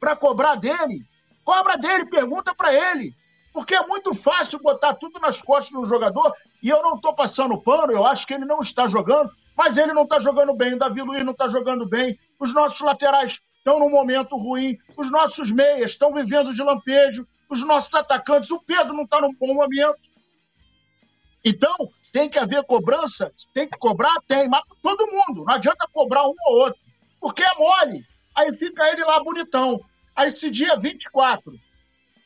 para 0.00 0.16
cobrar 0.16 0.56
dele. 0.56 1.04
Cobra 1.44 1.76
dele, 1.76 2.06
pergunta 2.06 2.54
para 2.54 2.72
ele. 2.72 3.14
Porque 3.52 3.74
é 3.74 3.86
muito 3.86 4.14
fácil 4.14 4.58
botar 4.60 4.94
tudo 4.94 5.18
nas 5.18 5.42
costas 5.42 5.72
do 5.72 5.84
jogador 5.84 6.32
e 6.62 6.68
eu 6.68 6.82
não 6.82 6.96
estou 6.96 7.14
passando 7.14 7.60
pano, 7.60 7.92
eu 7.92 8.06
acho 8.06 8.26
que 8.26 8.34
ele 8.34 8.44
não 8.44 8.60
está 8.60 8.86
jogando, 8.86 9.30
mas 9.58 9.76
ele 9.76 9.92
não 9.92 10.04
está 10.04 10.20
jogando 10.20 10.54
bem, 10.54 10.74
o 10.74 10.78
Davi 10.78 11.02
Luiz 11.02 11.24
não 11.24 11.32
está 11.32 11.48
jogando 11.48 11.84
bem, 11.84 12.16
os 12.38 12.54
nossos 12.54 12.80
laterais 12.80 13.40
estão 13.56 13.80
num 13.80 13.90
momento 13.90 14.36
ruim, 14.36 14.78
os 14.96 15.10
nossos 15.10 15.50
meias 15.50 15.90
estão 15.90 16.14
vivendo 16.14 16.54
de 16.54 16.62
lampejo, 16.62 17.26
os 17.50 17.64
nossos 17.64 17.92
atacantes, 17.92 18.52
o 18.52 18.62
Pedro 18.62 18.94
não 18.94 19.02
está 19.02 19.20
num 19.20 19.34
bom 19.34 19.52
momento. 19.52 19.98
Então, 21.44 21.74
tem 22.12 22.30
que 22.30 22.38
haver 22.38 22.62
cobrança, 22.66 23.32
tem 23.52 23.68
que 23.68 23.76
cobrar, 23.78 24.14
tem, 24.28 24.48
mas 24.48 24.62
todo 24.80 25.08
mundo, 25.08 25.44
não 25.44 25.52
adianta 25.52 25.88
cobrar 25.92 26.24
um 26.24 26.34
ou 26.46 26.58
outro, 26.60 26.80
porque 27.20 27.42
é 27.42 27.54
mole. 27.58 28.04
Aí 28.36 28.56
fica 28.56 28.88
ele 28.92 29.04
lá 29.04 29.20
bonitão. 29.24 29.80
Aí 30.14 30.28
esse 30.28 30.52
dia 30.52 30.76
24 30.76 31.52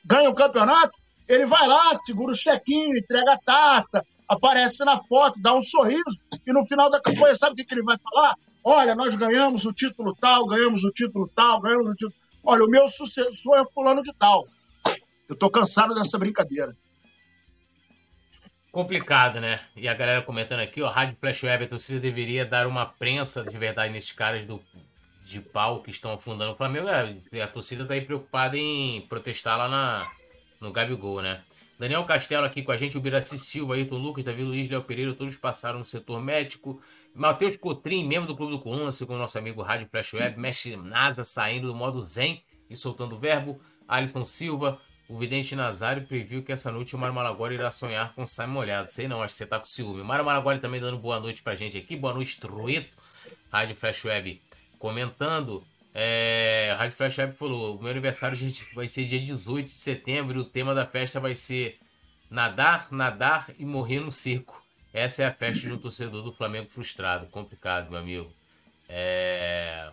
ganha 0.05 0.29
o 0.29 0.35
campeonato, 0.35 0.93
ele 1.27 1.47
vai 1.47 1.67
lá, 1.67 1.97
segura 2.03 2.33
o 2.33 2.37
chequinho, 2.37 2.95
entrega 2.95 3.33
a 3.33 3.39
taça, 3.39 4.05
aparece 4.33 4.85
na 4.85 5.03
foto, 5.05 5.41
dá 5.41 5.55
um 5.55 5.61
sorriso, 5.61 6.19
e 6.47 6.53
no 6.53 6.67
final 6.67 6.91
da 6.91 7.01
campanha, 7.01 7.35
sabe 7.35 7.53
o 7.53 7.57
que, 7.57 7.65
que 7.65 7.75
ele 7.75 7.83
vai 7.83 7.97
falar? 7.99 8.37
Olha, 8.65 8.95
nós 8.95 9.15
ganhamos 9.17 9.65
o 9.65 9.73
título 9.73 10.15
tal, 10.15 10.47
ganhamos 10.47 10.85
o 10.85 10.91
título 10.91 11.31
tal, 11.35 11.61
ganhamos 11.61 11.89
o 11.89 11.95
título. 11.95 12.15
Olha, 12.45 12.65
o 12.65 12.69
meu 12.69 12.89
sucessor 12.91 13.57
é 13.57 13.65
fulano 13.73 14.03
de 14.03 14.13
tal. 14.15 14.47
Eu 15.29 15.37
tô 15.37 15.51
cansado 15.51 15.95
dessa 15.95 16.19
brincadeira. 16.19 16.77
Complicado, 18.71 19.41
né? 19.41 19.61
E 19.77 19.87
a 19.87 19.95
galera 19.95 20.23
comentando 20.23 20.61
aqui, 20.61 20.81
ó, 20.81 20.89
Rádio 20.89 21.17
Flash 21.17 21.43
Web, 21.43 21.65
a 21.65 21.69
torcida 21.69 22.01
deveria 22.01 22.45
dar 22.47 22.67
uma 22.67 22.87
prensa 22.87 23.45
de 23.45 23.57
verdade 23.59 23.93
nesses 23.93 24.13
caras 24.13 24.47
do, 24.47 24.61
de 25.25 25.41
pau 25.41 25.83
que 25.83 25.91
estão 25.91 26.13
afundando 26.13 26.53
o 26.53 26.55
Flamengo. 26.55 26.89
É, 26.89 27.43
a 27.43 27.49
torcida 27.49 27.85
tá 27.85 27.95
aí 27.95 28.01
preocupada 28.01 28.57
em 28.57 29.03
protestar 29.03 29.59
lá 29.59 29.69
na, 29.69 30.11
no 30.61 30.73
Gabigol, 30.73 31.21
né? 31.21 31.43
Daniel 31.79 32.05
Castelo 32.05 32.45
aqui 32.45 32.63
com 32.63 32.71
a 32.71 32.77
gente, 32.77 32.97
o 32.97 33.01
Biraci 33.01 33.39
Silva, 33.39 33.75
Ayrton 33.75 33.99
Lucas, 33.99 34.25
Davi 34.25 34.43
Luiz, 34.43 34.71
Léo 34.71 34.85
Pereira, 34.85 35.15
todos 35.15 35.37
passaram 35.37 35.79
no 35.79 35.85
setor 35.85 36.21
médico. 36.21 36.81
Matheus 37.15 37.57
Cotrim, 37.57 38.07
membro 38.07 38.29
do 38.29 38.37
Clube 38.37 38.53
do 38.53 38.59
Coluna, 38.59 38.93
segundo 38.93 39.19
nosso 39.19 39.37
amigo 39.37 39.63
Rádio 39.63 39.89
Flash 39.89 40.15
Web, 40.15 40.39
Mestre 40.39 40.77
Nasa 40.77 41.25
saindo 41.25 41.69
do 41.69 41.75
modo 41.75 42.01
zen 42.01 42.43
e 42.71 42.77
soltando 42.77 43.17
o 43.17 43.19
verbo. 43.19 43.61
Alisson 43.89 44.25
Silva, 44.25 44.81
o 45.09 45.19
vidente 45.19 45.55
Nazário 45.55 46.07
previu 46.07 46.43
que 46.43 46.53
essa 46.53 46.71
noite 46.71 46.95
o 46.95 46.99
Mário 46.99 47.15
Malagoli 47.15 47.57
irá 47.57 47.71
sonhar 47.71 48.15
com 48.15 48.25
Sai 48.25 48.47
Molhado. 48.47 48.91
Sei 48.91 49.09
não, 49.09 49.23
acho 49.23 49.35
que 49.35 49.39
você 49.39 49.47
tá 49.47 49.59
com 49.59 49.65
ciúme. 49.65 50.03
Mário 50.03 50.25
Malagoli 50.25 50.59
também 50.59 50.81
dando 50.81 50.97
boa 50.97 51.21
noite 51.21 51.43
pra 51.43 51.55
gente 51.55 51.77
aqui. 51.77 51.97
Boa 51.97 52.15
noite, 52.15 52.41
Trueto. 52.41 52.97
Rádio 53.51 53.75
Flash 53.75 54.05
Web 54.05 54.41
comentando. 54.79 55.67
É, 55.95 56.75
Rádio 56.79 56.97
Flash 56.97 57.19
Web 57.19 57.35
falou: 57.35 57.77
o 57.77 57.83
meu 57.83 57.91
aniversário 57.91 58.37
gente, 58.37 58.75
vai 58.75 58.89
ser 58.89 59.05
dia 59.05 59.21
18 59.21 59.67
de 59.67 59.73
setembro 59.73 60.39
e 60.39 60.43
o 60.43 60.45
tema 60.45 60.75
da 60.75 60.87
festa 60.87 61.21
vai 61.21 61.35
ser 61.35 61.79
nadar, 62.31 62.91
nadar 62.91 63.51
e 63.59 63.65
morrer 63.65 64.01
no 64.01 64.11
circo. 64.11 64.63
Essa 64.93 65.23
é 65.23 65.27
a 65.27 65.31
festa 65.31 65.67
de 65.67 65.73
um 65.73 65.79
torcedor 65.79 66.23
do 66.23 66.33
Flamengo 66.33 66.69
frustrado. 66.69 67.27
Complicado, 67.27 67.91
meu 67.91 67.99
amigo. 67.99 68.33
É... 68.89 69.91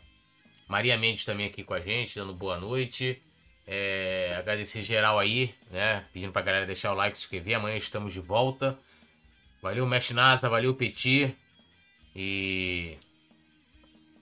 Maria 0.67 0.97
Mendes 0.97 1.25
também 1.25 1.47
aqui 1.47 1.63
com 1.63 1.73
a 1.73 1.79
gente, 1.79 2.15
dando 2.15 2.33
boa 2.33 2.59
noite. 2.59 3.21
É, 3.65 4.35
agradecer 4.37 4.81
geral 4.81 5.19
aí, 5.19 5.53
né? 5.69 6.05
Pedindo 6.11 6.31
pra 6.31 6.41
galera 6.41 6.65
deixar 6.65 6.91
o 6.91 6.95
like, 6.95 7.17
se 7.17 7.23
inscrever. 7.23 7.55
Amanhã 7.55 7.77
estamos 7.77 8.11
de 8.11 8.19
volta. 8.19 8.77
Valeu, 9.61 9.85
Mestre 9.85 10.15
Nasa, 10.15 10.49
valeu, 10.49 10.73
Petit. 10.73 11.35
E. 12.15 12.97